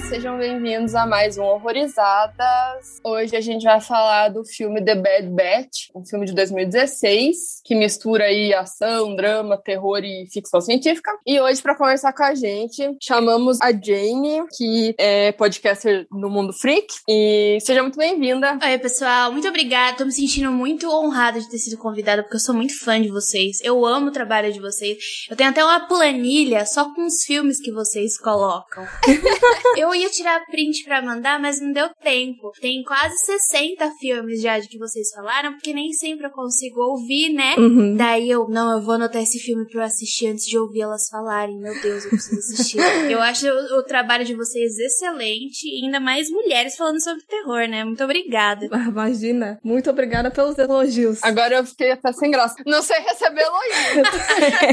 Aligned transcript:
sejam 0.00 0.36
bem-vindos 0.36 0.94
a 0.94 1.06
mais 1.06 1.38
um 1.38 1.44
Horrorizadas. 1.44 3.00
Hoje 3.02 3.34
a 3.34 3.40
gente 3.40 3.64
vai 3.64 3.80
falar 3.80 4.28
do 4.28 4.44
filme 4.44 4.84
The 4.84 4.94
Bad 4.94 5.28
Batch, 5.28 5.88
um 5.94 6.04
filme 6.04 6.26
de 6.26 6.34
2016 6.34 7.56
que 7.66 7.74
mistura 7.74 8.24
aí 8.24 8.54
ação, 8.54 9.16
drama, 9.16 9.58
terror 9.58 10.00
e 10.04 10.26
ficção 10.32 10.60
científica. 10.60 11.10
E 11.26 11.40
hoje, 11.40 11.60
para 11.60 11.74
conversar 11.74 12.12
com 12.12 12.22
a 12.22 12.34
gente, 12.34 12.96
chamamos 13.02 13.60
a 13.60 13.72
Jane, 13.72 14.46
que 14.56 14.94
é 14.98 15.32
podcaster 15.32 16.06
no 16.12 16.30
Mundo 16.30 16.52
Freak. 16.52 16.86
E 17.08 17.58
seja 17.60 17.82
muito 17.82 17.98
bem-vinda. 17.98 18.56
Oi, 18.62 18.78
pessoal, 18.78 19.32
muito 19.32 19.48
obrigada. 19.48 19.96
Tô 19.96 20.04
me 20.04 20.12
sentindo 20.12 20.52
muito 20.52 20.88
honrada 20.88 21.40
de 21.40 21.50
ter 21.50 21.58
sido 21.58 21.76
convidada, 21.76 22.22
porque 22.22 22.36
eu 22.36 22.40
sou 22.40 22.54
muito 22.54 22.78
fã 22.78 23.02
de 23.02 23.08
vocês. 23.08 23.58
Eu 23.62 23.84
amo 23.84 24.08
o 24.08 24.12
trabalho 24.12 24.52
de 24.52 24.60
vocês. 24.60 24.96
Eu 25.28 25.36
tenho 25.36 25.50
até 25.50 25.64
uma 25.64 25.88
planilha 25.88 26.64
só 26.66 26.94
com 26.94 27.04
os 27.04 27.24
filmes 27.24 27.60
que 27.60 27.72
vocês 27.72 28.16
colocam. 28.16 28.86
eu 29.76 29.85
ia 29.94 30.10
tirar 30.10 30.44
print 30.46 30.84
pra 30.84 31.02
mandar, 31.02 31.40
mas 31.40 31.60
não 31.60 31.72
deu 31.72 31.88
tempo. 32.02 32.52
Tem 32.60 32.82
quase 32.82 33.16
60 33.18 33.90
filmes 33.98 34.40
já 34.40 34.58
de 34.58 34.68
que 34.68 34.78
vocês 34.78 35.10
falaram, 35.14 35.52
porque 35.52 35.72
nem 35.72 35.92
sempre 35.92 36.26
eu 36.26 36.30
consigo 36.30 36.80
ouvir, 36.80 37.32
né? 37.32 37.54
Uhum. 37.56 37.96
Daí 37.96 38.30
eu, 38.30 38.48
não, 38.48 38.72
eu 38.72 38.82
vou 38.82 38.94
anotar 38.94 39.22
esse 39.22 39.38
filme 39.38 39.66
pra 39.68 39.82
eu 39.82 39.84
assistir 39.84 40.28
antes 40.28 40.46
de 40.46 40.58
ouvir 40.58 40.82
elas 40.82 41.08
falarem. 41.10 41.58
Meu 41.58 41.80
Deus, 41.80 42.04
eu 42.04 42.10
preciso 42.10 42.38
assistir. 42.38 42.78
eu 43.10 43.20
acho 43.20 43.46
o, 43.46 43.78
o 43.78 43.82
trabalho 43.84 44.24
de 44.24 44.34
vocês 44.34 44.78
excelente, 44.78 45.66
e 45.66 45.84
ainda 45.84 46.00
mais 46.00 46.28
mulheres 46.30 46.76
falando 46.76 47.02
sobre 47.02 47.22
terror, 47.24 47.68
né? 47.68 47.84
Muito 47.84 48.02
obrigada. 48.02 48.66
Imagina. 48.66 49.58
Muito 49.62 49.90
obrigada 49.90 50.30
pelos 50.30 50.58
elogios. 50.58 51.22
Agora 51.22 51.56
eu 51.56 51.64
fiquei 51.64 51.92
até 51.92 52.12
sem 52.12 52.30
graça. 52.30 52.56
Não 52.66 52.82
sei 52.82 52.98
receber 53.00 53.42
elogio. 53.42 54.02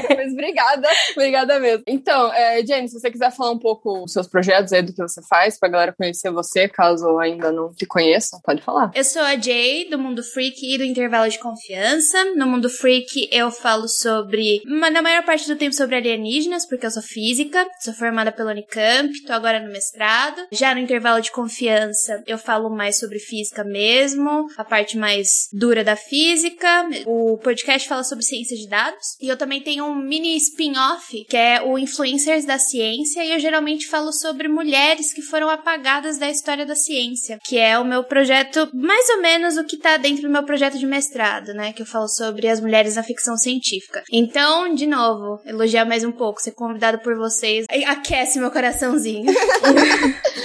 Mas 0.15 0.33
obrigada, 0.33 0.87
obrigada 1.11 1.59
mesmo. 1.59 1.83
Então, 1.87 2.33
é, 2.33 2.65
Jane, 2.65 2.87
se 2.87 2.99
você 2.99 3.11
quiser 3.11 3.31
falar 3.31 3.51
um 3.51 3.59
pouco 3.59 4.01
dos 4.01 4.13
seus 4.13 4.27
projetos 4.27 4.73
aí, 4.73 4.81
do 4.81 4.93
que 4.93 5.01
você 5.07 5.21
faz, 5.27 5.59
pra 5.59 5.69
galera 5.69 5.93
conhecer 5.93 6.31
você, 6.31 6.67
caso 6.67 7.17
ainda 7.19 7.51
não 7.51 7.73
te 7.73 7.85
conheça, 7.85 8.39
pode 8.43 8.61
falar. 8.61 8.91
Eu 8.95 9.03
sou 9.03 9.21
a 9.21 9.35
Jay, 9.35 9.89
do 9.89 9.97
Mundo 9.97 10.23
Freak 10.23 10.59
e 10.63 10.77
do 10.77 10.83
Intervalo 10.83 11.29
de 11.29 11.39
Confiança. 11.39 12.23
No 12.35 12.47
Mundo 12.47 12.69
Freak 12.69 13.29
eu 13.31 13.51
falo 13.51 13.87
sobre, 13.87 14.61
na 14.65 15.01
maior 15.01 15.23
parte 15.23 15.47
do 15.47 15.55
tempo 15.55 15.75
sobre 15.75 15.95
alienígenas, 15.95 16.67
porque 16.67 16.85
eu 16.85 16.91
sou 16.91 17.01
física, 17.03 17.65
sou 17.81 17.93
formada 17.93 18.31
pela 18.31 18.51
Unicamp, 18.51 19.11
tô 19.25 19.33
agora 19.33 19.59
no 19.59 19.71
mestrado. 19.71 20.41
Já 20.51 20.73
no 20.73 20.81
Intervalo 20.81 21.21
de 21.21 21.31
Confiança 21.31 22.23
eu 22.25 22.37
falo 22.37 22.69
mais 22.69 22.99
sobre 22.99 23.19
física 23.19 23.63
mesmo, 23.63 24.47
a 24.57 24.63
parte 24.63 24.97
mais 24.97 25.49
dura 25.51 25.83
da 25.83 25.95
física. 25.95 26.87
O 27.05 27.37
podcast 27.37 27.87
fala 27.87 28.03
sobre 28.03 28.23
ciência 28.23 28.55
de 28.55 28.67
dados. 28.67 29.17
E 29.21 29.27
eu 29.27 29.37
também 29.37 29.61
tenho 29.61 29.85
um 29.85 29.95
mini 29.95 30.35
spin-off, 30.37 31.25
que 31.29 31.37
é 31.37 31.61
o 31.61 31.77
Influencers 31.77 32.45
da 32.45 32.57
Ciência, 32.57 33.23
e 33.23 33.31
eu 33.31 33.39
geralmente 33.39 33.87
falo 33.87 34.11
sobre 34.11 34.47
mulheres 34.47 34.92
que 35.01 35.21
foram 35.21 35.49
apagadas 35.49 36.17
da 36.17 36.29
história 36.29 36.65
da 36.65 36.75
ciência, 36.75 37.39
que 37.43 37.57
é 37.57 37.77
o 37.79 37.85
meu 37.85 38.03
projeto, 38.03 38.69
mais 38.73 39.09
ou 39.09 39.21
menos 39.21 39.57
o 39.57 39.63
que 39.63 39.77
tá 39.77 39.97
dentro 39.97 40.23
do 40.23 40.29
meu 40.29 40.43
projeto 40.43 40.77
de 40.77 40.85
mestrado, 40.85 41.53
né? 41.53 41.73
Que 41.73 41.81
eu 41.81 41.85
falo 41.85 42.07
sobre 42.07 42.47
as 42.47 42.59
mulheres 42.59 42.95
na 42.95 43.03
ficção 43.03 43.37
científica. 43.37 44.03
Então, 44.11 44.73
de 44.73 44.85
novo, 44.85 45.39
elogiar 45.45 45.85
mais 45.85 46.03
um 46.03 46.11
pouco, 46.11 46.41
ser 46.41 46.51
convidado 46.51 46.99
por 46.99 47.15
vocês, 47.15 47.65
aquece 47.87 48.39
meu 48.39 48.51
coraçãozinho. 48.51 49.25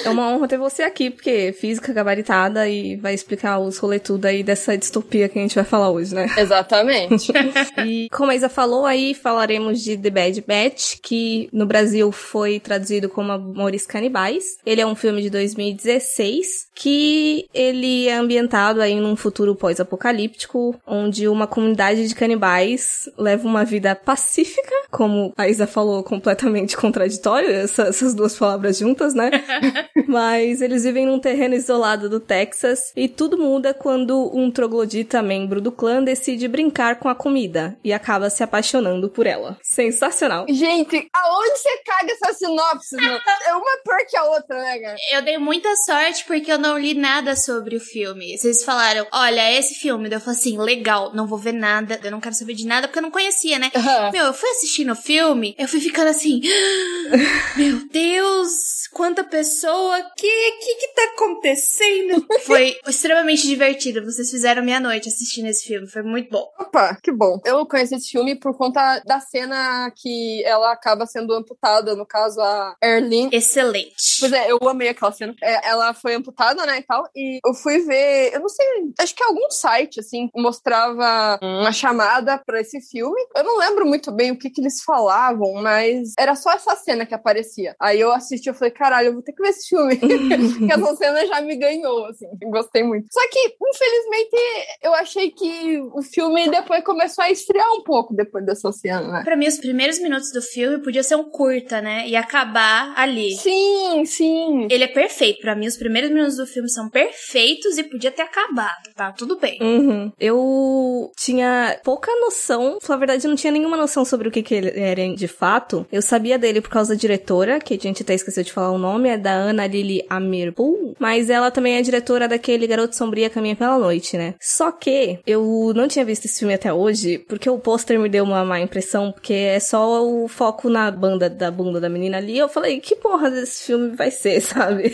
É 0.05 0.11
uma 0.11 0.29
honra 0.31 0.49
ter 0.49 0.59
você 0.59 0.83
aqui, 0.83 1.11
porque 1.11 1.53
física 1.53 1.93
gabaritada 1.93 2.69
e 2.69 2.97
vai 2.97 3.15
explicar 3.15 3.59
os 3.59 3.79
rolê 3.79 3.99
tudo 3.99 4.27
aí 4.27 4.43
dessa 4.43 4.79
distopia 4.79 5.29
que 5.29 5.39
a 5.39 5.43
gente 5.43 5.55
vai 5.55 5.65
falar 5.65 5.91
hoje, 5.91 6.15
né? 6.15 6.27
Exatamente. 6.37 7.33
E 7.85 8.09
como 8.11 8.31
a 8.31 8.35
Isa 8.35 8.49
falou 8.49 8.87
aí, 8.87 9.15
falaremos 9.15 9.83
de 9.83 9.97
The 9.97 10.11
Bad 10.11 10.45
Batch, 10.47 10.97
que 11.03 11.49
no 11.53 11.67
Brasil 11.67 12.11
foi 12.11 12.59
traduzido 12.59 13.09
como 13.09 13.33
Amores 13.33 13.87
Canibais. 13.87 14.38
Ele 14.65 14.81
é 14.81 14.87
um 14.87 14.95
filme 14.95 15.23
de 15.23 15.31
2016, 15.31 16.69
que 16.75 17.47
ele 17.53 18.09
é 18.09 18.15
ambientado 18.15 18.81
aí 18.81 18.95
num 18.97 19.17
futuro 19.17 19.55
pós-apocalíptico, 19.55 20.79
onde 20.87 21.29
uma 21.29 21.47
comunidade 21.47 22.07
de 22.09 22.15
canibais 22.15 23.09
leva 23.17 23.47
uma 23.47 23.65
vida 23.65 23.95
pacífica, 23.95 24.75
como 24.91 25.33
a 25.37 25.49
Isa 25.49 25.67
falou, 25.67 26.03
completamente 26.03 26.77
contraditório, 26.79 27.51
essa- 27.51 27.89
essas 27.89 28.15
duas 28.15 28.37
palavras 28.37 28.79
juntas, 28.79 29.15
né? 29.15 29.31
Mas 30.07 30.61
eles 30.63 30.85
vivem 30.85 31.07
num 31.07 31.19
terreno 31.19 31.55
isolado 31.55 32.09
do 32.09 32.21
Texas 32.21 32.93
e 32.97 33.09
tudo 33.09 33.37
muda 33.39 33.75
quando 33.75 34.31
um 34.37 34.51
troglodita 34.51 35.21
membro 35.23 35.61
do 35.61 35.73
clã 35.73 36.03
decide 36.03 36.49
brincar 36.49 36.99
com 36.99 37.09
a 37.09 37.15
comida 37.15 37.77
e 37.85 37.93
acaba 37.93 38.31
se 38.31 38.43
apaixonando 38.43 39.09
por 39.09 39.27
ela. 39.27 39.59
Sensacional. 39.63 40.47
Gente, 40.49 41.09
aonde 41.15 41.59
você 41.59 41.79
caga 41.85 42.13
essa 42.13 42.33
sinopse? 42.35 42.97
mano? 42.97 43.19
É 43.49 43.55
uma 43.55 43.79
pior 43.85 43.99
que 44.09 44.17
a 44.17 44.25
outra, 44.29 44.63
né, 44.63 44.79
cara? 44.79 44.97
Eu 45.13 45.23
dei 45.23 45.39
muita 45.39 45.75
sorte 45.77 46.25
porque 46.27 46.51
eu 46.51 46.59
não 46.59 46.79
li 46.79 46.95
nada 46.95 47.37
sobre 47.37 47.77
o 47.77 47.81
filme. 47.81 48.37
Vocês 48.37 48.65
falaram, 48.65 49.07
olha, 49.13 49.41
é 49.41 49.59
esse 49.59 49.75
filme. 49.75 50.09
Daí 50.09 50.17
eu 50.19 50.21
falei 50.21 50.39
assim, 50.39 50.59
legal, 50.59 51.15
não 51.15 51.27
vou 51.27 51.39
ver 51.39 51.53
nada, 51.53 51.99
eu 52.03 52.11
não 52.11 52.21
quero 52.21 52.35
saber 52.35 52.55
de 52.55 52.67
nada 52.67 52.87
porque 52.89 52.99
eu 52.99 53.03
não 53.03 53.11
conhecia, 53.11 53.59
né? 53.59 53.71
Aham. 53.75 54.11
Meu, 54.13 54.27
eu 54.27 54.35
fui 54.35 54.49
assistindo 54.51 54.93
o 54.93 54.97
filme, 54.97 55.55
eu 55.59 55.69
fui 55.69 55.81
ficando 55.81 56.09
assim, 56.09 56.41
meu 57.57 57.89
Deus, 57.89 58.87
quanta 58.93 59.25
pessoa, 59.25 60.03
que 60.17 60.29
que 60.61 60.75
que 60.75 60.95
tá 60.95 61.03
acontecendo? 61.15 62.27
Foi 62.45 62.77
extremamente 62.87 63.47
divertido, 63.47 64.05
vocês 64.05 64.31
fizeram 64.31 64.63
minha 64.63 64.81
noite 64.81 65.09
assistindo 65.09 65.47
esse 65.47 65.67
filme, 65.67 65.89
foi 65.89 66.03
muito 66.03 66.31
bom. 66.31 66.47
Opa, 66.59 66.97
que 67.03 67.13
bom. 67.13 67.41
Eu 67.45 67.67
conheci 67.67 67.95
esse 67.95 68.11
filme 68.11 68.39
por 68.39 68.57
conta 68.57 69.01
da 69.05 69.21
cena 69.21 69.91
que 69.97 70.43
ela 70.45 70.73
acaba 70.73 71.07
sendo 71.07 71.35
amputada, 71.35 71.95
no 71.95 72.07
caso, 72.07 72.41
a 72.41 72.77
Erlyn. 72.83 73.29
Excelente. 73.33 74.18
Pois 74.21 74.33
é, 74.33 74.51
eu 74.51 74.59
amei 74.69 74.89
aquela 74.89 75.13
cena. 75.13 75.35
É, 75.43 75.69
ela 75.69 75.95
foi 75.95 76.15
amputada, 76.15 76.65
né, 76.67 76.79
e 76.79 76.83
tal. 76.83 77.09
E 77.15 77.39
eu 77.45 77.55
fui 77.55 77.81
ver, 77.81 78.33
eu 78.35 78.41
não 78.41 78.49
sei, 78.49 78.67
acho 78.99 79.15
que 79.15 79.23
algum 79.23 79.51
site, 79.51 80.01
assim, 80.01 80.29
mostrava 80.37 81.39
uma 81.43 81.73
chamada 81.73 82.39
pra 82.39 82.61
esse 82.61 82.81
filme. 82.81 83.21
Eu 83.37 83.45
não 83.45 83.59
lembro 83.59 83.87
muito 83.87 84.13
bem 84.13 84.31
o 84.31 84.39
que 84.39 84.51
que 84.51 84.61
eles 84.61 84.83
falavam, 84.83 85.55
mas 85.55 86.13
era 86.19 86.35
só 86.35 86.53
essa 86.53 86.75
cena 86.77 87.07
que 87.07 87.15
aparecia. 87.15 87.75
Aí 87.81 88.01
eu 88.01 88.13
assisti, 88.13 88.49
eu 88.49 88.55
falei, 88.55 88.71
caralho, 88.71 89.09
eu 89.09 89.13
vou 89.15 89.23
ter 89.23 89.33
que 89.33 89.43
ver 89.43 89.49
esse 89.51 89.69
filme. 89.69 89.97
Porque 90.59 90.73
essa 90.73 90.97
cena 90.97 91.27
já 91.27 91.41
me 91.41 91.57
ganhou, 91.57 92.07
assim. 92.07 92.27
Gostei 92.45 92.83
muito. 92.83 93.07
Só 93.13 93.21
que, 93.29 93.39
infelizmente, 93.39 94.37
eu 94.83 94.95
achei 94.95 95.31
que 95.31 95.81
o 95.93 96.03
filme 96.03 96.49
depois 96.51 96.83
começou 96.85 97.25
a 97.25 97.31
esfriar 97.31 97.71
um 97.73 97.83
pouco 97.83 98.15
depois 98.15 98.45
dessa 98.45 98.71
cena, 98.73 99.01
né? 99.03 99.23
Pra 99.25 99.37
mim, 99.37 99.47
os 99.47 99.59
primeiros 99.59 99.99
minutos 99.99 100.33
do 100.33 100.43
filme 100.43 100.83
podia 100.83 101.03
ser 101.03 101.17
um 101.17 101.31
curta, 101.31 101.81
né? 101.81 102.07
E 102.09 102.17
acabar 102.17 102.93
ali. 102.97 103.37
Sim, 103.37 103.98
sim. 104.05 104.67
Ele 104.71 104.85
é 104.85 104.89
perfeito. 104.89 105.41
Pra 105.41 105.55
mim, 105.55 105.67
os 105.67 105.77
primeiros 105.77 106.11
minutos 106.11 106.37
do 106.37 106.47
filme 106.47 106.69
são 106.69 106.89
perfeitos 106.89 107.79
e 107.79 107.85
podia 107.85 108.11
ter 108.11 108.23
acabado. 108.23 108.93
Tá 108.95 109.13
tudo 109.13 109.39
bem. 109.39 109.59
Uhum. 109.61 110.13
Eu 110.19 111.11
tinha 111.17 111.79
pouca 111.85 112.11
noção, 112.21 112.79
na 112.89 112.97
verdade, 112.97 113.25
eu 113.25 113.29
não 113.29 113.37
tinha 113.37 113.53
nenhuma 113.53 113.77
noção 113.77 114.05
sobre 114.05 114.29
o 114.29 114.31
que, 114.31 114.43
que 114.43 114.55
ele 114.55 114.73
era 114.75 114.99
de 115.15 115.29
fato. 115.29 115.87
Eu 115.93 116.03
sabia 116.03 116.39
dele 116.39 116.61
por 116.61 116.71
causa 116.71 116.95
da 116.95 117.01
diretora, 117.01 117.61
que 117.61 117.75
a 117.75 117.79
gente 117.79 118.03
até 118.03 118.15
esqueceu 118.15 118.43
de 118.43 118.53
falar 118.53 118.73
o 118.73 118.79
nome, 118.79 119.09
é 119.09 119.17
da 119.17 119.33
Ana 119.33 119.67
Lily 119.67 120.05
Amirpool, 120.09 120.95
mas 120.99 121.31
ela 121.31 121.51
também 121.51 121.77
é 121.77 121.83
diretora 121.83 122.27
daquele 122.27 122.67
Garoto 122.67 122.97
Sombria 122.97 123.31
Caminha 123.31 123.55
pela 123.55 123.79
Noite, 123.79 124.17
né? 124.17 124.35
Só 124.41 124.73
que 124.73 125.21
eu 125.27 125.73
não 125.75 125.87
tinha 125.87 126.05
visto 126.05 126.25
esse 126.25 126.41
filme 126.41 126.55
até 126.55 126.73
hoje, 126.73 127.19
porque 127.19 127.49
o 127.49 127.59
pôster 127.59 127.99
me 127.99 128.09
deu 128.09 128.25
uma 128.25 128.45
má 128.45 128.61
impressão, 128.61 129.13
porque 129.13 129.35
é 129.35 129.61
só 129.61 130.05
o 130.05 130.27
foco 130.29 130.69
na 130.69 130.91
banda 130.91 131.31
da 131.31 131.51
bunda 131.51 131.81
da 131.81 131.89
menina 131.89 132.17
ali. 132.17 132.37
Eu 132.37 132.49
falei, 132.49 132.81
que 132.81 132.97
porra 132.97 133.31
desse 133.31 133.67
filme 133.67 133.88
vai 133.97 134.11
ser, 134.11 134.41
sabe? 134.41 134.93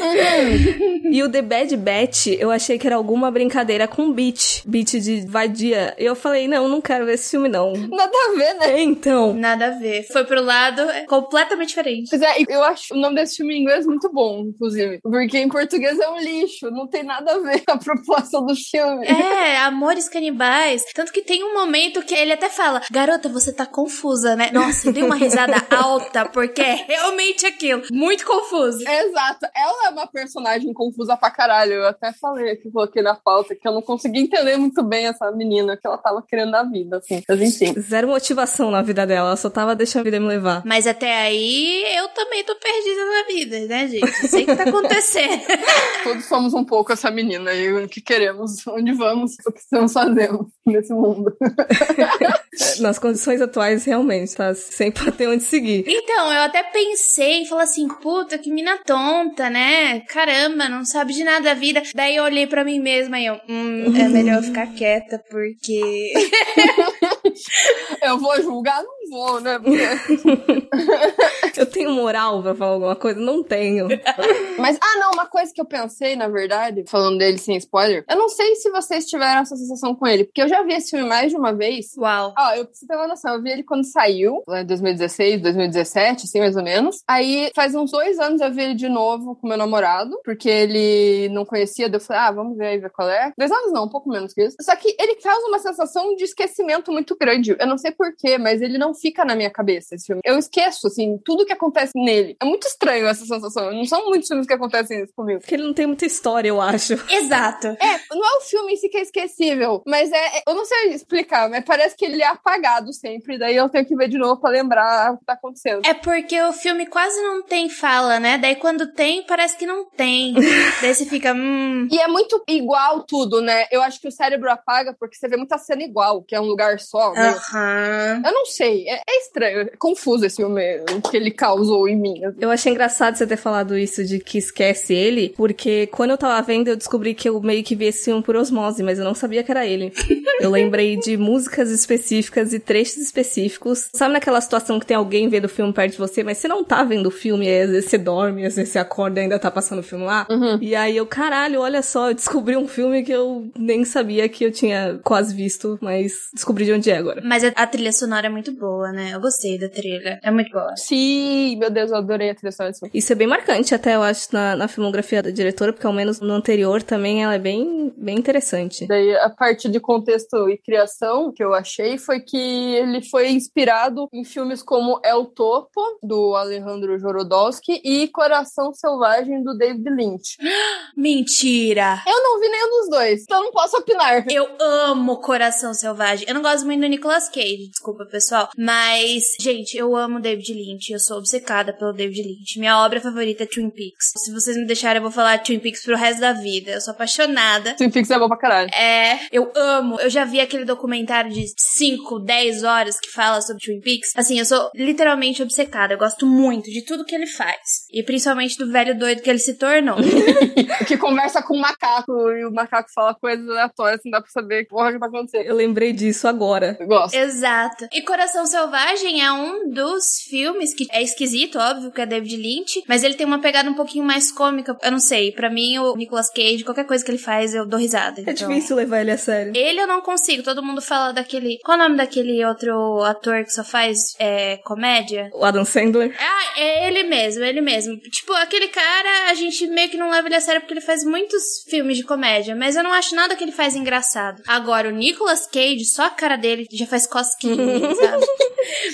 E 1.11 1.23
o 1.23 1.31
The 1.31 1.43
Bad 1.43 1.77
Batch, 1.77 2.27
eu 2.39 2.51
achei 2.51 2.79
que 2.79 2.87
era 2.87 2.97
alguma 2.97 3.31
brincadeira 3.31 3.87
com 3.87 4.13
beat. 4.13 4.63
Beat 4.65 4.93
de 5.01 5.27
vadia. 5.27 5.95
E 5.99 6.05
eu 6.05 6.17
falei, 6.17 6.49
não, 6.49 6.69
não 6.69 6.81
quero 6.81 7.07
ver 7.07 7.15
esse 7.15 7.31
filme, 7.31 7.49
não. 7.49 7.73
Nada 7.73 8.13
a 8.13 8.37
ver, 8.37 8.55
né? 8.55 8.83
Então. 8.83 9.35
Nada 9.35 9.67
a 9.69 9.71
ver. 9.71 10.07
Foi 10.13 10.25
pro 10.25 10.43
lado 10.43 10.81
é, 10.83 11.05
completamente 11.07 11.69
diferente. 11.69 12.11
Pois 12.11 12.23
é, 12.23 12.35
eu 12.49 12.63
acho 12.65 12.95
o 12.95 12.97
nome 12.97 13.17
desse 13.17 13.37
filme 13.37 13.55
em 13.55 13.63
inglês 13.63 13.87
muito 13.87 14.11
bom. 14.13 14.45
inclusive. 14.49 14.99
Porque 15.03 15.39
em 15.39 15.49
português 15.49 15.99
é 15.99 16.09
um 16.09 16.19
lixo, 16.19 16.71
não 16.71 16.87
tem 16.89 17.03
nada 17.03 17.35
a 17.35 17.39
ver 17.39 17.65
com 17.65 17.73
a 17.73 17.79
proposta 17.79 18.41
do 18.41 18.55
filme. 18.55 19.07
É, 19.07 19.59
Amores 19.59 20.09
Canibais. 20.09 20.85
Tanto 20.95 21.13
que 21.13 21.23
tem 21.23 21.45
um 21.45 21.55
momento 21.55 22.03
que 22.03 22.15
ele 22.15 22.33
até 22.33 22.49
fala: 22.49 22.83
Garota, 22.91 23.29
você 23.29 23.53
tá 23.53 23.67
confusa, 23.67 24.35
né? 24.37 24.51
Nossa, 24.53 24.93
deu 24.93 25.07
uma 25.07 25.17
risada 25.17 25.63
alta, 25.71 26.25
porque 26.27 26.61
é 26.63 26.85
realmente 26.87 27.47
aquilo. 27.47 27.83
Muito 27.93 28.25
confuso. 28.27 28.84
Exato. 29.05 29.47
Ela 29.55 29.87
é 29.87 29.91
uma 29.91 30.07
personagem 30.07 30.73
confusa 30.73 31.17
pra 31.17 31.31
caralho. 31.31 31.75
Eu 31.75 31.87
até 31.87 32.13
falei 32.13 32.53
aqui, 32.53 32.71
coloquei 32.71 33.03
na 33.03 33.15
pauta 33.15 33.55
que 33.55 33.67
eu 33.67 33.73
não 33.73 33.83
consegui 33.83 34.21
entender 34.21 34.57
muito 34.57 34.83
bem 34.83 35.07
essa 35.07 35.31
menina 35.31 35.77
que 35.77 35.87
ela 35.87 35.99
tava 35.99 36.23
querendo 36.23 36.51
na 36.51 36.63
vida, 36.63 36.99
assim. 36.99 37.23
Mas 37.29 37.41
enfim. 37.41 37.75
Zero 37.81 38.09
motivação 38.09 38.71
na 38.71 38.83
vida 38.83 39.07
dela, 39.07 39.29
ela 39.29 39.37
só 39.37 39.51
tava 39.51 39.75
deixando 39.75 40.03
a 40.03 40.05
vida 40.05 40.21
me 40.21 40.27
levar. 40.27 40.63
Mas 40.65 40.87
até 40.87 41.15
aí 41.23 41.85
eu 41.97 42.09
também 42.09 42.45
tô 42.45 42.55
perdida 42.57 43.05
na 43.05 43.27
vida, 43.27 43.61
né, 43.67 43.89
gente? 43.89 44.29
Sei 44.29 44.43
o 44.43 44.47
que 44.47 44.57
tá 44.57 44.65
acontecendo. 44.65 45.43
Todos 46.05 46.25
somos 46.25 46.55
um 46.55 46.65
pouco 46.65 46.93
essa 46.93 47.11
menina 47.11 47.53
e 47.53 47.73
o 47.73 47.89
que 47.89 48.01
queremos, 48.01 48.67
onde 48.67 48.93
vamos, 48.93 49.33
o 49.47 49.53
que 49.53 49.61
estamos 49.61 49.93
fazendo 49.93 50.49
nesse 50.67 50.93
mundo. 50.93 51.37
Nas 52.81 52.99
condições 52.99 53.41
atuais, 53.41 53.85
realmente, 53.85 54.35
tá? 54.35 54.55
Sempre 54.55 55.11
tem 55.13 55.29
onde 55.29 55.43
seguir. 55.43 55.85
Então, 55.87 56.33
eu 56.33 56.43
até 56.43 56.63
pensei 56.63 57.43
em 57.43 57.47
falar 57.47 57.65
assim, 57.65 57.89
puta, 57.89 58.39
que 58.39 58.51
mina 58.51 58.74
tonta, 58.79 59.51
né? 59.51 60.01
Caramba, 60.01 60.69
não 60.69 60.85
sabe 60.85 61.13
de 61.13 61.25
nada 61.25 61.45
da 61.45 61.55
vida. 61.55 61.83
Daí 61.95 62.17
eu 62.17 62.25
olhei 62.25 62.47
pra 62.47 62.65
mim 62.65 62.81
mesma 62.81 63.19
e 63.19 63.27
eu, 63.27 63.41
hum, 63.49 63.93
é 63.97 64.09
melhor 64.09 64.37
eu 64.37 64.43
ficar 64.43 64.67
quieta, 64.75 65.23
porque. 65.31 66.13
eu 68.03 68.19
vou 68.19 68.41
julgar? 68.43 68.83
Não 68.83 69.11
vou, 69.11 69.41
né? 69.41 69.59
eu 71.57 71.67
tenho 71.67 71.91
moral 71.91 72.43
pra 72.43 72.55
falar 72.55 72.73
alguma 72.73 72.97
coisa? 72.97 73.21
Não 73.21 73.43
tenho. 73.43 73.89
Mas, 74.59 74.79
ah, 74.81 74.99
não, 74.99 75.13
uma 75.13 75.27
coisa 75.27 75.53
que 75.53 75.61
eu 75.61 75.67
pensei, 75.67 76.17
na 76.17 76.29
verdade, 76.29 76.85
falando 76.89 77.19
dele 77.19 77.39
sem 77.39 77.57
spoiler, 77.57 78.05
eu 78.09 78.17
não 78.17 78.29
sei 78.29 78.57
se 78.57 78.71
vocês 78.71 79.07
tiveram 79.07 79.43
essa 79.43 79.57
sensação 79.57 79.95
com 79.95 80.07
ele, 80.07 80.25
porque 80.25 80.43
eu 80.43 80.49
já 80.49 80.63
vi 80.63 80.75
esse 80.75 80.91
filme 80.91 81.09
mais 81.09 81.31
de 81.31 81.37
uma 81.37 81.53
vez. 81.53 81.97
Uau. 81.97 82.35
Ó, 82.37 82.55
eu 82.55 82.67
preciso 82.67 82.89
ter 82.89 82.97
uma 82.97 83.09
noção, 83.09 83.35
eu 83.35 83.43
vi 83.43 83.51
ele 83.51 83.63
quando 83.63 83.85
saiu, 83.85 84.43
lá 84.47 84.63
em 84.63 84.67
2016, 84.67 85.43
2017, 85.43 86.25
assim, 86.25 86.39
mais 86.41 86.57
ou 86.57 86.63
menos. 86.63 87.03
Aí, 87.09 87.51
faz 87.55 87.75
uns 87.75 87.91
dois 87.91 88.19
anos 88.19 88.41
eu 88.41 88.53
vi 88.53 88.63
ele 88.65 88.75
de 88.75 88.89
novo 88.89 89.37
com 89.37 89.49
meu 89.49 89.57
namorado, 89.57 90.19
porque 90.25 90.49
ele 90.49 91.29
não 91.31 91.45
conhecia, 91.45 91.89
daí 91.89 91.97
eu 91.97 92.05
falei, 92.05 92.23
ah, 92.23 92.33
vamos 92.33 92.57
ver 92.57 92.67
aí, 92.67 92.79
ver 92.79 92.91
qual 92.91 93.09
é. 93.09 93.33
Dois 93.37 93.51
anos 93.51 93.73
não, 93.73 93.85
um 93.85 93.89
pouco 93.89 94.09
menos 94.09 94.33
que 94.33 94.43
isso. 94.43 94.57
Só 94.61 94.75
que 94.77 94.95
ele 94.99 95.17
causa 95.17 95.47
uma 95.47 95.59
sensação 95.59 96.15
de 96.17 96.25
esquecimento 96.25 96.91
muito 96.93 97.17
grande. 97.17 97.57
Eu 97.59 97.67
não 97.67 97.79
sei 97.79 97.93
porquê, 97.93 98.39
mas 98.39 98.63
ele 98.63 98.79
não 98.79 98.95
fica 98.95 99.25
na 99.25 99.37
minha 99.37 99.51
cabeça, 99.51 99.95
esse 99.95 100.07
filme. 100.07 100.23
Eu 100.25 100.39
esqueço, 100.39 100.87
assim, 100.87 101.19
tudo 101.25 101.47
que 101.47 101.53
acontece 101.53 101.93
nele. 101.95 102.37
É 102.41 102.45
muito 102.45 102.67
estranho 102.67 103.07
essa 103.07 103.25
sensação. 103.25 103.73
Não 103.73 103.85
são 103.85 104.07
muitos 104.07 104.29
filmes 104.29 104.47
que 104.47 104.53
acontecem 104.53 105.03
isso 105.03 105.13
comigo. 105.15 105.41
Porque 105.41 105.55
ele 105.55 105.65
não 105.65 105.75
tem 105.75 105.87
muita 105.87 106.07
história, 106.07 106.49
eu 106.49 106.61
acho. 106.61 106.95
Exato. 107.11 107.69
É, 107.69 108.01
não 108.11 108.25
é 108.25 108.39
o 108.39 108.41
filme 108.43 108.73
em 108.73 108.77
si 108.77 108.89
que 108.89 108.99
é 108.99 109.03
esquecível, 109.03 109.83
mas 109.87 110.11
é. 110.13 110.43
Eu 110.47 110.55
não 110.55 110.65
sei 110.65 110.95
explicar, 110.95 111.49
mas 111.49 111.65
parece 111.65 111.97
que 111.97 112.05
ele 112.05 112.23
é 112.23 112.27
apagado 112.27 112.93
sempre. 112.93 113.39
Daí 113.39 113.57
eu 113.57 113.69
tenho 113.69 113.87
que 113.87 113.97
ver 113.97 114.09
de 114.09 114.19
novo 114.19 114.41
pra 114.41 114.51
lembrar 114.51 115.13
o 115.13 115.19
que 115.19 115.25
tá 115.25 115.35
acontecendo. 115.35 115.83
É 115.85 115.95
porque 115.95 116.41
o 116.43 116.53
filme 116.53 116.87
quase 116.87 117.21
não 117.23 117.43
tem 117.43 117.69
fala, 117.69 118.19
né? 118.21 118.39
Daí 118.39 118.54
quando 118.55 118.93
tem, 118.93 119.23
parece 119.23 119.57
que 119.57 119.67
não 119.67 119.85
tem. 119.85 120.35
Daí 120.81 120.95
você 120.95 121.05
fica. 121.05 121.33
Hum. 121.33 121.89
E 121.91 121.99
é 121.99 122.09
muito 122.09 122.43
igual 122.49 123.03
tudo, 123.03 123.41
né? 123.41 123.67
Eu 123.71 123.83
acho 123.83 124.01
que 124.01 124.09
o 124.09 124.13
cérebro 124.13 124.51
apaga 124.51 124.95
porque 124.99 125.17
você 125.17 125.29
vê 125.29 125.37
muita 125.37 125.59
cena 125.59 125.83
igual, 125.83 126.23
que 126.23 126.35
é 126.35 126.41
um 126.41 126.45
lugar 126.45 126.79
só. 126.81 127.13
Né? 127.13 127.29
Aham. 127.29 128.23
Eu 128.25 128.33
não 128.33 128.47
sei, 128.47 128.89
é, 128.89 129.03
é 129.09 129.19
estranho, 129.19 129.61
é 129.61 129.65
confuso 129.79 130.25
esse 130.25 130.37
filme 130.37 130.63
o 130.93 131.01
que 131.01 131.17
ele 131.17 131.31
causou 131.31 131.89
em 131.89 131.97
mim. 131.97 132.21
Eu 132.39 132.51
achei 132.51 132.73
engraçado 132.73 133.17
você 133.17 133.27
ter 133.27 133.37
falado 133.37 133.77
isso 133.77 134.05
de 134.05 134.19
que 134.19 134.39
esquece 134.39 134.95
ele, 134.95 135.35
porque 135.37 135.87
quando 135.89 136.11
eu 136.11 136.19
tava 136.19 136.41
vendo 136.43 136.69
eu 136.69 136.77
descobri 136.77 137.15
que 137.15 137.29
eu 137.29 137.41
meio 137.41 137.63
que 137.63 137.75
vi 137.75 137.87
esse 137.87 138.05
filme 138.05 138.23
por 138.23 138.37
osmose, 138.37 138.83
mas 138.83 138.99
eu 138.99 139.05
não 139.05 139.15
sabia 139.15 139.43
que 139.43 139.51
era 139.51 139.67
ele. 139.67 139.93
eu 140.41 140.51
lembrei 140.51 140.97
de 140.97 141.17
músicas 141.17 141.71
específicas 141.71 142.53
e 142.53 142.59
trechos 142.59 142.99
específicos. 142.99 143.89
Sabe 143.95 144.13
naquela 144.13 144.41
situação 144.41 144.79
que 144.79 144.87
tem 144.87 144.97
alguém 144.97 145.29
vendo 145.29 145.47
o 145.47 145.49
filme 145.49 145.73
perto 145.73 145.93
de 145.93 145.99
você, 145.99 146.23
mas 146.23 146.39
você 146.39 146.49
não 146.49 146.65
tá 146.65 146.83
vendo 146.85 147.07
o 147.07 147.11
filme, 147.11 147.47
e 147.47 147.63
às 147.63 147.71
vezes 147.71 147.91
você 147.91 147.99
dorme, 147.99 148.44
às 148.47 148.57
vezes 148.57 148.73
você 148.73 148.79
acorda 148.79 149.21
e 149.21 149.25
ainda 149.25 149.39
tá 149.39 149.51
passando 149.51 149.79
o 149.79 149.83
filme 149.83 150.05
lá? 150.05 150.27
Uhum. 150.31 150.59
E 150.61 150.75
aí 150.75 150.97
eu, 150.97 151.07
caralho, 151.07 151.61
olha 151.61 151.83
só, 151.83 152.11
eu 152.11 152.15
descobri 152.15 152.57
um 152.57 152.69
filme 152.69 153.03
que 153.03 153.13
eu 153.13 153.51
nem 153.59 153.85
sabia 153.85 154.29
que 154.29 154.45
eu 154.45 154.53
tinha 154.53 155.01
quase 155.03 155.35
visto, 155.35 155.79
mas 155.81 156.29
descobri 156.33 156.65
de 156.65 156.73
onde 156.73 156.91
é 156.91 156.97
agora. 156.97 157.23
Mas 157.25 157.43
a, 157.45 157.67
trilha 157.67 157.93
sonora 157.93 158.27
é 158.27 158.31
muito 158.31 158.53
boa, 158.53 158.93
né? 158.93 159.11
Eu 159.15 159.21
gostei 159.21 159.59
da 159.59 159.69
trilha. 159.69 160.21
É 160.23 160.31
muito 160.31 160.51
boa. 160.51 160.77
Sim, 160.77 161.57
meu 161.57 161.71
Deus, 161.71 161.91
eu 161.91 161.97
adorei 161.97 162.31
a 162.31 162.35
trilha 162.35 162.53
sonora 162.53 162.73
desse 162.73 162.81
filme. 162.81 162.93
Isso 162.95 163.13
é 163.13 163.17
bem 163.17 163.27
marcante, 163.27 163.75
até 163.75 163.95
eu 163.95 164.03
acho, 164.03 164.29
na, 164.33 164.57
na 164.57 164.69
filmografia 164.69 165.23
da 165.23 165.31
diretora, 165.31 165.73
porque 165.73 165.87
ao 165.87 165.93
menos 165.93 166.21
no 166.21 166.33
anterior 166.33 166.83
também 166.83 167.23
ela 167.23 167.35
é 167.35 167.39
bem, 167.39 167.93
bem 167.97 168.19
interessante. 168.19 168.87
Daí, 168.87 169.15
a 169.17 169.31
parte 169.31 169.69
de 169.69 169.81
contexto 169.81 170.49
e 170.49 170.59
criação 170.59 171.33
que 171.33 171.43
eu 171.43 171.55
achei 171.55 171.99
foi 171.99 172.21
que 172.21 172.37
ele 172.37 173.03
foi 173.03 173.31
inspirado 173.31 174.09
em 174.13 174.25
filmes 174.25 174.63
como 174.63 175.01
El 175.05 175.27
Topo, 175.27 175.81
do 176.03 176.35
Alejandro 176.35 176.99
Jorodowski, 176.99 177.81
e 177.85 178.09
Coração 178.09 178.34
Selvagem, 178.75 179.43
do 179.43 179.57
David 179.57 179.89
Lynch. 179.91 180.37
Mentira! 180.97 182.03
Eu 182.07 182.23
não 182.23 182.41
vi 182.41 182.49
nenhum 182.49 182.71
dos 182.71 182.91
dois, 182.91 183.23
então 183.23 183.43
não 183.43 183.53
posso 183.53 183.77
opinar. 183.77 184.25
Eu 184.31 184.49
amo 184.61 185.21
Coração 185.21 185.73
Selvagem. 185.75 186.27
Eu 186.27 186.35
não 186.35 186.43
gosto 186.43 186.65
muito 186.65 186.81
do 186.81 186.89
Nicolas 186.89 187.29
Cage, 187.29 187.69
desculpa, 187.71 188.05
pessoal. 188.07 188.49
Mas, 188.57 189.23
gente, 189.41 189.77
eu 189.77 189.95
amo 189.97 190.21
David 190.21 190.53
Lynch. 190.53 190.93
Eu 190.93 190.99
sou 190.99 191.19
obcecada 191.19 191.73
pelo 191.73 191.93
David 191.93 192.23
Lynch. 192.23 192.59
Minha 192.59 192.79
obra 192.85 193.01
favorita 193.01 193.45
é 193.45 193.47
Twin 193.47 193.71
Peaks. 193.71 194.13
Se 194.17 194.33
vocês 194.33 194.57
me 194.57 194.67
deixarem, 194.67 194.97
eu 194.97 195.03
vou 195.03 195.11
falar 195.11 195.39
Twin 195.43 195.59
Peaks 195.59 195.85
pro 195.85 195.97
resto 195.97 196.21
da 196.21 196.33
vida. 196.33 196.73
Eu 196.73 196.81
sou 196.81 196.93
apaixonada. 196.93 197.75
Twin 197.75 197.91
Peaks 197.91 198.11
é 198.11 198.19
bom 198.19 198.29
pra 198.29 198.39
caralho. 198.39 198.71
É, 198.75 199.19
eu 199.31 199.53
amo. 199.55 200.01
Eu 200.01 200.11
já 200.11 200.25
vi 200.25 200.41
aquele 200.41 200.65
documentário 200.65 201.31
de 201.31 201.45
5, 201.57 202.21
10 202.21 202.65
horas 202.65 202.99
que 202.99 203.11
fala 203.11 203.41
sobre 203.41 203.63
Twin 203.65 203.81
Peaks. 203.81 204.13
Assim, 204.17 204.39
eu 204.39 204.45
sou 204.45 204.71
literalmente 204.75 205.43
obcecada. 205.43 205.95
Eu 205.95 205.99
gosto 205.99 206.27
muito 206.27 206.71
de 206.71 206.85
tudo 206.85 207.05
que 207.05 207.15
ele 207.15 207.27
faz. 207.27 207.87
E 207.93 208.03
principalmente 208.15 208.57
do 208.57 208.71
velho 208.71 208.97
doido 208.97 209.23
que 209.23 209.29
ele 209.29 209.41
se 209.41 209.55
tornou. 209.55 209.97
que 210.87 210.97
conversa 210.97 211.43
com 211.43 211.57
o 211.57 211.61
macaco 211.61 212.13
e 212.31 212.45
o 212.45 212.53
macaco 212.53 212.89
fala 212.95 213.13
coisas 213.15 213.49
aleatórias, 213.49 214.01
não 214.05 214.13
dá 214.13 214.21
pra 214.21 214.31
saber 214.31 214.63
que 214.65 214.71
porra 214.71 214.93
que 214.93 214.99
vai 214.99 215.09
acontecer. 215.09 215.45
Eu 215.45 215.57
lembrei 215.57 215.93
disso 215.93 216.29
agora. 216.29 216.77
Eu 216.79 216.87
gosto. 216.87 217.15
Exato. 217.15 217.89
E 217.93 218.03
Coração 218.03 218.47
Selvagem 218.47 219.21
é 219.21 219.33
um 219.33 219.69
dos 219.69 220.21
filmes 220.29 220.73
que 220.75 220.87
é 220.93 221.03
esquisito, 221.03 221.59
óbvio, 221.59 221.91
que 221.91 222.01
é 222.01 222.07
David 222.07 222.37
Lynch, 222.37 222.85
mas 222.89 223.03
ele 223.03 223.15
tem 223.15 223.27
uma 223.27 223.41
pegada 223.41 223.69
um 223.69 223.75
pouquinho 223.75 224.05
mais 224.05 224.31
cômica. 224.31 224.77
Eu 224.81 224.93
não 224.93 225.01
sei, 225.01 225.33
pra 225.33 225.51
mim 225.51 225.79
o 225.79 225.97
Nicolas 225.97 226.31
Cage, 226.31 226.63
qualquer 226.65 226.87
coisa 226.87 227.05
que 227.05 227.11
ele 227.11 227.19
faz, 227.19 227.53
eu 227.53 227.67
dou 227.67 227.81
risada. 227.81 228.21
É 228.21 228.31
então- 228.31 228.49
difícil 228.49 228.77
levar 228.77 229.01
ele 229.01 229.11
a 229.11 229.19
sério. 229.19 229.53
Ele 229.57 229.81
eu 229.81 229.87
não 229.89 230.01
consigo. 230.01 230.43
Todo 230.43 230.63
mundo 230.63 230.81
fala 230.81 231.13
daquele. 231.13 231.59
Qual 231.65 231.77
é 231.77 231.81
o 231.81 231.83
nome 231.83 231.97
daquele 231.97 232.45
outro 232.45 233.03
ator 233.03 233.43
que 233.45 233.51
só 233.51 233.65
faz 233.65 234.15
é, 234.21 234.59
comédia? 234.59 235.31
O 235.35 235.45
Adam 235.45 235.65
Sandler. 235.65 236.15
Ah, 236.19 236.61
é 236.61 236.87
ele 236.89 237.03
mesmo, 237.05 237.43
ele 237.43 237.61
mesmo. 237.61 237.99
Tipo, 238.11 238.33
aquele 238.35 238.69
cara, 238.69 239.31
a 239.31 239.35
gente 239.35 239.67
meio 239.67 239.89
que 239.89 239.97
não 239.97 240.11
leva 240.11 240.29
ele 240.29 240.35
a 240.35 240.41
sério 240.41 240.61
porque 240.61 240.75
ele 240.75 240.81
faz 240.81 241.05
muitos 241.05 241.65
filmes 241.69 241.97
de 241.97 242.05
comédia, 242.05 242.55
mas 242.55 242.77
eu 242.77 242.83
não 242.83 242.93
acho 242.93 243.15
nada 243.15 243.35
que 243.35 243.43
ele 243.43 243.53
faz 243.53 243.75
engraçado. 243.75 244.43
Agora, 244.47 244.89
o 244.89 244.93
Nicolas 244.93 245.47
Cage, 245.47 245.85
só 245.85 246.07
a 246.07 246.11
cara 246.11 246.37
dele 246.37 246.67
já 246.71 246.87
faz 246.87 247.07
cosquinha, 247.07 247.57
sabe? 247.95 248.27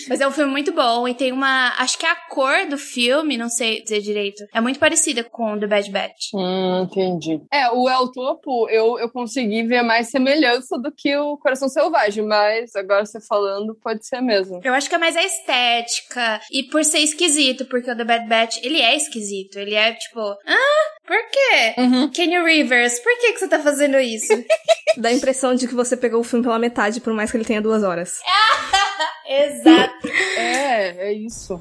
Mas 0.09 0.21
é 0.21 0.27
um 0.27 0.33
filme 0.33 0.51
muito 0.51 0.73
bom 0.73 1.07
e 1.07 1.15
tem 1.15 1.33
uma. 1.33 1.75
Acho 1.79 1.99
que 1.99 2.07
a 2.07 2.15
cor 2.15 2.67
do 2.69 2.79
filme, 2.79 3.37
não 3.37 3.49
sei 3.49 3.83
dizer 3.83 4.01
direito, 4.01 4.45
é 4.53 4.61
muito 4.61 4.79
parecida 4.79 5.25
com 5.25 5.59
The 5.59 5.67
Bad 5.67 5.91
Batch. 5.91 6.35
Hum, 6.35 6.83
entendi. 6.85 7.41
É, 7.53 7.71
o 7.71 7.89
El 7.89 8.11
Topo, 8.13 8.69
eu, 8.69 8.99
eu 8.99 9.11
consegui 9.11 9.63
ver 9.63 9.83
mais 9.83 10.09
semelhança 10.09 10.79
do 10.79 10.93
que 10.93 11.17
o 11.17 11.37
Coração 11.39 11.69
Selvagem, 11.69 12.25
mas 12.25 12.75
agora 12.75 13.05
você 13.05 13.21
falando, 13.21 13.75
pode 13.83 14.07
ser 14.07 14.21
mesmo. 14.21 14.61
Eu 14.63 14.75
acho 14.75 14.89
que 14.89 14.95
é 14.95 14.99
mais 14.99 15.17
a 15.17 15.23
estética 15.23 16.41
e 16.51 16.65
por 16.65 16.85
ser 16.85 16.99
esquisito, 16.99 17.65
porque 17.67 17.91
o 17.91 17.97
The 17.97 18.05
Bad 18.05 18.29
Batch, 18.29 18.59
ele 18.63 18.81
é 18.81 18.97
esquisito. 18.97 19.59
Ele 19.59 19.75
é 19.75 19.93
tipo, 19.93 20.21
ah, 20.21 21.01
por 21.07 21.19
quê? 21.31 21.75
Uhum. 21.79 22.09
Kenny 22.11 22.39
Rivers, 22.39 22.99
por 23.01 23.13
que, 23.19 23.33
que 23.33 23.39
você 23.39 23.49
tá 23.49 23.59
fazendo 23.59 23.99
isso? 23.99 24.33
Dá 24.97 25.09
a 25.09 25.13
impressão 25.13 25.55
de 25.55 25.67
que 25.67 25.75
você 25.75 25.97
pegou 25.97 26.21
o 26.21 26.25
filme 26.25 26.45
pela 26.45 26.59
metade, 26.59 27.01
por 27.01 27.13
mais 27.13 27.31
que 27.31 27.37
ele 27.37 27.45
tenha 27.45 27.63
duas 27.63 27.83
horas. 27.83 28.19
Exato. 29.27 29.60
É, 30.37 31.09
é 31.09 31.13
isso. 31.13 31.61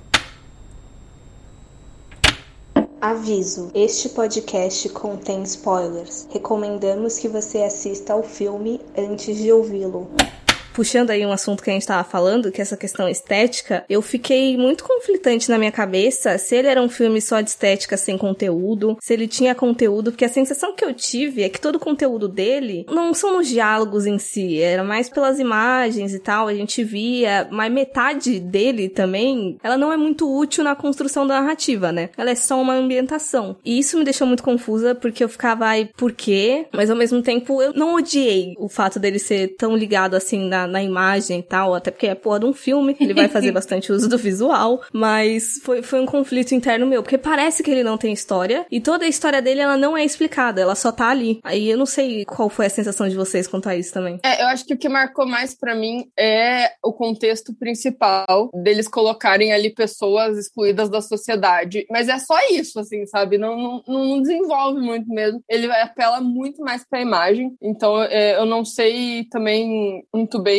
Aviso: 3.02 3.72
este 3.74 4.10
podcast 4.10 4.90
contém 4.90 5.44
spoilers. 5.44 6.28
Recomendamos 6.32 7.18
que 7.18 7.28
você 7.28 7.60
assista 7.64 8.14
ao 8.14 8.24
filme 8.24 8.82
antes 8.98 9.38
de 9.38 9.52
ouvi-lo. 9.52 10.10
Puxando 10.80 11.10
aí 11.10 11.26
um 11.26 11.34
assunto 11.34 11.62
que 11.62 11.70
a 11.70 11.74
gente 11.74 11.86
tava 11.86 12.06
falando, 12.06 12.50
que 12.54 12.62
é 12.62 12.64
essa 12.64 12.78
questão 12.78 13.10
estética, 13.10 13.84
eu 13.90 14.02
fiquei 14.02 14.56
muito 14.56 14.86
conflitante 14.86 15.50
na 15.50 15.58
minha 15.58 15.74
cabeça 15.74 16.38
se 16.38 16.56
ele 16.56 16.70
era 16.70 16.82
um 16.82 16.88
filme 16.88 17.20
só 17.20 17.42
de 17.42 17.50
estética 17.50 17.98
sem 17.98 18.18
conteúdo, 18.18 18.96
se 19.02 19.12
ele 19.12 19.28
tinha 19.28 19.54
conteúdo, 19.54 20.10
porque 20.10 20.24
a 20.24 20.30
sensação 20.30 20.74
que 20.74 20.86
eu 20.86 20.94
tive 20.94 21.44
é 21.44 21.50
que 21.50 21.60
todo 21.60 21.76
o 21.76 21.80
conteúdo 21.80 22.30
dele 22.30 22.86
não 22.90 23.14
são 23.14 23.40
os 23.40 23.50
diálogos 23.50 24.06
em 24.06 24.18
si, 24.18 24.62
era 24.62 24.82
mais 24.82 25.10
pelas 25.10 25.38
imagens 25.38 26.14
e 26.14 26.20
tal, 26.20 26.48
a 26.48 26.54
gente 26.54 26.82
via, 26.82 27.46
mas 27.52 27.70
metade 27.70 28.40
dele 28.40 28.88
também, 28.88 29.58
ela 29.62 29.78
não 29.78 29.92
é 29.92 29.98
muito 29.98 30.34
útil 30.34 30.64
na 30.64 30.78
construção 30.78 31.28
da 31.28 31.42
narrativa, 31.42 31.92
né? 31.92 32.10
Ela 32.18 32.32
é 32.32 32.36
só 32.36 32.58
uma 32.62 32.76
ambientação. 32.76 33.58
E 33.66 33.78
isso 33.78 33.98
me 33.98 34.06
deixou 34.06 34.26
muito 34.26 34.44
confusa, 34.44 34.96
porque 34.96 35.26
eu 35.26 35.28
ficava, 35.28 35.66
ai, 35.66 35.90
por 35.98 36.14
quê? 36.14 36.68
Mas 36.72 36.90
ao 36.90 36.96
mesmo 36.96 37.22
tempo 37.22 37.62
eu 37.62 37.74
não 37.74 37.96
odiei 37.96 38.54
o 38.58 38.70
fato 38.70 38.98
dele 38.98 39.20
ser 39.20 39.58
tão 39.58 39.76
ligado 39.76 40.16
assim 40.16 40.48
na, 40.48 40.69
na 40.70 40.84
imagem 40.84 41.40
e 41.40 41.44
tal, 41.44 41.74
até 41.74 41.92
porque 41.92 42.08
é 42.08 42.16
porra 42.16 42.40
de 42.40 42.46
um 42.46 42.54
filme, 42.54 42.96
ele 43.00 43.14
vai 43.14 43.28
fazer 43.28 43.52
bastante 43.54 43.92
uso 43.92 44.08
do 44.08 44.18
visual, 44.18 44.82
mas 44.94 45.60
foi, 45.64 45.82
foi 45.82 46.00
um 46.00 46.06
conflito 46.06 46.54
interno 46.54 46.86
meu, 46.86 47.04
porque 47.04 47.18
parece 47.18 47.64
que 47.64 47.72
ele 47.72 47.84
não 47.84 47.98
tem 47.98 48.14
história, 48.14 48.66
e 48.72 48.80
toda 48.80 49.06
a 49.06 49.08
história 49.08 49.42
dele 49.42 49.62
ela 49.62 49.78
não 49.78 49.98
é 49.98 50.04
explicada, 50.04 50.62
ela 50.62 50.76
só 50.76 50.92
tá 50.92 51.10
ali. 51.10 51.40
Aí 51.44 51.70
eu 51.70 51.78
não 51.78 51.86
sei 51.86 52.26
qual 52.26 52.50
foi 52.50 52.66
a 52.66 52.70
sensação 52.70 53.08
de 53.08 53.16
vocês 53.16 53.48
quanto 53.48 53.70
a 53.70 53.76
isso 53.76 53.94
também. 53.94 54.20
É, 54.24 54.44
eu 54.44 54.48
acho 54.48 54.66
que 54.66 54.74
o 54.74 54.78
que 54.78 54.90
marcou 54.90 55.26
mais 55.26 55.56
para 55.56 55.76
mim 55.76 56.10
é 56.18 56.72
o 56.84 56.94
contexto 56.94 57.54
principal 57.54 58.50
deles 58.64 58.88
colocarem 58.88 59.52
ali 59.52 59.74
pessoas 59.74 60.38
excluídas 60.38 60.90
da 60.90 61.02
sociedade. 61.02 61.86
Mas 61.90 62.08
é 62.08 62.18
só 62.20 62.36
isso, 62.52 62.80
assim, 62.80 63.06
sabe? 63.06 63.38
Não, 63.38 63.58
não, 63.58 63.84
não 63.88 64.22
desenvolve 64.22 64.80
muito 64.80 65.08
mesmo. 65.10 65.42
Ele 65.50 65.72
apela 65.72 66.22
muito 66.22 66.62
mais 66.62 66.86
pra 66.88 67.02
imagem. 67.02 67.56
Então 67.62 68.02
é, 68.04 68.38
eu 68.38 68.46
não 68.46 68.64
sei 68.64 69.26
também 69.26 70.04
muito 70.14 70.42
bem 70.42 70.59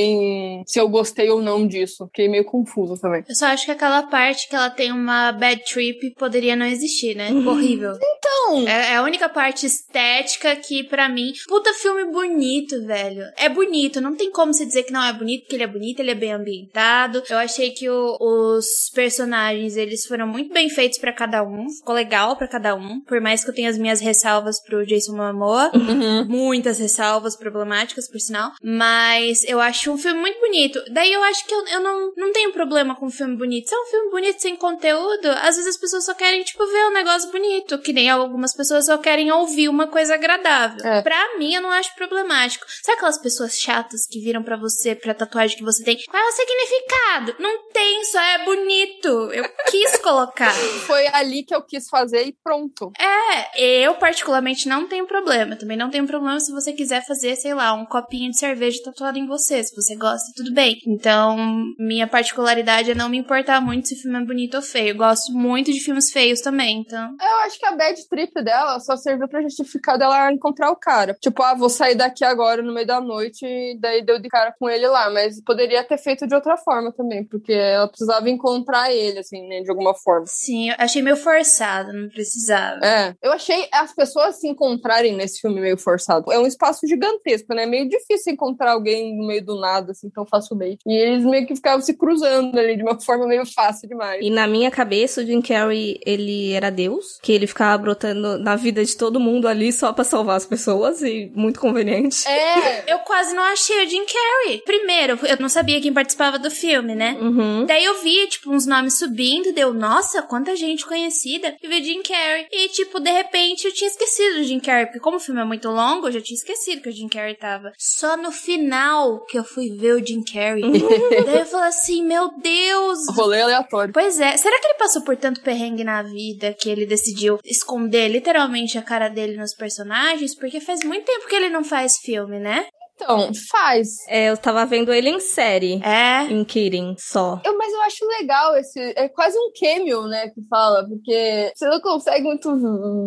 se 0.66 0.78
eu 0.78 0.88
gostei 0.88 1.30
ou 1.30 1.42
não 1.42 1.66
disso. 1.66 2.07
Fiquei 2.07 2.28
meio 2.28 2.45
confusa 2.45 3.00
também. 3.00 3.25
Eu 3.28 3.35
só 3.35 3.47
acho 3.47 3.64
que 3.64 3.71
aquela 3.71 4.02
parte 4.04 4.49
que 4.49 4.54
ela 4.54 4.71
tem 4.71 4.92
uma 4.92 5.33
bad 5.33 5.62
trip 5.64 6.14
poderia 6.19 6.57
não 6.57 6.66
existir, 6.66 7.14
né? 7.14 7.30
Horrível. 7.33 7.92
Então. 7.95 8.69
É, 8.69 8.92
é 8.92 8.97
a 8.97 9.02
única 9.02 9.28
parte 9.28 9.66
estética 9.66 10.54
que, 10.57 10.85
para 10.85 11.09
mim, 11.09 11.33
puta 11.49 11.73
filme 11.75 12.04
bonito, 12.04 12.85
velho. 12.85 13.25
É 13.37 13.49
bonito, 13.49 14.00
não 14.00 14.14
tem 14.14 14.30
como 14.30 14.52
você 14.52 14.66
dizer 14.66 14.83
que 14.85 14.92
não 14.92 15.02
é 15.02 15.12
bonito, 15.12 15.42
porque 15.42 15.57
ele 15.57 15.64
é 15.64 15.66
bonito, 15.66 16.00
ele 16.00 16.11
é 16.11 16.14
bem 16.14 16.33
ambientado. 16.33 17.23
Eu 17.28 17.38
achei 17.38 17.71
que 17.71 17.88
o, 17.88 18.16
os 18.21 18.90
personagens, 18.95 19.76
eles 19.76 20.07
foram 20.07 20.26
muito 20.26 20.52
bem 20.52 20.69
feitos 20.69 20.99
para 20.99 21.12
cada 21.12 21.42
um. 21.42 21.69
Ficou 21.69 21.95
legal 21.95 22.37
para 22.37 22.49
cada 22.49 22.75
um. 22.75 23.00
Por 23.00 23.21
mais 23.21 23.45
que 23.45 23.50
eu 23.50 23.54
tenha 23.54 23.71
as 23.71 23.78
minhas 23.78 24.00
ressalvas 24.00 24.61
pro 24.62 24.87
Jason 24.87 25.16
Momoa. 25.16 25.71
Uhum. 25.75 26.26
Muitas 26.26 26.78
ressalvas 26.78 27.37
problemáticas, 27.37 28.09
por 28.09 28.21
sinal. 28.21 28.52
Mas 28.62 29.45
eu 29.45 29.61
acho 29.61 29.79
um 29.88 29.96
filme 29.96 30.20
muito 30.20 30.40
bonito. 30.40 30.82
Daí 30.90 31.12
eu 31.12 31.22
acho 31.22 31.46
que 31.46 31.54
eu, 31.54 31.66
eu 31.68 31.80
não, 31.80 32.12
não 32.16 32.32
tenho 32.32 32.52
problema 32.52 32.94
com 32.96 33.06
um 33.06 33.10
filme 33.10 33.37
bonito. 33.37 33.68
Se 33.68 33.75
é 33.75 33.78
um 33.78 33.87
filme 33.87 34.10
bonito 34.10 34.40
sem 34.40 34.56
conteúdo, 34.56 35.28
às 35.28 35.56
vezes 35.56 35.68
as 35.68 35.76
pessoas 35.76 36.04
só 36.04 36.14
querem, 36.14 36.42
tipo, 36.42 36.66
ver 36.66 36.87
um 36.87 36.92
negócio 36.92 37.30
bonito. 37.30 37.78
Que 37.78 37.92
nem 37.92 38.10
algumas 38.10 38.54
pessoas 38.54 38.87
só 38.87 38.99
querem 38.99 39.32
ouvir 39.32 39.68
uma 39.68 39.87
coisa 39.87 40.14
agradável. 40.14 40.84
É. 40.84 41.02
Pra 41.02 41.38
mim, 41.38 41.54
eu 41.54 41.62
não 41.62 41.70
acho 41.70 41.94
problemático. 41.94 42.66
Sabe 42.82 42.96
aquelas 42.96 43.18
pessoas 43.18 43.58
chatas 43.58 44.06
que 44.06 44.20
viram 44.20 44.42
pra 44.42 44.56
você, 44.56 44.94
pra 44.94 45.14
tatuagem 45.14 45.56
que 45.56 45.64
você 45.64 45.82
tem? 45.82 45.99
Qual 46.08 46.22
é 46.22 46.26
o 46.26 46.32
significado? 46.32 47.37
Não 47.38 47.70
tem, 47.70 48.04
só 48.04 48.20
é 48.20 48.44
bonito. 48.44 49.08
Eu 49.32 49.44
quis 49.70 49.96
colocar. 49.99 50.52
Foi 50.87 51.06
ali 51.08 51.42
que 51.42 51.54
eu 51.54 51.62
quis 51.62 51.88
fazer 51.88 52.25
e 52.26 52.37
pronto. 52.42 52.92
É, 52.99 53.84
eu 53.84 53.94
particularmente 53.94 54.68
não 54.68 54.87
tenho 54.87 55.06
problema. 55.06 55.56
Também 55.56 55.76
não 55.76 55.90
tenho 55.90 56.06
problema 56.06 56.40
se 56.40 56.52
você 56.52 56.72
quiser 56.72 57.06
fazer, 57.06 57.37
sei 57.37 57.54
lá, 57.54 57.72
um 57.72 57.87
copinho 57.87 58.30
de 58.30 58.38
cerveja 58.38 58.82
tatuado 58.84 59.18
em 59.18 59.26
você. 59.26 59.62
Se 59.71 59.77
você 59.77 59.95
gosta, 59.95 60.33
tudo 60.35 60.53
bem. 60.53 60.81
Então, 60.85 61.37
minha 61.79 62.09
particularidade 62.09 62.91
é 62.91 62.95
não 62.95 63.09
me 63.09 63.19
importar 63.19 63.61
muito 63.61 63.87
se 63.87 63.95
o 63.95 63.99
filme 63.99 64.19
é 64.19 64.25
bonito 64.25 64.57
ou 64.57 64.62
feio. 64.62 64.89
Eu 64.89 64.97
gosto 64.97 65.33
muito 65.33 65.73
de 65.73 65.79
filmes 65.79 66.11
feios 66.11 66.41
também, 66.41 66.81
então. 66.81 67.15
Eu 67.21 67.37
acho 67.45 67.57
que 67.57 67.67
a 67.67 67.77
bad 67.77 68.09
trip 68.09 68.43
dela 68.43 68.81
só 68.81 68.97
serviu 68.97 69.29
pra 69.29 69.41
justificar 69.43 69.97
dela 69.97 70.33
encontrar 70.33 70.73
o 70.73 70.77
cara. 70.77 71.15
Tipo, 71.21 71.45
ah, 71.45 71.55
vou 71.55 71.69
sair 71.69 71.95
daqui 71.95 72.25
agora 72.25 72.62
no 72.62 72.75
meio 72.75 72.87
da 72.87 73.00
noite 73.00 73.47
e 73.47 73.79
daí 73.79 74.05
deu 74.05 74.21
de 74.21 74.29
cara 74.29 74.53
com 74.59 74.69
ele 74.69 74.89
lá. 74.89 75.09
Mas 75.09 75.41
poderia 75.45 75.85
ter 75.85 75.99
feito 75.99 76.27
de 76.27 76.35
outra 76.35 76.57
forma 76.57 76.93
também, 76.93 77.25
porque 77.25 77.53
ela 77.53 77.87
precisava 77.87 78.29
encontrar 78.29 78.93
ele, 78.93 79.21
assim, 79.21 79.47
né, 79.47 79.61
de 79.61 79.71
alguma 79.71 79.95
forma. 79.95 80.27
Sim, 80.27 80.71
eu 80.71 80.75
achei 80.79 81.00
meio 81.00 81.17
forçado, 81.17 81.93
não 81.93 82.09
precisava. 82.09 82.85
É, 82.85 83.15
eu 83.23 83.31
achei 83.31 83.69
as 83.73 83.95
pessoas 83.95 84.41
se 84.41 84.49
encontrarem 84.49 85.15
nesse 85.15 85.41
filme 85.41 85.61
meio 85.61 85.79
forçado. 85.79 86.33
É 86.33 86.39
um 86.41 86.47
espaço 86.47 86.89
gigantesco, 86.89 87.55
né? 87.55 87.62
É 87.62 87.67
meio 87.67 87.89
difícil 87.89 88.33
encontrar 88.33 88.73
alguém 88.73 89.17
no 89.17 89.29
meio 89.29 89.45
do 89.45 89.60
nada, 89.61 89.93
assim, 89.93 90.11
tão 90.11 90.25
facilmente. 90.25 90.79
E 90.87 90.93
eles 90.93 91.25
meio 91.25 91.47
que 91.47 91.55
ficavam 91.55 91.81
se 91.81 91.95
cruzando 91.95 92.59
ali 92.59 92.76
de 92.76 92.83
uma 92.83 92.99
forma 93.00 93.26
meio 93.26 93.45
fácil 93.47 93.88
demais. 93.88 94.21
E 94.23 94.31
na 94.31 94.47
minha 94.47 94.71
cabeça, 94.71 95.21
o 95.21 95.25
Jim 95.26 95.43
Carrey, 95.43 96.00
ele 96.05 96.52
era 96.52 96.71
Deus, 96.71 97.19
que 97.23 97.33
ele 97.33 97.47
ficava 97.47 97.76
brotando 97.79 98.38
na 98.38 98.57
vida 98.57 98.85
de 98.85 98.97
todo 98.97 99.21
mundo 99.21 99.47
ali 99.47 99.73
só 99.73 99.93
pra 99.93 100.05
salvar 100.05 100.37
as 100.37 100.47
pessoas, 100.47 101.02
e 101.02 101.31
muito 101.35 101.61
conveniente. 101.61 102.26
É, 102.26 102.85
Eu 102.90 102.99
quase 103.00 103.35
não 103.35 103.43
achei 103.43 103.85
o 103.85 103.88
Jim 103.88 104.05
Carrey. 104.05 104.62
Primeiro, 104.64 105.19
eu 105.26 105.37
não 105.38 105.49
sabia 105.49 105.81
quem 105.81 105.93
participava 105.93 106.38
do 106.38 106.50
filme, 106.50 106.95
né? 106.95 107.17
Uhum. 107.21 107.67
Daí 107.67 107.85
eu 107.85 108.02
vi, 108.02 108.26
tipo, 108.29 108.50
uns 108.50 108.67
nomes 108.67 108.99
subindo, 108.99 109.52
deu, 109.52 109.73
nossa, 109.73 110.23
quanta 110.23 110.57
gente 110.57 110.87
conhecida. 110.87 111.57
E 111.62 111.69
vi 111.69 111.83
Jim 111.83 112.02
Carrey. 112.02 112.47
E, 112.50 112.69
tipo, 112.69 113.00
de 113.00 113.11
repente 113.11 113.67
eu 113.67 113.73
tinha 113.73 113.88
esquecido 113.88 114.38
do 114.38 114.45
Jim 114.45 114.61
Carrey, 114.61 114.87
porque 114.87 115.00
como 115.00 115.17
o 115.17 115.21
filme 115.21 115.40
é 115.40 115.45
muito 115.45 115.69
longo, 115.69 116.09
eu 116.09 116.12
já 116.12 116.21
tinha 116.21 116.37
esquecido 116.37 116.83
que 116.83 116.88
o 116.88 116.93
Jim 116.93 117.09
Carrey 117.09 117.35
tava. 117.35 117.73
Só 117.79 118.17
no 118.17 118.31
final 118.33 119.25
que 119.26 119.38
eu 119.38 119.45
fui 119.54 119.71
ver 119.76 119.95
o 119.95 120.07
Jim 120.07 120.23
Carrey. 120.23 120.62
Daí 120.62 121.38
eu 121.38 121.47
falei 121.47 121.69
assim, 121.69 122.04
meu 122.04 122.30
Deus! 122.38 122.99
rolê 123.14 123.40
aleatório. 123.40 123.92
Pois 123.92 124.21
é, 124.21 124.37
será 124.37 124.59
que 124.61 124.66
ele 124.66 124.78
passou 124.78 125.02
por 125.02 125.16
tanto 125.16 125.40
perrengue 125.42 125.85
na 125.85 126.02
vida 126.02 126.54
que 126.59 126.69
ele 126.69 126.87
decidiu 126.87 127.38
esconder 127.45 128.09
literalmente 128.09 128.78
a 128.78 128.83
cara 128.83 129.09
dele 129.09 129.37
nos 129.37 129.54
personagens? 129.54 130.35
Porque 130.35 130.61
faz 130.61 130.85
muito 130.85 131.04
tempo 131.04 131.28
que 131.28 131.35
ele 131.35 131.49
não 131.49 131.64
faz 131.64 131.99
filme, 131.99 132.38
né? 132.38 132.66
Então, 133.02 133.30
faz. 133.50 133.88
É, 134.09 134.30
eu 134.30 134.37
tava 134.37 134.64
vendo 134.66 134.92
ele 134.92 135.09
em 135.09 135.21
série. 135.21 135.80
É. 135.83 136.23
Em 136.30 136.45
Kirin, 136.45 136.95
só. 136.99 137.40
Eu, 137.45 137.57
mas 137.57 137.73
eu 137.73 137.80
acho 137.83 138.07
legal 138.07 138.57
esse. 138.57 138.78
É 138.97 139.09
quase 139.09 139.38
um 139.38 139.50
cameo, 139.59 140.07
né? 140.07 140.28
Que 140.28 140.42
fala, 140.49 140.87
porque 140.87 141.52
você 141.54 141.69
não 141.69 141.80
consegue 141.80 142.25
muito 142.25 142.50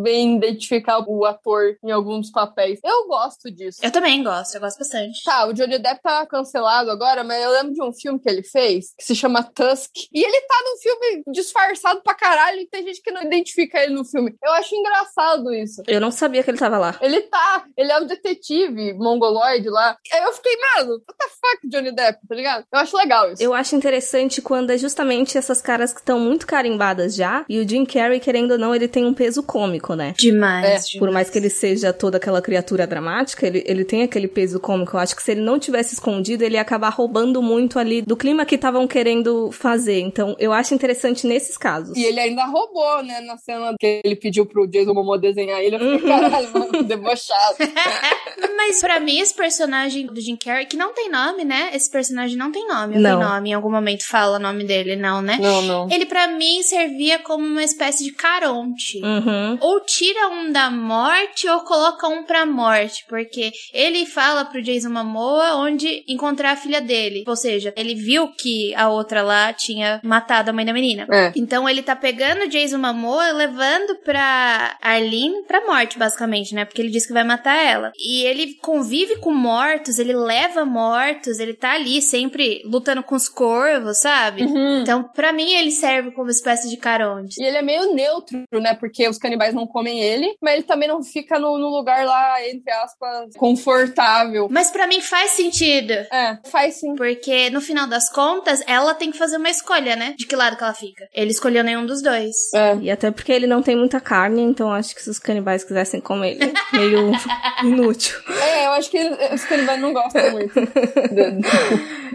bem 0.01 0.37
identificar 0.37 1.03
o 1.07 1.25
ator 1.25 1.75
em 1.83 1.91
alguns 1.91 2.31
papéis. 2.31 2.79
Eu 2.83 3.07
gosto 3.07 3.51
disso. 3.51 3.79
Eu 3.81 3.91
também 3.91 4.23
gosto, 4.23 4.55
eu 4.55 4.61
gosto 4.61 4.79
bastante. 4.79 5.23
Tá, 5.23 5.45
o 5.47 5.53
Johnny 5.53 5.77
Depp 5.79 6.01
tá 6.01 6.25
cancelado 6.25 6.91
agora, 6.91 7.23
mas 7.23 7.43
eu 7.43 7.51
lembro 7.51 7.73
de 7.73 7.83
um 7.83 7.93
filme 7.93 8.19
que 8.19 8.29
ele 8.29 8.43
fez 8.43 8.93
que 8.97 9.03
se 9.03 9.15
chama 9.15 9.43
Tusk. 9.43 9.91
E 10.11 10.23
ele 10.23 10.41
tá 10.41 10.55
num 10.65 10.77
filme 10.77 11.23
disfarçado 11.31 12.01
pra 12.01 12.13
caralho 12.13 12.59
e 12.59 12.67
tem 12.67 12.83
gente 12.83 13.01
que 13.01 13.11
não 13.11 13.23
identifica 13.23 13.79
ele 13.83 13.93
no 13.93 14.05
filme. 14.05 14.35
Eu 14.43 14.51
acho 14.53 14.75
engraçado 14.75 15.53
isso. 15.53 15.81
Eu 15.87 16.01
não 16.01 16.11
sabia 16.11 16.43
que 16.43 16.49
ele 16.49 16.57
tava 16.57 16.77
lá. 16.77 16.97
Ele 17.01 17.21
tá, 17.21 17.65
ele 17.77 17.91
é 17.91 17.99
o 17.99 18.05
detetive 18.05 18.93
mongoloide 18.93 19.69
lá. 19.69 19.82
Aí 20.11 20.23
eu 20.23 20.33
fiquei, 20.33 20.53
mano, 20.57 20.91
what 20.91 21.17
the 21.17 21.27
fuck, 21.27 21.69
Johnny 21.69 21.91
Depp, 21.91 22.19
tá 22.27 22.35
ligado? 22.35 22.65
Eu 22.71 22.79
acho 22.79 22.97
legal 22.97 23.31
isso. 23.31 23.43
Eu 23.43 23.53
acho 23.53 23.75
interessante 23.75 24.41
quando 24.41 24.71
é 24.71 24.77
justamente 24.77 25.37
essas 25.37 25.61
caras 25.61 25.93
que 25.93 25.99
estão 25.99 26.19
muito 26.19 26.45
carimbadas 26.47 27.15
já, 27.15 27.45
e 27.49 27.59
o 27.59 27.67
Jim 27.67 27.85
Carrey, 27.85 28.19
querendo 28.19 28.51
ou 28.51 28.57
não, 28.57 28.73
ele 28.73 28.87
tem 28.87 29.05
um 29.05 29.13
peso 29.13 29.43
cômico, 29.43 29.93
né? 29.95 30.13
Demais. 30.17 30.65
É, 30.65 30.67
demais. 30.67 30.99
Por 30.99 31.11
mais 31.11 31.29
que 31.29 31.37
ele 31.37 31.49
seja 31.49 31.91
toda 31.93 32.17
aquela 32.17 32.41
criatura 32.41 32.87
dramática, 32.87 33.45
ele, 33.45 33.63
ele 33.65 33.83
tem 33.83 34.03
aquele 34.03 34.27
peso 34.27 34.59
cômico. 34.59 34.95
Eu 34.95 34.99
acho 34.99 35.15
que 35.15 35.23
se 35.23 35.31
ele 35.31 35.41
não 35.41 35.59
tivesse 35.59 35.93
escondido, 35.93 36.43
ele 36.43 36.55
ia 36.55 36.61
acabar 36.61 36.89
roubando 36.89 37.41
muito 37.41 37.79
ali 37.79 38.01
do 38.01 38.15
clima 38.15 38.45
que 38.45 38.55
estavam 38.55 38.87
querendo 38.87 39.51
fazer. 39.51 39.99
Então, 39.99 40.35
eu 40.39 40.53
acho 40.53 40.73
interessante 40.73 41.27
nesses 41.27 41.57
casos. 41.57 41.95
E 41.97 42.03
ele 42.03 42.19
ainda 42.19 42.45
roubou, 42.45 43.03
né, 43.03 43.21
na 43.21 43.37
cena 43.37 43.73
que 43.79 44.01
ele 44.03 44.15
pediu 44.15 44.45
pro 44.45 44.67
Jason 44.67 44.93
Momoa 44.93 45.17
desenhar 45.17 45.61
ele. 45.61 45.75
Eu 45.75 45.79
fiquei, 45.79 46.09
caralho, 46.09 46.49
mano, 46.53 46.83
debochado. 46.83 47.57
Mas 48.57 48.79
pra 48.79 48.99
mim, 48.99 49.19
esse 49.19 49.33
personagem 49.33 49.72
do 50.11 50.21
Jim 50.21 50.35
Carrey, 50.35 50.65
que 50.65 50.77
não 50.77 50.93
tem 50.93 51.09
nome, 51.09 51.43
né? 51.43 51.71
Esse 51.73 51.89
personagem 51.89 52.37
não 52.37 52.51
tem 52.51 52.67
nome. 52.67 52.97
Não. 52.97 53.19
tem 53.19 53.29
nome, 53.29 53.49
em 53.49 53.53
algum 53.53 53.71
momento 53.71 54.07
fala 54.07 54.37
o 54.37 54.41
nome 54.41 54.63
dele, 54.63 54.95
não, 54.95 55.21
né? 55.21 55.37
Não, 55.41 55.61
não. 55.61 55.89
Ele 55.91 56.05
pra 56.05 56.27
mim 56.27 56.61
servia 56.63 57.19
como 57.19 57.45
uma 57.45 57.63
espécie 57.63 58.03
de 58.03 58.11
caronte. 58.11 59.01
Uhum. 59.03 59.57
Ou 59.59 59.79
tira 59.81 60.29
um 60.29 60.51
da 60.51 60.69
morte 60.69 61.47
ou 61.47 61.61
coloca 61.61 62.07
um 62.07 62.23
pra 62.23 62.45
morte, 62.45 63.05
porque 63.07 63.51
ele 63.73 64.05
fala 64.05 64.45
pro 64.45 64.61
Jason 64.61 64.89
Momoa 64.89 65.55
onde 65.55 66.03
encontrar 66.07 66.51
a 66.51 66.55
filha 66.55 66.81
dele. 66.81 67.23
Ou 67.27 67.35
seja, 67.35 67.73
ele 67.75 67.95
viu 67.95 68.27
que 68.27 68.73
a 68.75 68.89
outra 68.89 69.21
lá 69.21 69.53
tinha 69.53 69.99
matado 70.03 70.49
a 70.49 70.53
mãe 70.53 70.65
da 70.65 70.73
menina. 70.73 71.07
É. 71.11 71.31
Então 71.35 71.67
ele 71.67 71.81
tá 71.81 71.95
pegando 71.95 72.43
o 72.43 72.49
Jason 72.49 72.77
Momoa 72.77 73.31
levando 73.31 73.95
pra 74.03 74.77
Arlene 74.81 75.43
pra 75.47 75.65
morte, 75.65 75.97
basicamente, 75.97 76.53
né? 76.53 76.65
Porque 76.65 76.81
ele 76.81 76.91
disse 76.91 77.07
que 77.07 77.13
vai 77.13 77.23
matar 77.23 77.55
ela. 77.55 77.91
E 77.97 78.23
ele 78.23 78.55
convive 78.55 79.17
com 79.17 79.31
mortos, 79.53 79.99
ele 79.99 80.13
leva 80.13 80.65
mortos, 80.65 81.39
ele 81.39 81.53
tá 81.53 81.73
ali 81.73 82.01
sempre 82.01 82.63
lutando 82.65 83.03
com 83.03 83.13
os 83.13 83.29
corvos, 83.29 83.99
sabe? 83.99 84.43
Uhum. 84.43 84.81
Então, 84.81 85.03
pra 85.03 85.31
mim, 85.31 85.53
ele 85.53 85.69
serve 85.69 86.09
como 86.11 86.31
espécie 86.31 86.67
de 86.69 86.77
caronte. 86.77 87.39
E 87.39 87.45
ele 87.45 87.57
é 87.57 87.61
meio 87.61 87.93
neutro, 87.93 88.43
né? 88.51 88.73
Porque 88.73 89.07
os 89.07 89.19
canibais 89.19 89.53
não 89.53 89.67
comem 89.67 89.99
ele, 90.01 90.35
mas 90.41 90.55
ele 90.55 90.63
também 90.63 90.87
não 90.87 91.03
fica 91.03 91.37
no, 91.37 91.57
no 91.59 91.69
lugar 91.69 92.03
lá, 92.03 92.47
entre 92.49 92.71
aspas, 92.71 93.35
confortável. 93.37 94.47
Mas 94.49 94.71
pra 94.71 94.87
mim 94.87 95.01
faz 95.01 95.31
sentido. 95.31 95.93
É, 95.93 96.39
faz 96.45 96.79
sim. 96.79 96.95
Porque 96.95 97.51
no 97.51 97.61
final 97.61 97.85
das 97.87 98.09
contas, 98.09 98.63
ela 98.65 98.95
tem 98.95 99.11
que 99.11 99.17
fazer 99.17 99.37
uma 99.37 99.49
escolha, 99.49 99.95
né? 99.95 100.15
De 100.17 100.25
que 100.25 100.35
lado 100.35 100.57
que 100.57 100.63
ela 100.63 100.73
fica. 100.73 101.07
Ele 101.13 101.31
escolheu 101.31 101.63
nenhum 101.63 101.85
dos 101.85 102.01
dois. 102.01 102.51
É. 102.55 102.75
E 102.77 102.89
até 102.89 103.11
porque 103.11 103.31
ele 103.31 103.45
não 103.45 103.61
tem 103.61 103.75
muita 103.75 103.99
carne, 103.99 104.41
então 104.41 104.71
acho 104.71 104.95
que 104.95 105.01
se 105.03 105.09
os 105.11 105.19
canibais 105.19 105.63
quisessem 105.63 106.01
comer 106.01 106.31
ele, 106.31 106.53
meio 106.73 107.11
inútil. 107.63 108.17
É, 108.41 108.65
eu 108.65 108.71
acho 108.71 108.89
que 108.89 108.97
os 109.43 109.49
canibais 109.49 109.79
não 109.79 109.93
gostam 109.93 110.31
muito. 110.31 110.53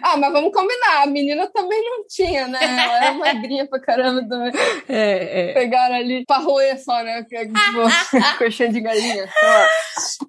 ah, 0.02 0.16
mas 0.16 0.32
vamos 0.32 0.52
combinar. 0.52 1.02
A 1.02 1.06
menina 1.06 1.47
também 1.52 1.80
não 1.85 2.06
tinha, 2.08 2.47
né? 2.49 2.58
Ela 2.61 2.97
era 2.97 3.12
magrinha 3.14 3.66
pra 3.68 3.80
caramba 3.80 4.26
também. 4.28 4.52
É, 4.88 5.50
é. 5.50 5.52
Pegaram 5.54 5.94
ali 5.94 6.25
pra 6.26 6.38
roer 6.38 6.82
só, 6.82 7.02
né? 7.02 7.25
Que 7.28 7.37
é, 7.37 7.47
tipo, 7.47 7.58
Coxinha 8.38 8.70
de 8.70 8.80
galinha. 8.80 9.28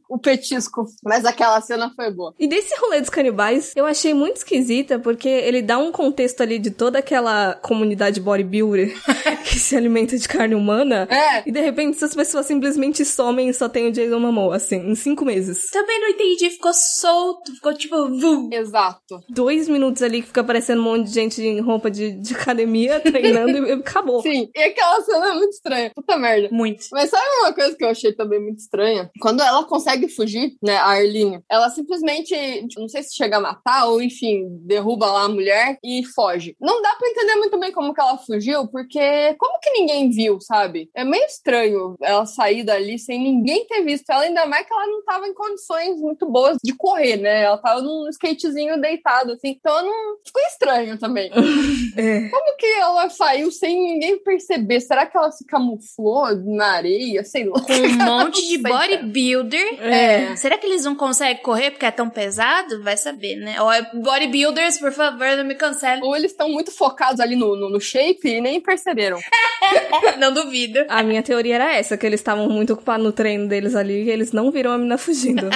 O 0.10 0.18
petisco. 0.18 0.86
Mas 1.04 1.26
aquela 1.26 1.62
cena 1.62 1.92
foi 1.96 2.12
boa. 2.12 2.34
E 2.40 2.48
desse 2.48 2.78
rolê 2.80 3.00
dos 3.00 3.10
canibais, 3.10 3.74
eu 3.76 3.86
achei 3.86 4.14
muito 4.14 4.38
esquisita, 4.38 5.00
porque 5.00 5.30
ele 5.30 5.62
dá 5.62 5.78
um 5.78 5.92
contexto 5.92 6.42
ali 6.42 6.60
de 6.60 6.72
toda 6.72 7.00
aquela 7.00 7.54
comunidade 7.54 8.20
bodybuilder 8.20 8.94
que 9.46 9.60
se 9.60 9.76
alimenta 9.76 10.18
de 10.18 10.28
carne 10.28 10.56
humana. 10.56 11.08
É. 11.10 11.44
E 11.48 11.52
de 11.52 11.60
repente 11.62 11.96
essas 11.98 12.16
pessoas 12.16 12.46
simplesmente 12.46 13.06
somem 13.06 13.50
e 13.50 13.54
só 13.54 13.70
tem 13.70 13.88
o 13.88 13.92
Jason 13.92 14.20
Momoa, 14.20 14.56
assim, 14.56 14.78
em 14.78 14.96
cinco 14.96 15.24
meses. 15.24 15.70
Também 15.72 16.00
não 16.00 16.10
entendi, 16.10 16.50
ficou 16.50 16.72
solto, 16.96 17.54
ficou 17.54 17.74
tipo. 17.74 17.96
Vum. 18.10 18.50
Exato. 18.52 19.22
Dois 19.30 19.68
minutos 19.68 20.02
ali 20.02 20.22
que 20.22 20.28
fica 20.28 20.42
aparecendo 20.42 20.80
um 20.80 20.84
monte 20.84 21.08
de 21.08 21.14
gente 21.14 21.42
em 21.42 21.60
roupa 21.60 21.90
de, 21.90 22.12
de 22.12 22.34
academia 22.34 23.00
treinando 23.02 23.68
e 23.68 23.72
acabou. 23.72 24.22
Sim. 24.22 24.50
E 24.56 24.60
aquela 24.62 25.02
cena 25.02 25.30
é 25.30 25.34
muito 25.34 25.52
estranha. 25.52 25.92
Puta 25.96 26.18
merda. 26.18 26.50
Muito. 26.52 26.86
Mas 26.92 27.10
sabe 27.10 27.26
uma 27.42 27.54
coisa 27.54 27.76
que 27.76 27.84
eu 27.84 27.90
achei 27.90 28.14
também 28.14 28.42
muito 28.42 28.60
estranha? 28.60 29.10
Quando 29.20 29.42
ela 29.42 29.64
consegue 29.64 30.08
fugir, 30.08 30.56
né, 30.62 30.76
a 30.78 30.88
Arlene, 30.88 31.42
ela 31.50 31.70
simplesmente, 31.70 32.34
tipo, 32.68 32.82
não 32.82 32.90
sei 32.90 33.04
se 33.04 33.16
chega 33.16 33.38
a 33.38 33.42
matar 33.42 33.86
ou, 33.88 34.02
enfim, 34.02 34.48
derruba 34.62 35.08
lá 35.08 35.24
a 35.24 35.30
mulher 35.30 35.78
e 35.84 36.04
foge. 36.16 36.56
Não 36.60 36.82
dá 36.82 36.96
pra 36.96 37.10
entender 37.10 37.36
muito 37.36 37.60
bem 37.60 37.72
como 37.72 37.94
que 37.94 38.02
ela 38.02 38.18
fugiu, 38.18 38.68
porque 38.68 39.36
como 39.38 39.60
que 39.60 39.72
ninguém 39.72 40.10
viu, 40.10 40.40
sabe? 40.40 40.90
É 40.96 41.04
meio 41.04 41.26
estranho 41.26 41.96
ela 42.02 42.26
sair 42.26 42.64
dali 42.64 42.98
sem 42.98 43.22
ninguém 43.22 43.66
ter 43.66 43.84
visto 43.84 44.10
ela, 44.10 44.24
ainda 44.24 44.46
mais 44.46 44.66
que 44.66 44.74
ela 44.74 44.88
não 44.88 45.04
tava 45.04 45.28
em 45.28 45.34
condições 45.34 46.00
muito 46.00 46.26
boas 46.30 46.58
de 46.64 46.74
correr, 46.80 47.18
né? 47.18 47.44
Ela 47.44 47.58
tava 47.58 47.82
num 47.82 48.08
skatezinho 48.08 48.80
deitado, 48.80 49.34
assim. 49.34 49.50
Então 49.50 49.86
não... 49.86 50.18
ficou 50.26 50.42
estranho 50.44 50.98
também. 50.98 51.30
É. 51.98 52.30
Como 52.30 52.56
que 52.56 52.66
ela 52.66 53.10
saiu 53.10 53.52
sem 53.52 53.82
ninguém 53.82 54.20
perceber? 54.24 54.80
Será 54.80 55.06
que 55.06 55.18
ela 55.18 55.32
se 55.32 55.46
camuflou 55.46 56.34
na 56.36 56.74
areia? 56.76 57.24
Sei 57.26 57.44
lá. 57.46 57.60
Com 57.60 57.74
um 57.74 57.98
monte 58.06 58.48
de 58.48 58.58
bodybuilder. 58.60 59.84
É. 59.84 60.36
Será 60.38 60.58
que 60.58 60.68
eles 60.68 60.86
não 60.86 60.96
conseguem 60.96 61.42
correr 61.42 61.72
porque 61.72 61.86
é 61.86 61.92
tão 61.92 62.10
pesado? 62.10 62.82
Vai 62.84 62.96
saber, 62.96 63.36
né? 63.38 63.62
Ou 63.62 63.72
é 63.72 63.82
bodybuilders, 63.94 64.80
por 64.80 64.94
favor, 64.94 65.36
não 65.36 65.44
me 65.44 65.56
cancele. 65.56 66.02
Ou 66.04 66.16
eles 66.16 66.32
estão 66.32 66.48
muito 66.48 66.72
focados 66.72 67.20
ali 67.20 67.36
no, 67.36 67.56
no, 67.56 67.70
no 67.70 67.82
shape 67.82 68.30
e 68.30 68.40
nem 68.40 68.62
perceberam. 68.62 69.20
não 70.20 70.34
duvido. 70.34 70.86
A 70.88 71.04
minha 71.04 71.24
teoria 71.24 71.56
era 71.56 71.76
essa, 71.76 71.98
que 71.98 72.06
eles 72.06 72.20
estavam 72.20 72.48
muito 72.48 72.74
ocupados 72.74 73.04
no 73.04 73.12
treino 73.12 73.48
deles 73.48 73.76
ali 73.76 74.04
e 74.04 74.10
eles 74.10 74.32
não 74.32 74.52
viram 74.52 74.72
a 74.72 74.78
mina 74.78 74.98
fugindo. 74.98 75.50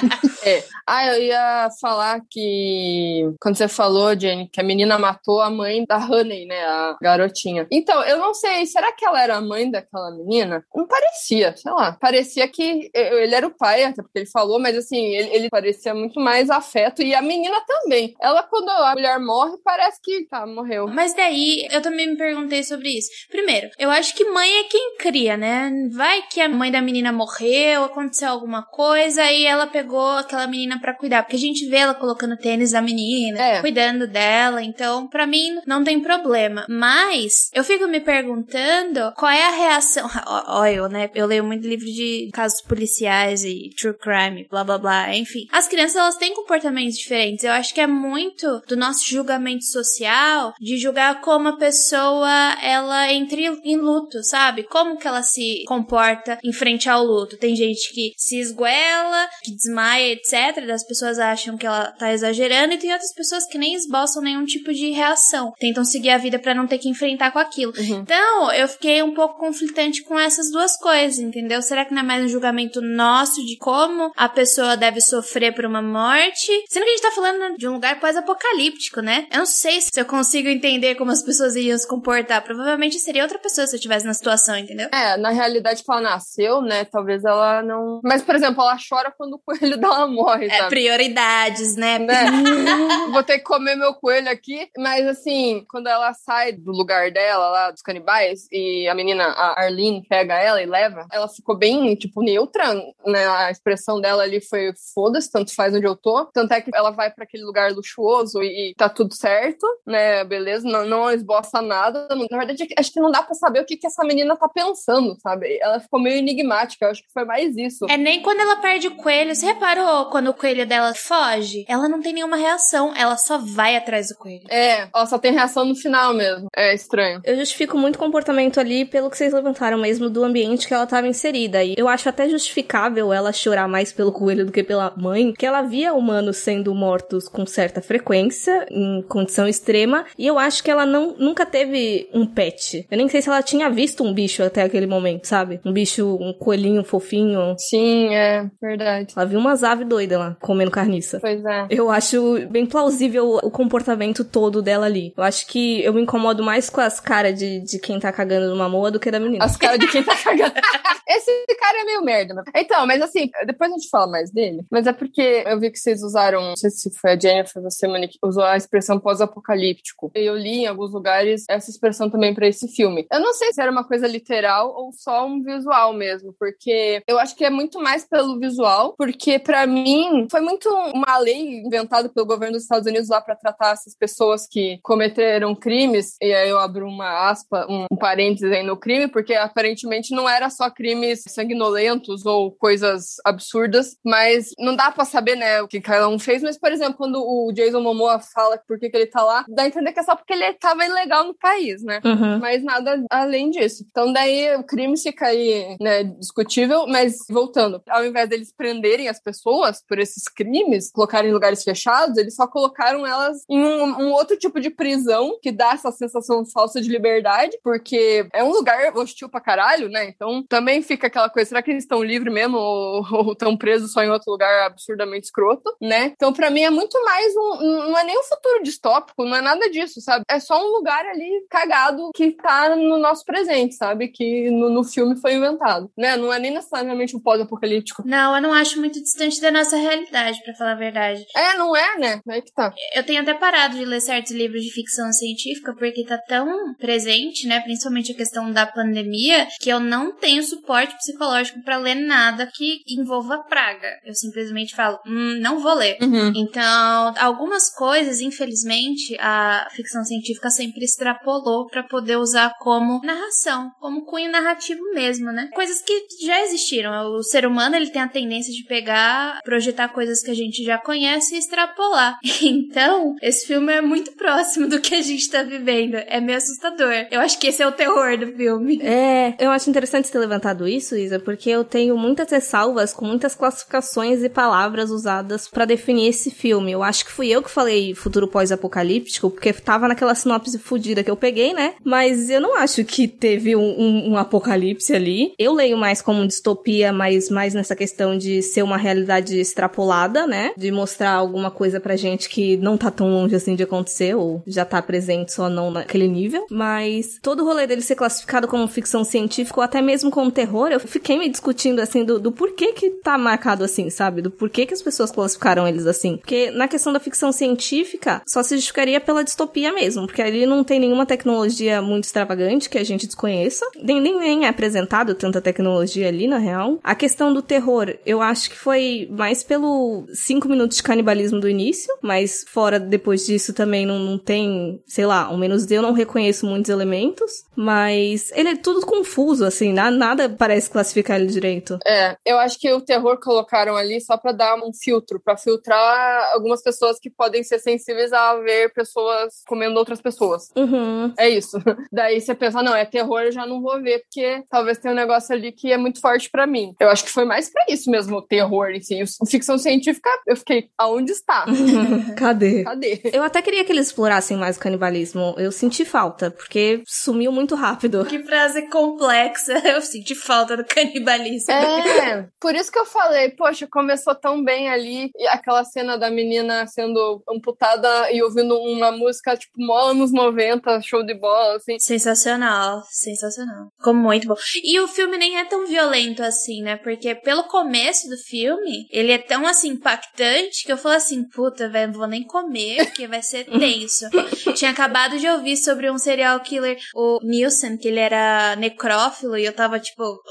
É. 0.44 0.64
Ah, 0.86 1.13
eu 1.14 1.24
ia 1.24 1.70
falar 1.80 2.22
que 2.30 3.32
quando 3.40 3.56
você 3.56 3.68
falou, 3.68 4.18
Jenny, 4.20 4.50
que 4.50 4.60
a 4.60 4.64
menina 4.64 4.98
matou 4.98 5.42
a 5.42 5.50
mãe 5.50 5.86
da 5.86 5.98
Honey, 5.98 6.46
né? 6.46 6.64
A 6.66 6.98
garotinha. 7.02 7.68
Então, 7.72 8.04
eu 8.04 8.18
não 8.18 8.34
sei, 8.34 8.66
será 8.66 8.92
que 8.92 9.06
ela 9.06 9.22
era 9.22 9.38
a 9.38 9.42
mãe 9.42 9.70
daquela 9.70 10.12
menina? 10.12 10.64
Não 10.76 10.88
parecia, 10.88 11.56
sei 11.56 11.72
lá. 11.72 11.98
Parecia 12.00 12.48
que 12.48 12.90
ele 12.94 13.36
era 13.36 13.48
o 13.48 13.56
pai, 13.56 13.84
até 13.84 14.02
porque 14.02 14.20
ele 14.20 14.30
falou, 14.30 14.60
mas 14.60 14.78
assim, 14.78 15.06
ele, 15.16 15.30
ele 15.36 15.50
parecia 15.50 15.94
muito 15.94 16.20
mais 16.20 16.50
afeto. 16.50 17.02
E 17.02 17.14
a 17.14 17.22
menina 17.22 17.60
também. 17.66 18.14
Ela, 18.22 18.44
quando 18.44 18.70
a 18.70 18.94
mulher 18.94 19.20
morre, 19.20 19.58
parece 19.64 20.00
que 20.02 20.26
tá, 20.26 20.46
morreu. 20.46 20.88
Mas 20.88 21.16
daí, 21.16 21.68
eu 21.72 21.82
também 21.82 22.08
me 22.08 22.18
perguntei 22.18 22.64
sobre 22.64 22.90
isso. 22.90 23.10
Primeiro, 23.30 23.70
eu 23.78 23.90
acho 23.90 24.16
que 24.16 24.26
mãe 24.26 24.50
é 24.60 24.64
quem 24.64 24.98
cria, 24.98 25.38
né? 25.38 25.72
Vai 25.92 26.24
que 26.24 26.42
a 26.42 26.50
mãe 26.50 26.72
da 26.72 26.82
menina 26.82 27.12
morreu, 27.12 27.84
aconteceu 27.84 28.30
alguma 28.30 28.64
coisa, 28.64 29.32
e 29.32 29.46
ela 29.46 29.68
pegou 29.68 30.12
aquela 30.18 30.48
menina 30.48 30.80
pra 30.80 30.94
cuidar. 31.04 31.24
Porque 31.24 31.36
a 31.36 31.40
gente 31.40 31.68
vê 31.68 31.78
ela 31.78 31.94
colocando 31.94 32.38
tênis 32.38 32.72
da 32.72 32.82
menina, 32.82 33.38
É. 33.40 33.62
cuidando 33.62 34.08
dela. 34.08 34.64
Então, 34.64 35.08
pra 35.08 35.28
mim, 35.28 35.60
não 35.68 35.84
tem 35.84 36.00
problema. 36.00 36.66
Mas, 36.70 37.50
eu 37.54 37.64
fico 37.64 37.88
me 37.88 38.00
perguntando 38.00 39.12
qual 39.18 39.32
é 39.32 39.44
a 39.44 39.52
reação. 39.52 40.08
Ó, 40.48 40.66
eu, 40.66 40.88
né? 40.88 41.10
Eu 41.14 41.26
leio 41.28 41.44
muito 41.44 41.68
livro 41.68 41.86
de 41.86 42.30
casos 42.34 42.62
policiais 42.62 43.44
e 43.44 43.70
true 43.78 43.94
crime, 43.94 44.48
blá 44.50 44.64
blá 44.64 44.78
blá. 44.78 45.16
Enfim, 45.16 45.46
as 45.52 45.68
crianças 45.68 45.98
elas 45.98 46.16
têm 46.16 46.34
comportamentos 46.34 46.98
diferentes. 46.98 47.44
Eu 47.44 47.52
acho 47.52 47.74
que 47.74 47.82
é 47.82 47.88
muito 47.88 48.62
do 48.68 48.76
nosso 48.78 49.10
julgamento 49.10 49.66
social 49.66 50.54
de 50.60 50.78
julgar 50.78 51.22
como 51.22 51.50
a 51.50 51.58
pessoa 51.58 52.30
ela 52.62 53.12
entra 53.12 53.40
em 53.64 53.78
luto, 53.78 54.24
sabe? 54.24 54.64
Como 54.64 54.98
que 54.98 55.08
ela 55.08 55.22
se 55.24 55.64
comporta 55.68 56.38
em 56.44 56.54
frente 56.54 56.90
ao 56.90 57.04
luto. 57.04 57.38
Tem 57.38 57.56
gente 57.56 57.92
que 57.94 58.14
se 58.16 58.38
esguela, 58.40 59.28
que 59.44 59.52
desmaia, 59.56 60.14
etc. 60.14 60.70
As 60.72 60.86
pessoas 60.86 60.93
acham 61.02 61.58
que 61.58 61.66
ela 61.66 61.92
tá 61.92 62.14
exagerando 62.14 62.74
e 62.74 62.78
tem 62.78 62.92
outras 62.92 63.14
pessoas 63.14 63.46
que 63.46 63.58
nem 63.58 63.74
esboçam 63.74 64.22
nenhum 64.22 64.46
tipo 64.46 64.72
de 64.74 64.92
reação. 64.92 65.54
Tentam 65.60 65.84
seguir 65.84 66.10
a 66.12 66.18
vida 66.18 66.38
pra 66.38 66.54
não 66.54 66.68
ter 66.68 66.78
que 66.78 66.90
enfrentar 66.90 67.32
com 67.32 67.40
aquilo. 67.40 67.74
Então, 67.80 68.52
eu 68.52 68.68
fiquei 68.68 69.02
um 69.02 69.14
pouco 69.14 69.40
conflitante 69.40 70.04
com 70.04 70.18
essas 70.20 70.52
duas 70.52 70.78
coisas, 70.78 71.20
entendeu? 71.20 71.62
Será 71.62 71.86
que 71.86 71.94
não 71.94 72.02
é 72.02 72.06
mais 72.06 72.24
um 72.26 72.28
julgamento 72.28 72.82
nosso 72.82 73.44
de 73.46 73.58
como 73.58 74.12
a 74.16 74.28
pessoa 74.30 74.76
deve 74.78 75.00
sofrer 75.02 75.54
por 75.54 75.66
uma 75.66 75.82
morte? 75.82 76.52
Sendo 76.70 76.84
que 76.84 76.90
a 76.90 76.94
gente 76.94 77.02
tá 77.02 77.12
falando 77.12 77.58
de 77.58 77.68
um 77.68 77.74
lugar 77.74 78.00
pós-apocalíptico, 78.00 79.02
né? 79.02 79.28
Eu 79.32 79.40
não 79.40 79.46
sei 79.46 79.82
se 79.82 79.90
eu 79.96 80.06
consigo 80.06 80.48
entender 80.50 80.96
como 80.96 81.12
as 81.12 81.22
pessoas 81.24 81.56
iriam 81.56 81.78
se 81.78 81.88
comportar. 81.88 82.44
Provavelmente 82.44 83.00
seria 83.00 83.24
outra 83.24 83.40
pessoa 83.40 83.68
se 83.68 83.74
eu 83.74 83.78
estivesse 83.78 84.06
na 84.06 84.14
situação, 84.14 84.58
entendeu? 84.58 84.90
É, 84.92 85.18
na 85.18 85.30
realidade 85.30 85.84
que 85.84 85.92
ela 85.92 86.02
nasceu, 86.02 86.62
né? 86.62 86.86
Talvez 86.86 87.24
ela 87.24 87.62
não. 87.62 88.02
Mas, 88.04 88.22
por 88.22 88.36
exemplo, 88.36 88.62
ela 88.64 88.78
chora 88.90 89.14
quando 89.16 89.34
o 89.34 89.40
coelho 89.40 89.78
dela 89.80 90.08
morre, 90.08 90.48
É, 90.48 90.58
sabe? 90.58 90.70
Prioridades, 90.84 91.78
né? 91.78 91.98
né? 91.98 92.26
Vou 93.12 93.24
ter 93.24 93.38
que 93.38 93.46
comer 93.46 93.76
meu 93.76 93.94
coelho 93.94 94.30
aqui. 94.30 94.68
Mas 94.78 95.08
assim, 95.08 95.66
quando 95.70 95.88
ela 95.88 96.14
sai 96.14 96.52
do 96.52 96.72
lugar 96.72 97.10
dela, 97.10 97.50
lá 97.50 97.72
dos 97.72 97.82
canibais, 97.82 98.48
e 98.52 98.88
a 98.88 98.94
menina, 98.94 99.24
a 99.24 99.64
Arlene, 99.64 100.06
pega 100.08 100.38
ela 100.38 100.62
e 100.62 100.66
leva, 100.66 101.08
ela 101.12 101.30
ficou 101.30 101.58
bem, 101.58 101.96
tipo, 101.96 102.22
neutra, 102.22 102.74
né? 103.06 103.28
A 103.28 103.50
expressão 103.50 104.02
dela 104.02 104.24
ali 104.24 104.42
foi 104.42 104.74
foda-se, 104.94 105.32
tanto 105.32 105.56
faz 105.56 105.74
onde 105.74 105.88
eu 105.88 105.96
tô. 105.96 106.26
Tanto 106.34 106.54
é 106.54 106.60
que 106.60 106.70
ela 106.74 106.92
vai 106.92 107.10
pra 107.10 107.24
aquele 107.24 107.44
lugar 107.44 107.72
luxuoso 107.72 108.44
e, 108.44 108.72
e 108.72 108.76
tá 108.76 108.90
tudo 108.90 109.14
certo, 109.14 109.66
né? 109.88 110.24
Beleza, 110.26 110.68
não, 110.68 110.86
não 110.86 111.10
esboça 111.10 111.62
nada. 111.62 112.08
Na 112.30 112.38
verdade, 112.38 112.68
acho 112.78 112.92
que 112.92 113.00
não 113.00 113.12
dá 113.12 113.24
pra 113.24 113.34
saber 113.36 113.62
o 113.62 113.66
que, 113.66 113.78
que 113.78 113.88
essa 113.88 114.04
menina 114.04 114.36
tá 114.36 114.50
pensando, 114.50 115.16
sabe? 115.22 115.58
Ela 115.62 115.80
ficou 115.80 116.02
meio 116.02 116.18
enigmática, 116.18 116.86
eu 116.86 116.92
acho 116.92 117.04
que 117.04 117.14
foi 117.14 117.24
mais 117.24 117.56
isso. 117.56 117.86
É 117.90 117.96
nem 117.96 118.22
quando 118.22 118.42
ela 118.42 118.58
perde 118.58 118.88
o 118.88 118.96
coelho. 118.96 119.34
Você 119.34 119.46
reparou 119.46 120.08
quando 120.08 120.28
o 120.28 120.34
coelho 120.34 120.66
dela 120.74 120.94
foge? 120.96 121.66
Ela 121.68 121.88
não 121.88 122.02
tem 122.02 122.14
nenhuma 122.14 122.36
reação, 122.36 122.94
ela 122.96 123.16
só 123.16 123.38
vai 123.38 123.76
atrás 123.76 124.10
do 124.10 124.16
coelho. 124.16 124.46
É, 124.50 124.88
ela 124.94 125.06
só 125.06 125.20
tem 125.20 125.32
reação 125.32 125.66
no 125.66 125.76
final 125.76 126.14
mesmo. 126.14 126.48
É 126.56 126.74
estranho. 126.74 127.22
Eu 127.24 127.38
justifico 127.38 127.78
muito 127.78 127.96
o 127.96 128.00
comportamento 128.00 128.60
ali 128.60 128.84
pelo 128.84 129.10
que 129.10 129.18
vocês 129.18 129.32
levantaram 129.32 129.78
mesmo 129.78 130.10
do 130.10 130.24
ambiente 130.24 130.68
que 130.68 130.74
ela 130.74 130.86
estava 130.86 131.08
inserida. 131.08 131.64
E 131.64 131.76
eu 131.78 131.88
acho 131.88 132.10
até 132.10 132.28
justificável 132.28 133.14
ela 133.14 133.32
chorar 133.32 133.68
mais 133.68 133.94
pelo 133.94 134.12
coelho 134.12 134.46
do 134.46 134.52
que 134.52 134.64
pela 134.64 134.94
mãe, 134.98 135.34
que 135.34 135.46
ela 135.46 135.62
via 135.62 135.94
humanos 135.94 136.38
sendo 136.38 136.74
mortos 136.74 137.28
com 137.28 137.46
certa 137.46 137.82
frequência, 137.82 138.66
em 138.72 139.04
condição 139.04 139.48
extrema, 139.48 140.06
e 140.18 140.26
eu 140.26 140.40
acho 140.40 140.64
que 140.64 140.72
ela 140.72 140.86
não, 140.86 141.16
nunca 141.18 141.46
teve 141.46 142.10
um 142.14 142.26
pet. 142.26 142.88
Eu 142.90 142.98
nem 142.98 143.08
sei 143.08 143.22
se 143.22 143.30
ela 143.30 143.44
tinha 143.44 143.70
visto 143.70 144.04
um 144.04 144.14
bicho 144.14 144.42
até 144.44 144.64
aquele 144.64 144.88
momento, 144.88 145.26
sabe? 145.26 145.60
Um 145.64 145.72
bicho, 145.72 146.18
um 146.20 146.34
coelhinho 146.34 146.84
fofinho. 146.84 147.56
Sim, 147.60 148.14
é 148.14 148.50
verdade. 148.62 149.14
Ela 149.16 149.26
viu 149.26 149.40
umas 149.40 149.64
aves 149.64 149.88
doidas 149.88 150.18
lá, 150.18 150.36
comendo 150.54 150.72
carniça. 150.72 151.20
Pois 151.20 151.44
é. 151.44 151.68
Eu 151.70 151.90
acho 151.90 152.48
bem 152.48 152.66
plausível 152.66 153.40
o 153.42 153.50
comportamento 153.50 154.24
todo 154.24 154.62
dela 154.62 154.86
ali. 154.86 155.14
Eu 155.18 155.24
acho 155.24 155.48
que 155.48 155.84
eu 155.84 155.94
me 155.94 156.02
incomodo 156.02 156.44
mais 156.44 156.70
com 156.70 156.80
as 156.80 157.00
caras 157.00 157.38
de, 157.38 157.60
de 157.62 157.80
quem 157.80 158.00
tá 158.00 158.12
cagando 158.12 158.50
numa 158.50 158.70
moa 158.70 158.92
do 158.92 159.00
que 159.00 159.12
da 159.12 159.20
menina. 159.20 159.44
As 159.44 159.58
caras 159.58 159.80
de 159.80 159.88
quem 159.88 160.04
tá 160.04 160.16
cagando. 160.16 160.54
Esse 161.08 161.46
cara 161.60 161.82
é 161.82 161.86
meio 161.86 162.04
merda. 162.04 162.44
Então, 162.56 162.86
mas 162.86 163.02
assim, 163.02 163.30
depois 163.46 163.72
a 163.72 163.74
gente 163.74 163.90
fala 163.90 164.08
mais 164.08 164.32
dele. 164.32 164.64
Mas 164.72 164.88
é 164.88 164.94
porque 164.94 165.44
eu 165.46 165.60
vi 165.60 165.70
que 165.70 165.80
vocês 165.80 166.02
usaram, 166.02 166.42
não 166.42 166.56
sei 166.56 166.70
se 166.70 166.90
foi 166.96 167.12
a 167.12 167.20
Jennifer, 167.20 167.62
você, 167.62 167.88
Monique, 167.88 168.18
usou 168.24 168.44
a 168.44 168.56
expressão 168.56 169.00
pós-apocalíptico. 169.00 170.12
E 170.16 170.22
eu 170.22 170.36
li 170.36 170.62
em 170.62 170.68
alguns 170.68 170.94
lugares 170.94 171.44
essa 171.50 171.70
expressão 171.70 172.10
também 172.10 172.34
pra 172.34 172.48
esse 172.48 172.68
filme. 172.68 173.06
Eu 173.12 173.20
não 173.20 173.34
sei 173.34 173.52
se 173.52 173.62
era 173.62 173.72
uma 173.72 173.84
coisa 173.84 174.08
literal 174.08 174.74
ou 174.76 174.92
só 174.94 175.26
um 175.26 175.44
visual 175.44 175.94
mesmo, 175.94 176.34
porque 176.40 177.02
eu 177.08 177.20
acho 177.20 177.36
que 177.36 177.44
é 177.44 177.50
muito 177.50 177.80
mais 177.82 178.06
pelo 178.06 178.40
visual, 178.40 178.94
porque 178.98 179.40
pra 179.40 179.68
mim 179.68 180.28
foi 180.30 180.42
muito 180.44 180.70
uma 180.70 181.18
lei 181.18 181.62
inventada 181.62 182.10
pelo 182.10 182.26
governo 182.26 182.54
dos 182.54 182.64
Estados 182.64 182.88
Unidos 182.88 183.10
lá 183.10 183.22
para 183.22 183.36
tratar 183.36 183.74
essas 183.74 183.96
pessoas 183.96 184.48
que 184.48 184.80
cometeram 184.84 185.56
crimes, 185.56 186.16
e 186.22 186.34
aí 186.34 186.50
eu 186.50 186.60
abro 186.60 186.88
uma 186.88 187.30
aspa, 187.30 187.66
um, 187.70 187.86
um 187.92 187.96
parênteses 187.96 188.52
aí 188.52 188.64
no 188.64 188.78
crime, 188.78 189.08
porque 189.08 189.34
aparentemente 189.34 190.14
não 190.14 190.28
era 190.28 190.50
só 190.50 190.70
crimes 190.70 191.24
sanguinolentos 191.28 192.26
ou 192.26 192.52
coisas 192.52 193.16
absurdas, 193.26 193.98
mas 194.04 194.52
não 194.60 194.76
dá 194.76 194.92
para 194.92 195.06
saber, 195.06 195.36
né, 195.36 195.62
o 195.62 195.68
que 195.68 195.82
cada 195.82 196.08
um 196.08 196.20
fez, 196.20 196.44
mas, 196.44 196.58
por 196.58 196.72
exemplo, 196.72 196.98
quando 196.98 197.24
o 197.24 197.52
Jason 197.54 197.82
Momoa 197.82 198.20
fala 198.20 198.60
por 198.68 198.80
que, 198.80 198.90
que 198.90 198.98
ele 198.98 199.08
tá 199.08 199.24
lá, 199.24 199.46
dá 199.50 199.64
a 199.64 199.68
entender 199.68 199.92
que 199.92 200.00
é 200.00 200.04
só 200.04 200.16
porque 200.16 200.34
ele 200.34 200.54
tava 200.54 200.86
ilegal 200.86 201.26
no 201.26 201.34
país, 201.34 201.84
né? 201.84 202.02
Uhum. 202.04 202.40
Mas 202.40 202.64
nada 202.64 203.04
além 203.10 203.50
disso. 203.50 203.86
Então 203.90 204.12
daí 204.12 204.56
o 204.56 204.64
crime 204.64 204.98
fica 204.98 205.28
aí, 205.28 205.78
né, 205.80 206.04
discutível, 206.04 206.86
mas 206.88 207.18
voltando, 207.30 207.82
ao 207.90 208.06
invés 208.06 208.30
deles 208.30 208.54
prenderem 208.56 209.08
as 209.08 209.22
pessoas 209.22 209.84
por 209.88 210.00
esses 210.00 210.24
crimes, 210.34 210.92
colocarem 210.92 211.30
em 211.30 211.34
lugares 211.34 211.64
fechados, 211.64 212.18
eles 212.18 212.36
só 212.36 212.48
colocaram 212.48 213.06
elas 213.06 213.44
em 213.50 213.64
um, 213.64 214.02
um 214.02 214.12
outro 214.12 214.38
tipo 214.38 214.60
de 214.60 214.70
prisão 214.70 215.38
que 215.42 215.52
dá 215.52 215.72
essa 215.74 215.92
sensação 215.92 216.46
falsa 216.46 216.82
de 216.82 216.90
liberdade, 216.90 217.58
porque 217.64 218.28
é 218.34 218.44
um 218.44 218.52
lugar 218.52 218.96
hostil 218.96 219.30
pra 219.30 219.40
caralho, 219.42 219.90
né? 219.90 220.06
Então 220.06 220.44
também 220.48 220.82
fica 220.82 221.08
aquela 221.08 221.30
coisa, 221.30 221.50
será 221.50 221.62
que 221.62 221.72
eles 221.72 221.84
estão 221.84 222.04
livres 222.04 222.34
mesmo 222.34 222.58
ou 222.58 223.04
estão 223.34 223.56
presos 223.56 223.92
só 223.92 224.04
em 224.04 224.10
outro 224.10 224.32
lugar 224.32 224.66
absurdamente 224.66 225.26
escroto, 225.26 225.76
né? 225.82 226.14
Então 226.16 226.34
para 226.34 226.50
mim 226.50 226.62
é 226.62 226.70
muito 226.70 227.02
mais 227.04 227.34
um, 227.36 227.90
não 227.90 227.98
é 227.98 228.04
nem 228.04 228.18
um 228.18 228.24
futuro 228.24 228.64
distópico, 228.64 229.26
não 229.26 229.36
é 229.36 229.42
nada 229.42 229.70
disso, 229.70 230.02
sabe? 230.02 230.24
É 230.30 230.40
só 230.40 230.60
um 230.62 230.72
lugar 230.72 231.06
ali 231.06 231.46
cagado 231.50 232.10
que 232.16 232.32
tá 232.32 232.76
no 232.76 232.98
nosso 232.98 233.24
presente, 233.26 233.76
sabe? 233.76 234.08
Que 234.08 234.50
no, 234.50 234.70
no 234.70 234.84
filme 234.84 235.16
foi 235.20 235.34
inventado, 235.34 235.90
né? 235.98 236.18
Não 236.18 236.32
é 236.34 236.40
nem 236.40 236.52
necessariamente 236.52 237.16
um 237.16 237.20
pós-apocalíptico. 237.20 238.04
Não, 238.06 238.36
eu 238.36 238.42
não 238.42 238.54
acho 238.54 238.80
muito 238.80 239.02
distante 239.02 239.40
da 239.42 239.52
nossa 239.52 239.76
realidade, 239.76 240.23
para 240.44 240.54
falar 240.56 240.72
a 240.72 240.76
verdade. 240.76 241.24
É, 241.36 241.58
não 241.58 241.76
é, 241.76 241.98
né? 241.98 242.22
Aí 242.30 242.42
que 242.42 242.54
tá. 242.54 242.74
Eu 242.94 243.04
tenho 243.04 243.22
até 243.22 243.34
parado 243.34 243.78
de 243.78 243.86
ler 243.86 244.02
certos 244.02 244.32
livros 244.32 244.62
de 244.62 244.72
ficção 244.72 245.12
científica 245.12 245.74
porque 245.78 246.06
tá 246.06 246.18
tão 246.28 246.74
presente, 246.76 247.48
né? 247.48 247.60
Principalmente 247.62 248.12
a 248.12 248.16
questão 248.16 248.52
da 248.52 248.66
pandemia, 248.66 249.48
que 249.60 249.70
eu 249.70 249.80
não 249.80 250.16
tenho 250.16 250.44
suporte 250.44 250.96
psicológico 250.98 251.62
para 251.64 251.78
ler 251.78 251.96
nada 251.96 252.50
que 252.54 252.82
envolva 252.88 253.44
praga. 253.44 253.88
Eu 254.06 254.14
simplesmente 254.14 254.76
falo, 254.76 255.00
hum, 255.06 255.40
não 255.40 255.60
vou 255.60 255.74
ler. 255.74 255.98
Uhum. 256.02 256.32
Então, 256.36 257.14
algumas 257.18 257.70
coisas, 257.74 258.20
infelizmente, 258.20 259.16
a 259.20 259.68
ficção 259.72 260.04
científica 260.04 260.50
sempre 260.50 260.84
extrapolou 260.84 261.68
para 261.68 261.84
poder 261.84 262.18
usar 262.18 262.54
como 262.60 263.02
narração, 263.04 263.72
como 263.80 264.06
cunho 264.06 264.32
narrativo 264.32 264.82
mesmo, 264.94 265.32
né? 265.32 265.50
Coisas 265.54 265.82
que 265.82 266.06
já 266.26 266.42
existiram. 266.42 266.92
O 267.14 267.24
ser 267.24 267.46
humano, 267.46 267.76
ele 267.76 267.92
tem 267.92 268.02
a 268.02 268.08
tendência 268.08 268.54
de 268.54 268.64
pegar, 268.66 269.40
projetar 269.44 269.90
coisas 269.90 270.13
que 270.22 270.32
a 270.32 270.36
gente 270.36 270.64
já 270.64 270.78
conhece 270.78 271.36
e 271.36 271.38
extrapolar. 271.38 272.20
Então, 272.44 273.16
esse 273.22 273.48
filme 273.48 273.72
é 273.72 273.82
muito 273.82 274.12
próximo 274.14 274.68
do 274.68 274.82
que 274.82 274.96
a 274.96 275.02
gente 275.02 275.30
tá 275.30 275.44
vivendo. 275.44 275.96
É 275.96 276.20
meio 276.20 276.38
assustador. 276.38 276.92
Eu 277.10 277.22
acho 277.22 277.40
que 277.40 277.48
esse 277.48 277.62
é 277.62 277.68
o 277.68 277.72
terror 277.72 278.18
do 278.18 278.28
filme. 278.34 278.82
É, 278.82 279.36
eu 279.40 279.50
acho 279.50 279.70
interessante 279.70 280.12
ter 280.12 280.20
levantado 280.20 280.68
isso, 280.68 280.96
Isa, 280.96 281.20
porque 281.20 281.50
eu 281.50 281.64
tenho 281.64 281.98
muitas 281.98 282.30
ressalvas 282.30 282.94
com 282.94 283.06
muitas 283.06 283.36
classificações 283.36 284.24
e 284.24 284.30
palavras 284.30 284.90
usadas 284.90 285.48
para 285.48 285.66
definir 285.66 286.10
esse 286.10 286.32
filme. 286.32 286.72
Eu 286.72 286.84
acho 286.84 287.06
que 287.06 287.12
fui 287.12 287.30
eu 287.30 287.42
que 287.42 287.50
falei 287.50 287.94
futuro 287.96 288.28
pós-apocalíptico, 288.28 289.30
porque 289.30 289.54
tava 289.54 289.88
naquela 289.88 290.16
sinopse 290.16 290.58
fodida 290.60 291.04
que 291.04 291.12
eu 291.12 291.16
peguei, 291.16 291.54
né? 291.54 291.76
Mas 291.84 292.30
eu 292.30 292.42
não 292.42 292.58
acho 292.58 292.84
que 292.84 293.08
teve 293.08 293.56
um, 293.56 293.80
um, 293.80 294.12
um 294.12 294.18
apocalipse 294.18 294.94
ali. 294.94 295.34
Eu 295.38 295.54
leio 295.54 295.78
mais 295.78 296.02
como 296.02 296.28
distopia, 296.28 296.92
mas 296.92 297.30
mais 297.30 297.54
nessa 297.54 297.76
questão 297.76 298.18
de 298.18 298.42
ser 298.42 298.64
uma 298.64 298.78
realidade 298.78 299.40
extrapolada, 299.40 300.03
né? 300.08 300.52
De 300.58 300.72
mostrar 300.72 301.12
alguma 301.12 301.52
coisa 301.52 301.80
pra 301.80 301.96
gente 301.96 302.30
que 302.30 302.58
não 302.58 302.78
tá 302.78 302.92
tão 302.92 303.10
longe 303.10 303.36
assim 303.36 303.56
de 303.56 303.64
acontecer, 303.64 304.16
ou 304.16 304.42
já 304.46 304.66
tá 304.66 304.82
presente, 304.82 305.34
só 305.34 305.50
não 305.50 305.72
naquele 305.72 306.08
nível. 306.08 306.46
Mas 306.50 307.20
todo 307.22 307.42
o 307.42 307.46
rolê 307.46 307.68
dele 307.68 307.82
ser 307.82 307.96
classificado 307.96 308.48
como 308.48 308.68
ficção 308.68 309.04
científica, 309.04 309.60
ou 309.60 309.64
até 309.64 309.82
mesmo 309.82 310.12
como 310.12 310.32
terror, 310.32 310.70
eu 310.72 310.80
fiquei 310.80 311.18
me 311.18 311.30
discutindo 311.30 311.80
assim 311.80 312.04
do, 312.04 312.20
do 312.20 312.32
porquê 312.32 312.74
que 312.74 312.90
tá 312.90 313.18
marcado 313.18 313.64
assim, 313.64 313.90
sabe? 313.90 314.22
Do 314.22 314.32
porquê 314.32 314.66
que 314.66 314.74
as 314.74 314.82
pessoas 314.82 315.12
classificaram 315.12 315.68
eles 315.68 315.86
assim. 315.86 316.18
Porque 316.18 316.52
na 316.52 316.68
questão 316.68 316.94
da 316.94 317.00
ficção 317.00 317.32
científica, 317.32 318.22
só 318.26 318.42
se 318.44 318.56
justificaria 318.56 319.00
pela 319.00 319.24
distopia 319.24 319.72
mesmo, 319.74 320.06
porque 320.06 320.22
ali 320.22 320.46
não 320.46 320.64
tem 320.64 320.80
nenhuma 320.80 321.06
tecnologia 321.06 321.82
muito 321.82 322.06
extravagante 322.06 322.70
que 322.70 322.78
a 322.78 322.84
gente 322.84 323.06
desconheça, 323.06 323.66
nem, 323.82 324.02
nem, 324.02 324.20
nem 324.20 324.46
é 324.46 324.50
apresentado 324.50 325.16
tanta 325.16 325.42
tecnologia 325.42 326.08
ali, 326.08 326.28
na 326.28 326.38
real. 326.38 326.80
A 326.84 326.96
questão 326.96 327.34
do 327.34 327.42
terror, 327.42 327.94
eu 328.06 328.22
acho 328.22 328.50
que 328.50 328.58
foi 328.58 329.08
mais 329.12 329.44
pelo 329.44 329.93
cinco 330.14 330.48
minutos 330.48 330.78
de 330.78 330.84
canibalismo 330.84 331.40
do 331.40 331.50
início, 331.50 331.94
mas 332.02 332.46
fora 332.48 332.80
depois 332.80 333.26
disso 333.26 333.54
também 333.54 333.86
não, 333.86 334.00
não 334.00 334.18
tem, 334.18 334.82
sei 334.86 335.06
lá, 335.06 335.24
ao 335.24 335.38
menos 335.38 335.70
eu 335.72 335.82
não 335.82 335.92
reconheço 335.92 336.46
muitos 336.46 336.70
elementos, 336.70 337.46
mas 337.56 338.32
ele 338.34 338.50
é 338.50 338.56
tudo 338.56 338.86
confuso, 338.86 339.46
assim, 339.46 339.74
nada, 339.74 339.96
nada 339.96 340.30
parece 340.30 340.70
classificar 340.70 341.20
ele 341.20 341.28
direito. 341.28 341.80
É, 341.86 342.16
eu 342.26 342.38
acho 342.38 342.60
que 342.60 342.72
o 342.72 342.82
terror 342.82 343.20
colocaram 343.20 343.76
ali 343.76 344.00
só 344.00 344.18
pra 344.18 344.32
dar 344.32 344.56
um 344.56 344.72
filtro, 344.74 345.20
pra 345.20 345.36
filtrar 345.36 346.34
algumas 346.34 346.62
pessoas 346.62 347.00
que 347.00 347.10
podem 347.10 347.44
ser 347.44 347.60
sensíveis 347.60 348.14
a 348.14 348.36
ver 348.36 348.72
pessoas 348.74 349.42
comendo 349.48 349.78
outras 349.80 350.02
pessoas. 350.02 350.50
Uhum. 350.56 351.14
É 351.18 351.28
isso. 351.30 351.58
Daí 351.92 352.22
você 352.22 352.36
pensa, 352.36 352.62
não, 352.62 352.76
é 352.76 352.86
terror, 352.86 353.22
eu 353.22 353.32
já 353.32 353.46
não 353.46 353.62
vou 353.62 353.82
ver, 353.82 354.04
porque 354.04 354.44
talvez 354.50 354.78
tenha 354.78 354.94
um 354.94 354.98
negócio 354.98 355.34
ali 355.34 355.52
que 355.52 355.72
é 355.72 355.78
muito 355.78 356.00
forte 356.00 356.30
pra 356.30 356.46
mim. 356.46 356.76
Eu 356.80 356.90
acho 356.90 357.04
que 357.04 357.12
foi 357.12 357.26
mais 357.26 357.50
pra 357.52 357.66
isso 357.70 357.90
mesmo, 357.90 358.18
o 358.18 358.22
terror 358.22 358.72
si. 358.84 359.04
O 359.22 359.26
ficção 359.26 359.58
científica, 359.58 359.83
eu 360.28 360.36
fiquei, 360.36 360.70
aonde 360.78 361.12
está? 361.12 361.46
Cadê? 362.18 362.64
Cadê? 362.64 363.02
Eu 363.12 363.24
até 363.24 363.42
queria 363.42 363.64
que 363.64 363.72
eles 363.72 363.88
explorassem 363.88 364.38
mais 364.38 364.58
o 364.58 364.60
canibalismo. 364.60 365.36
Eu 365.38 365.52
senti 365.52 365.86
falta, 365.86 366.32
porque 366.32 366.82
sumiu 366.86 367.32
muito 367.32 367.56
rápido. 367.56 368.06
Que 368.06 368.24
frase 368.24 368.70
complexa. 368.70 369.54
Eu 369.74 369.82
senti 369.82 370.16
falta 370.16 370.58
do 370.58 370.66
canibalismo. 370.66 371.52
É, 371.52 372.28
por 372.40 372.56
isso 372.56 372.72
que 372.72 372.80
eu 372.80 372.86
falei, 372.86 373.32
poxa, 373.32 373.68
começou 373.70 374.16
tão 374.16 374.44
bem 374.44 374.70
ali, 374.70 375.10
e 375.16 375.28
aquela 375.28 375.64
cena 375.64 375.98
da 375.98 376.10
menina 376.10 376.66
sendo 376.68 377.24
amputada 377.30 378.12
e 378.12 378.22
ouvindo 378.22 378.58
uma 378.58 378.92
música, 378.92 379.36
tipo, 379.38 379.54
mó 379.58 379.90
anos 379.90 380.12
90, 380.12 380.82
show 380.82 381.04
de 381.04 381.14
bola, 381.14 381.56
assim. 381.56 381.78
Sensacional, 381.80 382.84
sensacional. 382.90 383.68
Ficou 383.78 383.94
muito 383.94 384.28
bom. 384.28 384.36
E 384.64 384.80
o 384.80 384.88
filme 384.88 385.18
nem 385.18 385.38
é 385.38 385.46
tão 385.46 385.66
violento 385.66 386.22
assim, 386.22 386.62
né? 386.62 386.76
Porque 386.78 387.16
pelo 387.16 387.44
começo 387.46 388.10
do 388.10 388.18
filme, 388.18 388.88
ele 388.92 389.12
é 389.12 389.18
tão 389.18 389.46
assim 389.46 389.63
impactante 389.68 390.64
que 390.66 390.72
eu 390.72 390.78
falo 390.78 390.96
assim, 390.96 391.24
puta, 391.24 391.70
velho, 391.70 391.92
não 391.92 392.00
vou 392.00 392.08
nem 392.08 392.24
comer, 392.24 392.86
porque 392.86 393.08
vai 393.08 393.22
ser 393.22 393.46
tenso. 393.60 394.06
Tinha 394.54 394.72
acabado 394.72 395.18
de 395.18 395.28
ouvir 395.28 395.58
sobre 395.58 395.90
um 395.90 395.98
serial 395.98 396.40
killer, 396.42 396.78
o 396.96 397.20
Nielsen, 397.24 397.78
que 397.78 397.88
ele 397.88 398.00
era 398.00 398.56
necrófilo, 398.56 399.38
e 399.38 399.46
eu 399.46 399.54
tava 399.54 399.80
tipo, 399.80 400.22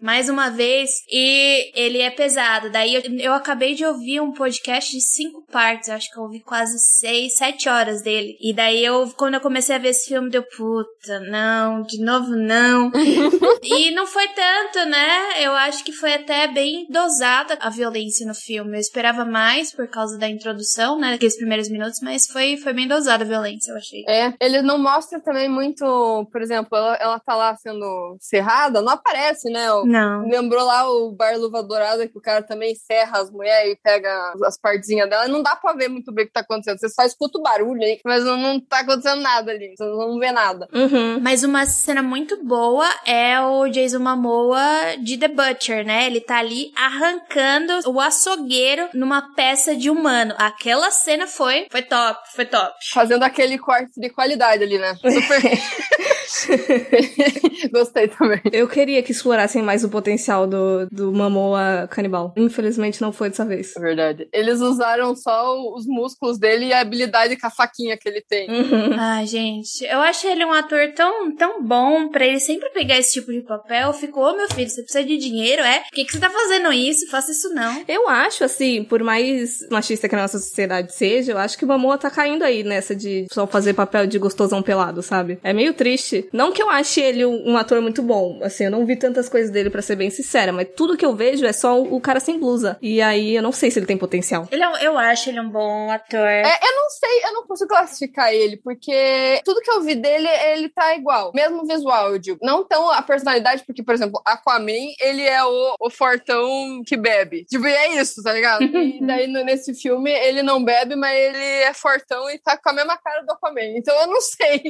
mais 0.00 0.28
uma 0.28 0.50
vez, 0.50 0.90
e 1.10 1.70
ele 1.74 2.00
é 2.00 2.10
pesado. 2.10 2.70
Daí 2.70 2.94
eu, 2.94 3.02
eu 3.18 3.32
acabei 3.32 3.74
de 3.74 3.84
ouvir 3.84 4.20
um 4.20 4.32
podcast 4.32 4.90
de 4.90 5.00
cinco 5.00 5.44
partes, 5.50 5.88
eu 5.88 5.94
acho 5.94 6.10
que 6.10 6.18
eu 6.18 6.24
ouvi 6.24 6.40
quase 6.40 6.78
seis, 6.78 7.36
sete 7.36 7.68
horas 7.68 8.02
dele. 8.02 8.36
E 8.40 8.52
daí 8.52 8.84
eu, 8.84 9.08
quando 9.16 9.34
eu 9.34 9.40
comecei 9.40 9.74
a 9.74 9.78
ver 9.78 9.88
esse 9.88 10.08
filme, 10.08 10.30
deu 10.30 10.42
puta, 10.42 11.20
não, 11.20 11.82
de 11.82 12.02
novo 12.02 12.34
não. 12.36 12.90
e 13.62 13.90
não 13.92 14.06
foi 14.06 14.28
tanto, 14.28 14.88
né? 14.88 15.44
Eu 15.44 15.52
acho 15.52 15.84
que 15.84 15.92
foi 15.92 16.14
até 16.14 16.48
bem 16.48 16.86
dosada 16.90 17.56
a 17.60 17.70
violência 17.70 18.26
no 18.26 18.34
filme. 18.34 18.67
Eu 18.76 18.80
esperava 18.80 19.24
mais 19.24 19.72
por 19.72 19.86
causa 19.88 20.18
da 20.18 20.28
introdução, 20.28 20.98
né? 20.98 21.14
Aqueles 21.14 21.36
primeiros 21.36 21.68
minutos, 21.68 22.00
mas 22.02 22.26
foi, 22.26 22.56
foi 22.56 22.72
bem 22.72 22.86
dosada 22.88 23.24
a 23.24 23.26
violência, 23.26 23.70
eu 23.72 23.76
achei. 23.76 24.04
É, 24.08 24.32
ele 24.40 24.62
não 24.62 24.78
mostra 24.78 25.20
também 25.20 25.48
muito, 25.48 25.84
por 26.32 26.40
exemplo, 26.42 26.76
ela, 26.76 26.94
ela 26.96 27.18
tá 27.20 27.34
lá 27.36 27.54
sendo 27.56 28.16
serrada, 28.20 28.80
não 28.82 28.92
aparece, 28.92 29.50
né? 29.50 29.72
O- 29.72 29.84
Não. 29.86 30.26
Lembrou 30.28 30.64
lá 30.64 30.88
o 30.90 31.12
Bar 31.12 31.36
Luva 31.38 31.62
Dourada, 31.62 32.06
que 32.08 32.16
o 32.16 32.20
cara 32.20 32.42
também 32.42 32.74
serra 32.74 33.18
as 33.18 33.30
mulheres 33.30 33.72
e 33.72 33.76
pega 33.82 34.32
as 34.44 34.58
partezinhas 34.58 35.08
dela. 35.08 35.28
Não 35.28 35.42
dá 35.42 35.56
pra 35.56 35.72
ver 35.72 35.88
muito 35.88 36.12
bem 36.12 36.24
o 36.24 36.28
que 36.28 36.32
tá 36.32 36.40
acontecendo. 36.40 36.78
Você 36.78 36.88
só 36.88 37.02
escuta 37.04 37.38
o 37.38 37.42
barulho 37.42 37.82
aí, 37.82 37.98
mas 38.04 38.24
não, 38.24 38.36
não 38.36 38.60
tá 38.60 38.80
acontecendo 38.80 39.20
nada 39.20 39.50
ali. 39.52 39.74
Você 39.76 39.84
não 39.84 40.18
vê 40.18 40.30
nada. 40.32 40.68
Uhum. 40.72 41.20
Mas 41.20 41.42
uma 41.44 41.64
cena 41.66 42.02
muito 42.02 42.42
boa 42.44 42.86
é 43.06 43.40
o 43.40 43.68
Jason 43.68 43.98
Momoa 43.98 44.60
de 45.02 45.16
The 45.18 45.28
Butcher, 45.28 45.84
né? 45.84 46.06
Ele 46.06 46.20
tá 46.20 46.38
ali 46.38 46.72
arrancando 46.76 47.72
o 47.90 48.00
açougueiro 48.00 48.57
numa 48.94 49.34
peça 49.34 49.74
de 49.76 49.90
humano. 49.90 50.34
Aquela 50.38 50.90
cena 50.90 51.26
foi, 51.26 51.66
foi 51.70 51.82
top, 51.82 52.20
foi 52.34 52.44
top. 52.44 52.74
Fazendo 52.92 53.22
aquele 53.22 53.58
corte 53.58 54.00
de 54.00 54.10
qualidade 54.10 54.62
ali, 54.62 54.78
né? 54.78 54.94
Super. 54.96 55.42
Gostei 57.72 58.08
também. 58.08 58.40
Eu 58.52 58.68
queria 58.68 59.02
que 59.02 59.12
explorassem 59.12 59.62
mais 59.62 59.84
o 59.84 59.88
potencial 59.88 60.46
do, 60.46 60.86
do 60.90 61.12
Momoa 61.12 61.88
canibal. 61.90 62.32
Infelizmente 62.36 63.00
não 63.00 63.12
foi 63.12 63.30
dessa 63.30 63.44
vez. 63.44 63.76
É 63.76 63.80
verdade. 63.80 64.28
Eles 64.32 64.60
usaram 64.60 65.14
só 65.14 65.56
os 65.74 65.86
músculos 65.86 66.38
dele 66.38 66.66
e 66.66 66.72
a 66.72 66.80
habilidade 66.80 67.36
com 67.36 67.46
a 67.46 67.50
faquinha 67.50 67.96
que 67.96 68.08
ele 68.08 68.20
tem. 68.20 68.48
Uhum. 68.50 68.94
Ah, 68.98 69.24
gente, 69.24 69.84
eu 69.84 70.00
acho 70.00 70.26
ele 70.26 70.44
um 70.44 70.52
ator 70.52 70.92
tão, 70.94 71.34
tão 71.34 71.62
bom 71.62 72.08
pra 72.08 72.26
ele 72.26 72.40
sempre 72.40 72.70
pegar 72.70 72.98
esse 72.98 73.12
tipo 73.12 73.32
de 73.32 73.40
papel. 73.40 73.92
Ficou, 73.92 74.24
ô 74.24 74.36
meu 74.36 74.48
filho, 74.48 74.68
você 74.68 74.82
precisa 74.82 75.04
de 75.04 75.16
dinheiro, 75.16 75.62
é? 75.62 75.80
Por 75.80 75.90
que, 75.94 76.04
que 76.04 76.12
você 76.12 76.20
tá 76.20 76.30
fazendo 76.30 76.72
isso? 76.72 77.08
Faça 77.10 77.30
isso 77.30 77.48
não. 77.50 77.82
Eu 77.88 78.08
acho, 78.08 78.44
assim, 78.44 78.84
por 78.84 79.02
mais 79.02 79.66
machista 79.70 80.08
que 80.08 80.14
a 80.14 80.18
nossa 80.22 80.38
sociedade 80.38 80.94
seja, 80.94 81.32
eu 81.32 81.38
acho 81.38 81.56
que 81.56 81.64
o 81.64 81.68
Momoa 81.68 81.98
tá 81.98 82.10
caindo 82.10 82.42
aí 82.42 82.62
nessa 82.62 82.94
de 82.94 83.26
só 83.32 83.46
fazer 83.46 83.74
papel 83.74 84.06
de 84.06 84.18
gostosão 84.18 84.62
pelado, 84.62 85.02
sabe? 85.02 85.38
É 85.42 85.52
meio 85.52 85.72
triste. 85.74 86.17
Não 86.32 86.52
que 86.52 86.62
eu 86.62 86.68
ache 86.70 87.00
ele 87.00 87.24
um 87.26 87.56
ator 87.56 87.80
muito 87.80 88.02
bom, 88.02 88.40
assim, 88.42 88.64
eu 88.64 88.70
não 88.70 88.84
vi 88.86 88.96
tantas 88.96 89.28
coisas 89.28 89.50
dele 89.50 89.70
pra 89.70 89.82
ser 89.82 89.96
bem 89.96 90.10
sincera, 90.10 90.52
mas 90.52 90.68
tudo 90.76 90.96
que 90.96 91.04
eu 91.04 91.14
vejo 91.14 91.44
é 91.46 91.52
só 91.52 91.80
o 91.80 92.00
cara 92.00 92.20
sem 92.20 92.38
blusa. 92.38 92.76
E 92.82 93.00
aí 93.02 93.34
eu 93.36 93.42
não 93.42 93.52
sei 93.52 93.70
se 93.70 93.78
ele 93.78 93.86
tem 93.86 93.96
potencial. 93.96 94.48
Ele 94.50 94.62
é, 94.62 94.68
um- 94.68 94.76
eu 94.78 94.98
acho 94.98 95.28
ele 95.30 95.40
um 95.40 95.48
bom 95.50 95.90
ator. 95.90 96.18
É, 96.20 96.42
eu 96.62 96.76
não 96.76 96.90
sei, 96.90 97.24
eu 97.24 97.32
não 97.34 97.46
consigo 97.46 97.68
classificar 97.68 98.32
ele, 98.32 98.56
porque 98.56 99.40
tudo 99.44 99.60
que 99.60 99.70
eu 99.70 99.82
vi 99.82 99.94
dele, 99.94 100.28
ele 100.52 100.68
tá 100.68 100.94
igual. 100.94 101.32
Mesmo 101.34 101.66
visual, 101.66 102.10
eu 102.12 102.18
digo. 102.18 102.38
Não 102.42 102.64
tão 102.66 102.90
a 102.90 103.02
personalidade, 103.02 103.62
porque, 103.66 103.82
por 103.82 103.94
exemplo, 103.94 104.20
Aquaman, 104.24 104.72
ele 105.00 105.22
é 105.22 105.42
o, 105.44 105.74
o 105.80 105.90
fortão 105.90 106.82
que 106.86 106.96
bebe. 106.96 107.44
Tipo, 107.44 107.66
e 107.66 107.72
é 107.72 108.00
isso, 108.00 108.22
tá 108.22 108.32
ligado? 108.32 108.62
E 108.64 109.00
daí 109.06 109.26
no- 109.26 109.44
nesse 109.44 109.74
filme, 109.74 110.10
ele 110.10 110.42
não 110.42 110.62
bebe, 110.64 110.96
mas 110.96 111.16
ele 111.16 111.38
é 111.64 111.72
fortão 111.74 112.28
e 112.30 112.38
tá 112.38 112.56
com 112.56 112.70
a 112.70 112.72
mesma 112.72 112.96
cara 112.96 113.22
do 113.22 113.32
Aquaman. 113.32 113.76
Então 113.76 113.94
eu 114.00 114.06
não 114.06 114.20
sei. 114.20 114.62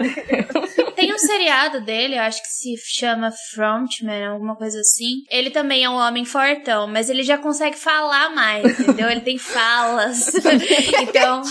Tem 0.95 1.13
um 1.13 1.19
seriado 1.39 1.81
dele, 1.81 2.17
eu 2.17 2.23
acho 2.23 2.43
que 2.43 2.49
se 2.49 2.75
chama 2.99 3.33
Frontman, 3.55 4.27
alguma 4.27 4.57
coisa 4.57 4.81
assim. 4.81 5.23
Ele 5.31 5.51
também 5.51 5.85
é 5.85 5.91
um 5.91 5.95
homem 5.95 6.25
fortão, 6.25 6.89
mas 6.89 7.09
ele 7.09 7.23
já 7.23 7.39
consegue 7.39 7.77
falar 7.77 8.31
mais, 8.31 8.79
entendeu? 8.81 9.09
Ele 9.09 9.21
tem 9.21 9.39
falas. 9.39 10.33
então. 11.01 11.43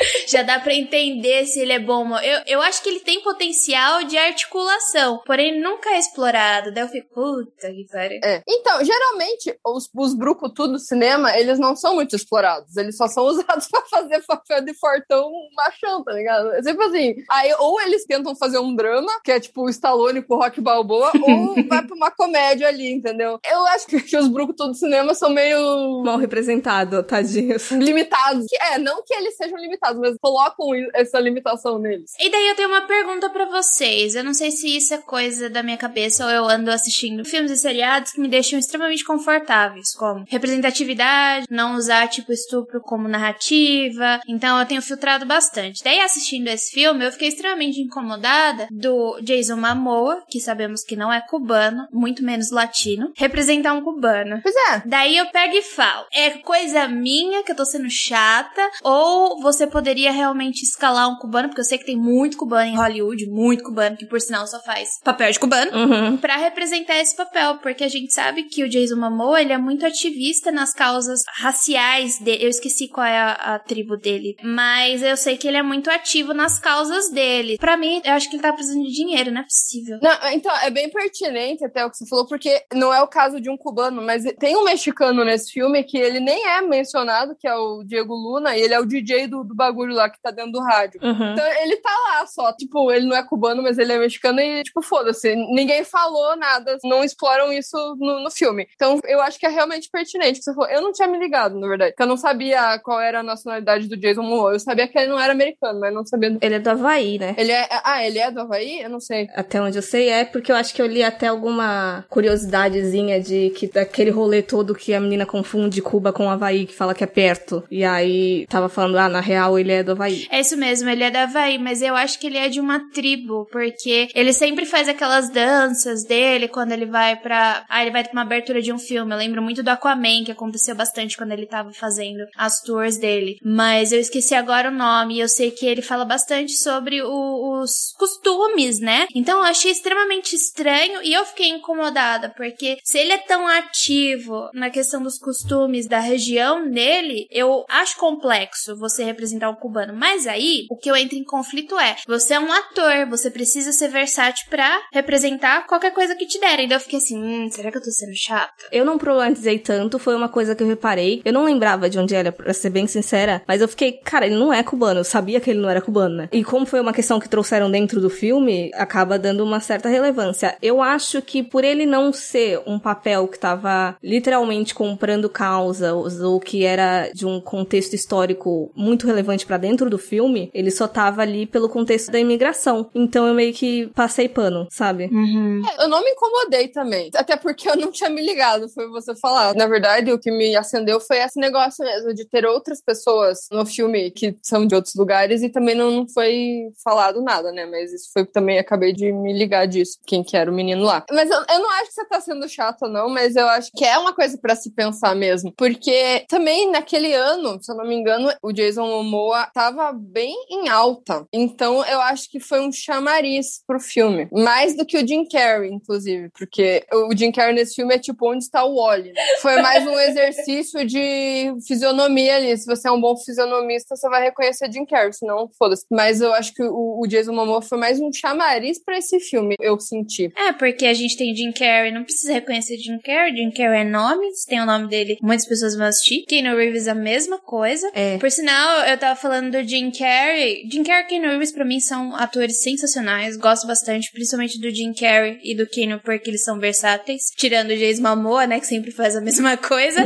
Já 0.28 0.42
dá 0.42 0.58
pra 0.58 0.74
entender 0.74 1.46
se 1.46 1.60
ele 1.60 1.72
é 1.72 1.78
bom. 1.78 2.16
Eu, 2.18 2.42
eu 2.46 2.62
acho 2.62 2.82
que 2.82 2.88
ele 2.88 3.00
tem 3.00 3.20
potencial 3.22 4.04
de 4.04 4.16
articulação, 4.16 5.20
porém 5.26 5.60
nunca 5.60 5.90
é 5.90 5.98
explorado. 5.98 6.72
Daí 6.72 6.84
eu 6.84 6.88
fico, 6.88 7.08
puta 7.14 7.70
que 7.70 7.86
pariu. 7.90 8.20
É. 8.24 8.42
Então, 8.48 8.84
geralmente, 8.84 9.56
os, 9.64 9.88
os 9.94 10.14
brucutu 10.14 10.68
do 10.68 10.78
cinema, 10.78 11.36
eles 11.36 11.58
não 11.58 11.76
são 11.76 11.94
muito 11.94 12.16
explorados. 12.16 12.76
Eles 12.76 12.96
só 12.96 13.06
são 13.06 13.24
usados 13.30 13.68
pra 13.68 13.82
fazer 13.82 14.22
papel 14.24 14.64
de 14.64 14.74
fortão 14.74 15.30
machão, 15.54 16.02
tá 16.02 16.12
ligado? 16.12 16.52
É 16.52 16.62
sempre 16.62 16.84
assim. 16.86 17.14
Aí, 17.30 17.54
ou 17.58 17.80
eles 17.80 18.04
tentam 18.04 18.34
fazer 18.36 18.58
um 18.58 18.74
drama, 18.74 19.10
que 19.24 19.32
é 19.32 19.40
tipo 19.40 19.62
o 19.62 19.70
Stallone 19.70 20.22
com 20.22 20.34
o 20.34 20.38
Rock 20.38 20.60
Balboa, 20.60 21.12
ou 21.22 21.54
vai 21.68 21.84
pra 21.84 21.96
uma 21.96 22.10
comédia 22.10 22.68
ali, 22.68 22.90
entendeu? 22.90 23.38
Eu 23.48 23.66
acho 23.68 23.86
que, 23.86 24.00
que 24.00 24.16
os 24.16 24.28
brucutu 24.28 24.68
do 24.68 24.74
cinema 24.74 25.14
são 25.14 25.30
meio 25.30 26.02
Mal 26.04 26.18
representado, 26.18 27.02
tadinhos. 27.02 27.70
limitados. 27.70 28.46
É, 28.72 28.78
não 28.78 29.02
que 29.04 29.14
eles 29.14 29.36
sejam 29.36 29.58
limitados, 29.58 29.89
mas 29.98 30.16
colocam 30.20 30.66
essa 30.94 31.18
limitação 31.18 31.78
neles. 31.78 32.12
E 32.18 32.30
daí 32.30 32.48
eu 32.48 32.56
tenho 32.56 32.68
uma 32.68 32.86
pergunta 32.86 33.30
pra 33.30 33.46
vocês. 33.46 34.14
Eu 34.14 34.24
não 34.24 34.34
sei 34.34 34.50
se 34.50 34.76
isso 34.76 34.94
é 34.94 34.98
coisa 34.98 35.48
da 35.48 35.62
minha 35.62 35.76
cabeça 35.76 36.24
ou 36.24 36.30
eu 36.30 36.44
ando 36.44 36.70
assistindo 36.70 37.24
filmes 37.24 37.50
e 37.50 37.56
seriados 37.56 38.12
que 38.12 38.20
me 38.20 38.28
deixam 38.28 38.58
extremamente 38.58 39.04
confortáveis, 39.04 39.92
como 39.94 40.24
representatividade, 40.28 41.46
não 41.50 41.76
usar 41.76 42.08
tipo 42.08 42.32
estupro 42.32 42.80
como 42.80 43.08
narrativa. 43.08 44.20
Então 44.28 44.58
eu 44.58 44.66
tenho 44.66 44.82
filtrado 44.82 45.26
bastante. 45.26 45.82
Daí 45.82 46.00
assistindo 46.00 46.48
esse 46.48 46.72
filme, 46.72 47.04
eu 47.04 47.12
fiquei 47.12 47.28
extremamente 47.28 47.80
incomodada 47.80 48.68
do 48.70 49.20
Jason 49.22 49.56
Momoa, 49.56 50.22
que 50.28 50.40
sabemos 50.40 50.82
que 50.82 50.96
não 50.96 51.12
é 51.12 51.20
cubano, 51.20 51.86
muito 51.92 52.24
menos 52.24 52.50
latino, 52.50 53.12
representar 53.16 53.72
um 53.72 53.82
cubano. 53.82 54.40
Pois 54.42 54.54
é. 54.54 54.82
Daí 54.86 55.16
eu 55.16 55.26
pego 55.26 55.54
e 55.54 55.62
falo: 55.62 56.06
é 56.12 56.30
coisa 56.30 56.88
minha 56.88 57.42
que 57.42 57.52
eu 57.52 57.56
tô 57.56 57.64
sendo 57.64 57.90
chata? 57.90 58.62
Ou 58.82 59.40
você 59.40 59.66
poderia 59.70 60.12
realmente 60.12 60.62
escalar 60.62 61.08
um 61.08 61.16
cubano? 61.16 61.48
Porque 61.48 61.60
eu 61.60 61.64
sei 61.64 61.78
que 61.78 61.86
tem 61.86 61.96
muito 61.96 62.36
cubano 62.36 62.70
em 62.70 62.76
Hollywood, 62.76 63.26
muito 63.26 63.62
cubano, 63.62 63.96
que 63.96 64.06
por 64.06 64.20
sinal 64.20 64.46
só 64.46 64.60
faz 64.62 64.88
papel 65.02 65.30
de 65.30 65.38
cubano. 65.38 65.70
Uhum. 65.72 66.16
Pra 66.16 66.36
representar 66.36 66.96
esse 66.98 67.16
papel, 67.16 67.58
porque 67.58 67.84
a 67.84 67.88
gente 67.88 68.12
sabe 68.12 68.44
que 68.44 68.62
o 68.64 68.68
Jason 68.68 68.96
Momoa, 68.96 69.40
ele 69.40 69.52
é 69.52 69.58
muito 69.58 69.86
ativista 69.86 70.50
nas 70.50 70.72
causas 70.72 71.20
raciais 71.38 72.18
dele. 72.18 72.44
Eu 72.44 72.50
esqueci 72.50 72.88
qual 72.88 73.06
é 73.06 73.18
a, 73.18 73.32
a 73.32 73.58
tribo 73.58 73.96
dele, 73.96 74.36
mas 74.42 75.02
eu 75.02 75.16
sei 75.16 75.36
que 75.36 75.46
ele 75.46 75.56
é 75.56 75.62
muito 75.62 75.90
ativo 75.90 76.34
nas 76.34 76.58
causas 76.58 77.10
dele. 77.10 77.56
Pra 77.58 77.76
mim, 77.76 78.00
eu 78.04 78.12
acho 78.12 78.28
que 78.28 78.36
ele 78.36 78.42
tá 78.42 78.52
precisando 78.52 78.84
de 78.84 78.92
dinheiro, 78.92 79.30
não 79.30 79.40
é 79.40 79.44
possível. 79.44 79.98
Não, 80.02 80.32
então, 80.32 80.54
é 80.58 80.70
bem 80.70 80.90
pertinente 80.90 81.64
até 81.64 81.84
o 81.84 81.90
que 81.90 81.96
você 81.96 82.06
falou, 82.06 82.26
porque 82.26 82.62
não 82.74 82.92
é 82.92 83.02
o 83.02 83.08
caso 83.08 83.40
de 83.40 83.50
um 83.50 83.56
cubano, 83.56 84.02
mas 84.02 84.24
tem 84.38 84.56
um 84.56 84.64
mexicano 84.64 85.24
nesse 85.24 85.52
filme 85.52 85.82
que 85.84 85.98
ele 85.98 86.20
nem 86.20 86.46
é 86.46 86.60
mencionado, 86.62 87.36
que 87.38 87.46
é 87.46 87.54
o 87.54 87.82
Diego 87.84 88.14
Luna, 88.14 88.56
e 88.56 88.60
ele 88.60 88.74
é 88.74 88.80
o 88.80 88.86
DJ 88.86 89.28
do, 89.28 89.44
do 89.44 89.54
bagulho 89.60 89.94
lá 89.94 90.08
que 90.10 90.20
tá 90.22 90.30
dentro 90.30 90.52
do 90.52 90.60
rádio. 90.60 91.00
Uhum. 91.02 91.32
Então 91.32 91.46
ele 91.62 91.76
tá 91.76 91.90
lá 92.08 92.26
só, 92.26 92.52
tipo, 92.52 92.90
ele 92.90 93.06
não 93.06 93.16
é 93.16 93.22
cubano, 93.22 93.62
mas 93.62 93.78
ele 93.78 93.92
é 93.92 93.98
mexicano 93.98 94.40
e, 94.40 94.62
tipo, 94.62 94.82
foda-se. 94.82 95.34
Ninguém 95.34 95.84
falou 95.84 96.36
nada, 96.36 96.76
não 96.84 97.04
exploram 97.04 97.52
isso 97.52 97.76
no, 97.98 98.22
no 98.24 98.30
filme. 98.30 98.66
Então 98.74 98.98
eu 99.04 99.20
acho 99.20 99.38
que 99.38 99.46
é 99.46 99.48
realmente 99.48 99.88
pertinente. 99.90 100.42
Você 100.42 100.54
falou. 100.54 100.70
Eu 100.70 100.80
não 100.82 100.92
tinha 100.92 101.06
me 101.08 101.18
ligado, 101.18 101.58
na 101.58 101.68
verdade, 101.68 101.92
porque 101.92 102.02
eu 102.02 102.06
não 102.06 102.16
sabia 102.16 102.78
qual 102.78 103.00
era 103.00 103.20
a 103.20 103.22
nacionalidade 103.22 103.88
do 103.88 103.96
Jason 103.96 104.22
Momoa. 104.22 104.52
Eu 104.52 104.60
sabia 104.60 104.86
que 104.88 104.98
ele 104.98 105.08
não 105.08 105.18
era 105.20 105.32
americano, 105.32 105.78
mas 105.80 105.92
não 105.92 106.04
sabia. 106.06 106.30
do- 106.30 106.38
Ele 106.42 106.54
é 106.54 106.58
do 106.58 106.70
Havaí, 106.70 107.18
né? 107.18 107.34
Ele 107.36 107.52
é. 107.52 107.68
Ah, 107.84 108.04
ele 108.06 108.18
é 108.18 108.30
do 108.30 108.40
Havaí? 108.40 108.80
Eu 108.80 108.88
não 108.90 109.00
sei. 109.00 109.28
Até 109.34 109.60
onde 109.60 109.78
eu 109.78 109.82
sei 109.82 110.08
é 110.08 110.24
porque 110.24 110.50
eu 110.50 110.56
acho 110.56 110.72
que 110.74 110.80
eu 110.80 110.86
li 110.86 111.02
até 111.02 111.26
alguma 111.28 112.04
curiosidadezinha 112.08 113.20
de 113.20 113.50
que 113.50 113.66
daquele 113.66 114.10
rolê 114.10 114.42
todo 114.42 114.74
que 114.74 114.94
a 114.94 115.00
menina 115.00 115.26
confunde 115.26 115.82
Cuba 115.82 116.12
com 116.12 116.30
Havaí, 116.30 116.66
que 116.66 116.74
fala 116.74 116.94
que 116.94 117.04
é 117.04 117.06
perto. 117.06 117.62
E 117.70 117.84
aí 117.84 118.46
tava 118.48 118.68
falando, 118.68 118.98
ah, 118.98 119.08
na 119.08 119.20
real 119.20 119.49
ele 119.58 119.72
é 119.72 119.82
do 119.82 119.92
Havaí. 119.92 120.26
É 120.30 120.40
isso 120.40 120.56
mesmo, 120.56 120.88
ele 120.88 121.04
é 121.04 121.10
da 121.10 121.22
Havaí, 121.24 121.58
mas 121.58 121.82
eu 121.82 121.94
acho 121.96 122.18
que 122.18 122.26
ele 122.26 122.38
é 122.38 122.48
de 122.48 122.60
uma 122.60 122.80
tribo, 122.92 123.46
porque 123.50 124.08
ele 124.14 124.32
sempre 124.32 124.66
faz 124.66 124.88
aquelas 124.88 125.28
danças 125.30 126.04
dele 126.04 126.48
quando 126.48 126.72
ele 126.72 126.86
vai 126.86 127.16
pra. 127.16 127.64
Ah, 127.68 127.82
ele 127.82 127.90
vai 127.90 128.02
pra 128.02 128.12
uma 128.12 128.22
abertura 128.22 128.60
de 128.62 128.72
um 128.72 128.78
filme. 128.78 129.12
Eu 129.12 129.18
lembro 129.18 129.42
muito 129.42 129.62
do 129.62 129.68
Aquaman, 129.68 130.24
que 130.24 130.32
aconteceu 130.32 130.74
bastante 130.74 131.16
quando 131.16 131.32
ele 131.32 131.46
tava 131.46 131.72
fazendo 131.72 132.24
as 132.36 132.60
tours 132.60 132.96
dele. 132.98 133.36
Mas 133.44 133.92
eu 133.92 134.00
esqueci 134.00 134.34
agora 134.34 134.68
o 134.68 134.74
nome, 134.74 135.16
e 135.16 135.20
eu 135.20 135.28
sei 135.28 135.50
que 135.50 135.66
ele 135.66 135.82
fala 135.82 136.04
bastante 136.04 136.52
sobre 136.52 137.02
o- 137.02 137.60
os 137.60 137.92
costumes, 137.98 138.80
né? 138.80 139.06
Então 139.14 139.38
eu 139.38 139.44
achei 139.44 139.70
extremamente 139.70 140.34
estranho 140.34 141.02
e 141.02 141.12
eu 141.12 141.24
fiquei 141.24 141.48
incomodada, 141.48 142.32
porque 142.36 142.78
se 142.84 142.98
ele 142.98 143.12
é 143.12 143.18
tão 143.18 143.46
ativo 143.46 144.48
na 144.52 144.70
questão 144.70 145.02
dos 145.02 145.18
costumes 145.18 145.86
da 145.86 145.98
região 146.00 146.68
dele, 146.70 147.26
eu 147.30 147.64
acho 147.68 147.96
complexo 147.98 148.76
você 148.76 149.04
representar 149.04 149.39
cubano. 149.56 149.94
Mas 149.94 150.26
aí, 150.26 150.66
o 150.70 150.76
que 150.76 150.90
eu 150.90 150.96
entro 150.96 151.16
em 151.16 151.24
conflito 151.24 151.78
é: 151.78 151.96
você 152.06 152.34
é 152.34 152.40
um 152.40 152.52
ator, 152.52 153.06
você 153.08 153.30
precisa 153.30 153.72
ser 153.72 153.88
versátil 153.88 154.46
pra 154.48 154.80
representar 154.92 155.66
qualquer 155.66 155.92
coisa 155.92 156.14
que 156.14 156.26
te 156.26 156.40
derem. 156.40 156.66
Então 156.66 156.76
eu 156.76 156.82
fiquei 156.82 156.98
assim, 156.98 157.18
hum, 157.18 157.48
será 157.50 157.70
que 157.70 157.78
eu 157.78 157.82
tô 157.82 157.90
sendo 157.90 158.14
chata? 158.14 158.52
Eu 158.72 158.84
não 158.84 158.98
problematizei 158.98 159.58
tanto, 159.58 159.98
foi 159.98 160.14
uma 160.14 160.28
coisa 160.28 160.54
que 160.54 160.62
eu 160.62 160.68
reparei. 160.68 161.22
Eu 161.24 161.32
não 161.32 161.44
lembrava 161.44 161.88
de 161.88 161.98
onde 161.98 162.14
era, 162.14 162.32
pra 162.32 162.52
ser 162.52 162.70
bem 162.70 162.86
sincera, 162.86 163.42
mas 163.46 163.60
eu 163.60 163.68
fiquei, 163.68 163.92
cara, 163.92 164.26
ele 164.26 164.36
não 164.36 164.52
é 164.52 164.62
cubano, 164.62 165.00
eu 165.00 165.04
sabia 165.04 165.40
que 165.40 165.50
ele 165.50 165.60
não 165.60 165.70
era 165.70 165.80
cubano, 165.80 166.16
né? 166.16 166.28
E 166.32 166.44
como 166.44 166.66
foi 166.66 166.80
uma 166.80 166.92
questão 166.92 167.20
que 167.20 167.28
trouxeram 167.28 167.70
dentro 167.70 168.00
do 168.00 168.10
filme, 168.10 168.70
acaba 168.74 169.18
dando 169.18 169.44
uma 169.44 169.60
certa 169.60 169.88
relevância. 169.88 170.56
Eu 170.60 170.82
acho 170.82 171.22
que 171.22 171.42
por 171.42 171.64
ele 171.64 171.86
não 171.86 172.12
ser 172.12 172.60
um 172.66 172.78
papel 172.78 173.28
que 173.28 173.38
tava 173.38 173.96
literalmente 174.02 174.74
comprando 174.74 175.28
causas 175.28 176.20
ou 176.20 176.40
que 176.40 176.64
era 176.64 177.10
de 177.12 177.26
um 177.26 177.40
contexto 177.40 177.94
histórico 177.94 178.70
muito 178.74 179.06
relevante 179.06 179.29
pra 179.46 179.56
dentro 179.56 179.88
do 179.88 179.98
filme, 179.98 180.50
ele 180.52 180.70
só 180.70 180.86
tava 180.88 181.22
ali 181.22 181.46
pelo 181.46 181.68
contexto 181.68 182.10
da 182.10 182.18
imigração. 182.18 182.90
Então 182.94 183.26
eu 183.26 183.34
meio 183.34 183.52
que 183.52 183.86
passei 183.88 184.28
pano, 184.28 184.66
sabe? 184.70 185.08
Uhum. 185.12 185.62
É, 185.78 185.84
Eu 185.84 185.88
não 185.88 186.02
me 186.02 186.10
incomodei 186.10 186.68
também. 186.68 187.10
Até 187.14 187.36
porque 187.36 187.68
eu 187.68 187.76
não 187.76 187.90
tinha 187.90 188.10
me 188.10 188.24
ligado, 188.24 188.68
foi 188.68 188.88
você 188.88 189.14
falar. 189.16 189.54
Na 189.54 189.66
verdade, 189.66 190.12
o 190.12 190.18
que 190.18 190.30
me 190.30 190.56
acendeu 190.56 191.00
foi 191.00 191.18
esse 191.18 191.38
negócio 191.38 191.84
mesmo, 191.84 192.14
de 192.14 192.24
ter 192.24 192.44
outras 192.46 192.80
pessoas 192.82 193.38
no 193.50 193.64
filme 193.64 194.10
que 194.10 194.36
são 194.42 194.66
de 194.66 194.74
outros 194.74 194.94
lugares 194.94 195.42
e 195.42 195.48
também 195.48 195.74
não, 195.74 195.90
não 195.90 196.08
foi 196.08 196.70
falado 196.82 197.22
nada, 197.22 197.52
né? 197.52 197.66
Mas 197.66 197.92
isso 197.92 198.10
foi 198.12 198.24
também, 198.24 198.58
acabei 198.58 198.92
de 198.92 199.12
me 199.12 199.32
ligar 199.32 199.66
disso, 199.66 199.98
quem 200.06 200.22
que 200.22 200.36
era 200.36 200.50
o 200.50 200.54
menino 200.54 200.82
lá. 200.84 201.04
Mas 201.10 201.30
eu, 201.30 201.38
eu 201.48 201.58
não 201.60 201.70
acho 201.72 201.88
que 201.88 201.94
você 201.94 202.04
tá 202.06 202.20
sendo 202.20 202.48
chato, 202.48 202.88
não, 202.88 203.08
mas 203.08 203.36
eu 203.36 203.46
acho 203.48 203.70
que 203.72 203.84
é 203.84 203.98
uma 203.98 204.12
coisa 204.14 204.38
pra 204.38 204.54
se 204.54 204.70
pensar 204.70 205.14
mesmo. 205.14 205.52
Porque 205.56 206.24
também 206.28 206.70
naquele 206.70 207.14
ano, 207.14 207.58
se 207.62 207.70
eu 207.70 207.76
não 207.76 207.86
me 207.86 207.94
engano, 207.94 208.30
o 208.42 208.52
Jason 208.52 208.86
Momoa 208.86 209.19
tava 209.52 209.92
bem 209.92 210.34
em 210.50 210.68
alta. 210.68 211.26
Então 211.32 211.84
eu 211.86 212.00
acho 212.00 212.30
que 212.30 212.40
foi 212.40 212.60
um 212.60 212.72
chamariz 212.72 213.62
pro 213.66 213.80
filme. 213.80 214.28
Mais 214.32 214.76
do 214.76 214.84
que 214.84 214.96
o 214.96 215.06
Jim 215.06 215.24
Carrey, 215.26 215.70
inclusive. 215.72 216.30
Porque 216.30 216.84
o 216.92 217.16
Jim 217.16 217.32
Carrey 217.32 217.54
nesse 217.54 217.74
filme 217.74 217.94
é 217.94 217.98
tipo 217.98 218.30
onde 218.30 218.44
está 218.44 218.64
o 218.64 218.76
Wally, 218.76 219.12
né? 219.12 219.22
Foi 219.40 219.60
mais 219.60 219.86
um 219.86 219.98
exercício 219.98 220.84
de 220.86 221.52
fisionomia 221.66 222.36
ali. 222.36 222.56
Se 222.56 222.66
você 222.66 222.88
é 222.88 222.92
um 222.92 223.00
bom 223.00 223.16
fisionomista, 223.16 223.96
você 223.96 224.08
vai 224.08 224.22
reconhecer 224.22 224.70
Jim 224.72 224.84
Carrey, 224.84 225.12
senão 225.12 225.48
foda-se. 225.58 225.84
Mas 225.90 226.20
eu 226.20 226.32
acho 226.34 226.54
que 226.54 226.62
o, 226.62 227.00
o 227.00 227.06
Jason 227.06 227.32
Momoa 227.32 227.62
foi 227.62 227.78
mais 227.78 228.00
um 228.00 228.12
chamariz 228.12 228.82
pra 228.82 228.98
esse 228.98 229.18
filme, 229.20 229.56
eu 229.60 229.78
senti. 229.80 230.32
É, 230.36 230.52
porque 230.52 230.86
a 230.86 230.94
gente 230.94 231.16
tem 231.16 231.34
Jim 231.34 231.52
Carrey, 231.52 231.92
não 231.92 232.04
precisa 232.04 232.32
reconhecer 232.32 232.76
Jim 232.76 232.98
Carrey. 232.98 233.36
Jim 233.36 233.50
Carrey 233.50 233.80
é 233.80 233.84
nome, 233.84 234.30
se 234.32 234.46
tem 234.46 234.60
o 234.60 234.66
nome 234.66 234.88
dele, 234.88 235.18
muitas 235.22 235.46
pessoas 235.46 235.76
vão 235.76 235.86
assistir. 235.86 236.24
Keanu 236.26 236.56
Reeves 236.56 236.88
a 236.88 236.94
mesma 236.94 237.38
coisa. 237.38 237.90
É. 237.94 238.18
Por 238.18 238.30
sinal, 238.30 238.84
eu 238.84 238.98
tava 238.98 239.09
falando 239.16 239.50
do 239.52 239.68
Jim 239.68 239.90
Carrey. 239.90 240.68
Jim 240.70 240.82
Carrey 240.82 241.04
e 241.04 241.08
Keanu 241.08 241.28
Reeves 241.28 241.52
pra 241.52 241.64
mim 241.64 241.80
são 241.80 242.14
atores 242.14 242.60
sensacionais. 242.60 243.36
Gosto 243.36 243.66
bastante, 243.66 244.10
principalmente 244.12 244.60
do 244.60 244.70
Jim 244.70 244.92
Carrey 244.92 245.38
e 245.42 245.54
do 245.56 245.66
Keanu, 245.66 246.00
porque 246.04 246.30
eles 246.30 246.44
são 246.44 246.58
versáteis. 246.58 247.22
Tirando 247.36 247.70
o 247.70 247.76
Jason 247.76 248.02
Momoa, 248.02 248.46
né, 248.46 248.60
que 248.60 248.66
sempre 248.66 248.90
faz 248.90 249.16
a 249.16 249.20
mesma 249.20 249.56
coisa. 249.58 250.00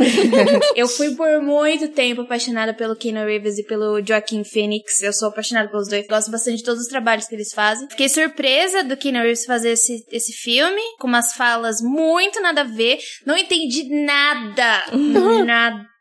eu 0.76 0.88
fui 0.88 1.14
por 1.14 1.40
muito 1.42 1.88
tempo 1.88 2.22
apaixonada 2.22 2.74
pelo 2.74 2.96
Keanu 2.96 3.26
Reeves 3.26 3.58
e 3.58 3.64
pelo 3.64 4.04
Joaquin 4.04 4.44
Phoenix. 4.44 5.02
Eu 5.02 5.12
sou 5.12 5.28
apaixonada 5.28 5.68
pelos 5.68 5.88
dois. 5.88 6.06
Gosto 6.06 6.30
bastante 6.30 6.58
de 6.58 6.64
todos 6.64 6.82
os 6.82 6.88
trabalhos 6.88 7.26
que 7.26 7.34
eles 7.34 7.52
fazem. 7.52 7.88
Fiquei 7.88 8.08
surpresa 8.08 8.82
do 8.84 8.96
Keanu 8.96 9.20
Reeves 9.20 9.44
fazer 9.44 9.70
esse, 9.70 10.04
esse 10.10 10.32
filme, 10.32 10.82
com 10.98 11.06
umas 11.06 11.32
falas 11.32 11.80
muito 11.80 12.40
nada 12.40 12.62
a 12.62 12.64
ver. 12.64 12.98
Não 13.26 13.36
entendi 13.36 13.88
nada. 14.04 14.84
nada. 15.44 15.93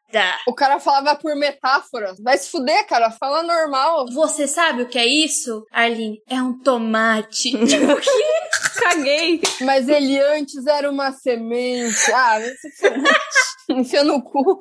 O 0.48 0.54
cara 0.54 0.80
falava 0.80 1.16
por 1.16 1.36
metáfora. 1.36 2.14
Vai 2.22 2.38
se 2.38 2.50
fuder, 2.50 2.86
cara. 2.88 3.12
Fala 3.12 3.44
normal. 3.44 4.06
Você 4.12 4.48
sabe 4.48 4.84
o 4.84 4.88
que 4.88 4.98
é 4.98 5.06
isso, 5.06 5.66
Arlene? 5.72 6.22
É 6.30 6.42
um 6.42 6.58
tomate. 6.60 7.52
tipo, 7.66 7.96
que? 7.96 8.80
Caguei. 8.80 9.42
Mas 9.62 9.88
ele 9.88 10.20
antes 10.20 10.66
era 10.68 10.90
uma 10.90 11.12
semente. 11.12 12.12
Ah, 12.12 12.40
você 12.40 12.70
enfia 13.70 14.04
no 14.04 14.22
cu. 14.22 14.60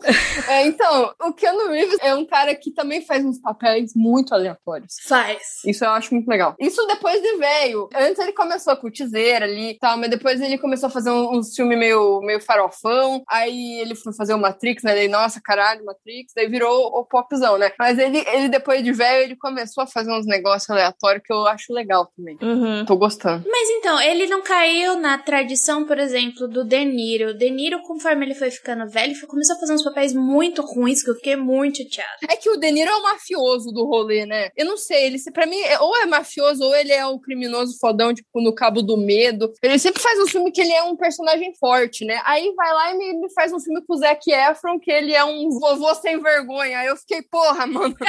É, 0.48 0.66
então, 0.66 1.12
o 1.22 1.32
Keanu 1.32 1.70
Reeves 1.70 1.98
é 2.00 2.14
um 2.14 2.24
cara 2.24 2.54
que 2.54 2.70
também 2.70 3.04
faz 3.04 3.24
uns 3.24 3.40
papéis 3.40 3.92
muito 3.94 4.34
aleatórios. 4.34 4.94
Faz. 5.06 5.42
Isso 5.66 5.84
eu 5.84 5.90
acho 5.90 6.14
muito 6.14 6.28
legal. 6.28 6.54
Isso 6.58 6.84
depois 6.86 7.20
de 7.20 7.36
velho. 7.36 7.88
Antes 7.94 8.18
ele 8.18 8.32
começou 8.32 8.76
com 8.76 8.86
o 8.86 8.90
Tizeira 8.90 9.44
ali 9.44 9.70
e 9.70 9.78
tal, 9.78 9.96
mas 9.96 10.10
depois 10.10 10.40
ele 10.40 10.58
começou 10.58 10.86
a 10.88 10.90
fazer 10.90 11.10
uns 11.10 11.48
um 11.48 11.54
filmes 11.54 11.78
meio, 11.78 12.20
meio 12.20 12.40
farofão. 12.40 13.22
Aí 13.28 13.80
ele 13.80 13.94
foi 13.94 14.12
fazer 14.12 14.34
o 14.34 14.38
Matrix, 14.38 14.82
né? 14.82 14.94
Daí, 14.94 15.08
nossa, 15.08 15.40
caralho, 15.42 15.84
Matrix. 15.84 16.32
Daí 16.34 16.48
virou 16.48 16.86
o 16.86 17.04
popzão, 17.04 17.58
né? 17.58 17.72
Mas 17.78 17.98
ele, 17.98 18.24
ele 18.32 18.48
depois 18.48 18.82
de 18.82 18.92
velho, 18.92 19.24
ele 19.24 19.36
começou 19.36 19.84
a 19.84 19.86
fazer 19.86 20.12
uns 20.12 20.26
negócios 20.26 20.68
aleatórios 20.70 21.22
que 21.24 21.32
eu 21.32 21.46
acho 21.46 21.72
legal 21.72 22.10
também. 22.16 22.36
Uhum. 22.42 22.84
Tô 22.84 22.96
gostando. 22.96 23.44
Mas 23.48 23.68
então, 23.70 24.00
ele 24.00 24.26
não 24.26 24.42
caiu 24.42 24.96
na 24.96 25.18
tradição, 25.18 25.86
por 25.86 25.98
exemplo, 25.98 26.48
do 26.48 26.64
De 26.64 26.84
Niro. 26.84 27.30
O 27.30 27.34
De 27.34 27.50
Niro, 27.50 27.80
conforme 27.82 28.26
ele 28.26 28.34
foi 28.34 28.50
ficando 28.50 28.88
velho, 28.92 29.14
começou 29.26 29.56
a 29.56 29.58
fazer 29.58 29.72
uns 29.74 29.82
papéis 29.84 30.12
muito 30.14 30.62
ruins 30.62 31.02
que 31.02 31.10
eu 31.10 31.14
fiquei 31.14 31.36
muito 31.36 31.78
chateada. 31.78 32.18
É 32.28 32.36
que 32.36 32.50
o 32.50 32.56
De 32.56 32.70
Niro 32.70 32.90
é 32.90 32.94
o 32.94 33.02
mafioso 33.02 33.70
do 33.72 33.84
rolê, 33.84 34.26
né? 34.26 34.50
Eu 34.56 34.66
não 34.66 34.76
sei, 34.76 35.06
ele 35.06 35.18
pra 35.32 35.46
mim 35.46 35.58
é- 35.60 35.80
ou 35.80 35.96
é 35.96 36.06
mafioso 36.06 36.62
ou 36.64 36.74
ele 36.74 36.92
é 36.92 37.06
o 37.06 37.18
criminoso 37.18 37.78
fodão, 37.80 38.12
tipo, 38.14 38.40
no 38.40 38.54
Cabo 38.54 38.82
do 38.82 38.96
Medo. 38.96 39.52
Ele 39.62 39.78
sempre 39.78 40.02
faz 40.02 40.18
um 40.20 40.26
filme 40.26 40.50
que 40.52 40.60
ele 40.60 40.72
é 40.72 40.82
um 40.82 40.96
personagem 40.96 41.52
forte, 41.58 42.04
né? 42.04 42.20
Aí 42.24 42.52
vai 42.54 42.72
lá 42.72 42.90
e 42.92 42.98
me, 42.98 43.20
me 43.20 43.32
faz 43.32 43.52
um 43.52 43.60
filme 43.60 43.82
com 43.86 43.94
o 43.94 43.96
Zac 43.96 44.30
Efron, 44.30 44.78
que 44.78 44.90
ele 44.90 45.14
é 45.14 45.24
um 45.24 45.48
vovô 45.58 45.94
sem 45.94 46.20
vergonha. 46.20 46.78
Aí 46.80 46.86
eu 46.88 46.96
fiquei, 46.96 47.22
porra, 47.22 47.66
mano. 47.66 47.94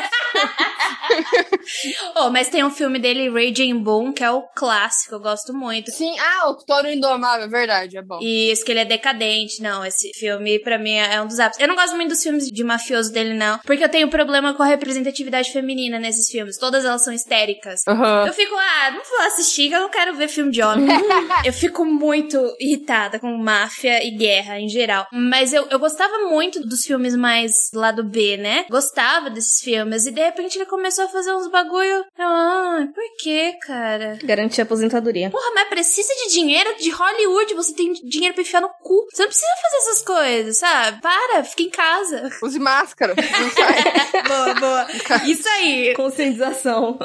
Oh, 2.16 2.30
mas 2.30 2.50
tem 2.50 2.64
um 2.64 2.70
filme 2.70 3.00
dele, 3.00 3.30
Raging 3.30 3.80
Bull, 3.80 4.14
que 4.14 4.24
é 4.24 4.30
o 4.32 4.42
clássico, 4.56 5.16
eu 5.16 5.20
gosto 5.20 5.54
muito. 5.54 5.92
Sim, 5.92 6.14
ah, 6.20 6.50
o 6.50 6.56
Toro 6.56 6.90
Indomável, 6.90 7.46
é 7.46 7.50
verdade, 7.50 7.98
é 7.98 8.02
bom. 8.02 8.20
E 8.22 8.52
isso 8.52 8.64
que 8.66 8.72
ele 8.72 8.80
é 8.82 8.86
decadente, 8.86 9.62
não. 9.62 9.84
Esse 9.86 10.12
filme, 10.14 10.60
pra 10.60 10.73
mim, 10.78 10.94
é 10.94 11.22
um 11.22 11.28
dos 11.28 11.40
ápices. 11.40 11.62
Eu 11.62 11.68
não 11.68 11.76
gosto 11.76 11.96
muito 11.96 12.10
dos 12.10 12.22
filmes 12.24 12.48
de 12.48 12.64
mafioso 12.64 13.12
dele, 13.12 13.34
não. 13.34 13.60
Porque 13.60 13.84
eu 13.84 13.90
tenho 13.90 14.08
problema 14.10 14.54
com 14.54 14.64
a 14.64 14.66
representatividade 14.66 15.52
feminina 15.52 16.00
nesses 16.00 16.30
filmes. 16.30 16.58
Todas 16.58 16.86
elas 16.86 17.04
são 17.04 17.14
histéricas. 17.14 17.82
Aham. 17.88 18.26
Eu 18.28 18.34
fico, 18.34 18.56
ah, 18.56 18.92
não 18.92 19.02
vou 19.04 19.28
assistir, 19.28 19.70
que 19.70 19.76
eu 19.76 19.82
não 19.82 19.90
quero 19.90 20.16
ver 20.16 20.28
filme 20.28 20.52
de 20.52 20.62
homem. 20.62 20.88
eu 21.46 21.54
fico 21.54 21.86
muito 21.86 22.38
irritada 22.60 23.20
com 23.20 23.38
máfia 23.38 24.06
e 24.06 24.12
guerra 24.12 24.60
em 24.60 24.68
geral. 24.68 25.08
Mas 25.12 25.54
eu, 25.54 25.68
eu 25.70 25.80
gostava 25.80 26.30
muito 26.30 26.62
dos 26.62 26.86
filmes 26.86 27.16
mais 27.16 27.70
lado 27.74 28.04
B, 28.04 28.38
né? 28.38 28.66
Gostava 28.70 29.30
desses 29.30 29.62
filmes. 29.62 30.06
E 30.06 30.12
de 30.12 30.22
repente 30.22 30.58
ele 30.58 30.66
começou 30.66 31.06
a 31.06 31.10
fazer 31.10 31.34
uns 31.34 31.50
bagulho. 31.50 32.06
Ah, 32.18 32.86
por 32.94 33.04
que, 33.22 33.54
cara? 33.66 34.18
Garantir 34.24 34.62
a 34.62 34.64
aposentadoria. 34.64 35.30
Porra, 35.30 35.52
mas 35.56 35.70
precisa 35.70 36.14
de 36.24 36.34
dinheiro 36.34 36.76
de 36.78 36.90
Hollywood. 36.90 37.54
Você 37.56 37.74
tem 37.74 37.94
dinheiro 37.94 38.34
pra 38.34 38.42
enfiar 38.42 38.62
no 38.62 38.70
cu. 38.82 39.08
Você 39.12 39.22
não 39.22 39.30
precisa 39.30 39.48
fazer 39.62 39.78
essas 39.78 40.02
coisas, 40.04 40.58
sabe? 40.64 41.02
Para, 41.02 41.44
fica 41.44 41.64
em 41.64 41.70
casa. 41.70 42.30
Use 42.42 42.58
máscara. 42.58 43.14
Não 43.16 43.50
sai. 43.50 44.24
boa, 44.28 44.54
boa. 44.56 44.88
Isso 45.26 45.48
aí. 45.50 45.94
Conscientização. 45.94 46.98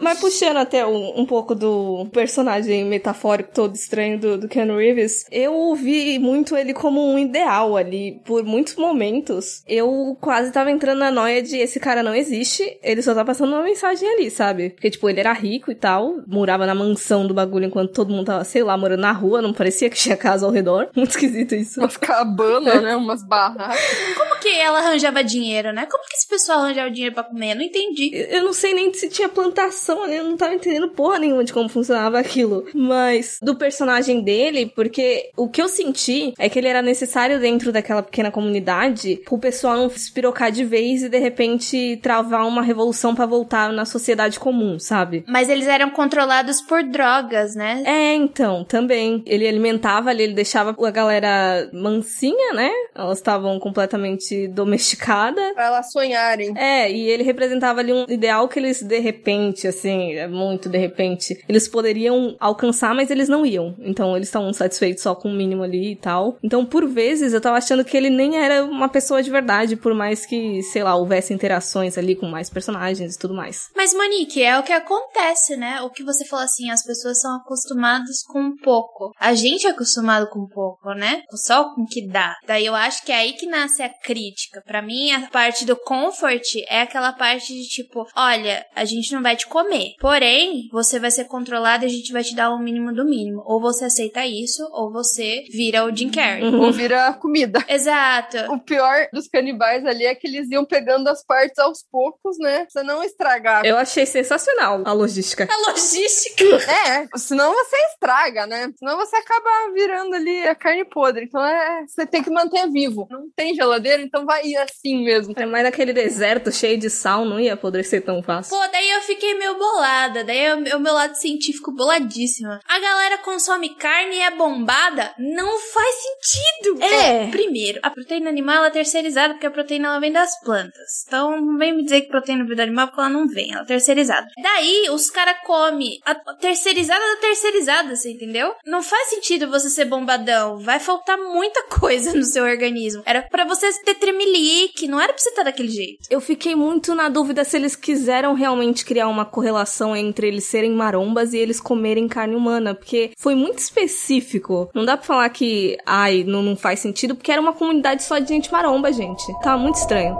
Mas 0.00 0.20
puxando 0.20 0.58
até 0.58 0.86
um, 0.86 1.20
um 1.20 1.26
pouco 1.26 1.54
do 1.54 2.06
personagem 2.12 2.84
metafórico 2.84 3.50
todo 3.52 3.74
estranho 3.74 4.18
do, 4.18 4.38
do 4.38 4.48
Keanu 4.48 4.76
Reeves, 4.76 5.24
eu 5.30 5.74
vi 5.74 6.18
muito 6.20 6.56
ele 6.56 6.72
como 6.72 7.04
um 7.04 7.18
ideal 7.18 7.76
ali. 7.76 8.20
Por 8.24 8.44
muitos 8.44 8.76
momentos, 8.76 9.64
eu 9.66 10.16
quase 10.20 10.52
tava 10.52 10.70
entrando 10.70 10.98
na 10.98 11.10
noia 11.10 11.42
de 11.42 11.56
esse 11.56 11.80
cara 11.80 12.02
não 12.02 12.14
existe, 12.14 12.78
ele 12.82 13.02
só 13.02 13.14
tá 13.14 13.24
passando 13.24 13.52
uma 13.52 13.62
mensagem 13.62 14.08
ali, 14.08 14.30
sabe? 14.30 14.70
Porque, 14.70 14.90
tipo, 14.90 15.08
ele 15.08 15.20
era 15.20 15.32
rico 15.32 15.70
e 15.70 15.74
tal, 15.74 16.20
morava 16.26 16.66
na 16.66 16.74
mansão 16.74 17.26
do 17.26 17.34
bagulho 17.34 17.66
enquanto 17.66 17.92
todo 17.92 18.12
mundo 18.12 18.26
tava, 18.26 18.44
sei 18.44 18.62
lá, 18.62 18.76
morando 18.76 19.00
na 19.00 19.12
rua, 19.12 19.42
não 19.42 19.52
parecia 19.52 19.90
que 19.90 19.96
tinha 19.96 20.16
casa 20.16 20.46
ao 20.46 20.52
redor. 20.52 20.88
Muito 20.94 21.10
esquisito 21.10 21.54
isso. 21.54 21.80
Umas 21.80 21.96
cabanas, 21.96 22.82
né? 22.82 22.99
Umas 23.00 23.22
barracas. 23.22 23.80
Como 24.16 24.40
que 24.40 24.48
ela 24.48 24.80
arranjava 24.80 25.22
dinheiro, 25.22 25.72
né? 25.72 25.86
Como 25.86 26.04
que 26.04 26.16
esse 26.16 26.28
pessoal 26.28 26.60
arranjava 26.60 26.90
dinheiro 26.90 27.14
pra 27.14 27.24
comer? 27.24 27.52
Eu 27.52 27.56
não 27.56 27.62
entendi. 27.62 28.10
Eu 28.12 28.40
eu 28.40 28.44
não 28.44 28.52
sei 28.54 28.72
nem 28.72 28.92
se 28.92 29.08
tinha 29.08 29.28
plantação 29.28 30.02
ali, 30.02 30.16
eu 30.16 30.24
não 30.24 30.36
tava 30.36 30.54
entendendo 30.54 30.88
porra 30.88 31.18
nenhuma 31.18 31.44
de 31.44 31.52
como 31.52 31.68
funcionava 31.68 32.18
aquilo. 32.18 32.66
Mas 32.74 33.38
do 33.40 33.54
personagem 33.54 34.22
dele, 34.22 34.72
porque 34.74 35.30
o 35.36 35.48
que 35.48 35.60
eu 35.60 35.68
senti 35.68 36.32
é 36.38 36.48
que 36.48 36.58
ele 36.58 36.68
era 36.68 36.80
necessário 36.82 37.38
dentro 37.38 37.70
daquela 37.70 38.02
pequena 38.02 38.30
comunidade 38.30 39.20
pro 39.24 39.38
pessoal 39.38 39.76
não 39.76 39.90
se 39.90 40.10
pirocar 40.12 40.50
de 40.50 40.64
vez 40.64 41.02
e 41.02 41.08
de 41.08 41.18
repente 41.18 41.98
travar 42.02 42.46
uma 42.46 42.62
revolução 42.62 43.14
pra 43.14 43.26
voltar 43.26 43.72
na 43.72 43.84
sociedade 43.84 44.40
comum, 44.40 44.78
sabe? 44.78 45.22
Mas 45.28 45.48
eles 45.48 45.68
eram 45.68 45.90
controlados 45.90 46.62
por 46.62 46.82
drogas, 46.82 47.54
né? 47.54 47.82
É, 47.84 48.14
então, 48.14 48.64
também. 48.64 49.22
Ele 49.26 49.46
alimentava 49.46 50.10
ali, 50.10 50.22
ele 50.22 50.34
deixava 50.34 50.70
a 50.70 50.90
galera 50.90 51.68
mansinha, 51.72 52.54
né? 52.54 52.70
Elas 53.00 53.18
estavam 53.18 53.58
completamente 53.58 54.46
domesticadas. 54.48 55.54
Pra 55.54 55.66
elas 55.66 55.90
sonharem. 55.90 56.52
É, 56.56 56.90
e 56.90 57.08
ele 57.08 57.22
representava 57.22 57.80
ali 57.80 57.92
um 57.92 58.04
ideal 58.08 58.48
que 58.48 58.58
eles, 58.58 58.82
de 58.82 58.98
repente, 58.98 59.66
assim, 59.66 60.14
é 60.14 60.28
muito 60.28 60.68
de 60.68 60.78
repente, 60.78 61.42
eles 61.48 61.66
poderiam 61.66 62.36
alcançar, 62.38 62.94
mas 62.94 63.10
eles 63.10 63.28
não 63.28 63.44
iam. 63.46 63.74
Então, 63.80 64.16
eles 64.16 64.28
estavam 64.28 64.52
satisfeitos 64.52 65.02
só 65.02 65.14
com 65.14 65.28
o 65.28 65.32
mínimo 65.32 65.62
ali 65.62 65.92
e 65.92 65.96
tal. 65.96 66.36
Então, 66.42 66.64
por 66.66 66.86
vezes, 66.86 67.32
eu 67.32 67.40
tava 67.40 67.56
achando 67.56 67.84
que 67.84 67.96
ele 67.96 68.10
nem 68.10 68.36
era 68.36 68.64
uma 68.64 68.88
pessoa 68.88 69.22
de 69.22 69.30
verdade, 69.30 69.76
por 69.76 69.94
mais 69.94 70.26
que, 70.26 70.62
sei 70.64 70.82
lá, 70.82 70.94
houvesse 70.94 71.32
interações 71.32 71.96
ali 71.96 72.14
com 72.14 72.26
mais 72.26 72.50
personagens 72.50 73.14
e 73.14 73.18
tudo 73.18 73.34
mais. 73.34 73.70
Mas, 73.74 73.94
Monique, 73.94 74.42
é 74.42 74.58
o 74.58 74.62
que 74.62 74.72
acontece, 74.72 75.56
né? 75.56 75.80
O 75.82 75.90
que 75.90 76.04
você 76.04 76.24
falou 76.26 76.44
assim, 76.44 76.70
as 76.70 76.84
pessoas 76.84 77.20
são 77.20 77.36
acostumadas 77.36 78.22
com 78.26 78.54
pouco. 78.56 79.12
A 79.18 79.34
gente 79.34 79.66
é 79.66 79.70
acostumado 79.70 80.28
com 80.28 80.46
pouco, 80.46 80.92
né? 80.94 81.22
Só 81.32 81.74
com 81.74 81.82
o 81.82 81.86
que 81.86 82.06
dá. 82.06 82.36
Daí 82.46 82.66
eu 82.66 82.74
acho 82.74 82.89
que 82.98 83.12
é 83.12 83.16
aí 83.16 83.32
que 83.34 83.46
nasce 83.46 83.82
a 83.82 83.88
crítica. 83.88 84.62
Pra 84.66 84.82
mim, 84.82 85.12
a 85.12 85.28
parte 85.28 85.64
do 85.64 85.76
comfort 85.76 86.56
é 86.68 86.82
aquela 86.82 87.12
parte 87.12 87.52
de 87.52 87.68
tipo, 87.68 88.06
olha, 88.16 88.66
a 88.74 88.84
gente 88.84 89.12
não 89.12 89.22
vai 89.22 89.36
te 89.36 89.46
comer. 89.46 89.94
Porém, 90.00 90.68
você 90.72 90.98
vai 90.98 91.10
ser 91.10 91.24
controlado 91.26 91.84
e 91.84 91.86
a 91.86 91.90
gente 91.90 92.12
vai 92.12 92.24
te 92.24 92.34
dar 92.34 92.50
o 92.50 92.58
mínimo 92.58 92.92
do 92.92 93.04
mínimo. 93.04 93.42
Ou 93.46 93.60
você 93.60 93.84
aceita 93.84 94.24
isso, 94.26 94.66
ou 94.72 94.90
você 94.90 95.44
vira 95.52 95.84
o 95.84 95.94
Jim 95.94 96.10
Carrey. 96.10 96.54
Ou 96.54 96.72
vira 96.72 97.12
comida. 97.14 97.64
Exato. 97.68 98.38
O 98.52 98.58
pior 98.58 99.08
dos 99.12 99.28
canibais 99.28 99.84
ali 99.84 100.06
é 100.06 100.14
que 100.14 100.26
eles 100.26 100.50
iam 100.50 100.64
pegando 100.64 101.08
as 101.08 101.24
partes 101.24 101.58
aos 101.58 101.82
poucos, 101.82 102.38
né? 102.38 102.66
Pra 102.72 102.82
não 102.82 103.02
estragar. 103.04 103.64
Eu 103.64 103.76
achei 103.76 104.06
sensacional 104.06 104.82
a 104.84 104.92
logística. 104.92 105.46
A 105.50 105.70
logística. 105.70 106.44
É, 106.70 107.06
senão 107.18 107.52
você 107.52 107.76
estraga, 107.92 108.46
né? 108.46 108.72
Senão 108.78 108.96
você 108.96 109.16
acaba 109.16 109.72
virando 109.74 110.14
ali 110.14 110.46
a 110.46 110.54
carne 110.54 110.84
podre. 110.84 111.24
Então 111.24 111.44
é, 111.44 111.84
você 111.86 112.06
tem 112.06 112.22
que 112.22 112.30
manter 112.30 112.68
vivo. 112.70 112.79
Não 113.10 113.30
tem 113.34 113.54
geladeira, 113.54 114.02
então 114.02 114.24
vai 114.24 114.44
ir 114.46 114.56
assim 114.56 115.04
mesmo. 115.04 115.34
Mas 115.48 115.62
naquele 115.62 115.92
deserto 115.92 116.52
cheio 116.52 116.78
de 116.78 116.90
sal 116.90 117.24
não 117.24 117.40
ia 117.40 117.54
apodrecer 117.54 118.04
tão 118.04 118.22
fácil. 118.22 118.56
Pô, 118.56 118.68
daí 118.68 118.90
eu 118.90 119.00
fiquei 119.02 119.34
meio 119.34 119.58
bolada. 119.58 120.24
Daí 120.24 120.52
o 120.74 120.80
meu 120.80 120.94
lado 120.94 121.14
científico 121.14 121.72
boladíssima. 121.72 122.60
A 122.68 122.78
galera 122.78 123.18
consome 123.18 123.74
carne 123.76 124.16
e 124.16 124.20
é 124.20 124.30
bombada? 124.30 125.14
Não 125.18 125.58
faz 125.58 125.96
sentido. 125.96 126.82
É. 126.82 127.30
Primeiro, 127.30 127.80
a 127.82 127.90
proteína 127.90 128.30
animal 128.30 128.56
ela 128.56 128.66
é 128.68 128.70
terceirizada 128.70 129.34
porque 129.34 129.46
a 129.46 129.50
proteína 129.50 129.88
ela 129.88 130.00
vem 130.00 130.12
das 130.12 130.38
plantas. 130.40 131.04
Então 131.06 131.40
não 131.40 131.58
vem 131.58 131.74
me 131.74 131.84
dizer 131.84 132.02
que 132.02 132.08
proteína 132.08 132.44
vem 132.44 132.56
do 132.56 132.62
animal 132.62 132.88
porque 132.88 133.00
ela 133.00 133.08
não 133.08 133.26
vem, 133.26 133.52
ela 133.52 133.62
é 133.62 133.66
terceirizada. 133.66 134.26
Daí 134.42 134.88
os 134.90 135.10
caras 135.10 135.36
comem 135.44 135.98
a 136.04 136.14
terceirizada 136.14 137.00
da 137.00 137.20
terceirizada, 137.20 137.96
você 137.96 138.12
entendeu? 138.12 138.54
Não 138.64 138.82
faz 138.82 139.08
sentido 139.08 139.48
você 139.48 139.68
ser 139.68 139.84
bombadão. 139.84 140.58
Vai 140.58 140.78
faltar 140.80 141.18
muita 141.18 141.62
coisa 141.64 142.14
no 142.14 142.24
seu 142.24 142.44
organismo. 142.62 143.02
Era 143.06 143.22
para 143.22 143.44
você 143.44 143.66
ter 143.84 143.94
tremelique, 143.94 144.88
não 144.88 145.00
era 145.00 145.12
pra 145.12 145.22
você 145.22 145.30
estar 145.30 145.42
daquele 145.42 145.68
jeito. 145.68 146.06
Eu 146.10 146.20
fiquei 146.20 146.54
muito 146.54 146.94
na 146.94 147.08
dúvida 147.08 147.44
se 147.44 147.56
eles 147.56 147.74
quiseram 147.76 148.34
realmente 148.34 148.84
criar 148.84 149.08
uma 149.08 149.24
correlação 149.24 149.96
entre 149.96 150.28
eles 150.28 150.44
serem 150.44 150.72
marombas 150.72 151.32
e 151.32 151.38
eles 151.38 151.60
comerem 151.60 152.08
carne 152.08 152.34
humana, 152.34 152.74
porque 152.74 153.12
foi 153.16 153.34
muito 153.34 153.58
específico. 153.58 154.70
Não 154.74 154.84
dá 154.84 154.96
pra 154.96 155.06
falar 155.06 155.28
que, 155.30 155.76
ai, 155.86 156.24
não, 156.24 156.42
não 156.42 156.56
faz 156.56 156.80
sentido, 156.80 157.14
porque 157.14 157.32
era 157.32 157.40
uma 157.40 157.52
comunidade 157.52 158.02
só 158.02 158.18
de 158.18 158.28
gente 158.28 158.52
maromba, 158.52 158.92
gente. 158.92 159.22
Tava 159.42 159.58
muito 159.58 159.76
estranho. 159.76 160.16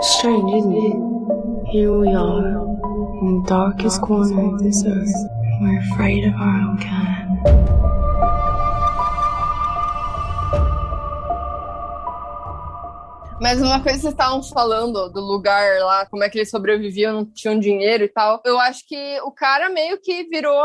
Strange, 0.00 0.56
isn't 0.56 0.74
it? 0.74 0.96
Here 1.72 1.90
we 1.90 2.08
are, 2.08 2.58
in 3.22 3.42
the 3.42 3.48
darkest 3.48 4.00
corner 4.02 4.54
of 4.54 4.62
this 4.62 4.84
earth. 4.84 5.14
We're 5.60 5.78
afraid 5.92 6.24
of 6.24 6.34
our 6.34 6.60
own 6.60 6.76
kind. 6.78 7.81
Mas 13.42 13.60
uma 13.60 13.80
coisa 13.80 13.96
que 13.96 14.02
vocês 14.02 14.12
estavam 14.12 14.40
falando 14.40 15.08
do 15.08 15.20
lugar 15.20 15.80
lá, 15.80 16.06
como 16.06 16.22
é 16.22 16.30
que 16.30 16.38
eles 16.38 16.48
sobreviviam, 16.48 17.12
não 17.12 17.24
tinham 17.24 17.58
dinheiro 17.58 18.04
e 18.04 18.08
tal. 18.08 18.40
Eu 18.44 18.56
acho 18.60 18.86
que 18.86 19.20
o 19.22 19.32
cara 19.32 19.68
meio 19.68 19.98
que 20.00 20.22
virou 20.28 20.62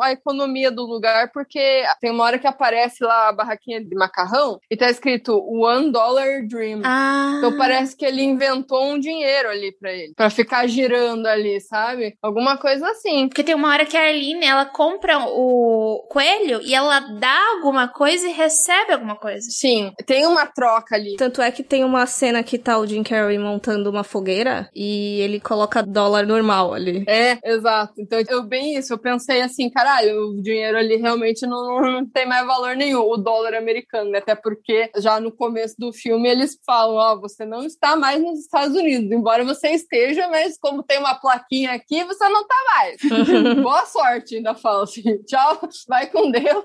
a 0.00 0.12
economia 0.12 0.70
do 0.70 0.84
lugar, 0.84 1.32
porque 1.32 1.82
tem 2.00 2.12
uma 2.12 2.22
hora 2.22 2.38
que 2.38 2.46
aparece 2.46 3.02
lá 3.02 3.28
a 3.28 3.32
barraquinha 3.32 3.84
de 3.84 3.96
macarrão 3.96 4.60
e 4.70 4.76
tá 4.76 4.88
escrito 4.88 5.36
One 5.36 5.90
Dollar 5.90 6.46
Dream. 6.46 6.82
Ah. 6.84 7.34
Então 7.38 7.58
parece 7.58 7.96
que 7.96 8.04
ele 8.04 8.22
inventou 8.22 8.84
um 8.84 9.00
dinheiro 9.00 9.48
ali 9.48 9.72
pra 9.72 9.92
ele, 9.92 10.14
pra 10.14 10.30
ficar 10.30 10.68
girando 10.68 11.26
ali, 11.26 11.60
sabe? 11.60 12.14
Alguma 12.22 12.56
coisa 12.56 12.88
assim. 12.88 13.26
Porque 13.26 13.42
tem 13.42 13.56
uma 13.56 13.68
hora 13.68 13.84
que 13.84 13.96
a 13.96 14.06
Arlene, 14.06 14.46
ela 14.46 14.64
compra 14.64 15.18
o 15.26 16.06
coelho 16.08 16.60
e 16.62 16.72
ela 16.72 17.00
dá 17.00 17.50
alguma 17.56 17.88
coisa 17.88 18.28
e 18.28 18.32
recebe 18.32 18.92
alguma 18.92 19.16
coisa. 19.16 19.50
Sim, 19.50 19.92
tem 20.06 20.24
uma 20.24 20.46
troca 20.46 20.94
ali. 20.94 21.16
Tanto 21.16 21.42
é 21.42 21.50
que 21.50 21.64
tem 21.64 21.82
uma 21.82 22.11
cena 22.12 22.42
que 22.42 22.58
tá 22.58 22.78
o 22.78 22.86
Jim 22.86 23.02
Carrey 23.02 23.38
montando 23.38 23.90
uma 23.90 24.04
fogueira 24.04 24.70
e 24.74 25.20
ele 25.20 25.40
coloca 25.40 25.82
dólar 25.82 26.26
normal 26.26 26.74
ali. 26.74 27.04
É, 27.08 27.38
exato. 27.44 27.94
Então, 27.98 28.22
eu 28.28 28.44
bem 28.44 28.76
isso, 28.76 28.92
eu 28.92 28.98
pensei 28.98 29.42
assim, 29.42 29.68
caralho, 29.70 30.28
o 30.28 30.42
dinheiro 30.42 30.76
ali 30.76 30.96
realmente 30.96 31.46
não, 31.46 31.80
não 31.80 32.06
tem 32.06 32.26
mais 32.26 32.46
valor 32.46 32.76
nenhum, 32.76 33.00
o 33.00 33.16
dólar 33.16 33.54
americano, 33.54 34.10
né? 34.10 34.18
Até 34.18 34.34
porque 34.34 34.90
já 34.98 35.18
no 35.18 35.32
começo 35.32 35.74
do 35.78 35.92
filme 35.92 36.28
eles 36.28 36.58
falam, 36.64 36.96
ó, 36.96 37.14
oh, 37.14 37.20
você 37.20 37.44
não 37.44 37.64
está 37.64 37.96
mais 37.96 38.22
nos 38.22 38.40
Estados 38.40 38.76
Unidos, 38.76 39.10
embora 39.10 39.44
você 39.44 39.70
esteja, 39.70 40.28
mas 40.28 40.58
como 40.58 40.82
tem 40.82 40.98
uma 40.98 41.14
plaquinha 41.14 41.72
aqui, 41.72 42.04
você 42.04 42.28
não 42.28 42.46
tá 42.46 42.54
mais. 42.76 42.96
Boa 43.62 43.86
sorte, 43.86 44.36
ainda 44.36 44.54
falo 44.54 44.82
assim, 44.82 45.02
tchau, 45.26 45.60
vai 45.88 46.06
com 46.06 46.30
Deus. 46.30 46.64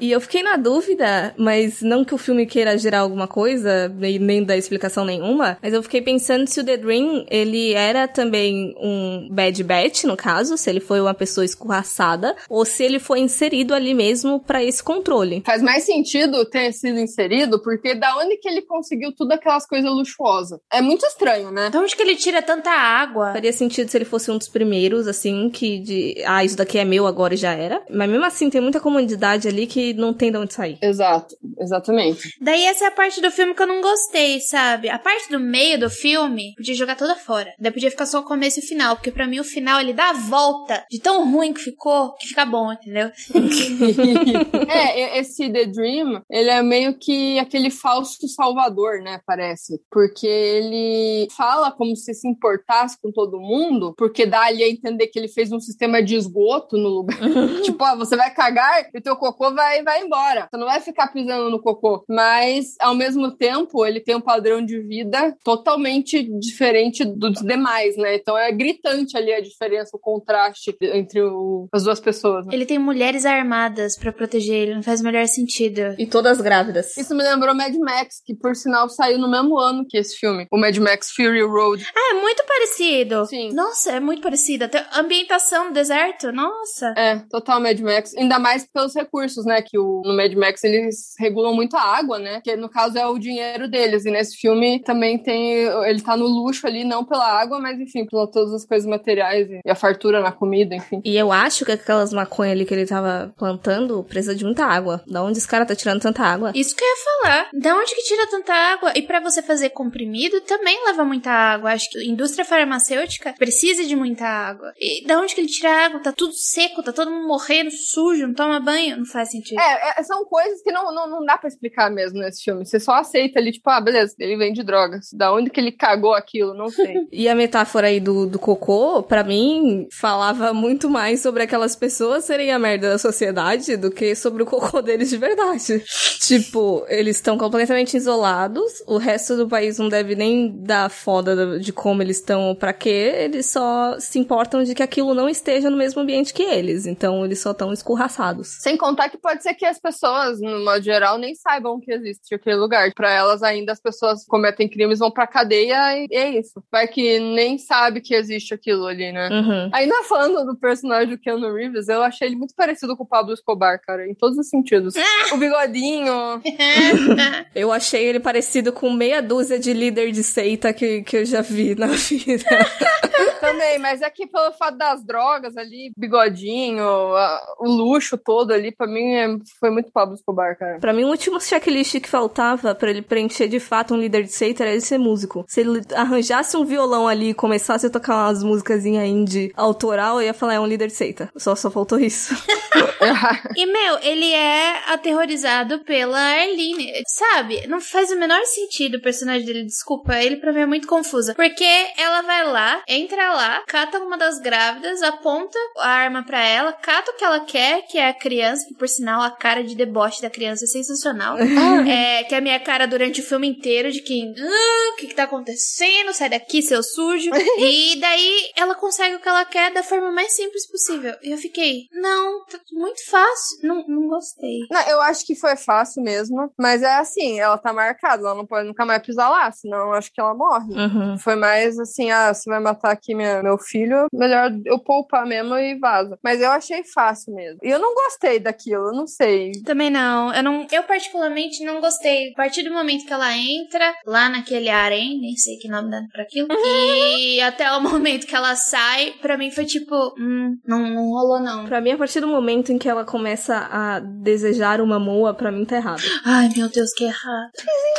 e 0.00 0.10
eu 0.10 0.20
fiquei 0.20 0.42
na 0.42 0.56
dúvida, 0.56 1.34
mas 1.36 1.82
não 1.82 2.04
que 2.04 2.14
o 2.14 2.18
filme 2.18 2.46
queira 2.46 2.78
gerar 2.78 3.00
alguma 3.00 3.26
coisa, 3.26 3.88
nem 3.88 4.44
dar 4.52 4.58
explicação 4.58 5.04
nenhuma, 5.04 5.58
mas 5.62 5.72
eu 5.72 5.82
fiquei 5.82 6.02
pensando 6.02 6.46
se 6.46 6.60
o 6.60 6.64
The 6.64 6.76
Dream, 6.76 7.26
ele 7.30 7.72
era 7.72 8.06
também 8.06 8.74
um 8.78 9.28
bad 9.30 9.62
bat, 9.64 10.06
no 10.06 10.16
caso, 10.16 10.56
se 10.56 10.68
ele 10.68 10.80
foi 10.80 11.00
uma 11.00 11.14
pessoa 11.14 11.44
escorraçada, 11.44 12.36
ou 12.48 12.64
se 12.64 12.84
ele 12.84 12.98
foi 12.98 13.20
inserido 13.20 13.74
ali 13.74 13.94
mesmo 13.94 14.40
para 14.40 14.62
esse 14.62 14.82
controle. 14.82 15.42
Faz 15.44 15.62
mais 15.62 15.84
sentido 15.84 16.44
ter 16.44 16.72
sido 16.72 16.98
inserido, 16.98 17.62
porque 17.62 17.94
da 17.94 18.16
onde 18.18 18.36
que 18.36 18.48
ele 18.48 18.62
conseguiu 18.62 19.12
tudo 19.16 19.32
aquelas 19.32 19.66
coisas 19.66 19.90
luxuosas? 19.90 20.60
É 20.72 20.80
muito 20.80 21.06
estranho, 21.06 21.50
né? 21.50 21.70
De 21.70 21.76
onde 21.76 21.96
que 21.96 22.02
ele 22.02 22.16
tira 22.16 22.42
tanta 22.42 22.70
água? 22.70 23.32
Faria 23.32 23.52
sentido 23.52 23.88
se 23.88 23.96
ele 23.96 24.04
fosse 24.04 24.30
um 24.30 24.38
dos 24.38 24.48
primeiros, 24.48 25.06
assim, 25.06 25.48
que 25.50 25.78
de, 25.78 26.22
ah, 26.26 26.44
isso 26.44 26.56
daqui 26.56 26.78
é 26.78 26.84
meu 26.84 27.06
agora 27.06 27.34
e 27.34 27.36
já 27.36 27.52
era. 27.52 27.82
Mas 27.90 28.10
mesmo 28.10 28.24
assim, 28.24 28.50
tem 28.50 28.60
muita 28.60 28.80
comunidade 28.80 29.48
ali 29.48 29.66
que 29.66 29.94
não 29.94 30.12
tem 30.12 30.30
de 30.30 30.38
onde 30.38 30.52
sair. 30.52 30.78
Exato, 30.82 31.36
exatamente. 31.58 32.36
Daí 32.40 32.64
essa 32.64 32.84
é 32.84 32.88
a 32.88 32.90
parte 32.90 33.20
do 33.20 33.30
filme 33.30 33.54
que 33.54 33.62
eu 33.62 33.66
não 33.66 33.80
gostei, 33.80 34.31
sabe? 34.40 34.88
A 34.88 34.98
parte 34.98 35.30
do 35.30 35.40
meio 35.40 35.78
do 35.78 35.90
filme, 35.90 36.54
podia 36.56 36.74
jogar 36.74 36.96
toda 36.96 37.16
fora. 37.16 37.52
Daí 37.58 37.72
podia 37.72 37.90
ficar 37.90 38.06
só 38.06 38.20
o 38.20 38.24
começo 38.24 38.60
e 38.60 38.62
o 38.62 38.66
final, 38.66 38.96
porque 38.96 39.10
para 39.10 39.26
mim 39.26 39.40
o 39.40 39.44
final 39.44 39.80
ele 39.80 39.92
dá 39.92 40.10
a 40.10 40.14
volta 40.14 40.84
de 40.90 41.00
tão 41.00 41.30
ruim 41.30 41.52
que 41.52 41.60
ficou, 41.60 42.14
que 42.14 42.28
fica 42.28 42.44
bom, 42.44 42.72
entendeu? 42.72 43.10
é, 44.68 45.18
esse 45.18 45.50
The 45.50 45.66
Dream, 45.66 46.22
ele 46.30 46.50
é 46.50 46.62
meio 46.62 46.98
que 46.98 47.38
aquele 47.38 47.70
falso 47.70 48.26
salvador, 48.28 49.02
né, 49.02 49.20
parece. 49.26 49.80
Porque 49.90 50.26
ele 50.26 51.28
fala 51.36 51.70
como 51.70 51.96
se 51.96 52.12
se 52.14 52.28
importasse 52.28 53.00
com 53.00 53.10
todo 53.10 53.40
mundo, 53.40 53.94
porque 53.96 54.24
dá 54.24 54.42
ali 54.42 54.62
a 54.62 54.68
entender 54.68 55.08
que 55.08 55.18
ele 55.18 55.28
fez 55.28 55.50
um 55.52 55.60
sistema 55.60 56.02
de 56.02 56.14
esgoto 56.14 56.76
no 56.76 56.88
lugar. 56.88 57.18
tipo, 57.62 57.84
ó, 57.84 57.96
você 57.96 58.16
vai 58.16 58.32
cagar 58.32 58.88
e 58.94 59.00
teu 59.00 59.16
cocô 59.16 59.52
vai, 59.52 59.82
vai 59.82 60.02
embora. 60.02 60.48
Você 60.50 60.56
não 60.56 60.66
vai 60.66 60.80
ficar 60.80 61.08
pisando 61.08 61.50
no 61.50 61.60
cocô. 61.60 62.04
Mas, 62.08 62.76
ao 62.80 62.94
mesmo 62.94 63.30
tempo, 63.32 63.84
ele 63.84 64.00
tem 64.00 64.14
um 64.14 64.20
padrão 64.22 64.64
de 64.64 64.80
vida 64.80 65.34
totalmente 65.44 66.22
diferente 66.38 67.04
dos 67.04 67.40
demais, 67.40 67.96
né? 67.96 68.16
Então 68.16 68.36
é 68.36 68.50
gritante 68.52 69.16
ali 69.16 69.32
a 69.32 69.40
diferença, 69.40 69.90
o 69.94 69.98
contraste 69.98 70.76
entre 70.80 71.22
o, 71.22 71.68
as 71.72 71.84
duas 71.84 72.00
pessoas. 72.00 72.46
Né? 72.46 72.54
Ele 72.54 72.66
tem 72.66 72.78
mulheres 72.78 73.24
armadas 73.24 73.96
para 73.96 74.12
proteger 74.12 74.54
ele, 74.54 74.74
não 74.74 74.82
faz 74.82 75.00
o 75.00 75.04
melhor 75.04 75.26
sentido. 75.26 75.94
E 75.98 76.06
todas 76.06 76.40
grávidas. 76.40 76.96
Isso 76.96 77.14
me 77.14 77.22
lembrou 77.22 77.54
Mad 77.54 77.74
Max, 77.76 78.22
que 78.24 78.34
por 78.34 78.54
sinal 78.54 78.88
saiu 78.88 79.18
no 79.18 79.30
mesmo 79.30 79.58
ano 79.58 79.84
que 79.88 79.98
esse 79.98 80.16
filme, 80.16 80.46
o 80.50 80.58
Mad 80.58 80.76
Max 80.78 81.10
Fury 81.10 81.42
Road. 81.42 81.84
Ah, 81.94 82.16
é 82.16 82.20
muito 82.20 82.44
parecido. 82.46 83.26
Sim. 83.26 83.52
Nossa, 83.52 83.92
é 83.92 84.00
muito 84.00 84.22
parecido. 84.22 84.64
Até 84.64 84.86
a 84.90 85.00
ambientação 85.00 85.66
no 85.66 85.72
deserto, 85.72 86.32
nossa. 86.32 86.94
É, 86.96 87.16
total 87.30 87.60
Mad 87.60 87.78
Max. 87.80 88.14
Ainda 88.16 88.38
mais 88.38 88.66
pelos 88.66 88.94
recursos, 88.94 89.44
né? 89.44 89.62
Que 89.62 89.78
o, 89.78 90.02
no 90.04 90.16
Mad 90.16 90.32
Max 90.34 90.62
eles 90.64 91.14
regulam 91.18 91.54
muito 91.54 91.76
a 91.76 91.82
água, 91.82 92.18
né? 92.18 92.40
Que 92.42 92.56
no 92.56 92.68
caso 92.68 92.98
é 92.98 93.06
o 93.06 93.18
dinheiro 93.18 93.68
deles. 93.68 94.04
E 94.04 94.10
nesse 94.12 94.36
filme 94.36 94.80
também 94.80 95.18
tem. 95.18 95.64
Ele 95.84 96.00
tá 96.00 96.16
no 96.16 96.26
luxo 96.26 96.66
ali, 96.66 96.84
não 96.84 97.04
pela 97.04 97.26
água, 97.26 97.58
mas 97.58 97.80
enfim, 97.80 98.06
por 98.06 98.26
todas 98.28 98.52
as 98.54 98.64
coisas 98.64 98.88
materiais 98.88 99.48
e 99.50 99.70
a 99.70 99.74
fartura 99.74 100.20
na 100.20 100.32
comida, 100.32 100.74
enfim. 100.74 101.00
E 101.04 101.16
eu 101.16 101.32
acho 101.32 101.64
que 101.64 101.72
aquelas 101.72 102.12
maconhas 102.12 102.52
ali 102.52 102.64
que 102.64 102.74
ele 102.74 102.86
tava 102.86 103.32
plantando 103.36 104.02
precisa 104.04 104.34
de 104.34 104.44
muita 104.44 104.64
água. 104.64 105.02
Da 105.06 105.22
onde 105.22 105.38
esse 105.38 105.48
cara 105.48 105.66
tá 105.66 105.74
tirando 105.74 106.00
tanta 106.00 106.22
água? 106.22 106.52
Isso 106.54 106.76
que 106.76 106.84
eu 106.84 106.88
ia 106.88 106.96
falar. 107.04 107.48
Da 107.54 107.76
onde 107.76 107.94
que 107.94 108.02
tira 108.02 108.26
tanta 108.28 108.52
água? 108.52 108.92
E 108.94 109.02
para 109.02 109.20
você 109.20 109.42
fazer 109.42 109.70
comprimido 109.70 110.40
também 110.42 110.84
leva 110.86 111.04
muita 111.04 111.30
água. 111.30 111.72
Acho 111.72 111.90
que 111.90 111.98
a 111.98 112.04
indústria 112.04 112.44
farmacêutica 112.44 113.34
precisa 113.38 113.84
de 113.84 113.96
muita 113.96 114.26
água. 114.26 114.72
E 114.78 115.06
da 115.06 115.18
onde 115.18 115.34
que 115.34 115.40
ele 115.40 115.48
tira 115.48 115.86
água? 115.86 116.00
Tá 116.00 116.12
tudo 116.12 116.32
seco, 116.34 116.82
tá 116.82 116.92
todo 116.92 117.10
mundo 117.10 117.26
morrendo, 117.26 117.70
sujo, 117.70 118.26
não 118.26 118.34
toma 118.34 118.60
banho. 118.60 118.98
Não 118.98 119.06
faz 119.06 119.30
sentido. 119.30 119.60
É, 119.60 120.00
é 120.00 120.02
são 120.02 120.24
coisas 120.24 120.62
que 120.62 120.72
não, 120.72 120.94
não, 120.94 121.08
não 121.08 121.24
dá 121.24 121.38
para 121.38 121.48
explicar 121.48 121.90
mesmo 121.90 122.18
nesse 122.18 122.42
filme. 122.42 122.64
Você 122.64 122.78
só 122.78 122.94
aceita 122.94 123.38
ali, 123.38 123.52
tipo, 123.52 123.68
ah, 123.70 123.80
beleza, 123.80 124.01
ele 124.18 124.36
vende 124.36 124.62
drogas. 124.62 125.10
Da 125.12 125.32
onde 125.32 125.50
que 125.50 125.60
ele 125.60 125.72
cagou 125.72 126.14
aquilo, 126.14 126.54
não 126.54 126.68
sei. 126.68 126.94
e 127.12 127.28
a 127.28 127.34
metáfora 127.34 127.86
aí 127.86 128.00
do, 128.00 128.26
do 128.26 128.38
cocô, 128.38 129.02
para 129.02 129.24
mim, 129.24 129.86
falava 129.92 130.52
muito 130.52 130.88
mais 130.88 131.20
sobre 131.20 131.42
aquelas 131.42 131.76
pessoas 131.76 132.24
serem 132.24 132.52
a 132.52 132.58
merda 132.58 132.90
da 132.90 132.98
sociedade 132.98 133.76
do 133.76 133.90
que 133.90 134.14
sobre 134.14 134.42
o 134.42 134.46
cocô 134.46 134.82
deles 134.82 135.10
de 135.10 135.16
verdade. 135.16 135.82
tipo, 136.20 136.84
eles 136.88 137.16
estão 137.16 137.36
completamente 137.36 137.96
isolados, 137.96 138.82
o 138.86 138.96
resto 138.96 139.36
do 139.36 139.48
país 139.48 139.78
não 139.78 139.88
deve 139.88 140.14
nem 140.14 140.50
dar 140.50 140.90
foda 140.90 141.58
de 141.58 141.72
como 141.72 142.02
eles 142.02 142.18
estão 142.18 142.54
para 142.54 142.72
quê, 142.72 143.12
eles 143.16 143.46
só 143.46 143.98
se 143.98 144.18
importam 144.18 144.62
de 144.62 144.74
que 144.74 144.82
aquilo 144.82 145.14
não 145.14 145.28
esteja 145.28 145.70
no 145.70 145.76
mesmo 145.76 146.00
ambiente 146.00 146.32
que 146.32 146.42
eles, 146.42 146.86
então 146.86 147.24
eles 147.24 147.40
só 147.40 147.52
estão 147.52 147.72
escorraçados. 147.72 148.48
Sem 148.60 148.76
contar 148.76 149.08
que 149.08 149.18
pode 149.18 149.42
ser 149.42 149.54
que 149.54 149.64
as 149.64 149.78
pessoas, 149.78 150.40
no 150.40 150.64
modo 150.64 150.82
geral, 150.82 151.18
nem 151.18 151.34
saibam 151.34 151.80
que 151.80 151.92
existe 151.92 152.34
aquele 152.34 152.56
lugar. 152.56 152.92
Para 152.94 153.12
elas 153.12 153.42
ainda, 153.42 153.72
as 153.72 153.80
pessoas 153.80 153.91
pessoas 153.92 154.24
cometem 154.26 154.68
crimes, 154.68 154.98
vão 154.98 155.10
pra 155.10 155.26
cadeia 155.26 155.98
e 155.98 156.08
é 156.10 156.30
isso. 156.30 156.62
Vai 156.70 156.86
que 156.88 157.18
nem 157.20 157.58
sabe 157.58 158.00
que 158.00 158.14
existe 158.14 158.52
aquilo 158.54 158.86
ali, 158.86 159.12
né? 159.12 159.28
Uhum. 159.30 159.70
Ainda 159.72 160.02
falando 160.04 160.44
do 160.46 160.56
personagem 160.56 161.10
do 161.14 161.18
Keanu 161.18 161.52
Reeves, 161.54 161.88
eu 161.88 162.02
achei 162.02 162.28
ele 162.28 162.36
muito 162.36 162.54
parecido 162.54 162.96
com 162.96 163.04
o 163.04 163.08
Pablo 163.08 163.32
Escobar, 163.32 163.80
cara, 163.80 164.08
em 164.08 164.14
todos 164.14 164.36
os 164.38 164.48
sentidos. 164.48 164.94
o 165.32 165.36
bigodinho. 165.36 166.40
Eu 167.54 167.70
achei 167.72 168.04
ele 168.04 168.20
parecido 168.20 168.72
com 168.72 168.90
meia 168.90 169.20
dúzia 169.20 169.58
de 169.58 169.72
líder 169.72 170.10
de 170.12 170.22
seita 170.22 170.72
que, 170.72 171.02
que 171.02 171.16
eu 171.18 171.24
já 171.24 171.40
vi 171.42 171.74
na 171.74 171.88
vida. 171.88 172.44
Também, 173.40 173.78
mas 173.78 174.00
é 174.02 174.08
que 174.08 174.26
pelo 174.26 174.52
fato 174.52 174.76
das 174.78 175.04
drogas 175.04 175.56
ali, 175.56 175.92
bigodinho, 175.96 176.82
a- 176.84 177.40
o 177.58 177.68
luxo 177.68 178.16
todo 178.16 178.52
ali, 178.52 178.72
pra 178.74 178.86
mim 178.86 179.12
é- 179.14 179.36
foi 179.58 179.70
muito 179.70 179.90
Pablo 179.92 180.14
Escobar, 180.14 180.56
cara. 180.56 180.78
Pra 180.78 180.92
mim, 180.92 181.04
o 181.04 181.08
último 181.08 181.40
checklist 181.40 181.98
que 182.00 182.08
faltava 182.08 182.74
pra 182.74 182.90
ele 182.90 183.02
preencher 183.02 183.48
de 183.48 183.58
fato 183.60 183.81
um 183.90 183.96
líder 183.96 184.24
de 184.24 184.32
seita 184.32 184.62
era 184.62 184.72
ele 184.72 184.80
ser 184.80 184.98
músico. 184.98 185.44
Se 185.48 185.60
ele 185.60 185.82
arranjasse 185.94 186.56
um 186.56 186.64
violão 186.64 187.08
ali 187.08 187.30
e 187.30 187.34
começasse 187.34 187.86
a 187.86 187.90
tocar 187.90 188.14
umas 188.14 188.42
músicas 188.42 188.84
indie 188.84 189.52
autoral, 189.56 190.20
eu 190.20 190.26
ia 190.26 190.34
falar, 190.34 190.54
é 190.54 190.60
um 190.60 190.66
líder 190.66 190.88
de 190.88 190.94
seita. 190.94 191.30
Só, 191.36 191.54
só 191.54 191.70
faltou 191.70 191.98
isso. 191.98 192.34
E, 193.56 193.66
meu, 193.66 193.98
ele 194.00 194.32
é 194.32 194.92
aterrorizado 194.92 195.80
pela 195.80 196.18
Arlene. 196.18 196.92
Sabe? 197.06 197.66
Não 197.66 197.80
faz 197.80 198.10
o 198.10 198.18
menor 198.18 198.42
sentido 198.44 198.96
o 198.96 199.02
personagem 199.02 199.44
dele. 199.44 199.64
Desculpa, 199.64 200.16
ele 200.16 200.36
pra 200.36 200.52
mim 200.52 200.60
é 200.60 200.66
muito 200.66 200.86
confusa. 200.86 201.34
Porque 201.34 201.68
ela 201.96 202.22
vai 202.22 202.44
lá, 202.44 202.82
entra 202.88 203.32
lá, 203.32 203.62
cata 203.66 203.98
uma 203.98 204.16
das 204.16 204.38
grávidas, 204.38 205.02
aponta 205.02 205.58
a 205.78 205.88
arma 205.88 206.24
pra 206.24 206.40
ela, 206.40 206.72
cata 206.72 207.10
o 207.10 207.14
que 207.14 207.24
ela 207.24 207.40
quer, 207.40 207.82
que 207.86 207.98
é 207.98 208.08
a 208.08 208.14
criança, 208.14 208.66
que 208.66 208.74
por 208.74 208.88
sinal 208.88 209.22
a 209.22 209.30
cara 209.30 209.62
de 209.62 209.74
deboche 209.74 210.22
da 210.22 210.30
criança 210.30 210.64
é 210.64 210.68
sensacional. 210.68 211.36
é, 211.86 212.24
que 212.24 212.34
é 212.34 212.38
a 212.38 212.42
minha 212.42 212.60
cara 212.60 212.86
durante 212.86 213.20
o 213.20 213.24
filme 213.24 213.48
inteiro 213.48 213.71
de 213.90 214.02
quem. 214.02 214.34
"Ah, 214.38 214.92
o 214.92 214.96
que, 214.96 215.06
que 215.06 215.14
tá 215.14 215.24
acontecendo? 215.24 216.12
Sai 216.12 216.28
daqui, 216.28 216.62
seu 216.62 216.82
sujo. 216.82 217.30
e 217.58 217.98
daí 218.00 218.50
ela 218.56 218.74
consegue 218.74 219.16
o 219.16 219.20
que 219.20 219.28
ela 219.28 219.44
quer 219.44 219.72
da 219.72 219.82
forma 219.82 220.10
mais 220.10 220.32
simples 220.32 220.68
possível. 220.70 221.14
E 221.22 221.30
eu 221.30 221.38
fiquei, 221.38 221.88
não, 221.92 222.44
tá 222.44 222.58
muito 222.72 223.04
fácil. 223.10 223.58
Não, 223.62 223.84
não 223.86 224.08
gostei. 224.08 224.60
Não, 224.70 224.80
eu 224.88 225.00
acho 225.00 225.24
que 225.24 225.34
foi 225.34 225.56
fácil 225.56 226.02
mesmo, 226.02 226.52
mas 226.58 226.82
é 226.82 226.94
assim, 226.94 227.40
ela 227.40 227.58
tá 227.58 227.72
marcada, 227.72 228.22
ela 228.22 228.34
não 228.34 228.46
pode 228.46 228.66
nunca 228.66 228.84
mais 228.84 229.02
pisar 229.02 229.28
lá, 229.28 229.50
senão 229.52 229.78
eu 229.88 229.92
acho 229.94 230.12
que 230.12 230.20
ela 230.20 230.34
morre. 230.34 230.72
Uhum. 230.74 231.18
Foi 231.18 231.36
mais 231.36 231.78
assim, 231.78 232.10
ah, 232.10 232.32
você 232.32 232.48
vai 232.50 232.60
matar 232.60 232.90
aqui 232.90 233.14
minha, 233.14 233.42
meu 233.42 233.58
filho, 233.58 234.06
melhor 234.12 234.50
eu 234.64 234.78
poupar 234.78 235.26
mesmo 235.26 235.56
e 235.56 235.78
vaza. 235.78 236.18
Mas 236.22 236.40
eu 236.40 236.50
achei 236.50 236.82
fácil 236.84 237.34
mesmo. 237.34 237.58
E 237.62 237.70
eu 237.70 237.78
não 237.78 237.94
gostei 237.94 238.38
daquilo, 238.38 238.88
eu 238.88 238.92
não 238.92 239.06
sei. 239.06 239.52
Também 239.64 239.90
não. 239.90 240.32
Eu 240.34 240.42
não. 240.42 240.66
Eu 240.70 240.82
particularmente 240.84 241.64
não 241.64 241.80
gostei. 241.80 242.30
A 242.32 242.36
partir 242.36 242.62
do 242.62 242.72
momento 242.72 243.06
que 243.06 243.12
ela 243.12 243.32
entra 243.36 243.61
lá 244.06 244.28
naquele 244.28 244.68
harém, 244.68 245.18
nem 245.20 245.36
sei 245.36 245.56
que 245.56 245.68
nome 245.68 245.90
dá 245.90 246.02
pra 246.12 246.22
aquilo. 246.22 246.48
E 246.50 247.40
até 247.42 247.70
o 247.72 247.80
momento 247.80 248.26
que 248.26 248.34
ela 248.34 248.54
sai, 248.54 249.14
pra 249.20 249.36
mim 249.36 249.50
foi 249.50 249.64
tipo, 249.64 249.94
hum, 250.18 250.56
não, 250.66 250.78
não 250.78 251.10
rolou 251.10 251.40
não. 251.40 251.64
Pra 251.64 251.80
mim, 251.80 251.92
a 251.92 251.98
partir 251.98 252.20
do 252.20 252.26
momento 252.26 252.72
em 252.72 252.78
que 252.78 252.88
ela 252.88 253.04
começa 253.04 253.68
a 253.70 254.00
desejar 254.00 254.80
uma 254.80 254.98
moa, 254.98 255.34
pra 255.34 255.52
mim 255.52 255.64
tá 255.64 255.76
errado. 255.76 256.02
Ai, 256.24 256.48
meu 256.56 256.68
Deus, 256.68 256.92
que 256.92 257.04
errado. 257.04 257.50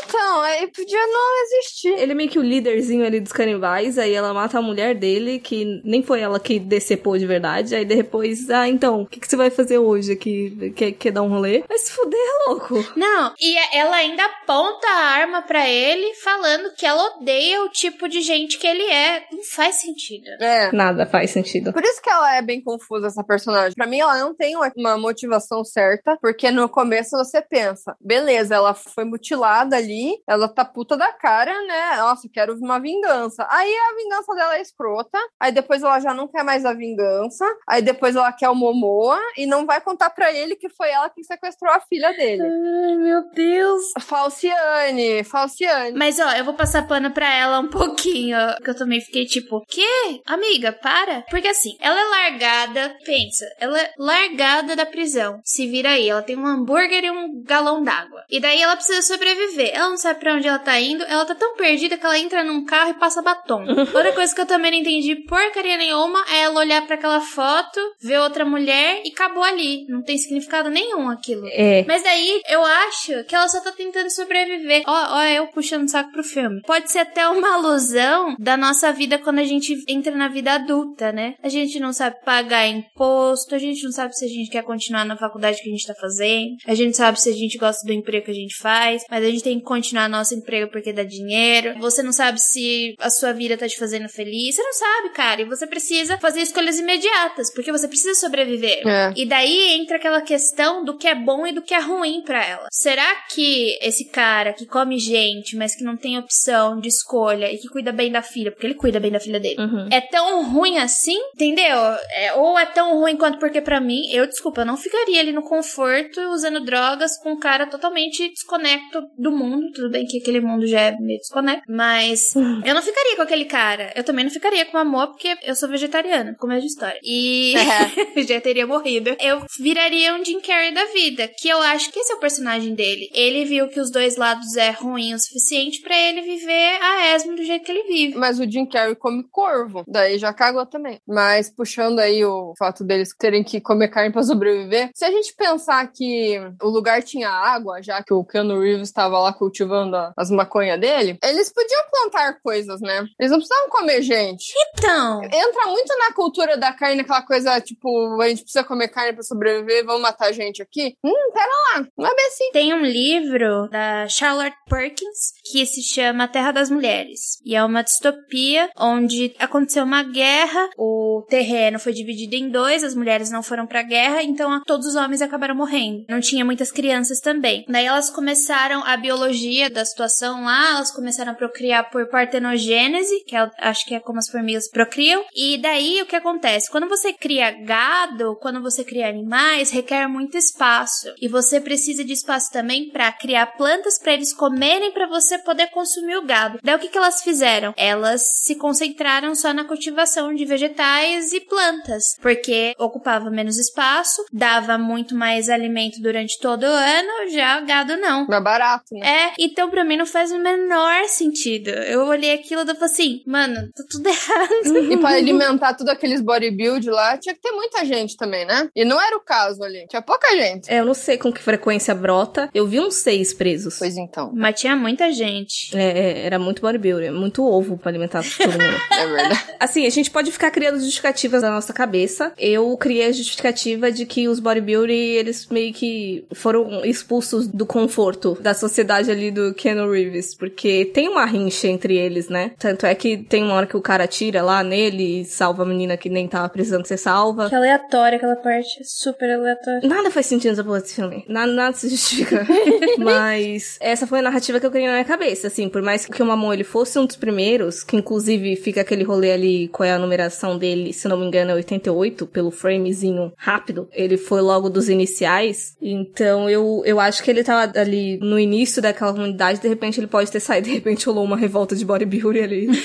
Então, 0.05 0.41
aí 0.41 0.67
podia 0.67 1.07
não 1.07 1.43
existir. 1.43 1.93
Ele 1.99 2.11
é 2.11 2.15
meio 2.15 2.29
que 2.29 2.39
o 2.39 2.43
líderzinho 2.43 3.05
ali 3.05 3.19
dos 3.19 3.31
canibais, 3.31 3.97
aí 3.97 4.13
ela 4.13 4.33
mata 4.33 4.57
a 4.57 4.61
mulher 4.61 4.95
dele, 4.95 5.39
que 5.39 5.81
nem 5.83 6.03
foi 6.03 6.21
ela 6.21 6.39
que 6.39 6.59
decepou 6.59 7.17
de 7.17 7.25
verdade, 7.25 7.75
aí 7.75 7.85
depois, 7.85 8.49
ah, 8.49 8.67
então, 8.67 9.01
o 9.01 9.07
que, 9.07 9.19
que 9.19 9.27
você 9.27 9.35
vai 9.35 9.49
fazer 9.49 9.77
hoje 9.77 10.11
aqui? 10.11 10.73
Quer, 10.75 10.91
quer 10.93 11.11
dar 11.11 11.21
um 11.21 11.29
rolê? 11.29 11.63
Vai 11.67 11.77
se 11.77 11.91
fuder, 11.91 12.19
louco! 12.47 12.93
Não, 12.95 13.33
e 13.39 13.55
ela 13.75 13.95
ainda 13.95 14.23
aponta 14.25 14.87
a 14.87 15.05
arma 15.11 15.41
pra 15.45 15.67
ele, 15.69 16.13
falando 16.15 16.73
que 16.75 16.85
ela 16.85 17.17
odeia 17.17 17.61
o 17.63 17.69
tipo 17.69 18.07
de 18.07 18.21
gente 18.21 18.57
que 18.57 18.67
ele 18.67 18.83
é. 18.83 19.25
Não 19.31 19.43
faz 19.43 19.75
sentido. 19.75 20.27
É. 20.41 20.71
Nada 20.71 21.05
faz 21.05 21.31
sentido. 21.31 21.71
Por 21.73 21.83
isso 21.83 22.01
que 22.01 22.09
ela 22.09 22.35
é 22.35 22.41
bem 22.41 22.61
confusa, 22.63 23.07
essa 23.07 23.23
personagem. 23.23 23.73
Pra 23.75 23.87
mim, 23.87 23.99
ela 23.99 24.17
não 24.17 24.33
tem 24.35 24.55
uma- 24.55 24.71
motivação 24.97 25.63
certa, 25.63 26.17
porque 26.21 26.49
no 26.51 26.69
começo 26.69 27.17
você 27.17 27.41
pensa, 27.41 27.95
beleza, 27.99 28.55
ela 28.55 28.73
foi 28.73 29.03
mutilada 29.03 29.75
ali, 29.75 30.17
ela 30.27 30.47
tá 30.47 30.63
puta 30.63 30.95
da 30.95 31.11
cara, 31.13 31.51
né? 31.65 31.97
Nossa, 31.97 32.27
quero 32.31 32.53
uma 32.57 32.79
vingança. 32.79 33.45
Aí 33.49 33.73
a 33.73 33.95
vingança 33.95 34.33
dela 34.35 34.57
é 34.57 34.61
escrota, 34.61 35.17
aí 35.39 35.51
depois 35.51 35.81
ela 35.83 35.99
já 35.99 36.13
não 36.13 36.27
quer 36.27 36.43
mais 36.43 36.65
a 36.65 36.73
vingança, 36.73 37.45
aí 37.67 37.81
depois 37.81 38.15
ela 38.15 38.31
quer 38.31 38.49
o 38.49 38.55
Momoa 38.55 39.19
e 39.37 39.45
não 39.45 39.65
vai 39.65 39.81
contar 39.81 40.09
pra 40.11 40.31
ele 40.31 40.55
que 40.55 40.69
foi 40.69 40.89
ela 40.89 41.09
que 41.09 41.23
sequestrou 41.23 41.71
a 41.73 41.79
filha 41.81 42.11
dele. 42.13 42.43
Ai, 42.43 42.95
meu 42.95 43.29
Deus. 43.31 43.83
Falciane, 44.01 45.23
Falciane. 45.33 45.97
Mas 45.97 46.19
ó, 46.19 46.31
eu 46.33 46.45
vou 46.45 46.53
passar 46.53 46.87
pano 46.87 47.09
pra 47.09 47.33
ela 47.35 47.59
um 47.59 47.67
pouquinho, 47.67 48.37
ó, 48.37 48.61
que 48.61 48.69
eu 48.69 48.75
também 48.75 49.01
fiquei 49.01 49.25
tipo, 49.25 49.65
que? 49.67 50.21
Amiga, 50.27 50.71
para. 50.71 51.23
Porque 51.29 51.47
assim, 51.47 51.75
ela 51.81 51.99
é 51.99 52.03
largada, 52.03 52.95
pensa, 53.03 53.45
ela 53.59 53.79
é 53.79 53.91
largada 53.97 54.75
da 54.75 54.85
prisão. 54.85 55.39
Se 55.43 55.67
vira 55.67 55.89
aí, 55.89 56.07
ela 56.07 56.21
tem 56.21 56.37
um 56.37 56.45
hambúrguer 56.45 57.03
e 57.03 57.09
um 57.09 57.41
galão 57.43 57.81
d'água. 57.81 58.23
E 58.29 58.39
daí 58.39 58.61
ela 58.61 58.75
precisa 58.75 59.01
sobreviver. 59.01 59.71
Ela 59.73 59.89
não 59.89 59.97
sabe 59.97 60.19
pra 60.19 60.35
onde 60.35 60.47
ela 60.47 60.59
tá 60.59 60.79
indo, 60.79 61.03
ela 61.05 61.25
tá 61.25 61.33
tão 61.33 61.55
perdida 61.55 61.97
que 61.97 62.05
ela 62.05 62.19
entra 62.19 62.43
num 62.43 62.63
carro 62.63 62.91
e 62.91 62.99
passa 62.99 63.23
batom. 63.23 63.65
Outra 63.93 64.13
coisa 64.13 64.35
que 64.35 64.41
eu 64.41 64.45
também 64.45 64.71
não 64.71 64.77
entendi 64.77 65.15
porcaria 65.15 65.77
nenhuma 65.77 66.23
é 66.29 66.41
ela 66.41 66.59
olhar 66.59 66.85
pra 66.85 66.95
aquela 66.95 67.21
foto, 67.21 67.79
ver 67.99 68.19
outra 68.19 68.45
mulher 68.45 69.01
e 69.03 69.09
acabou 69.09 69.43
ali. 69.43 69.85
Não 69.87 70.03
tem 70.03 70.17
significado 70.17 70.69
nenhum 70.69 71.09
aquilo. 71.09 71.47
É. 71.51 71.83
Mas 71.87 72.03
daí 72.03 72.41
eu 72.47 72.63
acho 72.63 73.23
que 73.23 73.35
ela 73.35 73.47
só 73.47 73.61
tá 73.61 73.71
tentando 73.71 74.09
sobreviver. 74.09 74.83
Ó, 74.85 75.17
ó, 75.17 75.22
eu 75.29 75.47
puxando 75.47 75.85
o 75.85 75.89
saco 75.89 76.11
pro 76.11 76.23
filme. 76.23 76.61
Pode 76.65 76.91
ser 76.91 76.99
até 76.99 77.27
uma 77.27 77.55
alusão 77.55 78.35
da 78.39 78.57
nossa 78.57 78.91
vida 78.91 79.17
quando 79.17 79.39
a 79.39 79.43
gente 79.43 79.75
entra 79.87 80.15
na 80.15 80.27
vida 80.27 80.53
adulta, 80.53 81.11
né? 81.11 81.35
A 81.43 81.49
gente 81.49 81.79
não 81.79 81.93
sabe 81.93 82.17
pagar 82.23 82.67
imposto, 82.67 83.55
a 83.55 83.59
gente 83.59 83.83
não 83.83 83.91
sabe 83.91 84.15
se 84.15 84.25
a 84.25 84.27
gente 84.27 84.49
quer 84.49 84.63
continuar 84.63 85.05
na 85.05 85.17
faculdade 85.17 85.61
que 85.61 85.69
a 85.69 85.71
gente 85.71 85.87
tá 85.87 85.95
fazendo, 85.95 86.55
a 86.65 86.75
gente 86.75 86.95
sabe 86.95 87.19
se 87.19 87.29
a 87.29 87.33
gente 87.33 87.57
gosta 87.57 87.85
do 87.85 87.93
emprego 87.93 88.25
que 88.25 88.31
a 88.31 88.35
gente 88.35 88.57
faz, 88.57 89.03
mas 89.09 89.23
a 89.23 89.29
gente 89.29 89.43
tem 89.43 89.59
que 89.59 89.65
continuar 89.65 90.07
nosso 90.09 90.33
emprego 90.33 90.71
porque 90.71 90.93
dá 90.93 91.03
dinheiro. 91.03 91.77
Você 91.79 92.01
não 92.03 92.13
sabe 92.13 92.39
se 92.39 92.95
a 92.99 93.09
sua 93.09 93.33
vida 93.33 93.57
tá 93.57 93.67
te 93.67 93.77
fazendo 93.77 94.07
feliz. 94.09 94.55
Você 94.55 94.63
não 94.63 94.73
sabe, 94.73 95.09
cara. 95.09 95.41
E 95.41 95.45
você 95.45 95.67
precisa 95.67 96.17
fazer 96.17 96.41
escolhas 96.41 96.79
imediatas, 96.79 97.51
porque 97.53 97.71
você 97.71 97.87
precisa 97.87 98.13
sobreviver. 98.15 98.87
É. 98.87 99.13
E 99.15 99.25
daí 99.25 99.73
entra 99.73 99.97
aquela 99.97 100.21
questão 100.21 100.83
do 100.83 100.97
que 100.97 101.07
é 101.07 101.15
bom 101.15 101.45
e 101.45 101.51
do 101.51 101.61
que 101.61 101.73
é 101.73 101.79
ruim 101.79 102.21
pra 102.23 102.43
ela. 102.45 102.67
Será 102.71 103.15
que 103.33 103.77
esse 103.81 104.05
cara 104.05 104.53
que 104.53 104.65
come 104.65 104.97
gente, 105.13 105.55
mas 105.55 105.75
que 105.75 105.83
não 105.83 105.95
tem 105.95 106.17
opção 106.17 106.79
de 106.79 106.87
escolha 106.87 107.51
e 107.51 107.57
que 107.57 107.67
cuida 107.67 107.91
bem 107.91 108.11
da 108.11 108.21
filha, 108.21 108.51
porque 108.51 108.65
ele 108.67 108.73
cuida 108.75 108.99
bem 108.99 109.11
da 109.11 109.19
filha 109.19 109.39
dele, 109.39 109.61
Uhum. 109.61 109.87
é 109.91 110.01
tão 110.01 110.43
ruim 110.51 110.77
assim? 110.79 111.17
Entendeu? 111.35 111.77
É, 112.15 112.33
ou 112.33 112.57
é 112.57 112.65
tão 112.65 112.97
ruim 112.99 113.15
quanto 113.17 113.37
porque 113.39 113.61
pra 113.61 113.79
mim, 113.79 114.09
eu, 114.11 114.25
desculpa, 114.27 114.61
eu 114.61 114.65
não 114.65 114.77
ficaria 114.77 115.19
ali 115.19 115.31
no 115.31 115.43
conforto 115.43 116.19
usando 116.31 116.59
drogas 116.63 117.17
com 117.21 117.33
um 117.33 117.39
cara 117.39 117.67
totalmente 117.67 118.29
desconecto 118.29 119.01
do 119.17 119.31
mundo. 119.31 119.71
Tudo 119.73 119.89
bem 119.91 120.05
que 120.05 120.17
aquele 120.19 120.41
mundo 120.41 120.65
já 120.65 120.79
é 120.81 120.91
meio 120.99 121.19
desconecto, 121.19 121.63
mas 121.69 122.33
eu 122.65 122.73
não 122.73 122.81
ficaria 122.81 123.15
com 123.15 123.21
aquele 123.21 123.45
cara. 123.45 123.91
Eu 123.95 124.03
também 124.03 124.23
não 124.25 124.31
ficaria 124.31 124.65
com 124.65 124.77
amor 124.77 125.07
porque 125.07 125.35
eu 125.43 125.55
sou 125.55 125.69
vegetariana, 125.69 126.35
começo 126.39 126.61
de 126.61 126.67
história. 126.67 126.99
E 127.03 127.53
já 128.27 128.39
teria 128.41 128.65
morrido. 128.65 129.15
Eu 129.19 129.43
viraria 129.59 130.13
um 130.15 130.23
Jim 130.23 130.39
Carrey 130.39 130.73
da 130.73 130.85
vida, 130.85 131.29
que 131.39 131.47
eu 131.49 131.59
acho 131.61 131.91
que 131.91 131.99
esse 131.99 132.11
é 132.11 132.15
o 132.15 132.19
personagem 132.19 132.73
dele. 132.73 133.09
Ele 133.13 133.45
viu 133.45 133.67
que 133.67 133.79
os 133.79 133.91
dois 133.91 134.15
lados 134.17 134.55
é 134.55 134.71
ruim 134.71 135.02
o 135.11 135.19
suficiente 135.19 135.81
pra 135.81 135.97
ele 135.97 136.21
viver 136.21 136.77
a 136.79 137.15
esmo 137.15 137.35
do 137.35 137.43
jeito 137.43 137.65
que 137.65 137.71
ele 137.71 137.83
vive. 137.83 138.15
Mas 138.15 138.39
o 138.39 138.49
Jim 138.49 138.67
Carrey 138.67 138.95
come 138.95 139.23
corvo, 139.31 139.83
daí 139.87 140.19
já 140.19 140.31
cagou 140.31 140.67
também. 140.67 140.99
Mas 141.07 141.49
puxando 141.49 141.97
aí 141.97 142.23
o 142.23 142.53
fato 142.59 142.83
deles 142.83 143.09
terem 143.17 143.43
que 143.43 143.59
comer 143.59 143.87
carne 143.87 144.13
pra 144.13 144.21
sobreviver, 144.21 144.91
se 144.93 145.03
a 145.03 145.09
gente 145.09 145.33
pensar 145.35 145.87
que 145.91 146.39
o 146.61 146.69
lugar 146.69 147.01
tinha 147.01 147.29
água, 147.29 147.81
já 147.81 148.03
que 148.03 148.13
o 148.13 148.23
Keanu 148.23 148.59
Reeves 148.59 148.89
estava 148.89 149.17
lá 149.17 149.33
cultivando 149.33 149.97
as 150.15 150.29
maconhas 150.29 150.79
dele, 150.79 151.17
eles 151.23 151.51
podiam 151.51 151.81
plantar 151.89 152.39
coisas, 152.43 152.79
né? 152.81 153.05
Eles 153.19 153.31
não 153.31 153.39
precisavam 153.39 153.69
comer 153.69 154.01
gente. 154.01 154.53
Então, 154.77 155.23
Entra 155.23 155.67
muito 155.67 155.97
na 155.97 156.13
cultura 156.13 156.57
da 156.57 156.73
carne, 156.73 157.01
aquela 157.01 157.21
coisa 157.21 157.59
tipo, 157.61 158.21
a 158.21 158.27
gente 158.27 158.43
precisa 158.43 158.63
comer 158.63 158.89
carne 158.89 159.13
pra 159.13 159.23
sobreviver, 159.23 159.85
vamos 159.85 160.01
matar 160.01 160.31
gente 160.33 160.61
aqui. 160.61 160.95
Hum, 161.03 161.31
pera 161.33 161.51
lá, 161.73 161.87
não 161.97 162.07
é 162.07 162.15
bem 162.15 162.27
assim. 162.27 162.51
Tem 162.51 162.73
um 162.73 162.81
livro 162.81 163.67
da 163.69 164.07
Charlotte 164.07 164.55
Perkins 164.69 164.92
que 164.95 165.65
se 165.65 165.81
chama 165.81 166.27
Terra 166.27 166.51
das 166.51 166.69
Mulheres. 166.69 167.39
E 167.45 167.55
é 167.55 167.63
uma 167.63 167.83
distopia 167.83 168.69
onde 168.77 169.33
aconteceu 169.39 169.83
uma 169.83 170.03
guerra, 170.03 170.69
o 170.77 171.25
terreno 171.29 171.79
foi 171.79 171.93
dividido 171.93 172.35
em 172.35 172.49
dois, 172.49 172.83
as 172.83 172.95
mulheres 172.95 173.29
não 173.29 173.43
foram 173.43 173.65
pra 173.65 173.83
guerra, 173.83 174.23
então 174.23 174.61
todos 174.65 174.87
os 174.87 174.95
homens 174.95 175.21
acabaram 175.21 175.55
morrendo. 175.55 176.05
Não 176.09 176.19
tinha 176.19 176.45
muitas 176.45 176.71
crianças 176.71 177.19
também. 177.19 177.65
Daí 177.67 177.85
elas 177.85 178.09
começaram 178.09 178.83
a 178.85 178.95
biologia 178.97 179.69
da 179.69 179.85
situação 179.85 180.43
lá, 180.43 180.71
elas 180.71 180.91
começaram 180.91 181.31
a 181.31 181.35
procriar 181.35 181.89
por 181.89 182.09
partenogênese, 182.09 183.23
que 183.25 183.35
é, 183.35 183.49
acho 183.59 183.85
que 183.85 183.95
é 183.95 183.99
como 183.99 184.19
as 184.19 184.29
formigas 184.29 184.69
procriam. 184.69 185.23
E 185.35 185.57
daí 185.57 186.01
o 186.01 186.05
que 186.05 186.15
acontece? 186.15 186.69
Quando 186.69 186.87
você 186.87 187.13
cria 187.13 187.51
gado, 187.51 188.37
quando 188.41 188.61
você 188.61 188.83
cria 188.83 189.09
animais, 189.09 189.71
requer 189.71 190.07
muito 190.07 190.37
espaço. 190.37 191.13
E 191.21 191.27
você 191.27 191.59
precisa 191.59 192.03
de 192.03 192.13
espaço 192.13 192.51
também 192.51 192.89
para 192.89 193.11
criar 193.11 193.57
plantas 193.57 193.99
para 193.99 194.13
eles 194.13 194.33
comerem 194.33 194.82
para 194.91 195.07
você 195.07 195.37
poder 195.37 195.67
consumir 195.67 196.17
o 196.17 196.25
gado. 196.25 196.59
Daí 196.63 196.75
o 196.75 196.79
que, 196.79 196.87
que 196.87 196.97
elas 196.97 197.21
fizeram? 197.21 197.73
Elas 197.77 198.21
se 198.35 198.55
concentraram 198.55 199.35
só 199.35 199.53
na 199.53 199.63
cultivação 199.63 200.33
de 200.33 200.45
vegetais 200.45 201.33
e 201.33 201.41
plantas, 201.41 202.15
porque 202.21 202.73
ocupava 202.77 203.29
menos 203.29 203.57
espaço, 203.57 204.23
dava 204.31 204.77
muito 204.77 205.15
mais 205.15 205.49
alimento 205.49 206.01
durante 206.01 206.39
todo 206.39 206.63
o 206.63 206.65
ano, 206.65 207.29
já 207.29 207.59
gado 207.61 207.97
não. 207.97 208.27
Mais 208.27 208.43
barato, 208.43 208.93
né? 208.93 209.27
É, 209.27 209.33
então 209.39 209.69
pra 209.69 209.83
mim 209.83 209.97
não 209.97 210.05
faz 210.05 210.31
o 210.31 210.39
menor 210.39 211.05
sentido. 211.07 211.69
Eu 211.69 212.05
olhei 212.05 212.33
aquilo 212.33 212.61
e 212.61 212.65
falei 212.65 212.83
assim, 212.83 213.23
mano, 213.25 213.69
tá 213.75 213.83
tudo 213.89 214.07
errado. 214.07 214.91
E 214.91 214.97
pra 214.97 215.09
alimentar 215.09 215.73
tudo 215.73 215.89
aqueles 215.89 216.21
bodybuild 216.21 216.89
lá, 216.89 217.17
tinha 217.17 217.33
que 217.33 217.41
ter 217.41 217.51
muita 217.51 217.85
gente 217.85 218.15
também, 218.17 218.45
né? 218.45 218.69
E 218.75 218.85
não 218.85 219.01
era 219.01 219.15
o 219.15 219.21
caso 219.21 219.63
ali. 219.63 219.85
Tinha 219.87 220.01
pouca 220.01 220.29
gente. 220.35 220.71
É, 220.71 220.79
eu 220.79 220.85
não 220.85 220.93
sei 220.93 221.17
com 221.17 221.31
que 221.31 221.41
frequência 221.41 221.93
brota. 221.93 222.49
Eu 222.53 222.67
vi 222.67 222.79
uns 222.79 222.95
seis 222.95 223.33
presos. 223.33 223.77
Pois 223.79 223.97
então. 223.97 224.31
Mas 224.33 224.59
tinha 224.59 224.72
muita 224.75 225.11
gente. 225.11 225.75
É, 225.75 225.83
é, 225.83 226.25
era 226.25 226.39
muito 226.39 226.61
bodybuilder, 226.61 227.11
muito 227.11 227.43
ovo 227.43 227.77
pra 227.77 227.89
alimentar 227.89 228.23
todo 228.23 228.51
mundo. 228.51 228.63
É 228.93 229.07
verdade. 229.07 229.43
Assim, 229.59 229.85
a 229.85 229.89
gente 229.89 230.11
pode 230.11 230.31
ficar 230.31 230.51
criando 230.51 230.79
justificativas 230.79 231.41
na 231.41 231.51
nossa 231.51 231.73
cabeça. 231.73 232.31
Eu 232.37 232.75
criei 232.77 233.07
a 233.07 233.11
justificativa 233.11 233.91
de 233.91 234.05
que 234.05 234.27
os 234.27 234.39
bodybuilder, 234.39 234.95
eles 234.95 235.47
meio 235.47 235.73
que 235.73 236.25
foram 236.33 236.85
expulsos 236.85 237.47
do 237.47 237.65
conforto 237.65 238.37
da 238.39 238.53
sociedade 238.53 239.09
ali 239.09 239.31
do 239.31 239.53
Keanu 239.53 239.91
Reeves, 239.91 240.35
porque 240.35 240.85
tem 240.93 241.09
uma 241.09 241.25
rincha 241.25 241.67
entre 241.67 241.97
eles, 241.97 242.29
né? 242.29 242.51
Tanto 242.59 242.85
é 242.85 242.93
que 242.95 243.17
tem 243.17 243.43
uma 243.43 243.53
hora 243.53 243.65
que 243.65 243.77
o 243.77 243.81
cara 243.81 244.07
tira 244.07 244.41
lá 244.41 244.63
nele 244.63 245.21
e 245.21 245.25
salva 245.25 245.63
a 245.63 245.65
menina 245.65 245.97
que 245.97 246.09
nem 246.09 246.27
tava 246.27 246.49
precisando 246.49 246.85
ser 246.85 246.97
salva. 246.97 247.49
Que 247.49 247.55
aleatória 247.55 248.17
aquela 248.17 248.35
parte, 248.35 248.83
super 248.83 249.29
aleatória. 249.29 249.87
Nada 249.87 250.11
faz 250.11 250.25
sentido 250.25 250.51
nessa 250.51 250.63
porra 250.63 250.81
desse 250.81 250.95
filme. 250.95 251.25
Nada, 251.27 251.51
nada 251.51 251.75
se 251.75 251.89
justifica. 251.89 252.45
Mas 252.97 253.77
essa 253.79 254.07
foi 254.07 254.19
a 254.19 254.21
narrativa 254.21 254.52
que 254.59 254.65
eu 254.65 254.71
criei 254.71 254.87
na 254.87 254.93
minha 254.93 255.05
cabeça, 255.05 255.47
assim. 255.47 255.69
Por 255.69 255.81
mais 255.81 256.05
que 256.05 256.21
o 256.21 256.25
Mamon 256.25 256.53
ele 256.53 256.63
fosse 256.63 256.97
um 256.99 257.05
dos 257.05 257.15
primeiros, 257.15 257.83
que 257.83 257.95
inclusive 257.95 258.55
fica 258.55 258.81
aquele 258.81 259.03
rolê 259.03 259.31
ali, 259.31 259.67
qual 259.69 259.87
é 259.87 259.93
a 259.93 259.99
numeração 259.99 260.57
dele, 260.57 260.93
se 260.93 261.07
não 261.07 261.17
me 261.17 261.25
engano 261.25 261.51
é 261.51 261.55
88, 261.55 262.27
pelo 262.27 262.51
framezinho 262.51 263.31
rápido. 263.35 263.87
Ele 263.91 264.17
foi 264.17 264.41
logo 264.41 264.69
dos 264.69 264.89
iniciais. 264.89 265.75
Então 265.81 266.49
eu, 266.49 266.81
eu 266.85 266.99
acho 266.99 267.23
que 267.23 267.31
ele 267.31 267.43
tava 267.43 267.79
ali 267.79 268.17
no 268.17 268.39
início 268.39 268.81
daquela 268.81 269.13
comunidade, 269.13 269.61
de 269.61 269.67
repente 269.67 269.99
ele 269.99 270.07
pode 270.07 270.31
ter 270.31 270.39
saído, 270.39 270.67
de 270.69 270.73
repente 270.73 271.05
rolou 271.05 271.23
uma 271.23 271.37
revolta 271.37 271.75
de 271.75 271.85
bodybuilder 271.85 272.43
ali. 272.43 272.67
De 272.67 272.83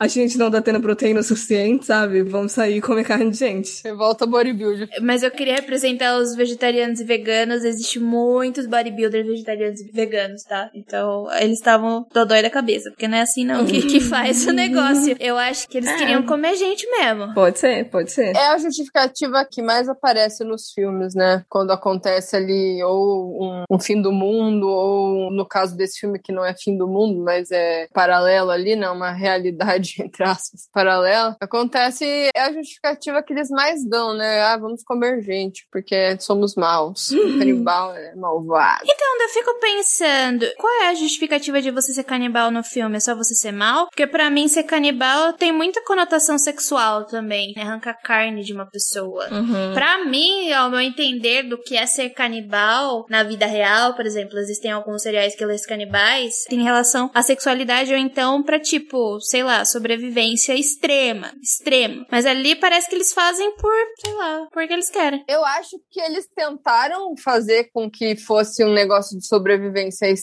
a 0.00 0.08
gente 0.08 0.38
não 0.38 0.50
tá 0.50 0.62
tendo 0.62 0.80
proteína 0.80 1.22
suficiente, 1.22 1.84
sabe? 1.84 2.22
Vamos 2.22 2.52
sair 2.52 2.78
e 2.78 2.80
comer 2.80 3.04
carne 3.04 3.30
de 3.30 3.36
gente. 3.36 3.82
Revolta 3.84 4.26
bodybuilder. 4.26 4.88
Mas 5.02 5.22
eu 5.22 5.30
queria 5.30 5.56
representar 5.56 6.18
os 6.18 6.34
vegetarianos 6.34 7.00
e 7.00 7.04
veganos. 7.04 7.64
Existe 7.64 8.00
muitos 8.00 8.66
bodybuilders 8.66 9.26
vegetarianos 9.26 9.80
e 9.80 9.90
veganos, 9.92 10.39
tá? 10.44 10.70
Então, 10.74 11.26
eles 11.32 11.58
estavam 11.58 12.06
dodói 12.12 12.42
da 12.42 12.50
cabeça, 12.50 12.90
porque 12.90 13.08
não 13.08 13.18
é 13.18 13.22
assim 13.22 13.44
não 13.44 13.64
que, 13.64 13.82
que 13.82 14.00
faz 14.00 14.46
o 14.46 14.52
negócio. 14.52 15.16
Eu 15.18 15.38
acho 15.38 15.68
que 15.68 15.78
eles 15.78 15.92
queriam 15.96 16.22
comer 16.24 16.56
gente 16.56 16.88
mesmo. 16.90 17.32
Pode 17.34 17.58
ser, 17.58 17.88
pode 17.90 18.10
ser. 18.10 18.34
É 18.34 18.48
a 18.48 18.58
justificativa 18.58 19.46
que 19.50 19.62
mais 19.62 19.88
aparece 19.88 20.44
nos 20.44 20.70
filmes, 20.72 21.14
né? 21.14 21.44
Quando 21.48 21.70
acontece 21.70 22.36
ali 22.36 22.82
ou 22.82 23.42
um, 23.42 23.64
um 23.70 23.78
fim 23.78 24.00
do 24.00 24.12
mundo, 24.12 24.68
ou 24.68 25.30
no 25.30 25.46
caso 25.46 25.76
desse 25.76 26.00
filme 26.00 26.18
que 26.18 26.32
não 26.32 26.44
é 26.44 26.54
fim 26.54 26.76
do 26.76 26.86
mundo, 26.86 27.22
mas 27.22 27.50
é 27.50 27.86
paralelo 27.92 28.50
ali, 28.50 28.76
né? 28.76 28.88
Uma 28.90 29.10
realidade, 29.10 29.96
entre 30.02 30.24
aspas, 30.24 30.68
paralela. 30.72 31.36
Acontece, 31.40 32.04
é 32.34 32.40
a 32.40 32.52
justificativa 32.52 33.22
que 33.22 33.32
eles 33.32 33.50
mais 33.50 33.86
dão, 33.88 34.14
né? 34.14 34.42
Ah, 34.42 34.56
vamos 34.56 34.82
comer 34.82 35.22
gente, 35.22 35.66
porque 35.70 36.18
somos 36.18 36.54
maus. 36.54 37.10
O 37.30 37.38
canibal 37.38 37.94
é 37.94 38.14
malvado. 38.16 38.82
Então, 38.84 39.22
eu 39.22 39.28
fico 39.28 39.60
pensando, 39.60 40.29
qual 40.56 40.82
é 40.82 40.88
a 40.88 40.94
justificativa 40.94 41.60
de 41.60 41.70
você 41.70 41.92
ser 41.92 42.04
canibal 42.04 42.50
no 42.50 42.62
filme? 42.62 42.96
É 42.96 43.00
só 43.00 43.14
você 43.14 43.34
ser 43.34 43.52
mal? 43.52 43.86
Porque 43.86 44.06
pra 44.06 44.30
mim, 44.30 44.48
ser 44.48 44.64
canibal 44.64 45.32
tem 45.32 45.52
muita 45.52 45.82
conotação 45.84 46.38
sexual 46.38 47.06
também. 47.06 47.52
Né? 47.56 47.62
Arranca 47.62 47.94
carne 47.94 48.42
de 48.42 48.52
uma 48.52 48.66
pessoa. 48.66 49.28
Uhum. 49.30 49.74
Pra 49.74 50.04
mim, 50.04 50.52
ao 50.52 50.70
meu 50.70 50.80
entender 50.80 51.42
do 51.44 51.58
que 51.58 51.76
é 51.76 51.86
ser 51.86 52.10
canibal 52.10 53.04
na 53.08 53.22
vida 53.22 53.46
real, 53.46 53.94
por 53.94 54.06
exemplo, 54.06 54.38
existem 54.38 54.70
alguns 54.70 55.02
seriais 55.02 55.34
killers 55.34 55.66
canibais, 55.66 56.44
tem 56.48 56.62
relação 56.62 57.10
à 57.14 57.22
sexualidade 57.22 57.92
ou 57.92 57.98
então 57.98 58.42
pra, 58.42 58.58
tipo, 58.58 59.20
sei 59.20 59.42
lá, 59.42 59.64
sobrevivência 59.64 60.54
extrema. 60.54 61.32
Extrema. 61.42 62.06
Mas 62.10 62.26
ali 62.26 62.56
parece 62.56 62.88
que 62.88 62.94
eles 62.94 63.12
fazem 63.12 63.54
por, 63.56 63.72
sei 64.00 64.14
lá, 64.14 64.46
porque 64.52 64.72
eles 64.72 64.90
querem. 64.90 65.24
Eu 65.28 65.44
acho 65.44 65.76
que 65.90 66.00
eles 66.00 66.28
tentaram 66.34 67.14
fazer 67.16 67.70
com 67.72 67.90
que 67.90 68.16
fosse 68.16 68.64
um 68.64 68.72
negócio 68.72 69.18
de 69.18 69.26
sobrevivência 69.26 70.10
extrema, 70.10 70.19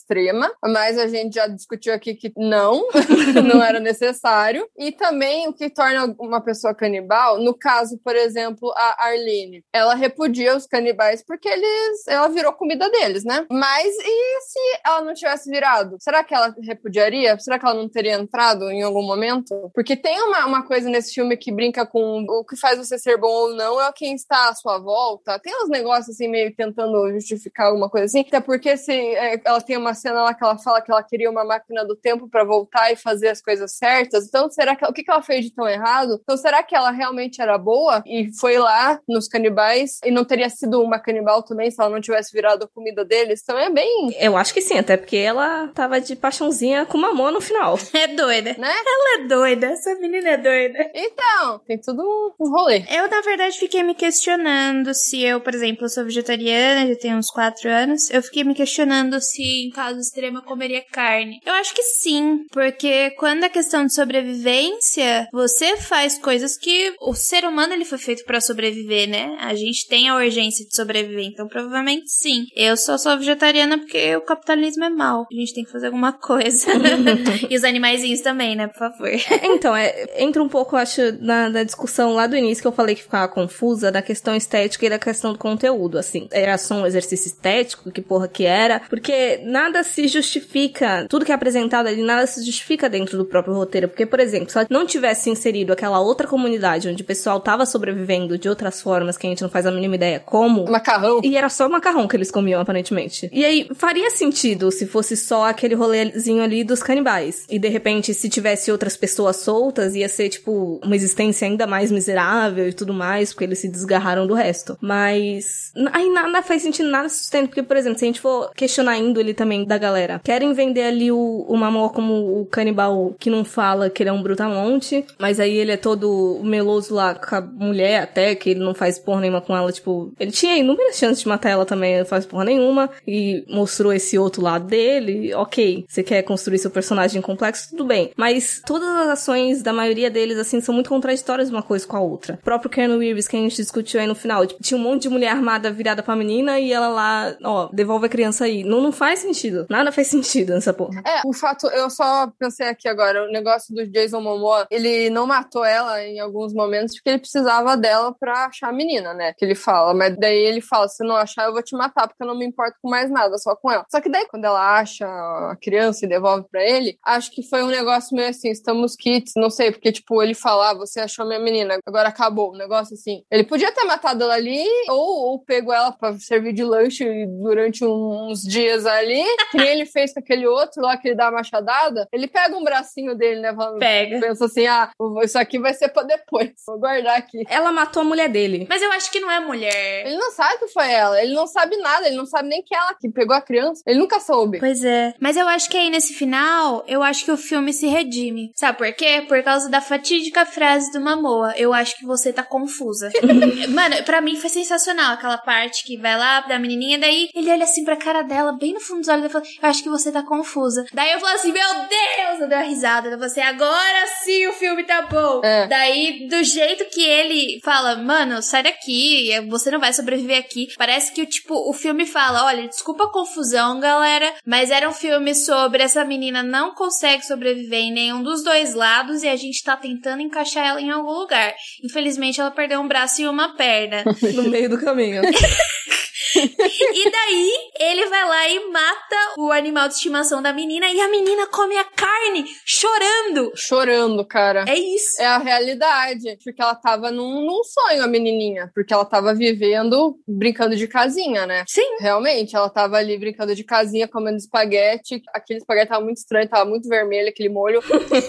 mas 0.63 0.97
a 0.97 1.07
gente 1.07 1.35
já 1.35 1.47
discutiu 1.47 1.93
aqui 1.93 2.15
que 2.15 2.31
não, 2.37 2.87
não 3.45 3.63
era 3.63 3.79
necessário. 3.79 4.67
E 4.77 4.91
também 4.91 5.47
o 5.47 5.53
que 5.53 5.69
torna 5.69 6.13
uma 6.19 6.41
pessoa 6.41 6.73
canibal, 6.73 7.39
no 7.39 7.53
caso, 7.53 7.99
por 8.03 8.15
exemplo, 8.15 8.71
a 8.75 9.07
Arlene, 9.07 9.63
ela 9.73 9.95
repudia 9.95 10.55
os 10.55 10.65
canibais 10.65 11.23
porque 11.25 11.47
eles, 11.47 12.07
ela 12.07 12.27
virou 12.27 12.53
comida 12.53 12.89
deles, 12.89 13.23
né? 13.23 13.45
Mas 13.51 13.87
e 13.87 14.41
se 14.41 14.59
ela 14.85 15.01
não 15.01 15.13
tivesse 15.13 15.49
virado? 15.49 15.97
Será 15.99 16.23
que 16.23 16.33
ela 16.33 16.53
repudiaria? 16.61 17.37
Será 17.39 17.59
que 17.59 17.65
ela 17.65 17.75
não 17.75 17.89
teria 17.89 18.13
entrado 18.13 18.69
em 18.69 18.81
algum 18.81 19.03
momento? 19.03 19.71
Porque 19.73 19.95
tem 19.95 20.21
uma, 20.21 20.45
uma 20.45 20.63
coisa 20.65 20.89
nesse 20.89 21.13
filme 21.13 21.37
que 21.37 21.51
brinca 21.51 21.85
com 21.85 22.25
o 22.27 22.45
que 22.45 22.55
faz 22.55 22.77
você 22.77 22.97
ser 22.97 23.17
bom 23.17 23.27
ou 23.27 23.55
não 23.55 23.81
é 23.81 23.91
quem 23.93 24.15
está 24.15 24.49
à 24.49 24.55
sua 24.55 24.77
volta. 24.77 25.39
Tem 25.39 25.53
uns 25.63 25.69
negócios 25.69 26.09
assim 26.09 26.27
meio 26.27 26.53
tentando 26.55 27.11
justificar 27.13 27.67
alguma 27.67 27.89
coisa 27.89 28.05
assim. 28.05 28.21
Até 28.21 28.39
porque 28.39 28.75
se 28.77 28.91
é, 28.91 29.41
ela 29.43 29.61
tem 29.61 29.77
uma 29.77 29.86
cena 29.93 30.23
lá 30.23 30.33
que 30.33 30.43
ela 30.43 30.57
fala 30.57 30.81
que 30.81 30.91
ela 30.91 31.03
queria 31.03 31.29
uma 31.29 31.43
máquina 31.45 31.85
do 31.85 31.95
tempo 31.95 32.29
para 32.29 32.43
voltar 32.43 32.91
e 32.91 32.95
fazer 32.95 33.29
as 33.29 33.41
coisas 33.41 33.75
certas. 33.75 34.25
Então, 34.27 34.49
será 34.49 34.75
que 34.75 34.85
o 34.85 34.93
que, 34.93 35.03
que 35.03 35.11
ela 35.11 35.21
fez 35.21 35.45
de 35.45 35.53
tão 35.53 35.67
errado? 35.67 36.19
Então, 36.21 36.37
será 36.37 36.63
que 36.63 36.75
ela 36.75 36.91
realmente 36.91 37.41
era 37.41 37.57
boa 37.57 38.01
e 38.05 38.29
foi 38.39 38.57
lá 38.57 38.99
nos 39.07 39.27
canibais 39.27 39.99
e 40.03 40.11
não 40.11 40.23
teria 40.25 40.49
sido 40.49 40.81
uma 40.81 40.99
canibal 40.99 41.43
também 41.43 41.69
se 41.71 41.79
ela 41.81 41.89
não 41.89 42.01
tivesse 42.01 42.31
virado 42.33 42.63
a 42.65 42.67
comida 42.67 43.03
deles? 43.05 43.41
Então 43.43 43.57
é 43.57 43.69
bem, 43.69 44.15
Eu 44.19 44.35
acho 44.37 44.53
que 44.53 44.61
sim, 44.61 44.77
até 44.77 44.97
porque 44.97 45.17
ela 45.17 45.67
tava 45.73 45.99
de 46.01 46.15
paixãozinha 46.15 46.85
com 46.85 46.97
mamão 46.97 47.31
no 47.31 47.41
final. 47.41 47.77
É 47.97 48.07
doida. 48.07 48.55
né? 48.57 48.69
Ela 48.69 49.23
é 49.23 49.27
doida. 49.27 49.67
Essa 49.67 49.95
menina 49.95 50.29
é 50.29 50.37
doida. 50.37 50.91
Então, 50.93 51.59
tem 51.65 51.79
tudo 51.79 52.03
um- 52.39 52.49
rolê. 52.49 52.83
Eu, 52.89 53.09
na 53.09 53.21
verdade, 53.21 53.57
fiquei 53.57 53.81
me 53.83 53.93
questionando 53.95 54.93
se 54.93 55.21
eu, 55.23 55.39
por 55.41 55.53
exemplo, 55.53 55.89
sou 55.89 56.03
vegetariana, 56.03 56.87
já 56.87 56.95
tenho 56.95 57.17
uns 57.17 57.29
4 57.31 57.69
anos. 57.69 58.09
Eu 58.11 58.21
fiquei 58.21 58.43
me 58.43 58.53
questionando 58.53 59.19
se, 59.21 59.69
caso 59.77 59.99
extremo, 59.99 60.39
eu 60.39 60.41
comeria 60.41 60.83
carne. 60.91 61.39
Eu 61.45 61.53
acho 61.53 61.71
que 61.71 61.83
sim, 61.83 62.39
porque 62.51 63.11
quando 63.11 63.43
a 63.43 63.49
questão 63.49 63.85
de 63.85 63.93
sobrevivência, 63.93 65.27
você 65.31 65.77
faz 65.77 66.17
coisas 66.17 66.57
que 66.57 66.95
o 66.99 67.13
ser 67.13 67.45
humano 67.45 67.73
ele 67.73 67.85
foi 67.85 67.99
feito 67.99 68.25
pra 68.25 68.41
sobreviver, 68.41 69.07
né? 69.07 69.37
A 69.39 69.53
gente 69.53 69.87
tem 69.87 70.09
a 70.09 70.15
urgência 70.15 70.65
de 70.65 70.75
sobreviver, 70.75 71.25
então 71.25 71.47
provavelmente 71.47 72.09
sim. 72.09 72.45
Eu 72.55 72.75
só 72.75 72.97
sou 72.97 73.15
vegetariana 73.19 73.77
porque 73.77 74.15
o 74.15 74.21
capitalismo 74.21 74.83
é 74.83 74.89
mau. 74.89 75.27
A 75.31 75.35
gente 75.35 75.53
tem 75.53 75.63
que 75.63 75.71
fazer 75.71 75.85
alguma 75.85 76.11
coisa. 76.11 76.71
e 77.47 77.55
os 77.55 77.63
animaizinhos 77.63 78.21
também, 78.21 78.55
né? 78.55 78.67
Por 78.67 78.79
favor. 78.79 79.09
Então, 79.43 79.75
é, 79.75 80.23
entra 80.23 80.41
um 80.41 80.49
pouco, 80.49 80.75
acho, 80.75 81.01
na, 81.21 81.49
na 81.49 81.63
discussão 81.63 82.13
lá 82.13 82.25
do 82.25 82.35
início 82.35 82.63
que 82.63 82.67
eu 82.67 82.71
falei 82.71 82.95
que 82.95 83.03
ficava 83.03 83.31
confusa 83.31 83.91
da 83.91 84.01
questão 84.01 84.35
estética 84.35 84.87
e 84.87 84.89
da 84.89 84.97
questão 84.97 85.33
do 85.33 85.39
conteúdo, 85.39 85.99
assim. 85.99 86.27
Era 86.31 86.57
só 86.57 86.75
um 86.75 86.85
exercício 86.85 87.27
estético, 87.27 87.91
que 87.91 88.01
porra 88.01 88.27
que 88.27 88.45
era, 88.45 88.79
porque 88.89 89.39
nada 89.67 89.83
se 89.83 90.07
justifica, 90.07 91.05
tudo 91.09 91.25
que 91.25 91.31
é 91.31 91.35
apresentado 91.35 91.87
ali, 91.87 92.01
nada 92.01 92.25
se 92.25 92.43
justifica 92.43 92.89
dentro 92.89 93.17
do 93.17 93.25
próprio 93.25 93.53
roteiro, 93.53 93.87
porque, 93.87 94.05
por 94.05 94.19
exemplo, 94.19 94.49
se 94.49 94.57
ela 94.57 94.67
não 94.69 94.85
tivesse 94.85 95.29
inserido 95.29 95.73
aquela 95.73 95.99
outra 95.99 96.27
comunidade 96.27 96.87
onde 96.87 97.03
o 97.03 97.05
pessoal 97.05 97.39
tava 97.39 97.65
sobrevivendo 97.65 98.37
de 98.37 98.47
outras 98.47 98.81
formas 98.81 99.17
que 99.17 99.27
a 99.27 99.29
gente 99.29 99.41
não 99.41 99.49
faz 99.49 99.65
a 99.65 99.71
mínima 99.71 99.95
ideia 99.95 100.19
como, 100.19 100.65
Macarrão. 100.69 101.21
e 101.23 101.35
era 101.35 101.49
só 101.49 101.67
macarrão 101.67 102.07
que 102.07 102.15
eles 102.15 102.31
comiam, 102.31 102.61
aparentemente. 102.61 103.29
E 103.31 103.43
aí, 103.43 103.69
faria 103.75 104.09
sentido 104.09 104.71
se 104.71 104.87
fosse 104.87 105.17
só 105.17 105.45
aquele 105.45 105.75
rolezinho 105.75 106.41
ali 106.41 106.63
dos 106.63 106.81
canibais. 106.81 107.45
E 107.49 107.59
de 107.59 107.67
repente, 107.67 108.13
se 108.13 108.29
tivesse 108.29 108.71
outras 108.71 108.95
pessoas 108.95 109.37
soltas, 109.37 109.95
ia 109.95 110.07
ser, 110.07 110.29
tipo, 110.29 110.79
uma 110.83 110.95
existência 110.95 111.47
ainda 111.47 111.67
mais 111.67 111.91
miserável 111.91 112.69
e 112.69 112.73
tudo 112.73 112.93
mais, 112.93 113.33
porque 113.33 113.43
eles 113.43 113.59
se 113.59 113.67
desgarraram 113.67 114.25
do 114.25 114.33
resto. 114.33 114.77
Mas. 114.79 115.71
Aí 115.91 116.09
nada 116.09 116.41
faz 116.41 116.61
sentido, 116.61 116.89
nada 116.89 117.09
se 117.09 117.19
sustenta. 117.19 117.47
Porque, 117.47 117.63
por 117.63 117.75
exemplo, 117.75 117.99
se 117.99 118.05
a 118.05 118.07
gente 118.07 118.21
for 118.21 118.51
questionar 118.55 118.91
a 118.91 118.97
índole 118.97 119.33
também 119.33 119.56
da 119.65 119.77
galera, 119.77 120.21
querem 120.23 120.53
vender 120.53 120.83
ali 120.83 121.11
o, 121.11 121.45
o 121.47 121.57
Mamor 121.57 121.91
como 121.91 122.41
o 122.41 122.45
canibal 122.45 123.15
que 123.19 123.29
não 123.29 123.43
fala 123.43 123.89
que 123.89 124.03
ele 124.03 124.09
é 124.09 124.13
um 124.13 124.21
brutamonte, 124.21 125.05
mas 125.19 125.39
aí 125.39 125.55
ele 125.55 125.71
é 125.71 125.77
todo 125.77 126.39
meloso 126.43 126.93
lá 126.93 127.15
com 127.15 127.35
a 127.35 127.41
mulher 127.41 128.03
até, 128.03 128.35
que 128.35 128.51
ele 128.51 128.59
não 128.59 128.73
faz 128.73 128.99
porra 128.99 129.21
nenhuma 129.21 129.41
com 129.41 129.55
ela, 129.55 129.71
tipo, 129.71 130.11
ele 130.19 130.31
tinha 130.31 130.57
inúmeras 130.57 130.97
chances 130.97 131.21
de 131.21 131.27
matar 131.27 131.49
ela 131.49 131.65
também, 131.65 131.97
não 131.97 132.05
faz 132.05 132.25
porra 132.25 132.45
nenhuma, 132.45 132.89
e 133.07 133.43
mostrou 133.49 133.93
esse 133.93 134.17
outro 134.17 134.41
lado 134.41 134.67
dele, 134.67 135.33
ok, 135.33 135.85
você 135.87 136.03
quer 136.03 136.23
construir 136.23 136.59
seu 136.59 136.71
personagem 136.71 137.21
complexo, 137.21 137.69
tudo 137.71 137.85
bem. 137.85 138.11
Mas 138.15 138.61
todas 138.65 138.87
as 138.87 139.09
ações 139.09 139.61
da 139.61 139.73
maioria 139.73 140.09
deles, 140.09 140.37
assim, 140.37 140.61
são 140.61 140.73
muito 140.73 140.89
contraditórias 140.89 141.49
uma 141.49 141.63
coisa 141.63 141.85
com 141.87 141.97
a 141.97 142.01
outra. 142.01 142.35
O 142.35 142.43
próprio 142.43 142.69
Keanu 142.69 142.99
Reeves, 142.99 143.27
que 143.27 143.35
a 143.35 143.39
gente 143.39 143.55
discutiu 143.55 143.99
aí 143.99 144.07
no 144.07 144.15
final, 144.15 144.45
tipo, 144.45 144.61
tinha 144.61 144.77
um 144.77 144.83
monte 144.83 145.03
de 145.03 145.09
mulher 145.09 145.29
armada 145.29 145.71
virada 145.71 146.03
pra 146.03 146.15
menina 146.15 146.59
e 146.59 146.71
ela 146.71 146.87
lá, 146.87 147.35
ó, 147.43 147.69
devolve 147.71 148.05
a 148.05 148.09
criança 148.09 148.45
aí. 148.45 148.63
Não, 148.63 148.81
não 148.81 148.91
faz 148.91 149.19
sentido. 149.19 149.46
Nada 149.69 149.91
faz 149.91 150.07
sentido 150.07 150.53
nessa 150.53 150.73
porra. 150.73 151.01
É, 151.05 151.21
o 151.25 151.33
fato, 151.33 151.67
eu 151.67 151.89
só 151.89 152.31
pensei 152.39 152.67
aqui 152.67 152.87
agora, 152.87 153.25
o 153.25 153.31
negócio 153.31 153.73
do 153.73 153.85
Jason 153.87 154.21
Momoa, 154.21 154.67
ele 154.69 155.09
não 155.09 155.25
matou 155.25 155.63
ela 155.63 156.03
em 156.03 156.19
alguns 156.19 156.53
momentos 156.53 156.95
porque 156.95 157.09
ele 157.09 157.19
precisava 157.19 157.75
dela 157.77 158.13
pra 158.17 158.45
achar 158.45 158.69
a 158.69 158.73
menina, 158.73 159.13
né? 159.13 159.33
Que 159.37 159.45
ele 159.45 159.55
fala, 159.55 159.93
mas 159.93 160.17
daí 160.17 160.37
ele 160.37 160.61
fala, 160.61 160.87
se 160.87 161.03
não 161.03 161.15
achar 161.15 161.45
eu 161.45 161.53
vou 161.53 161.63
te 161.63 161.75
matar 161.75 162.07
porque 162.07 162.23
eu 162.23 162.27
não 162.27 162.37
me 162.37 162.45
importo 162.45 162.77
com 162.81 162.89
mais 162.89 163.09
nada, 163.09 163.37
só 163.37 163.55
com 163.55 163.71
ela. 163.71 163.85
Só 163.89 164.01
que 164.01 164.09
daí 164.09 164.25
quando 164.27 164.45
ela 164.45 164.79
acha 164.79 165.05
a 165.05 165.55
criança 165.61 166.05
e 166.05 166.09
devolve 166.09 166.47
pra 166.49 166.63
ele, 166.63 166.97
acho 167.05 167.31
que 167.31 167.43
foi 167.43 167.63
um 167.63 167.67
negócio 167.67 168.15
meio 168.15 168.29
assim, 168.29 168.49
estamos 168.49 168.95
kits, 168.95 169.33
não 169.35 169.49
sei, 169.49 169.71
porque 169.71 169.91
tipo, 169.91 170.21
ele 170.21 170.33
fala, 170.33 170.71
ah, 170.71 170.73
você 170.73 171.01
achou 171.01 171.25
minha 171.25 171.39
menina, 171.39 171.79
agora 171.85 172.09
acabou, 172.09 172.53
um 172.53 172.57
negócio 172.57 172.93
assim. 172.93 173.23
Ele 173.31 173.43
podia 173.43 173.71
ter 173.71 173.83
matado 173.83 174.23
ela 174.23 174.35
ali 174.35 174.65
ou, 174.89 175.29
ou 175.29 175.39
pego 175.39 175.71
ela 175.71 175.91
pra 175.91 176.17
servir 176.17 176.53
de 176.53 176.63
lanche 176.63 177.25
durante 177.41 177.85
uns 177.85 178.41
dias 178.41 178.85
ali, 178.85 179.23
que 179.51 179.57
nem 179.57 179.67
ele 179.67 179.85
fez 179.85 180.13
com 180.13 180.19
aquele 180.19 180.47
outro 180.47 180.81
lá 180.81 180.97
que 180.97 181.09
ele 181.09 181.15
dá 181.15 181.27
a 181.27 181.31
machadada. 181.31 182.07
Ele 182.11 182.27
pega 182.27 182.55
um 182.55 182.63
bracinho 182.63 183.15
dele, 183.15 183.41
né? 183.41 183.55
Pega. 183.79 184.19
Pensa 184.19 184.45
assim, 184.45 184.67
ah, 184.67 184.91
isso 185.23 185.37
aqui 185.37 185.59
vai 185.59 185.73
ser 185.73 185.89
pra 185.89 186.03
depois. 186.03 186.51
Vou 186.65 186.79
guardar 186.79 187.17
aqui. 187.17 187.43
Ela 187.49 187.71
matou 187.71 188.01
a 188.01 188.05
mulher 188.05 188.29
dele. 188.29 188.65
Mas 188.69 188.81
eu 188.81 188.91
acho 188.91 189.11
que 189.11 189.19
não 189.19 189.31
é 189.31 189.39
mulher. 189.39 190.05
Ele 190.05 190.17
não 190.17 190.31
sabe 190.31 190.59
que 190.59 190.67
foi 190.67 190.91
ela, 190.91 191.21
ele 191.21 191.33
não 191.33 191.47
sabe 191.47 191.77
nada, 191.77 192.07
ele 192.07 192.15
não 192.15 192.25
sabe 192.25 192.49
nem 192.49 192.61
que 192.63 192.75
ela 192.75 192.93
que 192.93 193.09
pegou 193.09 193.35
a 193.35 193.41
criança. 193.41 193.83
Ele 193.85 193.99
nunca 193.99 194.19
soube. 194.19 194.59
Pois 194.59 194.83
é. 194.83 195.13
Mas 195.19 195.37
eu 195.37 195.47
acho 195.47 195.69
que 195.69 195.77
aí 195.77 195.89
nesse 195.89 196.13
final, 196.13 196.83
eu 196.87 197.03
acho 197.03 197.25
que 197.25 197.31
o 197.31 197.37
filme 197.37 197.73
se 197.73 197.87
redime. 197.87 198.51
Sabe 198.55 198.77
por 198.77 198.91
quê? 198.93 199.25
Por 199.27 199.41
causa 199.43 199.69
da 199.69 199.81
fatídica 199.81 200.45
frase 200.45 200.91
do 200.91 201.01
Mamoa. 201.01 201.53
Eu 201.57 201.73
acho 201.73 201.97
que 201.97 202.05
você 202.05 202.31
tá 202.31 202.43
confusa. 202.43 203.11
Mano, 203.69 204.03
pra 204.03 204.21
mim 204.21 204.35
foi 204.35 204.49
sensacional 204.49 205.13
aquela 205.13 205.37
parte 205.37 205.83
que 205.83 205.97
vai 205.97 206.17
lá 206.17 206.41
da 206.41 206.59
menininha, 206.59 206.99
daí 206.99 207.29
ele 207.33 207.51
olha 207.51 207.63
assim 207.63 207.83
pra 207.83 207.95
cara 207.95 208.21
dela, 208.21 208.51
bem 208.53 208.73
no 208.73 208.79
fundo 208.79 208.99
dos 208.99 209.07
olhos, 209.09 209.16
e 209.25 209.29
fala: 209.29 209.43
Eu 209.61 209.69
acho 209.69 209.83
que 209.83 209.89
você 209.89 210.11
tá 210.11 210.23
confusa. 210.23 210.85
Daí 210.93 211.11
eu 211.11 211.19
falo 211.19 211.35
assim: 211.35 211.51
Meu 211.51 211.73
Deus! 211.73 212.41
Eu 212.41 212.47
dei 212.47 212.57
uma 212.57 212.63
risada. 212.63 213.07
Eu 213.07 213.11
falei 213.13 213.27
assim: 213.27 213.41
Agora 213.41 214.07
sim 214.23 214.47
o 214.47 214.53
filme 214.53 214.83
tá 214.83 215.01
bom. 215.03 215.41
É. 215.43 215.67
Daí, 215.67 216.27
do 216.27 216.43
jeito 216.43 216.85
que 216.85 217.03
ele 217.03 217.59
fala, 217.63 217.95
mano, 217.95 218.41
sai 218.41 218.63
daqui, 218.63 219.31
você 219.49 219.71
não 219.71 219.79
vai 219.79 219.93
sobreviver 219.93 220.37
aqui. 220.37 220.67
Parece 220.77 221.11
que, 221.11 221.25
tipo, 221.25 221.69
o 221.69 221.73
filme 221.73 222.05
fala: 222.05 222.45
olha, 222.45 222.67
desculpa 222.67 223.05
a 223.05 223.11
confusão, 223.11 223.79
galera, 223.79 224.33
mas 224.45 224.71
era 224.71 224.87
um 224.87 224.93
filme 224.93 225.33
sobre 225.33 225.83
essa 225.83 226.03
menina 226.03 226.43
não 226.43 226.73
consegue 226.73 227.25
sobreviver 227.25 227.79
em 227.79 227.91
nenhum 227.91 228.23
dos 228.23 228.43
dois 228.43 228.73
lados 228.73 229.23
e 229.23 229.27
a 229.27 229.35
gente 229.35 229.63
tá 229.63 229.75
tentando 229.75 230.21
encaixar 230.21 230.65
ela 230.65 230.81
em 230.81 230.89
algum 230.89 231.11
lugar. 231.11 231.53
Infelizmente, 231.83 232.39
ela 232.39 232.51
perdeu 232.51 232.79
um 232.79 232.87
braço 232.87 233.21
e 233.21 233.27
uma 233.27 233.55
perna. 233.55 234.03
No 234.37 234.43
meio 234.43 234.69
do 234.69 234.79
caminho. 234.79 235.21
e 236.35 237.11
daí, 237.11 237.51
ele 237.79 238.05
vai 238.07 238.25
lá 238.27 238.49
e 238.49 238.71
mata 238.71 239.33
o 239.37 239.51
animal 239.51 239.87
de 239.87 239.95
estimação 239.95 240.41
da 240.41 240.51
menina 240.53 240.89
e 240.89 240.99
a 240.99 241.09
menina 241.09 241.47
come 241.47 241.77
a 241.77 241.83
carne 241.83 242.45
chorando. 242.65 243.51
Chorando, 243.55 244.25
cara. 244.25 244.65
É 244.67 244.77
isso. 244.77 245.21
É 245.21 245.25
a 245.25 245.37
realidade. 245.37 246.37
Porque 246.43 246.61
ela 246.61 246.75
tava 246.75 247.11
num, 247.11 247.45
num 247.45 247.63
sonho, 247.63 248.03
a 248.03 248.07
menininha. 248.07 248.71
Porque 248.73 248.93
ela 248.93 249.05
tava 249.05 249.33
vivendo, 249.33 250.19
brincando 250.27 250.75
de 250.75 250.87
casinha, 250.87 251.45
né? 251.45 251.63
Sim. 251.67 251.97
Realmente, 251.99 252.55
ela 252.55 252.69
tava 252.69 252.97
ali 252.97 253.17
brincando 253.17 253.55
de 253.55 253.63
casinha, 253.63 254.07
comendo 254.07 254.37
espaguete. 254.37 255.21
Aquele 255.33 255.59
espaguete 255.59 255.89
tava 255.89 256.03
muito 256.03 256.17
estranho, 256.17 256.49
tava 256.49 256.69
muito 256.69 256.87
vermelho, 256.87 257.29
aquele 257.29 257.49
molho. 257.49 257.81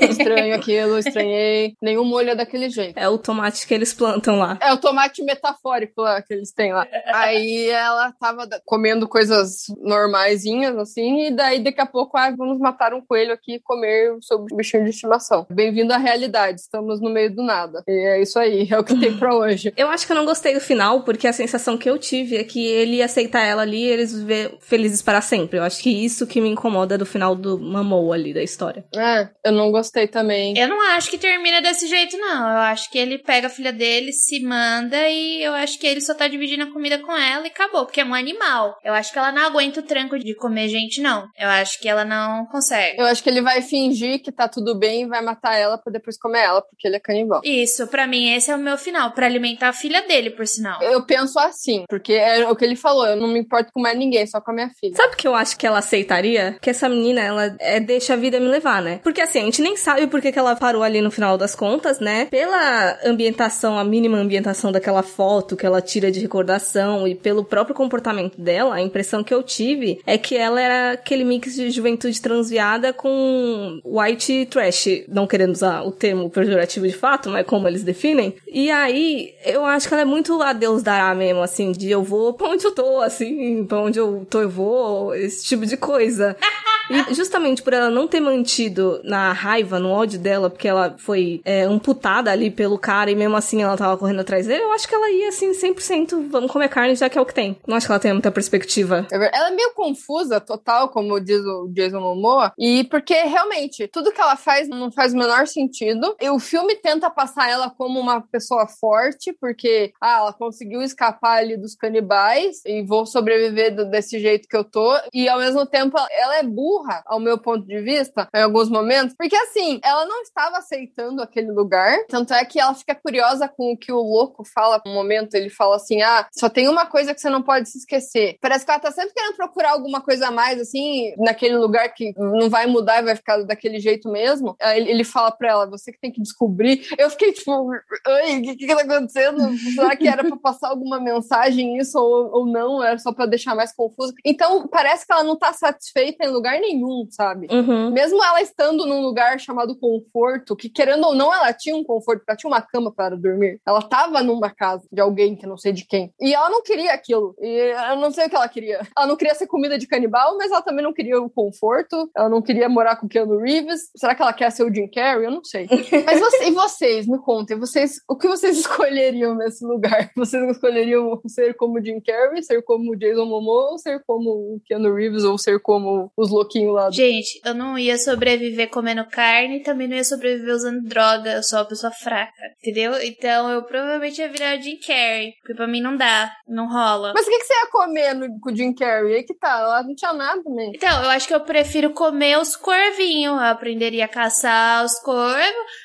estranho 0.09 0.55
aquilo, 0.57 0.99
estranhei. 0.99 1.75
Nenhum 1.83 2.05
molho 2.05 2.31
é 2.31 2.35
daquele 2.35 2.69
jeito. 2.71 2.99
É 2.99 3.09
o 3.09 3.19
tomate 3.19 3.67
que 3.67 3.75
eles 3.75 3.93
plantam 3.93 4.39
lá. 4.39 4.59
É 4.61 4.73
o 4.73 4.79
tomate 4.79 5.23
metafórico 5.23 6.03
lá 6.03 6.23
que 6.23 6.35
eles 6.35 6.53
têm 6.53 6.73
lá. 6.73 6.87
Aí 7.07 7.69
ela 7.69 7.98
tava 8.19 8.47
da- 8.47 8.61
comendo 8.65 9.09
coisas 9.09 9.67
normaisinhas, 9.81 10.77
assim, 10.77 11.27
e 11.27 11.31
daí 11.31 11.63
daqui 11.63 11.81
a 11.81 11.87
pouco, 11.87 12.17
ah, 12.17 12.31
vamos 12.37 12.59
matar 12.59 12.95
um 12.95 13.01
coelho 13.01 13.33
aqui 13.33 13.55
e 13.57 13.61
comer 13.61 14.13
o 14.13 14.23
seu 14.23 14.45
bichinho 14.55 14.85
de 14.85 14.91
estimação. 14.91 15.47
Bem-vindo 15.51 15.93
à 15.93 15.97
realidade, 15.99 16.61
estamos 16.61 17.01
no 17.01 17.11
meio 17.11 17.35
do 17.35 17.43
nada. 17.43 17.83
E 17.87 17.93
é 18.07 18.23
isso 18.23 18.39
aí, 18.39 18.69
é 18.71 18.79
o 18.79 18.85
que 18.85 18.99
tem 18.99 19.17
pra 19.17 19.35
hoje. 19.35 19.73
Eu 19.77 19.89
acho 19.89 20.07
que 20.07 20.13
eu 20.13 20.17
não 20.17 20.25
gostei 20.25 20.55
do 20.55 20.61
final, 20.61 21.03
porque 21.03 21.27
a 21.27 21.33
sensação 21.33 21.77
que 21.79 21.89
eu 21.89 21.99
tive 21.99 22.37
é 22.37 22.45
que 22.45 22.67
ele 22.67 22.97
ia 22.97 23.05
aceitar 23.05 23.43
ela 23.45 23.63
ali 23.63 23.85
e 23.85 23.89
eles 23.89 24.13
viver 24.13 24.57
felizes 24.61 25.01
para 25.03 25.21
sempre. 25.21 25.59
Eu 25.59 25.63
acho 25.63 25.81
que 25.83 25.91
isso 26.05 26.27
que 26.27 26.41
me 26.41 26.49
incomoda 26.49 26.99
do 26.99 27.07
final 27.07 27.35
do 27.35 27.59
Mamou 27.59 28.13
ali 28.13 28.35
da 28.35 28.43
história. 28.43 28.85
É, 28.97 29.29
eu 29.45 29.53
não 29.53 29.71
gostei 29.71 30.07
também. 30.09 30.57
Eu 30.59 30.69
não 30.69 30.81
acho 30.93 31.11
que 31.11 31.19
termina 31.19 31.61
desse 31.63 31.87
jeito, 31.87 32.17
não. 32.19 32.41
Eu 32.51 32.59
acho 32.59 32.91
que 32.91 32.99
ele 32.99 33.19
pega 33.19 33.47
a 33.47 33.51
filha 33.51 33.73
dele, 33.73 34.13
se 34.13 34.41
manda 34.41 34.97
e 35.09 35.43
eu 35.43 35.53
acho 35.55 35.79
que 35.79 35.87
ele 35.87 36.01
só 36.01 36.15
tá 36.15 36.27
dividindo 36.29 36.65
a 36.65 36.73
comida 36.73 36.99
com 36.99 37.17
ela 37.17 37.45
e 37.47 37.51
acabou, 37.51 37.78
porque 37.85 38.01
é 38.01 38.05
um 38.05 38.15
animal. 38.15 38.77
Eu 38.85 38.93
acho 38.93 39.13
que 39.13 39.19
ela 39.19 39.33
não 39.33 39.43
aguenta 39.43 39.81
o 39.81 39.83
tranco 39.83 40.19
de 40.19 40.35
comer 40.35 40.69
gente, 40.69 41.01
não. 41.01 41.29
Eu 41.39 41.49
acho 41.49 41.81
que 41.81 41.89
ela 41.89 42.05
não 42.05 42.47
consegue. 42.47 43.01
Eu 43.01 43.07
acho 43.07 43.23
que 43.23 43.29
ele 43.29 43.43
vai 43.43 43.63
fingir 43.63 44.23
que 44.23 44.33
tá 44.33 44.49
tudo 44.49 44.79
bem 44.79 45.03
e 45.03 45.07
vai 45.07 45.23
matar 45.23 45.57
ela 45.57 45.79
pra 45.79 45.93
depois 45.93 46.19
comer 46.19 46.41
ela, 46.41 46.63
porque 46.63 46.87
ele 46.87 46.97
é 46.97 47.01
canibal. 47.01 47.41
Isso, 47.45 47.87
pra 47.89 48.07
mim, 48.07 48.33
esse 48.33 48.51
é 48.51 48.55
o 48.55 48.59
meu 48.59 48.79
final, 48.79 49.13
pra 49.13 49.27
alimentar 49.27 49.69
a 49.69 49.73
filha 49.73 50.07
dele, 50.07 50.31
por 50.31 50.47
sinal. 50.47 50.83
Eu 50.83 51.05
penso 51.05 51.39
assim, 51.39 51.85
porque 51.89 52.13
é 52.13 52.49
o 52.49 52.57
que 52.57 52.65
ele 52.65 52.77
falou, 52.77 53.07
eu 53.07 53.17
não 53.17 53.29
me 53.29 53.41
importo 53.41 53.73
com 53.73 53.81
mais 53.81 53.97
ninguém, 53.97 54.27
só 54.27 54.41
com 54.41 54.51
a 54.51 54.55
minha 54.55 54.71
filha. 54.79 54.97
Sabe 54.97 55.15
o 55.15 55.17
que 55.17 55.29
eu 55.29 55.35
acho 55.35 55.57
que 55.57 55.67
ela 55.67 55.79
aceitaria? 55.79 56.57
Que 56.61 56.71
essa 56.71 56.89
menina, 56.89 57.21
ela 57.21 57.57
é, 57.61 57.81
deixa 57.81 58.15
a 58.15 58.17
vida 58.17 58.41
me 58.41 58.49
levar, 58.49 58.83
né? 58.83 59.01
Porque 59.03 59.21
assim, 59.21 59.41
a 59.41 59.45
gente 59.45 59.63
nem 59.63 59.77
sabe 59.77 60.07
por 60.07 60.21
que 60.21 60.33
que 60.33 60.39
ela 60.39 60.57
parou 60.57 60.83
ali 60.83 61.01
no 61.01 61.11
final 61.11 61.37
das 61.37 61.55
contas, 61.55 62.01
né? 62.01 62.27
Pela 62.27 62.99
ambientação, 63.05 63.79
a 63.79 63.85
mínima 63.85 64.19
ambientação 64.19 64.73
daquela 64.73 65.03
foto 65.03 65.57
que 65.57 65.67
ela 65.67 65.81
tira 65.81 66.11
de 66.11 66.21
recordação 66.21 67.07
e 67.07 67.15
pelo 67.15 67.45
próprio 67.45 67.68
comportamento 67.75 68.41
dela, 68.41 68.75
a 68.75 68.83
impressão 68.83 69.23
que 69.23 69.33
eu 69.33 69.43
tive 69.43 70.01
é 70.07 70.17
que 70.17 70.37
ela 70.37 70.61
era 70.61 70.93
aquele 70.93 71.25
mix 71.25 71.55
de 71.55 71.71
juventude 71.71 72.21
transviada 72.21 72.93
com 72.93 73.81
white 73.85 74.47
trash, 74.47 75.05
não 75.09 75.27
querendo 75.27 75.53
usar 75.53 75.83
o 75.83 75.93
termo 75.93 76.31
pejorativo 76.31 76.87
de 76.87 76.95
fato, 76.95 77.29
mas 77.31 77.47
como 77.47 77.69
eles 77.69 77.85
definem. 77.85 78.35
E 78.47 78.71
aí, 78.71 79.35
eu 79.45 79.65
acho 79.65 79.89
que 79.89 79.95
ela 79.95 80.03
é 80.03 80.07
muito 80.07 80.41
a 80.43 80.53
Deus 80.53 80.83
dará 80.83 81.15
mesmo, 81.15 81.43
assim, 81.43 81.73
de 81.73 81.91
eu 81.91 82.03
vou 82.03 82.35
pra 82.35 82.49
onde 82.49 82.65
eu 82.65 82.73
tô, 82.75 83.01
assim, 83.01 83.65
pra 83.65 83.81
onde 83.81 83.99
eu 83.99 84.27
tô 84.29 84.41
eu 84.41 84.51
vou, 84.51 85.15
esse 85.15 85.45
tipo 85.45 85.67
de 85.67 85.77
coisa. 85.77 86.37
E 86.91 87.15
justamente 87.15 87.63
por 87.63 87.73
ela 87.73 87.91
não 87.91 88.07
ter 88.07 88.21
mantido 88.21 89.01
na 89.05 89.33
raiva, 89.33 89.79
no 89.79 89.91
ódio 89.91 90.19
dela, 90.19 90.49
porque 90.49 90.69
ela 90.69 90.97
foi 90.99 91.41
é, 91.45 91.63
amputada 91.63 92.31
ali 92.31 92.51
pelo 92.51 92.79
cara 92.79 93.11
e 93.11 93.15
mesmo 93.15 93.37
assim 93.37 93.63
ela 93.63 93.77
tava 93.77 93.97
correndo 93.97 94.21
atrás 94.21 94.47
dele, 94.47 94.63
eu 94.63 94.73
acho 94.73 94.89
que 94.89 94.95
ela 94.95 95.11
ia 95.11 95.29
assim, 95.29 95.53
100%, 95.53 96.29
vamos 96.31 96.51
comer 96.51 96.69
carne 96.69 96.95
já 96.95 97.09
que 97.09 97.19
é 97.19 97.21
o 97.21 97.27
que 97.27 97.35
tem. 97.35 97.57
Não 97.67 97.77
acho 97.77 97.87
que 97.87 97.93
ela 97.93 98.01
tenha 98.01 98.15
muita 98.15 98.31
perspectiva. 98.31 99.07
É 99.13 99.17
Ela 99.17 99.49
é 99.49 99.55
meio 99.55 99.73
confusa, 99.75 100.41
total, 100.41 100.89
como 100.89 101.21
diz 101.21 101.41
o 101.41 101.69
Jason 101.73 102.01
Momoa, 102.01 102.53
e 102.59 102.85
porque 102.85 103.15
realmente 103.15 103.87
tudo 103.89 104.13
que 104.13 104.21
ela 104.21 104.37
faz 104.37 104.69
não 104.69 104.91
faz 104.91 105.13
o 105.13 105.19
menor 105.19 105.47
sentido. 105.47 106.17
E 106.21 106.31
o 106.31 106.39
filme 106.39 106.75
tenta 106.77 107.11
passar 107.11 107.51
ela 107.51 107.71
como 107.71 108.01
uma 108.01 108.21
pessoa 108.21 108.67
forte, 108.67 109.33
porque 109.41 109.93
ah, 110.01 110.19
ela 110.19 110.33
conseguiu 110.33 110.83
escapar 110.83 111.39
ali 111.39 111.57
dos 111.57 111.75
canibais 111.75 112.63
e 112.65 112.83
vou 112.83 113.05
sobreviver 113.07 113.75
desse 113.91 114.19
jeito 114.19 114.49
que 114.49 114.57
eu 114.57 114.65
tô. 114.65 114.97
E 115.13 115.29
ao 115.29 115.39
mesmo 115.39 115.67
tempo 115.67 115.97
ela 116.11 116.37
é 116.39 116.43
burra, 116.43 116.78
ao 117.07 117.21
meu 117.21 117.39
ponto 117.39 117.67
de 117.67 117.81
vista, 117.81 118.29
em 118.35 118.43
alguns 118.43 118.69
momentos, 118.69 119.15
porque 119.17 119.37
assim, 119.37 119.81
ela 119.83 120.07
não 120.07 120.23
estava 120.23 120.59
aceitando 120.59 121.23
aquele 121.23 121.51
lugar. 121.51 121.99
Tanto 122.09 122.33
é 122.33 122.45
que 122.45 122.61
ela 122.61 122.75
fica 122.75 122.95
curiosa 122.95 123.49
com 123.49 123.73
o 123.73 123.77
que 123.77 123.93
o 123.93 124.01
louco 124.01 124.45
fala 124.45 124.81
no 124.85 124.93
momento. 124.93 125.35
Ele 125.35 125.51
fala 125.51 125.77
assim: 125.77 126.03
ah, 126.03 126.27
só 126.33 126.49
tem 126.49 126.69
uma 126.69 126.87
coisa 126.87 127.15
que 127.15 127.21
você 127.21 127.31
não 127.31 127.43
pode 127.43 127.69
se 127.69 127.79
esquecer. 127.79 128.37
Parece 128.41 128.65
que 128.65 128.71
ela 128.71 128.81
tá 128.81 128.91
sempre 128.91 129.15
querendo 129.15 129.37
procurar 129.37 129.73
alguma 129.73 130.01
coisa 130.01 130.29
a 130.29 130.31
mais, 130.31 130.61
assim, 130.61 131.15
naquele 131.19 131.57
lugar 131.57 131.89
que 131.95 132.13
não 132.17 132.49
vai 132.49 132.67
mudar 132.67 133.01
e 133.01 133.05
vai 133.05 133.17
ficar 133.17 133.43
daquele 133.43 133.81
jeito 133.81 134.09
mesmo. 134.11 134.57
Aí 134.61 134.89
Ele, 134.89 135.05
fala 135.05 135.31
pra 135.31 135.51
ela: 135.51 135.67
você 135.71 135.93
que 135.93 136.01
tem 136.01 136.13
que 136.13 136.23
descobrir. 136.23 136.87
Eu 136.99 137.11
fiquei 137.11 137.33
tipo: 137.33 137.71
oi, 137.71 138.39
o 138.39 138.43
que, 138.43 138.57
que 138.57 138.67
tá 138.67 138.81
acontecendo? 138.83 139.57
Será 139.75 139.97
que 139.97 140.09
era 140.09 140.25
pra 140.25 140.37
passar 140.37 140.69
alguma 140.69 141.01
mensagem 141.01 141.79
isso 141.79 141.99
ou, 141.99 142.39
ou 142.39 142.47
não? 142.47 142.83
Era 142.83 142.99
só 142.99 143.13
pra 143.13 143.27
deixar 143.27 143.55
mais 143.55 143.73
confuso. 143.73 144.13
Então, 144.25 144.67
parece 144.69 145.07
que 145.07 145.13
ela 145.13 145.25
não 145.25 145.37
tá 145.37 145.53
satisfeita 145.53 146.25
em 146.25 146.31
lugar 146.31 146.59
nenhum 146.61 146.68
nenhum, 146.69 147.07
sabe? 147.11 147.47
Uhum. 147.51 147.91
Mesmo 147.91 148.23
ela 148.23 148.41
estando 148.43 148.87
num 148.87 149.01
lugar 149.01 149.39
chamado 149.41 149.77
conforto, 149.77 150.57
que 150.57 150.69
querendo 150.69 151.07
ou 151.07 151.15
não, 151.15 151.33
ela 151.33 151.53
tinha 151.53 151.77
um 151.77 151.85
conforto, 151.85 152.23
ela 152.27 152.37
tinha 152.37 152.51
uma 152.51 152.61
cama 152.61 152.93
para 152.93 153.17
dormir. 153.17 153.61
Ela 153.67 153.83
tava 153.83 154.23
numa 154.23 154.51
casa 154.51 154.87
de 154.93 155.01
alguém 155.01 155.35
que 155.35 155.47
não 155.47 155.57
sei 155.57 155.73
de 155.73 155.87
quem. 155.87 156.13
E 156.21 156.35
ela 156.35 156.51
não 156.51 156.63
queria 156.63 156.93
aquilo. 156.93 157.35
E 157.41 157.75
eu 157.91 157.97
não 157.97 158.11
sei 158.11 158.27
o 158.27 158.31
que 158.31 158.37
ela 158.37 158.49
queria. 158.49 158.81
Ela 158.97 159.07
não 159.07 159.17
queria 159.17 159.35
ser 159.35 159.47
comida 159.47 159.79
de 159.79 159.87
canibal, 159.87 160.37
mas 160.37 160.51
ela 160.51 160.63
também 160.63 160.85
não 160.85 160.93
queria 160.93 161.21
o 161.21 161.31
conforto. 161.31 162.11
Ela 162.17 162.29
não 162.29 162.43
queria 162.43 162.69
morar 162.69 162.97
com 162.97 163.07
o 163.07 163.09
Keanu 163.09 163.39
Reeves. 163.39 163.91
Será 163.97 164.15
que 164.15 164.23
ela 164.23 164.33
quer 164.33 164.51
ser 164.51 164.65
o 164.65 164.75
Jim 164.75 164.89
Carrey? 164.89 165.27
Eu 165.27 165.31
não 165.31 165.45
sei. 165.45 165.67
mas 166.05 166.21
você, 166.21 166.49
e 166.49 166.51
vocês, 166.51 167.07
me 167.07 167.19
contem, 167.19 167.59
vocês, 167.59 168.01
o 168.09 168.17
que 168.17 168.29
vocês 168.29 168.59
escolheriam 168.59 169.35
nesse 169.35 169.65
lugar? 169.65 170.11
Vocês 170.17 170.43
escolheriam 170.51 171.21
ser 171.27 171.55
como 171.55 171.79
o 171.79 171.85
Jim 171.85 172.01
Carrey, 172.01 172.43
ser 172.43 172.63
como 172.63 172.93
o 172.93 172.97
Jason 172.97 173.25
Momoa, 173.25 173.73
ou 173.73 173.79
ser 173.79 174.03
como 174.07 174.31
o 174.31 174.61
Keanu 174.65 174.95
Reeves, 174.95 175.25
ou 175.25 175.39
ser 175.39 175.61
como 175.61 176.11
os 176.17 176.31
louquinhos 176.67 176.75
lá? 176.75 176.89
do- 176.89 176.95
Gente, 176.95 177.41
eu 177.45 177.55
não 177.55 177.79
ia 177.79 177.97
sobreviver 177.99 178.69
comendo 178.71 179.05
carne, 179.07 179.61
também 179.63 179.89
não 179.89 179.97
ia 179.97 180.05
sobreviver 180.05 180.55
usando 180.55 180.83
droga, 180.83 181.33
eu 181.33 181.43
sou 181.43 181.59
uma 181.59 181.65
pessoa 181.65 181.93
fraca, 181.93 182.33
entendeu? 182.61 182.93
Então 183.03 183.51
eu 183.51 183.63
provavelmente 183.65 184.21
ia 184.21 184.29
virar 184.29 184.59
o 184.59 184.63
Jim 184.63 184.79
Carrey, 184.85 185.33
porque 185.41 185.55
pra 185.55 185.67
mim 185.67 185.81
não 185.81 185.97
dá, 185.97 186.31
não 186.47 186.69
rola. 186.69 187.13
Mas 187.15 187.27
o 187.27 187.31
que, 187.31 187.39
que 187.39 187.45
você 187.45 187.55
ia 187.55 187.67
comer 187.71 188.15
no, 188.15 188.41
com 188.41 188.51
o 188.51 188.57
Jim 188.57 188.75
Carrey? 188.75 189.15
Aí 189.17 189.23
que 189.23 189.35
tá, 189.35 189.59
ela 189.61 189.83
não 189.83 189.95
tinha 189.95 190.13
nada 190.13 190.43
também. 190.43 190.73
Então, 190.75 191.03
eu 191.05 191.11
acho 191.11 191.27
que 191.29 191.35
eu 191.35 191.41
prefiro 191.41 191.91
comer 191.93 192.39
os 192.39 192.57
corvinhos. 192.57 193.37
Eu 193.39 193.41
aprenderia 193.45 194.05
a 194.05 194.09
caçar 194.09 194.85
os 194.85 194.95
corvos. 195.01 195.39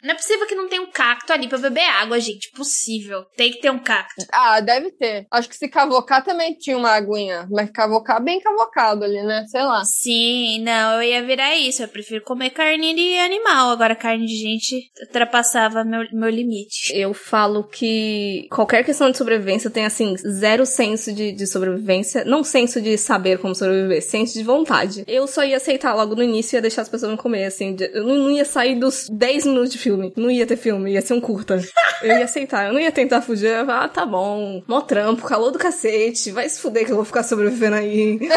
Não 0.03 0.11
é 0.11 0.15
possível 0.15 0.45
que 0.47 0.55
não 0.55 0.67
tenha 0.67 0.81
um 0.81 0.91
cacto 0.91 1.31
ali 1.33 1.47
pra 1.47 1.57
beber 1.57 1.81
água, 1.89 2.19
gente. 2.19 2.51
Possível. 2.51 3.25
Tem 3.35 3.51
que 3.51 3.59
ter 3.59 3.69
um 3.71 3.79
cacto. 3.79 4.25
Ah, 4.31 4.59
deve 4.59 4.91
ter. 4.91 5.25
Acho 5.31 5.49
que 5.49 5.55
se 5.57 5.67
cavocar 5.69 6.23
também 6.23 6.53
tinha 6.55 6.77
uma 6.77 6.91
aguinha. 6.91 7.47
Mas 7.51 7.69
cavocar 7.71 8.21
bem 8.23 8.39
cavocado 8.39 9.03
ali, 9.03 9.21
né? 9.23 9.45
Sei 9.47 9.61
lá. 9.61 9.83
Sim, 9.85 10.52
não, 10.59 11.01
eu 11.01 11.03
ia 11.03 11.23
virar 11.23 11.55
isso. 11.55 11.83
Eu 11.83 11.87
prefiro 11.87 12.23
comer 12.23 12.49
carne 12.51 12.93
de 12.93 13.17
animal. 13.19 13.71
Agora, 13.71 13.95
carne 13.95 14.25
de 14.25 14.35
gente 14.35 14.91
ultrapassava 15.01 15.83
meu, 15.83 16.01
meu 16.11 16.29
limite. 16.29 16.91
Eu 16.95 17.13
falo 17.13 17.63
que 17.63 18.47
qualquer 18.51 18.83
questão 18.83 19.09
de 19.11 19.17
sobrevivência 19.17 19.69
tem, 19.69 19.85
assim, 19.85 20.15
zero 20.17 20.65
senso 20.65 21.13
de, 21.13 21.31
de 21.31 21.47
sobrevivência. 21.47 22.23
Não 22.25 22.43
senso 22.43 22.81
de 22.81 22.97
saber 22.97 23.37
como 23.39 23.55
sobreviver, 23.55 24.01
senso 24.01 24.33
de 24.33 24.43
vontade. 24.43 25.03
Eu 25.07 25.27
só 25.27 25.43
ia 25.43 25.57
aceitar 25.57 25.93
logo 25.93 26.15
no 26.15 26.23
início 26.23 26.55
e 26.55 26.57
ia 26.57 26.61
deixar 26.61 26.81
as 26.83 26.89
pessoas 26.89 27.11
me 27.11 27.17
comer, 27.17 27.45
assim. 27.45 27.75
de- 27.75 27.89
Eu 27.93 28.03
não, 28.03 28.15
não 28.15 28.31
ia 28.31 28.45
sair 28.45 28.75
dos 28.75 29.07
10 29.09 29.45
minutos 29.45 29.71
de 29.71 29.77
filme. 29.77 30.11
Não 30.15 30.29
ia 30.31 30.45
ter 30.45 30.57
filme, 30.57 30.91
ia 30.93 31.01
ser 31.01 31.13
um 31.13 31.21
curta. 31.21 31.59
Eu 32.01 32.17
ia 32.17 32.25
aceitar, 32.25 32.67
eu 32.67 32.73
não 32.73 32.81
ia 32.81 32.91
tentar 32.91 33.21
fugir. 33.21 33.45
Eu 33.45 33.59
ia 33.59 33.65
falar, 33.65 33.83
ah, 33.85 33.87
tá 33.87 34.05
bom, 34.05 34.61
mó 34.67 34.81
trampo, 34.81 35.23
calor 35.25 35.51
do 35.51 35.57
cacete, 35.59 36.31
vai 36.31 36.49
se 36.49 36.59
fuder 36.59 36.85
que 36.85 36.91
eu 36.91 36.97
vou 36.97 37.05
ficar 37.05 37.23
sobrevivendo 37.23 37.77
aí. 37.77 38.19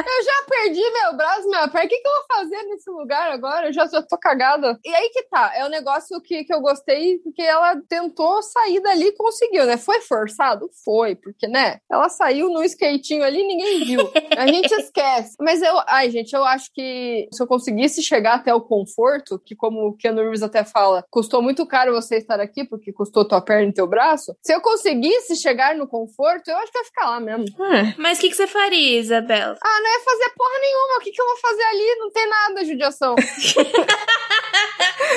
Eu 0.00 0.24
já 0.24 0.44
perdi 0.48 0.80
meu 0.80 1.16
braço, 1.20 1.48
minha 1.48 1.68
perna. 1.68 1.86
O 1.86 1.88
que, 1.88 1.98
que 1.98 2.08
eu 2.08 2.12
vou 2.12 2.36
fazer 2.38 2.62
nesse 2.64 2.90
lugar 2.90 3.30
agora? 3.30 3.66
Eu 3.68 3.72
já, 3.72 3.86
já 3.86 4.02
tô 4.02 4.16
cagada. 4.16 4.78
E 4.82 4.94
aí 4.94 5.10
que 5.10 5.22
tá. 5.24 5.52
É 5.54 5.64
um 5.66 5.68
negócio 5.68 6.20
que, 6.22 6.44
que 6.44 6.54
eu 6.54 6.60
gostei, 6.60 7.18
porque 7.18 7.42
ela 7.42 7.76
tentou 7.88 8.42
sair 8.42 8.80
dali 8.80 9.08
e 9.08 9.12
conseguiu, 9.12 9.66
né? 9.66 9.76
Foi 9.76 10.00
forçado? 10.00 10.70
Foi, 10.82 11.14
porque, 11.14 11.46
né? 11.46 11.78
Ela 11.90 12.08
saiu 12.08 12.48
no 12.48 12.64
skatinho 12.64 13.22
ali 13.22 13.40
e 13.40 13.46
ninguém 13.46 13.84
viu. 13.84 14.10
A 14.36 14.46
gente 14.46 14.72
esquece. 14.80 15.36
Mas 15.38 15.60
eu, 15.60 15.74
ai, 15.86 16.10
gente, 16.10 16.32
eu 16.32 16.42
acho 16.42 16.70
que 16.72 17.28
se 17.32 17.42
eu 17.42 17.46
conseguisse 17.46 18.02
chegar 18.02 18.36
até 18.36 18.54
o 18.54 18.60
conforto, 18.60 19.38
que 19.38 19.54
como 19.54 19.88
o 19.88 19.96
Keanu 19.96 20.22
Reeves 20.22 20.42
até 20.42 20.64
fala, 20.64 21.04
custou 21.10 21.42
muito 21.42 21.66
caro 21.66 21.92
você 21.92 22.16
estar 22.16 22.40
aqui, 22.40 22.64
porque 22.64 22.92
custou 22.92 23.26
tua 23.26 23.42
perna 23.42 23.68
e 23.68 23.74
teu 23.74 23.86
braço. 23.86 24.34
Se 24.42 24.54
eu 24.54 24.60
conseguisse 24.60 25.36
chegar 25.36 25.74
no 25.74 25.86
conforto, 25.86 26.48
eu 26.48 26.56
acho 26.56 26.72
que 26.72 26.78
ia 26.78 26.84
ficar 26.84 27.10
lá 27.10 27.20
mesmo. 27.20 27.44
É. 27.74 27.94
Mas 27.98 28.18
o 28.18 28.20
que, 28.22 28.30
que 28.30 28.36
você 28.36 28.46
faria, 28.46 29.00
Isabela? 29.00 29.56
Ah, 29.62 29.80
não 29.82 29.90
ia 29.90 30.04
fazer 30.04 30.30
porra 30.36 30.58
nenhuma. 30.60 30.98
O 30.98 31.00
que, 31.00 31.09
que 31.12 31.20
eu 31.20 31.26
vou 31.26 31.36
fazer 31.36 31.62
ali? 31.62 31.96
Não 31.96 32.10
tem 32.10 32.28
nada, 32.28 32.64
judiação. 32.64 33.14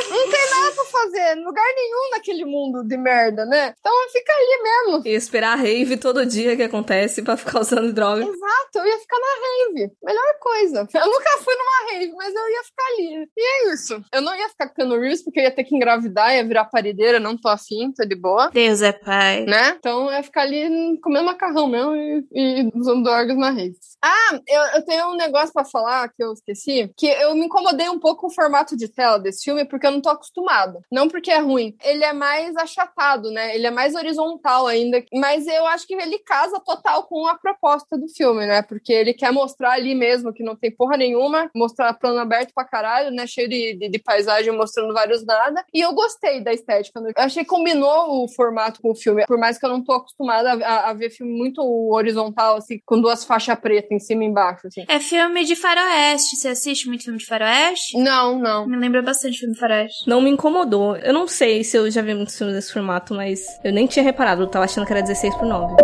não 0.09 0.29
tem 0.29 0.49
nada 0.49 0.71
pra 0.75 0.85
fazer. 0.85 1.35
Lugar 1.35 1.65
nenhum 1.75 2.09
naquele 2.11 2.45
mundo 2.45 2.83
de 2.83 2.97
merda, 2.97 3.45
né? 3.45 3.73
Então 3.79 3.93
fica 4.11 4.33
ali 4.33 4.63
mesmo. 4.63 5.01
E 5.05 5.13
esperar 5.13 5.53
a 5.53 5.61
rave 5.61 5.97
todo 5.97 6.25
dia 6.25 6.55
que 6.55 6.63
acontece 6.63 7.21
pra 7.21 7.37
ficar 7.37 7.61
usando 7.61 7.93
droga. 7.93 8.23
Exato, 8.23 8.77
eu 8.77 8.85
ia 8.85 8.97
ficar 8.99 9.17
na 9.19 9.27
rave. 9.27 9.91
Melhor 10.03 10.39
coisa. 10.39 10.87
Eu 10.93 11.05
nunca 11.05 11.37
fui 11.43 11.55
numa 11.55 11.91
rave, 11.91 12.13
mas 12.15 12.33
eu 12.33 12.49
ia 12.49 12.63
ficar 12.63 12.85
ali. 12.87 13.29
E 13.37 13.41
é 13.41 13.73
isso. 13.73 14.03
Eu 14.11 14.21
não 14.21 14.35
ia 14.35 14.49
ficar 14.49 14.69
Keanu 14.69 14.99
Reeves 14.99 15.23
porque 15.23 15.39
eu 15.39 15.43
ia 15.43 15.51
ter 15.51 15.63
que 15.63 15.75
engravidar, 15.75 16.35
ia 16.35 16.45
virar 16.45 16.65
paredeira, 16.65 17.19
não 17.19 17.37
tô 17.37 17.49
afim, 17.49 17.91
tô 17.91 18.05
de 18.05 18.15
boa. 18.15 18.49
Deus 18.51 18.81
é 18.81 18.91
pai. 18.91 19.45
Né? 19.45 19.75
Então 19.77 20.05
eu 20.05 20.13
ia 20.13 20.23
ficar 20.23 20.41
ali 20.41 20.99
comendo 21.01 21.25
macarrão 21.25 21.67
mesmo 21.67 21.95
e, 21.95 22.25
e 22.33 22.71
usando 22.75 23.03
drogas 23.03 23.37
na 23.37 23.51
rave. 23.51 23.75
Ah, 24.03 24.39
eu, 24.47 24.61
eu 24.75 24.85
tenho 24.85 25.11
um 25.11 25.15
negócio 25.15 25.53
pra 25.53 25.63
falar 25.63 26.09
que 26.09 26.23
eu 26.23 26.33
esqueci, 26.33 26.91
que 26.97 27.07
eu 27.07 27.33
me 27.35 27.45
incomodei 27.45 27.89
um 27.89 27.99
pouco 27.99 28.23
com 28.23 28.27
o 28.27 28.33
formato 28.33 28.77
de 28.77 28.87
tela 28.87 29.17
desse 29.17 29.43
filme 29.43 29.65
porque 29.65 29.82
eu 29.87 29.91
não 29.91 30.01
tô 30.01 30.09
acostumado. 30.09 30.79
Não 30.91 31.07
porque 31.07 31.31
é 31.31 31.39
ruim. 31.39 31.75
Ele 31.83 32.03
é 32.03 32.13
mais 32.13 32.55
achatado, 32.55 33.29
né? 33.31 33.55
Ele 33.55 33.67
é 33.67 33.71
mais 33.71 33.95
horizontal 33.95 34.67
ainda, 34.67 35.03
mas 35.13 35.47
eu 35.47 35.65
acho 35.67 35.85
que 35.87 35.93
ele 35.93 36.19
casa 36.19 36.59
total 36.59 37.03
com 37.03 37.27
a 37.27 37.35
proposta 37.35 37.97
do 37.97 38.07
filme, 38.07 38.45
né? 38.45 38.61
Porque 38.61 38.91
ele 38.93 39.13
quer 39.13 39.31
mostrar 39.31 39.71
ali 39.73 39.95
mesmo 39.95 40.33
que 40.33 40.43
não 40.43 40.55
tem 40.55 40.71
porra 40.71 40.97
nenhuma, 40.97 41.49
mostrar 41.55 41.93
plano 41.93 42.19
aberto 42.19 42.51
pra 42.53 42.65
caralho, 42.65 43.11
né? 43.11 43.25
Cheio 43.27 43.49
de, 43.49 43.73
de, 43.75 43.89
de 43.89 43.99
paisagem 43.99 44.51
mostrando 44.55 44.93
vários 44.93 45.25
nada. 45.25 45.63
E 45.73 45.81
eu 45.81 45.93
gostei 45.93 46.41
da 46.43 46.53
estética. 46.53 46.99
Eu 46.99 47.11
achei 47.23 47.43
que 47.43 47.49
combinou 47.49 48.23
o 48.23 48.27
formato 48.33 48.81
com 48.81 48.91
o 48.91 48.95
filme, 48.95 49.25
por 49.25 49.37
mais 49.37 49.57
que 49.57 49.65
eu 49.65 49.69
não 49.69 49.83
tô 49.83 49.93
acostumada 49.93 50.51
a, 50.53 50.55
a- 50.67 50.89
a 50.89 50.93
ver 50.93 51.09
filme 51.09 51.31
muito 51.33 51.61
horizontal, 51.93 52.57
assim, 52.57 52.79
com 52.85 52.99
duas 52.99 53.23
faixas 53.25 53.57
pretas 53.59 53.91
em 53.91 53.99
cima 53.99 54.23
e 54.23 54.27
embaixo, 54.27 54.67
assim. 54.67 54.83
É 54.87 54.99
filme 54.99 55.43
de 55.45 55.55
faroeste. 55.55 56.35
Você 56.35 56.47
assiste 56.49 56.87
muito 56.87 57.03
filme 57.03 57.19
de 57.19 57.25
faroeste? 57.25 57.97
Não, 57.97 58.37
não. 58.39 58.67
Me 58.67 58.77
lembra 58.77 59.01
bastante 59.01 59.39
filme 59.39 59.53
de 59.53 59.59
faroeste. 59.59 59.72
Não 60.07 60.21
me 60.21 60.29
incomodou. 60.29 60.95
Eu 60.97 61.13
não 61.13 61.27
sei 61.27 61.63
se 61.63 61.77
eu 61.77 61.89
já 61.89 62.01
vi 62.01 62.13
muitos 62.13 62.37
filmes 62.37 62.55
desse 62.55 62.73
formato, 62.73 63.13
mas 63.13 63.39
eu 63.63 63.71
nem 63.71 63.87
tinha 63.87 64.03
reparado. 64.03 64.43
Eu 64.43 64.47
tava 64.47 64.65
achando 64.65 64.85
que 64.85 64.93
era 64.93 65.01
16 65.01 65.35
por 65.35 65.45
9. 65.45 65.75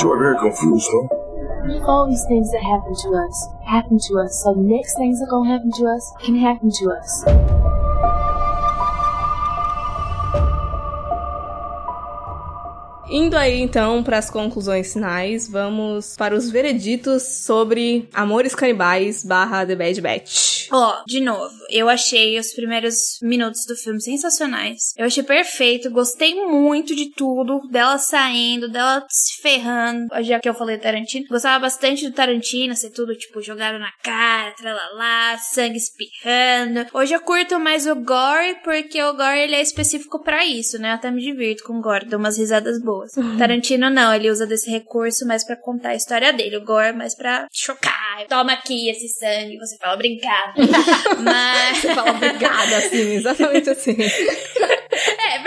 You 0.00 0.12
are 0.12 0.18
very 0.18 0.38
confused, 0.38 0.88
huh? 0.92 1.18
All 1.86 2.06
these 2.08 2.24
things 2.28 2.50
that 2.52 2.62
happen 2.62 2.94
to 2.94 3.08
us 3.14 3.58
happen 3.68 3.98
to 3.98 4.18
us, 4.18 4.42
so 4.42 4.54
the 4.54 4.62
next 4.62 4.94
things 4.96 5.18
that 5.20 5.28
gonna 5.28 5.52
happen 5.52 5.70
to 5.70 5.86
us 5.86 6.12
can 6.24 6.34
happen 6.36 6.70
to 6.70 6.90
us. 6.90 7.57
Indo 13.10 13.36
aí 13.36 13.58
então 13.60 14.02
para 14.02 14.18
as 14.18 14.28
conclusões 14.28 14.92
finais, 14.92 15.48
vamos 15.48 16.14
para 16.16 16.34
os 16.34 16.50
vereditos 16.50 17.22
sobre 17.44 18.06
Amores 18.12 18.54
Canibais 18.54 19.24
barra 19.24 19.64
The 19.64 19.74
Bad 19.74 20.00
Batch. 20.02 20.68
Ó, 20.70 21.02
de 21.06 21.20
novo, 21.20 21.54
eu 21.70 21.88
achei 21.88 22.38
os 22.38 22.52
primeiros 22.52 23.18
minutos 23.22 23.64
do 23.66 23.74
filme 23.74 24.00
sensacionais. 24.02 24.92
Eu 24.96 25.06
achei 25.06 25.22
perfeito, 25.22 25.90
gostei 25.90 26.34
muito 26.34 26.94
de 26.94 27.10
tudo, 27.10 27.60
dela 27.70 27.96
saindo, 27.96 28.70
dela 28.70 29.02
se 29.08 29.40
ferrando. 29.40 30.08
Já 30.22 30.38
que 30.38 30.48
eu 30.48 30.52
falei 30.52 30.76
Tarantino, 30.76 31.26
gostava 31.30 31.58
bastante 31.60 32.06
do 32.06 32.14
Tarantino, 32.14 32.76
ser 32.76 32.90
tudo 32.90 33.16
tipo 33.16 33.40
jogado 33.40 33.78
na 33.78 33.90
cara, 34.02 34.52
tralalá, 34.52 35.38
sangue 35.38 35.78
espirrando. 35.78 36.86
Hoje 36.92 37.14
eu 37.14 37.20
curto 37.20 37.58
mais 37.58 37.86
o 37.86 37.94
gore 37.94 38.56
porque 38.62 39.02
o 39.02 39.14
gore 39.14 39.40
ele 39.40 39.54
é 39.54 39.62
específico 39.62 40.22
pra 40.22 40.44
isso, 40.44 40.78
né? 40.78 40.90
Eu 40.90 40.94
até 40.94 41.10
me 41.10 41.22
divirto 41.22 41.64
com 41.64 41.78
o 41.78 41.82
gore, 41.82 42.06
dou 42.06 42.18
umas 42.18 42.36
risadas 42.36 42.78
boas. 42.82 42.97
Tarantino 43.38 43.90
não, 43.90 44.14
ele 44.14 44.30
usa 44.30 44.46
desse 44.46 44.70
recurso 44.70 45.26
mais 45.26 45.44
pra 45.44 45.56
contar 45.56 45.90
a 45.90 45.94
história 45.94 46.32
dele. 46.32 46.56
O 46.56 46.64
gore 46.64 46.92
mais 46.92 47.14
pra 47.14 47.46
chocar. 47.52 48.26
Toma 48.28 48.52
aqui 48.52 48.88
esse 48.90 49.08
sangue, 49.08 49.58
você 49.58 49.76
fala 49.78 49.96
brincado. 49.96 50.54
Mas. 51.22 51.78
Você 51.78 51.94
fala 51.94 52.10
obrigada, 52.10 52.76
assim, 52.78 53.14
exatamente 53.14 53.70
assim. 53.70 53.96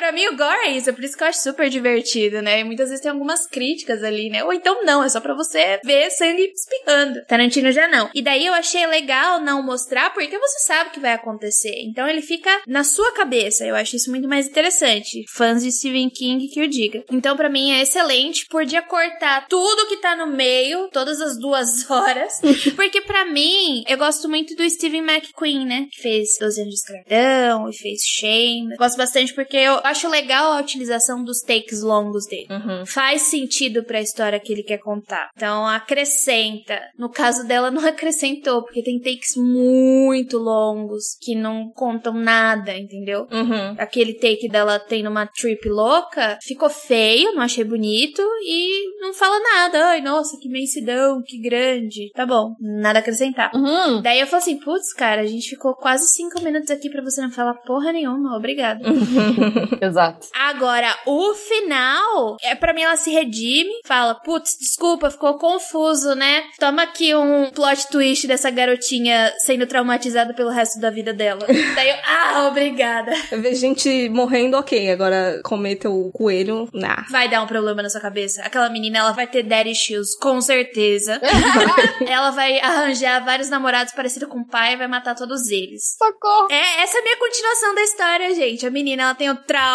Pra 0.01 0.11
mim 0.11 0.27
o 0.29 0.35
gore 0.35 0.65
é 0.65 0.71
isso, 0.71 0.89
é 0.89 0.93
por 0.93 1.03
isso 1.03 1.15
que 1.15 1.21
eu 1.23 1.27
acho 1.27 1.43
super 1.43 1.69
divertido, 1.69 2.41
né? 2.41 2.61
E 2.61 2.63
muitas 2.63 2.89
vezes 2.89 3.03
tem 3.03 3.11
algumas 3.11 3.45
críticas 3.45 4.03
ali, 4.03 4.31
né? 4.31 4.43
Ou 4.43 4.51
então 4.51 4.83
não, 4.83 5.03
é 5.03 5.07
só 5.07 5.21
pra 5.21 5.35
você 5.35 5.79
ver 5.85 6.09
sangue 6.09 6.51
espirrando. 6.55 7.23
Tarantino 7.27 7.71
já 7.71 7.87
não. 7.87 8.09
E 8.11 8.19
daí 8.19 8.47
eu 8.47 8.53
achei 8.55 8.83
legal 8.87 9.39
não 9.39 9.61
mostrar, 9.61 10.11
porque 10.11 10.39
você 10.39 10.57
sabe 10.65 10.89
o 10.89 10.93
que 10.93 10.99
vai 10.99 11.13
acontecer. 11.13 11.83
Então 11.83 12.07
ele 12.07 12.23
fica 12.23 12.49
na 12.65 12.83
sua 12.83 13.13
cabeça. 13.13 13.63
Eu 13.63 13.75
acho 13.75 13.95
isso 13.95 14.09
muito 14.09 14.27
mais 14.27 14.47
interessante. 14.47 15.23
Fãs 15.31 15.61
de 15.61 15.71
Stephen 15.71 16.09
King 16.09 16.47
que 16.47 16.63
o 16.63 16.67
diga. 16.67 17.03
Então 17.11 17.37
pra 17.37 17.47
mim 17.47 17.71
é 17.71 17.83
excelente, 17.83 18.47
podia 18.49 18.81
cortar 18.81 19.45
tudo 19.47 19.87
que 19.87 19.97
tá 19.97 20.15
no 20.15 20.25
meio, 20.25 20.89
todas 20.91 21.21
as 21.21 21.37
duas 21.37 21.85
horas. 21.91 22.41
porque 22.75 23.01
pra 23.01 23.23
mim, 23.25 23.83
eu 23.87 23.99
gosto 23.99 24.27
muito 24.27 24.55
do 24.55 24.67
Steven 24.67 25.03
McQueen, 25.03 25.63
né? 25.63 25.85
Que 25.91 26.01
fez 26.01 26.39
12 26.39 26.61
anos 26.61 26.73
de 26.73 26.79
escravidão 26.79 27.69
e 27.69 27.77
fez 27.77 28.01
Shame. 28.03 28.75
Gosto 28.77 28.97
bastante 28.97 29.31
porque 29.35 29.57
eu 29.57 29.79
acho 29.91 30.01
acho 30.01 30.09
legal 30.09 30.53
a 30.53 30.59
utilização 30.59 31.23
dos 31.23 31.41
takes 31.41 31.83
longos 31.83 32.25
dele. 32.25 32.47
Uhum. 32.49 32.85
Faz 32.85 33.23
sentido 33.23 33.83
pra 33.83 34.01
história 34.01 34.39
que 34.39 34.51
ele 34.51 34.63
quer 34.63 34.79
contar. 34.79 35.29
Então 35.35 35.67
acrescenta. 35.67 36.81
No 36.97 37.09
caso 37.09 37.45
dela, 37.47 37.69
não 37.71 37.85
acrescentou, 37.85 38.63
porque 38.63 38.81
tem 38.81 38.99
takes 38.99 39.35
muito 39.35 40.37
longos 40.37 41.15
que 41.21 41.35
não 41.35 41.69
contam 41.69 42.13
nada, 42.13 42.75
entendeu? 42.75 43.27
Uhum. 43.31 43.75
Aquele 43.77 44.13
take 44.13 44.49
dela 44.49 44.79
tendo 44.79 45.09
uma 45.09 45.27
trip 45.27 45.69
louca 45.69 46.39
ficou 46.41 46.69
feio, 46.69 47.33
não 47.33 47.41
achei 47.41 47.63
bonito 47.63 48.21
e 48.43 48.99
não 48.99 49.13
fala 49.13 49.39
nada. 49.39 49.89
Ai, 49.89 50.01
nossa, 50.01 50.37
que 50.37 50.47
imensidão, 50.47 51.21
que 51.23 51.39
grande. 51.39 52.11
Tá 52.13 52.25
bom, 52.25 52.55
nada 52.59 52.99
a 52.99 53.01
acrescentar. 53.01 53.51
Uhum. 53.53 54.01
Daí 54.01 54.19
eu 54.19 54.27
falei 54.27 54.41
assim, 54.41 54.59
putz, 54.59 54.93
cara, 54.93 55.21
a 55.21 55.25
gente 55.25 55.49
ficou 55.49 55.75
quase 55.75 56.07
cinco 56.07 56.41
minutos 56.41 56.71
aqui 56.71 56.89
pra 56.89 57.03
você 57.03 57.21
não 57.21 57.31
falar 57.31 57.53
porra 57.65 57.91
nenhuma, 57.91 58.37
obrigada. 58.37 58.81
Exato. 59.81 60.27
Agora, 60.35 60.95
o 61.07 61.33
final, 61.33 62.37
é 62.43 62.53
para 62.53 62.71
mim 62.71 62.83
ela 62.83 62.95
se 62.95 63.09
redime, 63.09 63.71
fala, 63.83 64.13
putz, 64.13 64.55
desculpa, 64.59 65.09
ficou 65.09 65.39
confuso, 65.39 66.13
né? 66.13 66.43
Toma 66.59 66.83
aqui 66.83 67.15
um 67.15 67.49
plot 67.49 67.87
twist 67.89 68.27
dessa 68.27 68.51
garotinha 68.51 69.33
sendo 69.39 69.65
traumatizada 69.65 70.35
pelo 70.35 70.51
resto 70.51 70.79
da 70.79 70.91
vida 70.91 71.11
dela. 71.11 71.47
Daí 71.75 71.89
eu, 71.89 71.95
ah, 72.05 72.47
obrigada. 72.47 73.11
Ver 73.31 73.55
gente 73.55 74.07
morrendo, 74.09 74.55
ok. 74.55 74.91
Agora, 74.91 75.41
comer 75.43 75.77
teu 75.77 76.11
coelho, 76.13 76.69
nah. 76.71 77.03
Vai 77.09 77.27
dar 77.27 77.41
um 77.41 77.47
problema 77.47 77.81
na 77.81 77.89
sua 77.89 78.01
cabeça. 78.01 78.43
Aquela 78.43 78.69
menina, 78.69 78.99
ela 78.99 79.13
vai 79.13 79.25
ter 79.25 79.41
daddy 79.41 79.71
issues, 79.71 80.15
com 80.15 80.39
certeza. 80.41 81.19
ela 82.07 82.29
vai 82.29 82.59
arranjar 82.59 83.25
vários 83.25 83.49
namorados 83.49 83.93
parecidos 83.93 84.29
com 84.29 84.41
o 84.41 84.47
pai 84.47 84.73
e 84.73 84.77
vai 84.77 84.87
matar 84.87 85.15
todos 85.15 85.49
eles. 85.49 85.95
Socorro. 85.97 86.51
É, 86.51 86.83
essa 86.83 86.97
é 86.97 86.99
a 86.99 87.03
minha 87.03 87.17
continuação 87.17 87.73
da 87.73 87.81
história, 87.81 88.35
gente. 88.35 88.67
A 88.67 88.69
menina, 88.69 89.03
ela 89.03 89.15
tem 89.15 89.31
um 89.31 89.35
trauma 89.35 89.70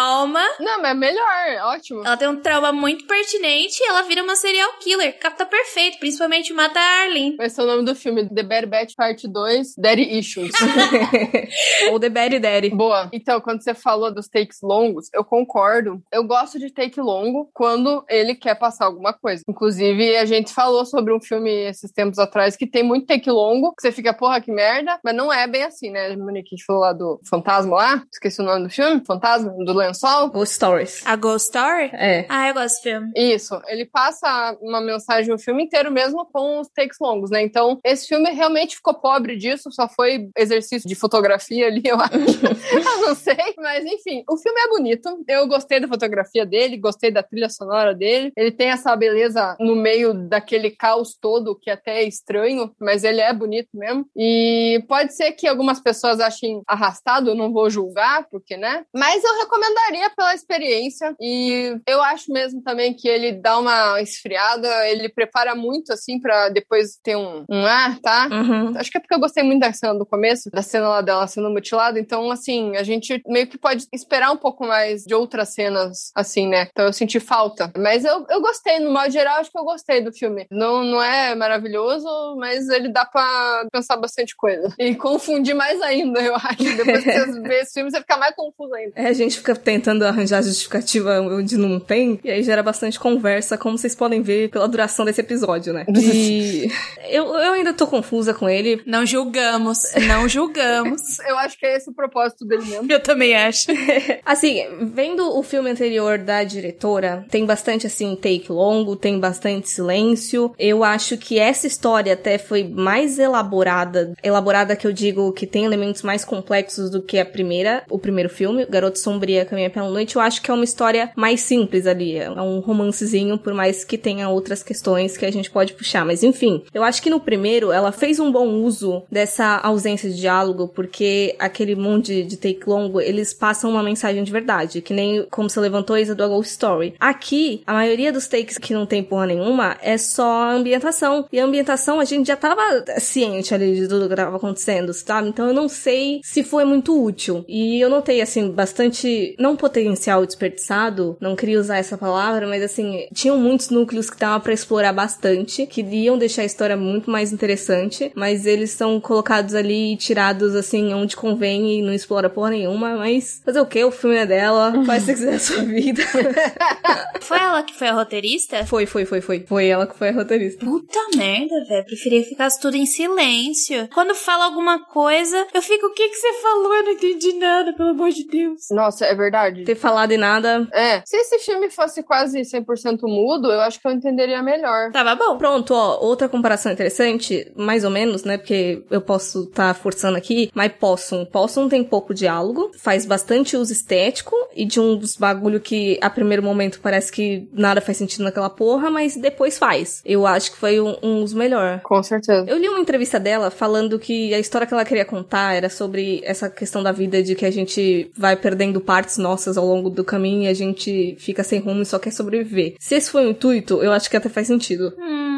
Não, 0.59 0.81
mas 0.81 0.91
é 0.91 0.93
melhor, 0.93 1.73
ótimo. 1.73 2.05
Ela 2.05 2.17
tem 2.17 2.27
um 2.27 2.41
trauma 2.41 2.71
muito 2.71 3.05
pertinente 3.07 3.81
e 3.81 3.89
ela 3.89 4.03
vira 4.03 4.23
uma 4.23 4.35
serial 4.35 4.71
killer. 4.79 5.17
Capta 5.19 5.45
perfeito, 5.45 5.99
principalmente 5.99 6.53
mata 6.53 6.79
a 6.79 7.03
Arlene. 7.03 7.35
Vai 7.37 7.49
ser 7.49 7.61
o 7.61 7.65
nome 7.65 7.83
do 7.83 7.95
filme, 7.95 8.27
The 8.29 8.43
Bad 8.43 8.67
Batch 8.67 8.93
Part 8.95 9.27
2, 9.27 9.75
Daddy 9.77 10.19
Issues. 10.19 10.51
Ou 11.91 11.99
The 11.99 12.09
Berry 12.09 12.39
Daddy. 12.39 12.69
Boa. 12.69 13.09
Então, 13.11 13.39
quando 13.41 13.63
você 13.63 13.73
falou 13.73 14.13
dos 14.13 14.27
takes 14.27 14.59
longos, 14.61 15.09
eu 15.13 15.23
concordo. 15.23 16.01
Eu 16.11 16.23
gosto 16.23 16.59
de 16.59 16.71
take 16.71 16.99
longo 16.99 17.49
quando 17.53 18.05
ele 18.09 18.35
quer 18.35 18.55
passar 18.55 18.85
alguma 18.85 19.13
coisa. 19.13 19.43
Inclusive, 19.47 20.15
a 20.17 20.25
gente 20.25 20.53
falou 20.53 20.85
sobre 20.85 21.13
um 21.13 21.21
filme 21.21 21.51
esses 21.51 21.91
tempos 21.91 22.19
atrás 22.19 22.55
que 22.55 22.67
tem 22.67 22.83
muito 22.83 23.05
take 23.05 23.29
longo, 23.29 23.73
que 23.75 23.81
você 23.81 23.91
fica, 23.91 24.13
porra, 24.13 24.41
que 24.41 24.51
merda, 24.51 24.99
mas 25.03 25.15
não 25.15 25.31
é 25.31 25.47
bem 25.47 25.63
assim, 25.63 25.89
né? 25.89 26.15
Monique, 26.15 26.49
a 26.53 26.55
gente 26.55 26.65
falou 26.65 26.81
lá 26.81 26.93
do 26.93 27.19
Fantasma 27.29 27.75
lá, 27.75 28.03
esqueci 28.11 28.41
o 28.41 28.45
nome 28.45 28.63
do 28.63 28.69
filme, 28.69 29.03
Fantasma, 29.05 29.53
do 29.63 29.73
lençol. 29.87 30.29
Ghost 30.29 30.55
Stories. 30.55 31.01
A 31.05 31.15
Ghost 31.15 31.47
Story? 31.47 31.89
É. 31.93 32.25
Ah, 32.29 32.49
eu 32.49 32.53
gosto 32.53 32.67
desse 32.67 32.81
filme. 32.81 33.11
Isso, 33.15 33.59
ele 33.67 33.85
passa 33.85 34.57
uma 34.61 34.81
mensagem 34.81 35.33
o 35.33 35.39
filme 35.39 35.63
inteiro 35.63 35.91
mesmo 35.91 36.25
com 36.25 36.59
os 36.59 36.67
takes 36.69 36.97
longos, 36.99 37.29
né? 37.29 37.41
Então, 37.41 37.79
esse 37.83 38.07
filme 38.07 38.29
realmente 38.31 38.75
ficou 38.75 38.93
pobre 38.93 39.35
disso, 39.35 39.71
só 39.71 39.87
foi 39.87 40.29
exercício 40.37 40.87
de 40.87 40.95
fotografia 40.95 41.67
ali, 41.67 41.81
eu 41.85 41.97
acho. 42.01 42.15
eu 42.15 43.07
não 43.07 43.15
sei, 43.15 43.53
mas 43.57 43.85
enfim, 43.85 44.23
o 44.29 44.37
filme 44.37 44.59
é 44.59 44.67
bonito. 44.69 45.23
Eu 45.27 45.47
gostei 45.47 45.79
da 45.79 45.87
fotografia 45.87 46.45
dele, 46.45 46.77
gostei 46.77 47.11
da 47.11 47.23
trilha 47.23 47.49
sonora 47.49 47.93
dele. 47.93 48.31
Ele 48.35 48.51
tem 48.51 48.69
essa 48.69 48.95
beleza 48.95 49.55
no 49.59 49.75
meio 49.75 50.13
daquele 50.13 50.71
caos 50.71 51.17
todo 51.19 51.57
que 51.57 51.69
até 51.69 52.03
é 52.03 52.07
estranho, 52.07 52.71
mas 52.79 53.03
ele 53.03 53.21
é 53.21 53.33
bonito 53.33 53.69
mesmo. 53.73 54.05
E 54.15 54.83
pode 54.87 55.15
ser 55.15 55.31
que 55.33 55.47
algumas 55.47 55.79
pessoas 55.79 56.19
achem 56.19 56.61
arrastado, 56.67 57.29
eu 57.29 57.35
não 57.35 57.51
vou 57.51 57.69
julgar, 57.69 58.27
porque, 58.29 58.57
né? 58.57 58.85
Mas 58.93 59.23
eu 59.23 59.33
recomendaria 59.77 60.09
pela 60.15 60.33
experiência. 60.33 61.15
E 61.19 61.79
eu 61.87 62.01
acho 62.01 62.31
mesmo 62.31 62.61
também 62.61 62.93
que 62.93 63.07
ele 63.07 63.33
dá 63.33 63.57
uma 63.57 64.01
esfriada, 64.01 64.67
ele 64.89 65.09
prepara 65.09 65.55
muito 65.55 65.93
assim 65.93 66.19
pra 66.19 66.49
depois 66.49 66.97
ter 67.03 67.15
um, 67.15 67.45
um 67.49 67.65
ar, 67.65 67.99
tá? 67.99 68.27
Uhum. 68.31 68.77
Acho 68.77 68.91
que 68.91 68.97
é 68.97 69.01
porque 69.01 69.13
eu 69.13 69.19
gostei 69.19 69.43
muito 69.43 69.61
da 69.61 69.73
cena 69.73 69.93
do 69.93 70.05
começo, 70.05 70.49
da 70.51 70.61
cena 70.61 70.89
lá 70.89 71.01
dela 71.01 71.27
sendo 71.27 71.49
mutilada. 71.49 71.99
Então, 71.99 72.29
assim, 72.31 72.75
a 72.75 72.83
gente 72.83 73.21
meio 73.27 73.47
que 73.47 73.57
pode 73.57 73.85
esperar 73.93 74.31
um 74.31 74.37
pouco 74.37 74.65
mais 74.65 75.03
de 75.03 75.13
outras 75.13 75.53
cenas, 75.53 76.11
assim, 76.15 76.47
né? 76.47 76.67
Então 76.71 76.85
eu 76.85 76.93
senti 76.93 77.19
falta. 77.19 77.71
Mas 77.77 78.03
eu, 78.03 78.25
eu 78.29 78.41
gostei, 78.41 78.79
no 78.79 78.91
modo 78.91 79.11
geral, 79.11 79.39
acho 79.39 79.51
que 79.51 79.57
eu 79.59 79.63
gostei 79.63 80.01
do 80.01 80.11
filme. 80.11 80.45
Não, 80.51 80.83
não 80.83 81.01
é 81.01 81.35
maravilhoso, 81.35 82.07
mas 82.37 82.67
ele 82.69 82.89
dá 82.89 83.05
pra 83.05 83.65
pensar 83.71 83.97
bastante 83.97 84.35
coisa. 84.35 84.73
E 84.77 84.95
confundir 84.95 85.55
mais 85.55 85.81
ainda, 85.81 86.21
eu 86.21 86.35
acho. 86.35 86.57
Depois 86.57 87.03
que 87.03 87.11
você 87.11 87.41
vê 87.47 87.59
esse 87.61 87.73
filme, 87.73 87.91
você 87.91 87.99
fica 87.99 88.17
mais 88.17 88.35
confuso 88.35 88.73
ainda. 88.73 88.93
É, 88.95 89.07
a 89.07 89.13
gente 89.13 89.37
fica 89.37 89.55
tentando 89.67 90.05
arranjar 90.05 90.41
justificativa 90.41 91.19
onde 91.19 91.57
não 91.57 91.77
tem, 91.77 92.21
e 92.23 92.31
aí 92.31 92.41
gera 92.41 92.63
bastante 92.63 92.97
conversa, 92.97 93.57
como 93.57 93.77
vocês 93.77 93.93
podem 93.93 94.21
ver 94.21 94.49
pela 94.49 94.65
duração 94.65 95.03
desse 95.03 95.19
episódio, 95.19 95.73
né? 95.73 95.85
E 95.93 96.71
eu, 97.09 97.25
eu 97.25 97.51
ainda 97.51 97.73
tô 97.73 97.85
confusa 97.85 98.33
com 98.33 98.47
ele. 98.47 98.81
Não 98.85 99.05
julgamos, 99.05 99.79
não 100.07 100.29
julgamos. 100.29 101.01
Eu 101.27 101.37
acho 101.39 101.59
que 101.59 101.65
é 101.65 101.75
esse 101.75 101.89
o 101.89 101.93
propósito 101.93 102.45
dele 102.45 102.63
mesmo. 102.63 102.89
Eu 102.89 103.01
também 103.01 103.35
acho. 103.35 103.67
Assim, 104.25 104.63
vendo 104.93 105.37
o 105.37 105.43
filme 105.43 105.69
anterior 105.69 106.17
da 106.17 106.43
diretora, 106.43 107.25
tem 107.29 107.45
bastante, 107.45 107.85
assim, 107.87 108.15
take 108.15 108.49
longo, 108.49 108.95
tem 108.95 109.19
bastante 109.19 109.69
silêncio. 109.69 110.53
Eu 110.57 110.83
acho 110.83 111.17
que 111.17 111.39
essa 111.39 111.67
história 111.67 112.13
até 112.13 112.37
foi 112.37 112.63
mais 112.63 113.19
elaborada. 113.19 114.13
Elaborada 114.23 114.75
que 114.75 114.87
eu 114.87 114.93
digo 114.93 115.33
que 115.33 115.45
tem 115.45 115.65
elementos 115.65 116.03
mais 116.03 116.23
complexos 116.23 116.89
do 116.89 117.01
que 117.01 117.19
a 117.19 117.25
primeira, 117.25 117.83
o 117.89 117.99
primeiro 117.99 118.29
filme, 118.29 118.65
Garoto 118.65 118.99
Sombria 118.99 119.45
Caminha 119.57 119.69
pela 119.69 119.89
Noite. 119.89 120.15
Eu 120.15 120.21
acho 120.21 120.41
que 120.41 120.51
é 120.51 120.53
uma 120.53 120.63
história 120.63 121.11
mais 121.15 121.41
simples 121.41 121.87
ali. 121.87 122.15
É 122.17 122.29
um 122.29 122.59
romancezinho, 122.59 123.37
por 123.37 123.53
mais 123.53 123.83
que 123.83 123.97
tenha 123.97 124.29
outras 124.29 124.61
questões 124.61 125.17
que 125.17 125.25
a 125.25 125.31
gente 125.31 125.49
pode 125.49 125.73
puxar. 125.73 126.05
Mas 126.05 126.21
enfim, 126.21 126.63
eu 126.73 126.83
acho 126.83 127.01
que 127.01 127.09
no 127.09 127.19
primeiro 127.19 127.71
ela 127.71 127.91
fez 127.91 128.19
um 128.19 128.31
bom 128.31 128.47
uso 128.47 129.03
dessa 129.11 129.57
ausência 129.57 130.09
de 130.09 130.19
diálogo, 130.19 130.67
porque 130.67 131.35
aquele 131.39 131.75
monte 131.75 132.23
de 132.23 132.37
take 132.37 132.61
longo, 132.67 133.01
eles 133.01 133.33
passam 133.33 133.71
uma 133.71 133.81
mensagem 133.81 134.23
de 134.23 134.31
verdade, 134.31 134.81
que 134.81 134.93
nem 134.93 135.25
como 135.31 135.49
você 135.49 135.59
levantou 135.59 135.97
Isa 135.97 136.13
do 136.13 136.23
A 136.23 136.27
Ghost 136.27 136.51
Story. 136.51 136.93
Aqui, 136.99 137.63
a 137.65 137.73
maioria 137.73 138.11
dos 138.11 138.27
takes 138.27 138.57
que 138.57 138.73
não 138.73 138.85
tem 138.85 139.03
porra 139.03 139.25
nenhuma 139.25 139.77
é 139.81 139.97
só 139.97 140.51
ambientação. 140.51 141.25
E 141.31 141.39
a 141.39 141.45
ambientação 141.45 141.99
a 141.99 142.05
gente 142.05 142.27
já 142.27 142.35
tava 142.35 142.61
ciente 142.99 143.53
ali 143.53 143.75
de 143.75 143.87
tudo 143.87 144.07
que 144.07 144.15
tava 144.15 144.37
acontecendo, 144.37 144.93
sabe? 144.93 145.29
Então 145.29 145.47
eu 145.47 145.53
não 145.53 145.67
sei 145.67 146.21
se 146.23 146.43
foi 146.43 146.63
muito 146.63 147.03
útil. 147.03 147.43
E 147.47 147.79
eu 147.79 147.89
notei, 147.89 148.21
assim, 148.21 148.51
bastante, 148.51 149.35
não 149.39 149.46
potencial 149.55 150.25
desperdiçado, 150.25 151.17
não 151.19 151.35
queria 151.35 151.59
usar 151.59 151.77
essa 151.77 151.97
palavra, 151.97 152.47
mas 152.47 152.63
assim, 152.63 153.07
tinham 153.13 153.37
muitos 153.37 153.69
núcleos 153.69 154.09
que 154.09 154.19
dava 154.19 154.39
pra 154.39 154.53
explorar 154.53 154.93
bastante, 154.93 155.65
que 155.65 155.81
iam 155.81 156.17
deixar 156.17 156.41
a 156.41 156.45
história 156.45 156.75
muito 156.75 157.09
mais 157.09 157.31
interessante, 157.31 158.11
mas 158.15 158.45
eles 158.45 158.71
são 158.71 158.99
colocados 158.99 159.53
ali 159.53 159.93
e 159.93 159.97
tirados, 159.97 160.55
assim, 160.55 160.93
onde 160.93 161.15
convém 161.15 161.79
e 161.79 161.81
não 161.81 161.93
explora 161.93 162.29
porra 162.29 162.51
nenhuma, 162.51 162.95
mas 162.97 163.41
fazer 163.45 163.59
o 163.59 163.65
que? 163.65 163.83
O 163.83 163.91
filme 163.91 164.17
é 164.17 164.25
dela, 164.25 164.83
faz 164.85 165.03
o 165.03 165.05
que 165.07 165.13
quiser 165.13 165.35
a 165.35 165.39
sua 165.39 165.63
vida. 165.63 166.01
Foi 167.21 167.39
ela 167.39 167.61
que 167.61 167.73
foi 167.73 167.87
a 167.87 167.93
roteirista? 167.93 168.65
foi, 168.65 168.85
foi, 168.85 169.05
foi, 169.05 169.21
foi. 169.21 169.45
Foi 169.45 169.67
ela 169.67 169.85
que 169.85 169.97
foi 169.97 170.09
a 170.09 170.11
roteirista. 170.13 170.65
Puta 170.65 170.99
merda, 171.15 171.63
velho. 171.65 171.85
Preferia 171.85 172.23
que 172.23 172.29
ficasse 172.29 172.59
tudo 172.59 172.77
em 172.77 172.85
silêncio. 172.85 173.89
Quando 173.93 174.15
fala 174.15 174.45
alguma 174.45 174.85
coisa, 174.85 175.45
eu 175.53 175.61
fico, 175.61 175.87
o 175.87 175.93
que 175.93 176.07
que 176.07 176.15
você 176.15 176.33
falou? 176.41 176.73
Eu 176.73 176.83
não 176.83 176.91
entendi 176.91 177.33
nada, 177.33 177.73
pelo 177.73 177.89
amor 177.89 178.09
de 178.11 178.25
Deus. 178.25 178.67
Nossa, 178.71 179.05
é 179.05 179.13
verdade. 179.13 179.26
Ter 179.63 179.75
falado 179.75 180.11
e 180.11 180.17
nada. 180.17 180.67
É, 180.73 181.01
se 181.05 181.17
esse 181.17 181.39
filme 181.39 181.69
fosse 181.69 182.03
quase 182.03 182.41
100% 182.41 183.01
mudo, 183.03 183.51
eu 183.51 183.61
acho 183.61 183.79
que 183.79 183.87
eu 183.87 183.91
entenderia 183.91 184.41
melhor. 184.41 184.91
Tava 184.91 185.15
bom. 185.15 185.37
Pronto, 185.37 185.73
ó, 185.73 185.99
outra 186.01 186.29
comparação 186.29 186.71
interessante, 186.71 187.51
mais 187.55 187.83
ou 187.83 187.89
menos, 187.89 188.23
né? 188.23 188.37
Porque 188.37 188.83
eu 188.89 189.01
posso 189.01 189.43
estar 189.43 189.73
forçando 189.73 190.17
aqui, 190.17 190.51
mas 190.53 190.71
Possum. 190.79 191.25
Possum 191.25 191.67
tem 191.67 191.83
pouco 191.83 192.13
diálogo, 192.13 192.71
faz 192.77 193.05
bastante 193.05 193.57
uso 193.57 193.71
estético 193.71 194.35
e 194.55 194.65
de 194.65 194.79
uns 194.79 195.15
bagulho 195.17 195.59
que 195.59 195.97
a 196.01 196.09
primeiro 196.09 196.43
momento 196.43 196.79
parece 196.81 197.11
que 197.11 197.47
nada 197.51 197.81
faz 197.81 197.97
sentido 197.97 198.23
naquela 198.23 198.49
porra, 198.49 198.89
mas 198.89 199.15
depois 199.15 199.57
faz. 199.57 200.01
Eu 200.05 200.25
acho 200.25 200.51
que 200.51 200.57
foi 200.57 200.79
um, 200.79 200.95
um 201.01 201.21
dos 201.21 201.33
melhores. 201.33 201.81
Com 201.83 202.01
certeza. 202.01 202.45
Eu 202.47 202.57
li 202.57 202.67
uma 202.67 202.79
entrevista 202.79 203.19
dela 203.19 203.49
falando 203.49 203.99
que 203.99 204.33
a 204.33 204.39
história 204.39 204.67
que 204.67 204.73
ela 204.73 204.85
queria 204.85 205.05
contar 205.05 205.55
era 205.55 205.69
sobre 205.69 206.21
essa 206.23 206.49
questão 206.49 206.81
da 206.83 206.91
vida 206.91 207.21
de 207.21 207.35
que 207.35 207.45
a 207.45 207.51
gente 207.51 208.11
vai 208.17 208.35
perdendo 208.35 208.79
partes 208.79 209.16
nossas 209.17 209.57
ao 209.57 209.65
longo 209.65 209.89
do 209.89 210.03
caminho 210.03 210.43
e 210.43 210.47
a 210.47 210.53
gente 210.53 211.15
fica 211.19 211.43
sem 211.43 211.59
rumo 211.59 211.81
e 211.81 211.85
só 211.85 211.99
quer 211.99 212.11
sobreviver. 212.11 212.75
Se 212.79 212.95
esse 212.95 213.11
foi 213.11 213.25
o 213.25 213.31
intuito, 213.31 213.81
eu 213.83 213.91
acho 213.91 214.09
que 214.09 214.17
até 214.17 214.29
faz 214.29 214.47
sentido. 214.47 214.93
Hum, 214.97 215.36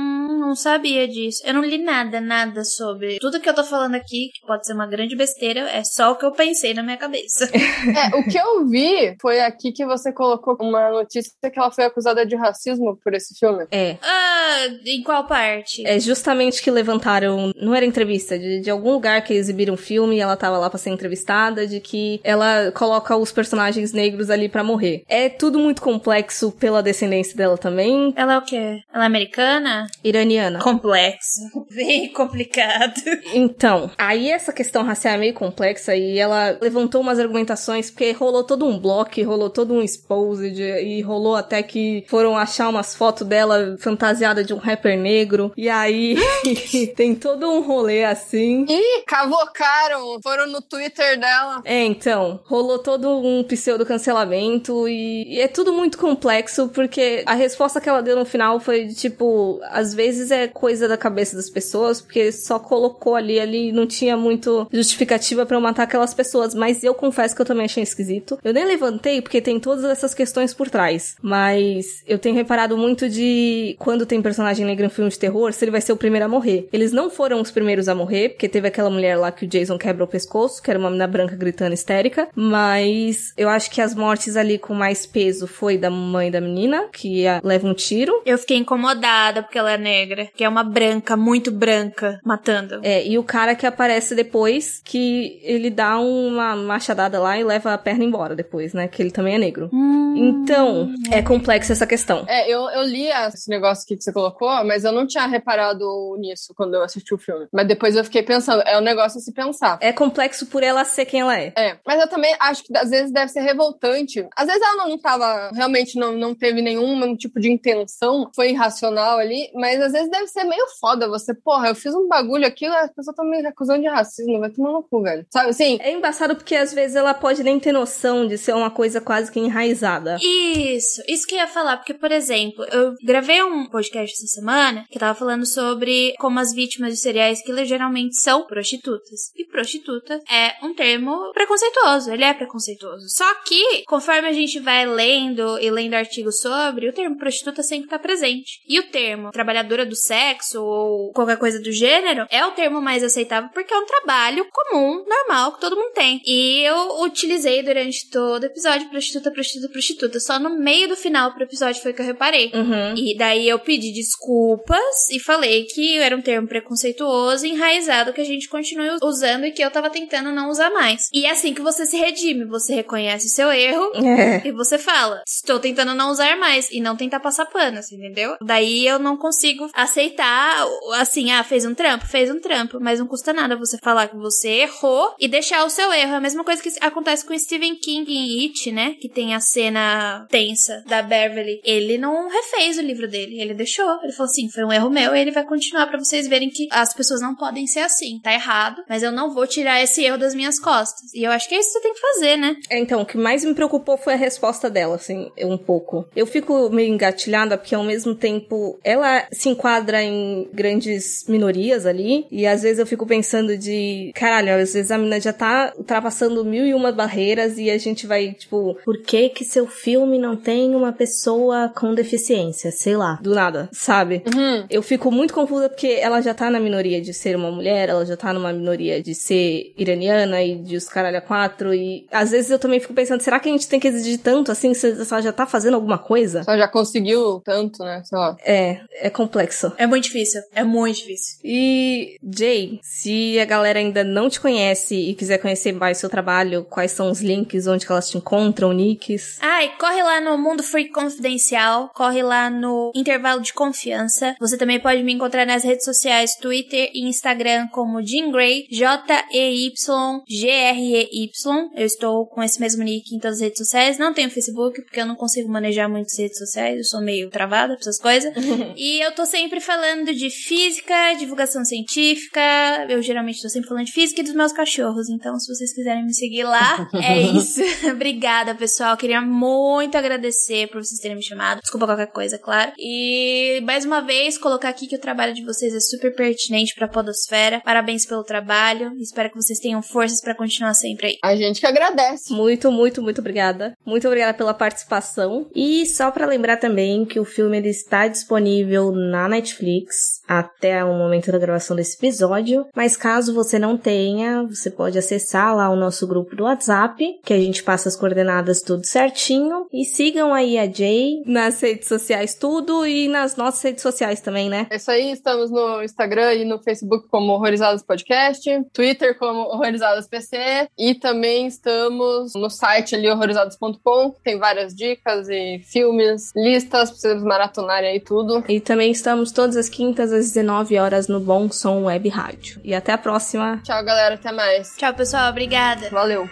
não 0.49 0.55
sabia 0.55 1.07
disso. 1.07 1.41
Eu 1.45 1.53
não 1.53 1.63
li 1.63 1.77
nada, 1.77 2.19
nada 2.19 2.63
sobre. 2.63 3.19
Tudo 3.19 3.39
que 3.39 3.47
eu 3.47 3.53
tô 3.53 3.63
falando 3.63 3.95
aqui, 3.95 4.31
que 4.33 4.45
pode 4.45 4.65
ser 4.65 4.73
uma 4.73 4.87
grande 4.87 5.15
besteira, 5.15 5.61
é 5.69 5.83
só 5.83 6.11
o 6.11 6.15
que 6.15 6.25
eu 6.25 6.31
pensei 6.31 6.73
na 6.73 6.83
minha 6.83 6.97
cabeça. 6.97 7.49
É, 7.89 8.15
o 8.15 8.23
que 8.23 8.37
eu 8.37 8.67
vi 8.67 9.15
foi 9.21 9.39
aqui 9.39 9.71
que 9.71 9.85
você 9.85 10.11
colocou 10.11 10.55
uma 10.59 10.89
notícia 10.89 11.31
que 11.41 11.59
ela 11.59 11.71
foi 11.71 11.85
acusada 11.85 12.25
de 12.25 12.35
racismo 12.35 12.97
por 13.03 13.13
esse 13.13 13.37
filme. 13.37 13.65
É. 13.71 13.97
ah, 14.01 14.67
em 14.85 15.03
qual 15.03 15.25
parte? 15.25 15.85
É 15.85 15.99
justamente 15.99 16.61
que 16.61 16.69
levantaram, 16.69 17.51
não 17.55 17.73
era 17.75 17.85
entrevista, 17.85 18.37
de, 18.37 18.61
de 18.61 18.69
algum 18.69 18.91
lugar 18.91 19.23
que 19.23 19.33
exibiram 19.33 19.73
um 19.73 19.77
filme 19.77 20.17
e 20.17 20.19
ela 20.19 20.35
tava 20.35 20.57
lá 20.57 20.69
pra 20.69 20.77
ser 20.77 20.89
entrevistada, 20.89 21.67
de 21.67 21.79
que 21.79 22.19
ela 22.23 22.71
coloca 22.71 23.15
os 23.15 23.31
personagens 23.31 23.91
negros 23.91 24.29
ali 24.29 24.49
pra 24.49 24.63
morrer. 24.63 25.03
É 25.07 25.29
tudo 25.29 25.59
muito 25.59 25.81
complexo 25.81 26.51
pela 26.51 26.81
descendência 26.81 27.35
dela 27.35 27.57
também. 27.57 28.13
Ela 28.15 28.33
é 28.33 28.37
o 28.37 28.41
quê? 28.41 28.81
Ela 28.93 29.03
é 29.03 29.07
americana? 29.07 29.87
Iraniana. 30.03 30.38
Complexo. 30.59 31.41
Bem 31.69 32.11
complicado. 32.11 33.01
Então, 33.33 33.91
aí 33.97 34.31
essa 34.31 34.53
questão 34.53 34.83
racial 34.83 35.15
é 35.15 35.17
meio 35.17 35.33
complexa 35.33 35.95
e 35.95 36.17
ela 36.17 36.57
levantou 36.61 37.01
umas 37.01 37.19
argumentações 37.19 37.89
porque 37.89 38.11
rolou 38.11 38.43
todo 38.43 38.65
um 38.65 38.79
bloco, 38.79 39.21
rolou 39.23 39.49
todo 39.49 39.73
um 39.73 39.81
exposed 39.81 40.59
e 40.61 41.01
rolou 41.01 41.35
até 41.35 41.63
que 41.63 42.05
foram 42.07 42.37
achar 42.37 42.69
umas 42.69 42.95
fotos 42.95 43.27
dela 43.27 43.75
fantasiada 43.79 44.43
de 44.43 44.53
um 44.53 44.57
rapper 44.57 44.97
negro 44.97 45.51
e 45.57 45.69
aí 45.69 46.15
tem 46.95 47.15
todo 47.15 47.49
um 47.49 47.61
rolê 47.61 48.03
assim. 48.03 48.65
Ih, 48.69 49.03
cavocaram, 49.05 50.19
foram 50.21 50.47
no 50.47 50.61
Twitter 50.61 51.19
dela. 51.19 51.61
É, 51.65 51.83
então, 51.83 52.39
rolou 52.45 52.79
todo 52.79 53.09
um 53.19 53.43
pseudo 53.43 53.85
cancelamento 53.85 54.87
e, 54.87 55.35
e 55.35 55.39
é 55.39 55.47
tudo 55.47 55.73
muito 55.73 55.97
complexo 55.97 56.69
porque 56.69 57.23
a 57.25 57.33
resposta 57.33 57.81
que 57.81 57.89
ela 57.89 58.01
deu 58.01 58.15
no 58.15 58.25
final 58.25 58.59
foi 58.59 58.85
de, 58.85 58.95
tipo, 58.95 59.59
às 59.63 59.93
vezes 59.93 60.28
é 60.31 60.47
coisa 60.47 60.87
da 60.87 60.97
cabeça 60.97 61.35
das 61.35 61.49
pessoas 61.49 62.01
porque 62.01 62.31
só 62.31 62.59
colocou 62.59 63.15
ali, 63.15 63.39
ali 63.39 63.71
não 63.71 63.85
tinha 63.85 64.15
muito 64.17 64.67
justificativa 64.71 65.45
pra 65.45 65.57
eu 65.57 65.61
matar 65.61 65.83
aquelas 65.83 66.13
pessoas, 66.13 66.53
mas 66.53 66.83
eu 66.83 66.93
confesso 66.93 67.35
que 67.35 67.41
eu 67.41 67.45
também 67.45 67.65
achei 67.65 67.83
esquisito. 67.83 68.39
Eu 68.43 68.53
nem 68.53 68.65
levantei 68.65 69.21
porque 69.21 69.41
tem 69.41 69.59
todas 69.59 69.83
essas 69.85 70.13
questões 70.13 70.53
por 70.53 70.69
trás, 70.69 71.15
mas 71.21 72.03
eu 72.07 72.19
tenho 72.19 72.35
reparado 72.35 72.77
muito 72.77 73.09
de 73.09 73.75
quando 73.79 74.05
tem 74.05 74.21
personagem 74.21 74.65
negro 74.65 74.85
em 74.85 74.89
filme 74.89 75.09
de 75.09 75.19
terror, 75.19 75.53
se 75.53 75.63
ele 75.63 75.71
vai 75.71 75.81
ser 75.81 75.91
o 75.91 75.97
primeiro 75.97 76.25
a 76.25 76.29
morrer. 76.29 76.67
Eles 76.71 76.91
não 76.91 77.09
foram 77.09 77.41
os 77.41 77.51
primeiros 77.51 77.87
a 77.87 77.95
morrer, 77.95 78.29
porque 78.29 78.49
teve 78.49 78.67
aquela 78.67 78.89
mulher 78.89 79.15
lá 79.17 79.31
que 79.31 79.45
o 79.45 79.47
Jason 79.47 79.77
quebra 79.77 80.03
o 80.03 80.07
pescoço, 80.07 80.61
que 80.61 80.69
era 80.69 80.79
uma 80.79 80.89
menina 80.89 81.07
branca 81.07 81.35
gritando 81.35 81.73
histérica, 81.73 82.27
mas 82.35 83.33
eu 83.37 83.49
acho 83.49 83.71
que 83.71 83.81
as 83.81 83.95
mortes 83.95 84.35
ali 84.35 84.57
com 84.57 84.73
mais 84.73 85.05
peso 85.05 85.47
foi 85.47 85.77
da 85.77 85.89
mãe 85.89 86.31
da 86.31 86.41
menina, 86.41 86.87
que 86.91 87.23
leva 87.43 87.67
um 87.67 87.73
tiro. 87.73 88.21
Eu 88.25 88.37
fiquei 88.37 88.57
incomodada 88.57 89.43
porque 89.43 89.57
ela 89.57 89.71
é 89.71 89.77
negra. 89.77 90.18
Que 90.27 90.43
é 90.43 90.49
uma 90.49 90.63
branca, 90.63 91.15
muito 91.15 91.51
branca, 91.51 92.19
matando. 92.23 92.79
É, 92.83 93.05
e 93.05 93.17
o 93.17 93.23
cara 93.23 93.55
que 93.55 93.65
aparece 93.65 94.15
depois, 94.15 94.81
que 94.83 95.39
ele 95.43 95.69
dá 95.69 95.99
uma 95.99 96.55
machadada 96.55 97.19
lá 97.19 97.37
e 97.37 97.43
leva 97.43 97.73
a 97.73 97.77
perna 97.77 98.03
embora 98.03 98.35
depois, 98.35 98.73
né? 98.73 98.87
Que 98.87 99.01
ele 99.01 99.11
também 99.11 99.35
é 99.35 99.37
negro. 99.37 99.69
Então, 100.15 100.91
é 101.11 101.21
complexa 101.21 101.73
essa 101.73 101.87
questão. 101.87 102.25
É, 102.27 102.49
eu, 102.49 102.69
eu 102.69 102.83
li 102.83 103.07
esse 103.07 103.49
negócio 103.49 103.83
aqui 103.83 103.95
que 103.95 104.03
você 104.03 104.11
colocou, 104.11 104.49
mas 104.65 104.83
eu 104.83 104.91
não 104.91 105.07
tinha 105.07 105.25
reparado 105.25 105.85
nisso 106.19 106.53
quando 106.55 106.75
eu 106.75 106.83
assisti 106.83 107.13
o 107.13 107.17
filme. 107.17 107.47
Mas 107.53 107.67
depois 107.67 107.95
eu 107.95 108.03
fiquei 108.03 108.23
pensando, 108.23 108.61
é 108.65 108.77
um 108.77 108.81
negócio 108.81 109.19
a 109.19 109.21
se 109.21 109.33
pensar. 109.33 109.77
É 109.81 109.93
complexo 109.93 110.45
por 110.47 110.63
ela 110.63 110.83
ser 110.83 111.05
quem 111.05 111.21
ela 111.21 111.37
é. 111.37 111.53
É, 111.55 111.77
mas 111.85 111.99
eu 112.01 112.07
também 112.07 112.35
acho 112.39 112.63
que 112.63 112.75
às 112.77 112.89
vezes 112.89 113.11
deve 113.11 113.31
ser 113.31 113.41
revoltante. 113.41 114.27
Às 114.35 114.47
vezes 114.47 114.61
ela 114.61 114.87
não 114.87 114.97
tava, 114.97 115.51
realmente 115.53 115.97
não, 115.97 116.13
não 116.13 116.35
teve 116.35 116.61
nenhum 116.61 117.15
tipo 117.15 117.39
de 117.39 117.51
intenção, 117.51 118.29
foi 118.35 118.51
irracional 118.51 119.19
ali, 119.19 119.49
mas 119.53 119.81
às 119.81 119.91
vezes 119.91 120.08
deve 120.09 120.27
ser 120.27 120.43
meio 120.43 120.65
foda 120.79 121.09
você, 121.09 121.33
porra, 121.33 121.69
eu 121.69 121.75
fiz 121.75 121.93
um 121.93 122.07
bagulho 122.07 122.45
aqui, 122.45 122.65
as 122.65 122.89
pessoas 122.89 123.09
estão 123.09 123.25
me 123.25 123.45
acusando 123.45 123.81
de 123.81 123.87
racismo, 123.87 124.39
vai 124.39 124.49
tomar 124.49 124.71
no 124.71 124.83
cu, 124.83 125.01
velho. 125.01 125.25
Sabe 125.29 125.49
assim? 125.49 125.77
É 125.81 125.91
embaçado 125.91 126.35
porque 126.35 126.55
às 126.55 126.73
vezes 126.73 126.95
ela 126.95 127.13
pode 127.13 127.43
nem 127.43 127.59
ter 127.59 127.71
noção 127.71 128.27
de 128.27 128.37
ser 128.37 128.53
uma 128.53 128.69
coisa 128.71 129.01
quase 129.01 129.31
que 129.31 129.39
enraizada. 129.39 130.17
Isso, 130.21 131.01
isso 131.07 131.27
que 131.27 131.35
eu 131.35 131.39
ia 131.39 131.47
falar, 131.47 131.77
porque, 131.77 131.93
por 131.93 132.11
exemplo, 132.11 132.65
eu 132.71 132.95
gravei 133.03 133.41
um 133.43 133.67
podcast 133.69 134.13
essa 134.13 134.27
semana 134.27 134.85
que 134.89 134.99
tava 134.99 135.17
falando 135.17 135.45
sobre 135.45 136.13
como 136.19 136.39
as 136.39 136.53
vítimas 136.53 136.93
de 136.93 136.99
seriais 136.99 137.43
killers 137.43 137.67
geralmente 137.67 138.15
são 138.15 138.45
prostitutas. 138.45 139.31
E 139.35 139.45
prostituta 139.45 140.19
é 140.31 140.65
um 140.65 140.73
termo 140.73 141.31
preconceituoso, 141.33 142.11
ele 142.11 142.23
é 142.23 142.33
preconceituoso. 142.33 143.09
Só 143.09 143.35
que, 143.45 143.83
conforme 143.85 144.27
a 144.27 144.33
gente 144.33 144.59
vai 144.59 144.85
lendo 144.85 145.59
e 145.59 145.69
lendo 145.69 145.93
artigos 145.93 146.39
sobre, 146.39 146.89
o 146.89 146.93
termo 146.93 147.17
prostituta 147.17 147.63
sempre 147.63 147.89
tá 147.89 147.99
presente. 147.99 148.61
E 148.67 148.79
o 148.79 148.89
termo 148.89 149.31
trabalhadora 149.31 149.85
do 149.85 149.95
sexo 149.99 150.63
ou 150.63 151.11
qualquer 151.11 151.37
coisa 151.37 151.59
do 151.59 151.71
gênero 151.71 152.25
é 152.29 152.45
o 152.45 152.51
termo 152.51 152.81
mais 152.81 153.03
aceitável 153.03 153.49
porque 153.53 153.73
é 153.73 153.77
um 153.77 153.85
trabalho 153.85 154.45
comum, 154.51 155.05
normal, 155.07 155.53
que 155.53 155.61
todo 155.61 155.75
mundo 155.75 155.91
tem. 155.93 156.21
E 156.25 156.61
eu 156.61 157.01
utilizei 157.01 157.61
durante 157.63 158.09
todo 158.09 158.43
o 158.43 158.45
episódio 158.45 158.89
prostituta, 158.89 159.31
prostituta, 159.31 159.71
prostituta. 159.71 160.19
Só 160.19 160.39
no 160.39 160.57
meio 160.57 160.87
do 160.87 160.95
final 160.95 161.33
pro 161.33 161.43
episódio 161.43 161.81
foi 161.81 161.93
que 161.93 162.01
eu 162.01 162.05
reparei. 162.05 162.51
Uhum. 162.53 162.95
E 162.95 163.17
daí 163.17 163.47
eu 163.47 163.59
pedi 163.59 163.91
desculpas 163.91 165.09
e 165.11 165.19
falei 165.19 165.65
que 165.65 165.97
era 165.97 166.15
um 166.15 166.21
termo 166.21 166.47
preconceituoso, 166.47 167.45
enraizado, 167.45 168.13
que 168.13 168.21
a 168.21 168.25
gente 168.25 168.47
continue 168.49 168.97
usando 169.03 169.45
e 169.45 169.51
que 169.51 169.63
eu 169.63 169.71
tava 169.71 169.89
tentando 169.89 170.31
não 170.31 170.49
usar 170.49 170.69
mais. 170.69 171.07
E 171.13 171.25
é 171.25 171.31
assim 171.31 171.53
que 171.53 171.61
você 171.61 171.85
se 171.85 171.97
redime, 171.97 172.45
você 172.45 172.73
reconhece 172.73 173.29
seu 173.29 173.51
erro 173.51 173.91
É. 174.09 174.47
e 174.47 174.51
você 174.51 174.77
fala, 174.77 175.21
estou 175.27 175.59
tentando 175.59 175.93
não 175.93 176.11
usar 176.11 176.37
mais 176.37 176.69
e 176.71 176.79
não 176.81 176.95
tentar 176.95 177.19
passar 177.19 177.45
pano, 177.45 177.79
assim, 177.79 177.95
entendeu? 177.95 178.35
Daí 178.41 178.87
eu 178.87 178.97
não 178.97 179.17
consigo 179.17 179.69
aceitar, 179.83 180.65
assim, 180.95 181.31
ah, 181.31 181.43
fez 181.43 181.65
um 181.65 181.73
trampo, 181.73 182.05
fez 182.05 182.29
um 182.29 182.39
trampo, 182.39 182.79
mas 182.79 182.99
não 182.99 183.07
custa 183.07 183.33
nada 183.33 183.55
você 183.55 183.77
falar 183.81 184.07
que 184.07 184.17
você 184.17 184.49
errou 184.49 185.13
e 185.19 185.27
deixar 185.27 185.65
o 185.65 185.69
seu 185.69 185.91
erro. 185.91 186.13
É 186.13 186.17
a 186.17 186.21
mesma 186.21 186.43
coisa 186.43 186.61
que 186.61 186.69
acontece 186.81 187.25
com 187.25 187.37
Stephen 187.37 187.75
King 187.75 188.11
em 188.11 188.45
It, 188.45 188.71
né? 188.71 188.95
Que 188.99 189.09
tem 189.09 189.33
a 189.33 189.39
cena 189.39 190.27
tensa 190.29 190.83
da 190.87 191.01
Beverly. 191.01 191.61
Ele 191.63 191.97
não 191.97 192.29
refez 192.29 192.77
o 192.77 192.81
livro 192.81 193.07
dele, 193.07 193.39
ele 193.39 193.53
deixou. 193.53 193.89
Ele 194.03 194.13
falou 194.13 194.29
assim, 194.29 194.49
foi 194.49 194.63
um 194.63 194.71
erro 194.71 194.89
meu 194.89 195.15
e 195.15 195.19
ele 195.19 195.31
vai 195.31 195.45
continuar 195.45 195.87
pra 195.87 195.97
vocês 195.97 196.27
verem 196.27 196.49
que 196.49 196.67
as 196.71 196.93
pessoas 196.93 197.21
não 197.21 197.35
podem 197.35 197.65
ser 197.67 197.81
assim. 197.81 198.19
Tá 198.21 198.33
errado, 198.33 198.83
mas 198.87 199.03
eu 199.03 199.11
não 199.11 199.33
vou 199.33 199.47
tirar 199.47 199.81
esse 199.81 200.03
erro 200.03 200.17
das 200.17 200.35
minhas 200.35 200.59
costas. 200.59 201.13
E 201.13 201.23
eu 201.23 201.31
acho 201.31 201.47
que 201.47 201.55
é 201.55 201.59
isso 201.59 201.69
que 201.69 201.73
você 201.73 201.81
tem 201.81 201.93
que 201.93 201.99
fazer, 201.99 202.37
né? 202.37 202.55
É, 202.69 202.79
então, 202.79 203.01
o 203.01 203.05
que 203.05 203.17
mais 203.17 203.43
me 203.43 203.53
preocupou 203.53 203.97
foi 203.97 204.13
a 204.13 204.17
resposta 204.17 204.69
dela, 204.69 204.95
assim, 204.95 205.31
um 205.39 205.57
pouco. 205.57 206.05
Eu 206.15 206.25
fico 206.25 206.69
meio 206.69 206.93
engatilhada 206.93 207.57
porque, 207.57 207.75
ao 207.75 207.83
mesmo 207.83 208.13
tempo, 208.15 208.79
ela 208.83 209.27
se 209.31 209.49
enquadra 209.49 209.68
em 210.03 210.47
grandes 210.53 211.25
minorias 211.27 211.85
ali, 211.85 212.25
e 212.31 212.45
às 212.45 212.61
vezes 212.61 212.79
eu 212.79 212.85
fico 212.85 213.05
pensando 213.05 213.57
de, 213.57 214.11
caralho, 214.15 214.53
às 214.53 214.73
vezes 214.73 214.91
a 214.91 214.97
mina 214.97 215.19
já 215.19 215.33
tá 215.33 215.73
ultrapassando 215.77 216.43
mil 216.43 216.65
e 216.65 216.73
uma 216.73 216.91
barreiras 216.91 217.57
e 217.57 217.69
a 217.69 217.77
gente 217.77 218.07
vai, 218.07 218.33
tipo, 218.33 218.77
por 218.83 219.01
que 219.01 219.29
que 219.29 219.45
seu 219.45 219.67
filme 219.67 220.17
não 220.17 220.35
tem 220.35 220.75
uma 220.75 220.91
pessoa 220.91 221.71
com 221.75 221.93
deficiência? 221.93 222.71
Sei 222.71 222.95
lá, 222.95 223.19
do 223.21 223.33
nada, 223.33 223.69
sabe? 223.71 224.23
Uhum. 224.33 224.65
Eu 224.69 224.81
fico 224.81 225.11
muito 225.11 225.33
confusa 225.33 225.69
porque 225.69 225.87
ela 225.87 226.21
já 226.21 226.33
tá 226.33 226.49
na 226.49 226.59
minoria 226.59 227.01
de 227.01 227.13
ser 227.13 227.35
uma 227.35 227.51
mulher, 227.51 227.89
ela 227.89 228.05
já 228.05 228.17
tá 228.17 228.33
numa 228.33 228.51
minoria 228.51 229.01
de 229.01 229.13
ser 229.13 229.73
iraniana 229.77 230.41
e 230.43 230.55
de 230.55 230.75
os 230.75 230.87
caralho 230.87 231.17
a 231.17 231.21
quatro, 231.21 231.73
e 231.73 232.05
às 232.11 232.31
vezes 232.31 232.51
eu 232.51 232.59
também 232.59 232.79
fico 232.79 232.93
pensando, 232.93 233.21
será 233.21 233.39
que 233.39 233.49
a 233.49 233.51
gente 233.51 233.67
tem 233.67 233.79
que 233.79 233.87
exigir 233.87 234.19
tanto 234.19 234.51
assim 234.51 234.73
se 234.73 234.95
ela 235.09 235.21
já 235.21 235.31
tá 235.31 235.45
fazendo 235.45 235.75
alguma 235.75 235.97
coisa? 235.97 236.43
Só 236.43 236.57
já 236.57 236.67
conseguiu 236.67 237.41
tanto, 237.43 237.83
né? 237.83 238.01
Sei 238.03 238.17
lá. 238.17 238.35
É, 238.43 238.81
é 239.01 239.09
complexo. 239.09 239.58
É 239.77 239.87
muito 239.87 240.03
difícil. 240.05 240.41
É 240.53 240.63
muito 240.63 240.97
difícil. 240.97 241.39
E, 241.43 242.17
Jay, 242.35 242.79
se 242.83 243.39
a 243.39 243.45
galera 243.45 243.79
ainda 243.79 244.03
não 244.03 244.29
te 244.29 244.39
conhece 244.39 244.95
e 244.95 245.15
quiser 245.15 245.39
conhecer 245.39 245.71
mais 245.71 245.97
seu 245.97 246.09
trabalho, 246.09 246.65
quais 246.65 246.91
são 246.91 247.09
os 247.11 247.21
links, 247.21 247.65
onde 247.67 247.85
que 247.85 247.91
elas 247.91 248.09
te 248.09 248.17
encontram, 248.17 248.73
nicks? 248.73 249.37
Ai, 249.41 249.71
corre 249.77 250.01
lá 250.03 250.19
no 250.21 250.37
Mundo 250.37 250.63
Freak 250.63 250.91
Confidencial, 250.91 251.89
corre 251.93 252.21
lá 252.21 252.49
no 252.49 252.91
Intervalo 252.95 253.41
de 253.41 253.53
Confiança. 253.53 254.35
Você 254.39 254.57
também 254.57 254.79
pode 254.79 255.03
me 255.03 255.13
encontrar 255.13 255.45
nas 255.45 255.63
redes 255.63 255.85
sociais, 255.85 256.35
Twitter 256.35 256.89
e 256.93 257.07
Instagram 257.07 257.67
como 257.67 258.01
Jean 258.01 258.31
Grey, 258.31 258.65
J-E-Y-G-R-E-Y. 258.69 261.69
Eu 261.75 261.85
estou 261.85 262.25
com 262.27 262.43
esse 262.43 262.59
mesmo 262.59 262.83
nick 262.83 263.15
em 263.15 263.19
todas 263.19 263.37
as 263.37 263.41
redes 263.41 263.57
sociais. 263.57 263.97
Não 263.97 264.13
tenho 264.13 264.29
Facebook, 264.29 264.81
porque 264.81 265.01
eu 265.01 265.05
não 265.05 265.15
consigo 265.15 265.49
manejar 265.49 265.89
muitas 265.89 266.17
redes 266.17 266.37
sociais, 266.37 266.77
eu 266.77 266.83
sou 266.83 267.01
meio 267.01 267.29
travada 267.29 267.73
pra 267.73 267.81
essas 267.81 267.99
coisas. 267.99 268.33
e 268.75 268.99
eu 269.03 269.13
tô 269.13 269.25
sempre 269.25 269.48
falando 269.59 270.13
de 270.13 270.29
física, 270.29 271.13
divulgação 271.17 271.65
científica. 271.65 272.39
Eu 272.87 273.01
geralmente 273.01 273.41
tô 273.41 273.49
sempre 273.49 273.67
falando 273.67 273.85
de 273.85 273.91
física 273.91 274.21
e 274.21 274.23
dos 274.23 274.35
meus 274.35 274.51
cachorros. 274.51 275.09
Então, 275.09 275.39
se 275.39 275.53
vocês 275.53 275.73
quiserem 275.73 276.05
me 276.05 276.13
seguir 276.13 276.43
lá, 276.43 276.87
é 276.93 277.21
isso. 277.21 277.61
Obrigada, 277.91 278.53
pessoal. 278.53 278.95
Queria 278.95 279.21
muito 279.21 279.97
agradecer 279.97 280.67
por 280.67 280.83
vocês 280.83 280.99
terem 280.99 281.17
me 281.17 281.23
chamado. 281.23 281.61
Desculpa 281.61 281.87
qualquer 281.87 282.11
coisa, 282.11 282.37
claro. 282.37 282.71
E 282.77 283.61
mais 283.63 283.85
uma 283.85 284.01
vez, 284.01 284.37
colocar 284.37 284.69
aqui 284.69 284.87
que 284.87 284.95
o 284.95 285.01
trabalho 285.01 285.33
de 285.33 285.43
vocês 285.43 285.73
é 285.73 285.79
super 285.79 286.13
pertinente 286.13 286.75
pra 286.75 286.87
Podosfera. 286.87 287.61
Parabéns 287.63 288.05
pelo 288.05 288.23
trabalho. 288.23 288.93
Espero 288.99 289.29
que 289.29 289.35
vocês 289.35 289.59
tenham 289.59 289.81
forças 289.81 290.21
pra 290.21 290.35
continuar 290.35 290.73
sempre 290.73 291.07
aí. 291.07 291.17
A 291.23 291.35
gente 291.35 291.59
que 291.59 291.65
agradece. 291.65 292.31
Muito, 292.31 292.71
muito, 292.71 293.01
muito 293.01 293.19
obrigada. 293.19 293.73
Muito 293.85 294.07
obrigada 294.07 294.37
pela 294.37 294.53
participação. 294.53 295.49
E 295.55 295.85
só 295.85 296.11
pra 296.11 296.25
lembrar 296.25 296.57
também 296.57 297.05
que 297.05 297.19
o 297.19 297.25
filme 297.25 297.57
ele 297.57 297.69
está 297.69 298.07
disponível 298.07 298.91
na 298.91 299.27
Netflix 299.39 300.18
até 300.29 300.85
o 300.85 300.93
momento 300.93 301.31
da 301.31 301.39
gravação 301.39 301.75
desse 301.75 301.97
episódio. 301.97 302.67
Mas 302.75 302.95
caso 302.95 303.33
você 303.33 303.57
não 303.57 303.75
tenha, 303.75 304.43
você 304.43 304.69
pode 304.69 304.95
acessar 304.95 305.55
lá 305.55 305.71
o 305.71 305.75
nosso 305.75 306.05
grupo 306.05 306.35
do 306.35 306.43
WhatsApp, 306.43 307.19
que 307.25 307.33
a 307.33 307.39
gente 307.39 307.63
passa 307.63 307.89
as 307.89 307.95
coordenadas 307.95 308.61
tudo 308.61 308.85
certinho. 308.85 309.65
E 309.73 309.83
sigam 309.83 310.31
aí 310.31 310.59
a 310.59 310.71
Jay 310.71 311.23
nas 311.25 311.59
redes 311.59 311.87
sociais, 311.87 312.35
tudo, 312.35 312.85
e 312.85 313.07
nas 313.07 313.35
nossas 313.35 313.63
redes 313.63 313.81
sociais 313.81 314.21
também, 314.21 314.49
né? 314.49 314.67
É 314.69 314.75
isso 314.75 314.91
aí, 314.91 315.11
estamos 315.11 315.49
no 315.49 315.81
Instagram 315.81 316.35
e 316.35 316.45
no 316.45 316.61
Facebook 316.61 317.07
como 317.09 317.33
Horrorizadas 317.33 317.81
Podcast, 317.81 318.47
Twitter 318.71 319.17
como 319.17 319.39
Horrorizadas 319.39 320.07
PC 320.07 320.67
e 320.77 320.93
também 320.93 321.47
estamos 321.47 322.33
no 322.35 322.51
site 322.51 322.93
ali 322.93 323.09
horrorizadas.com, 323.09 324.11
que 324.11 324.23
tem 324.23 324.37
várias 324.37 324.75
dicas 324.75 325.27
e 325.27 325.59
filmes, 325.63 326.31
listas 326.35 326.91
pra 326.91 326.99
vocês 326.99 327.23
maratonarem 327.23 327.89
aí 327.89 327.99
tudo. 327.99 328.43
E 328.47 328.59
também 328.59 328.91
estamos 328.91 329.31
todas 329.31 329.57
as 329.57 329.69
quintas 329.69 330.18
às 330.19 330.27
19 330.31 330.77
horas 330.77 331.07
no 331.07 331.19
Bom 331.19 331.49
Som 331.51 331.85
Web 331.85 332.09
Rádio. 332.09 332.61
E 332.63 332.75
até 332.75 332.91
a 332.93 332.97
próxima. 332.97 333.61
Tchau, 333.63 333.83
galera, 333.83 334.15
até 334.15 334.31
mais. 334.31 334.75
Tchau, 334.77 334.93
pessoal. 334.93 335.29
Obrigada. 335.29 335.89
Valeu. 335.89 336.29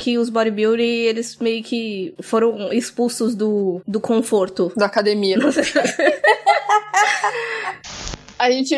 Que 0.00 0.18
os 0.18 0.30
bodybuilding, 0.30 0.82
eles 0.82 1.36
meio 1.36 1.62
que 1.62 2.14
foram 2.22 2.72
expulsos 2.72 3.34
do, 3.34 3.80
do 3.86 4.00
conforto. 4.00 4.72
Da 4.76 4.86
academia. 4.86 5.36
A 8.38 8.50
gente 8.50 8.74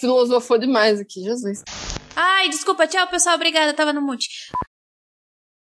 filosofou 0.00 0.56
demais 0.58 0.98
aqui, 0.98 1.22
Jesus. 1.22 1.62
Ai, 2.16 2.48
desculpa. 2.48 2.86
Tchau, 2.86 3.06
pessoal. 3.08 3.34
Obrigada. 3.34 3.74
Tava 3.74 3.92
no 3.92 4.00
mute. 4.00 4.28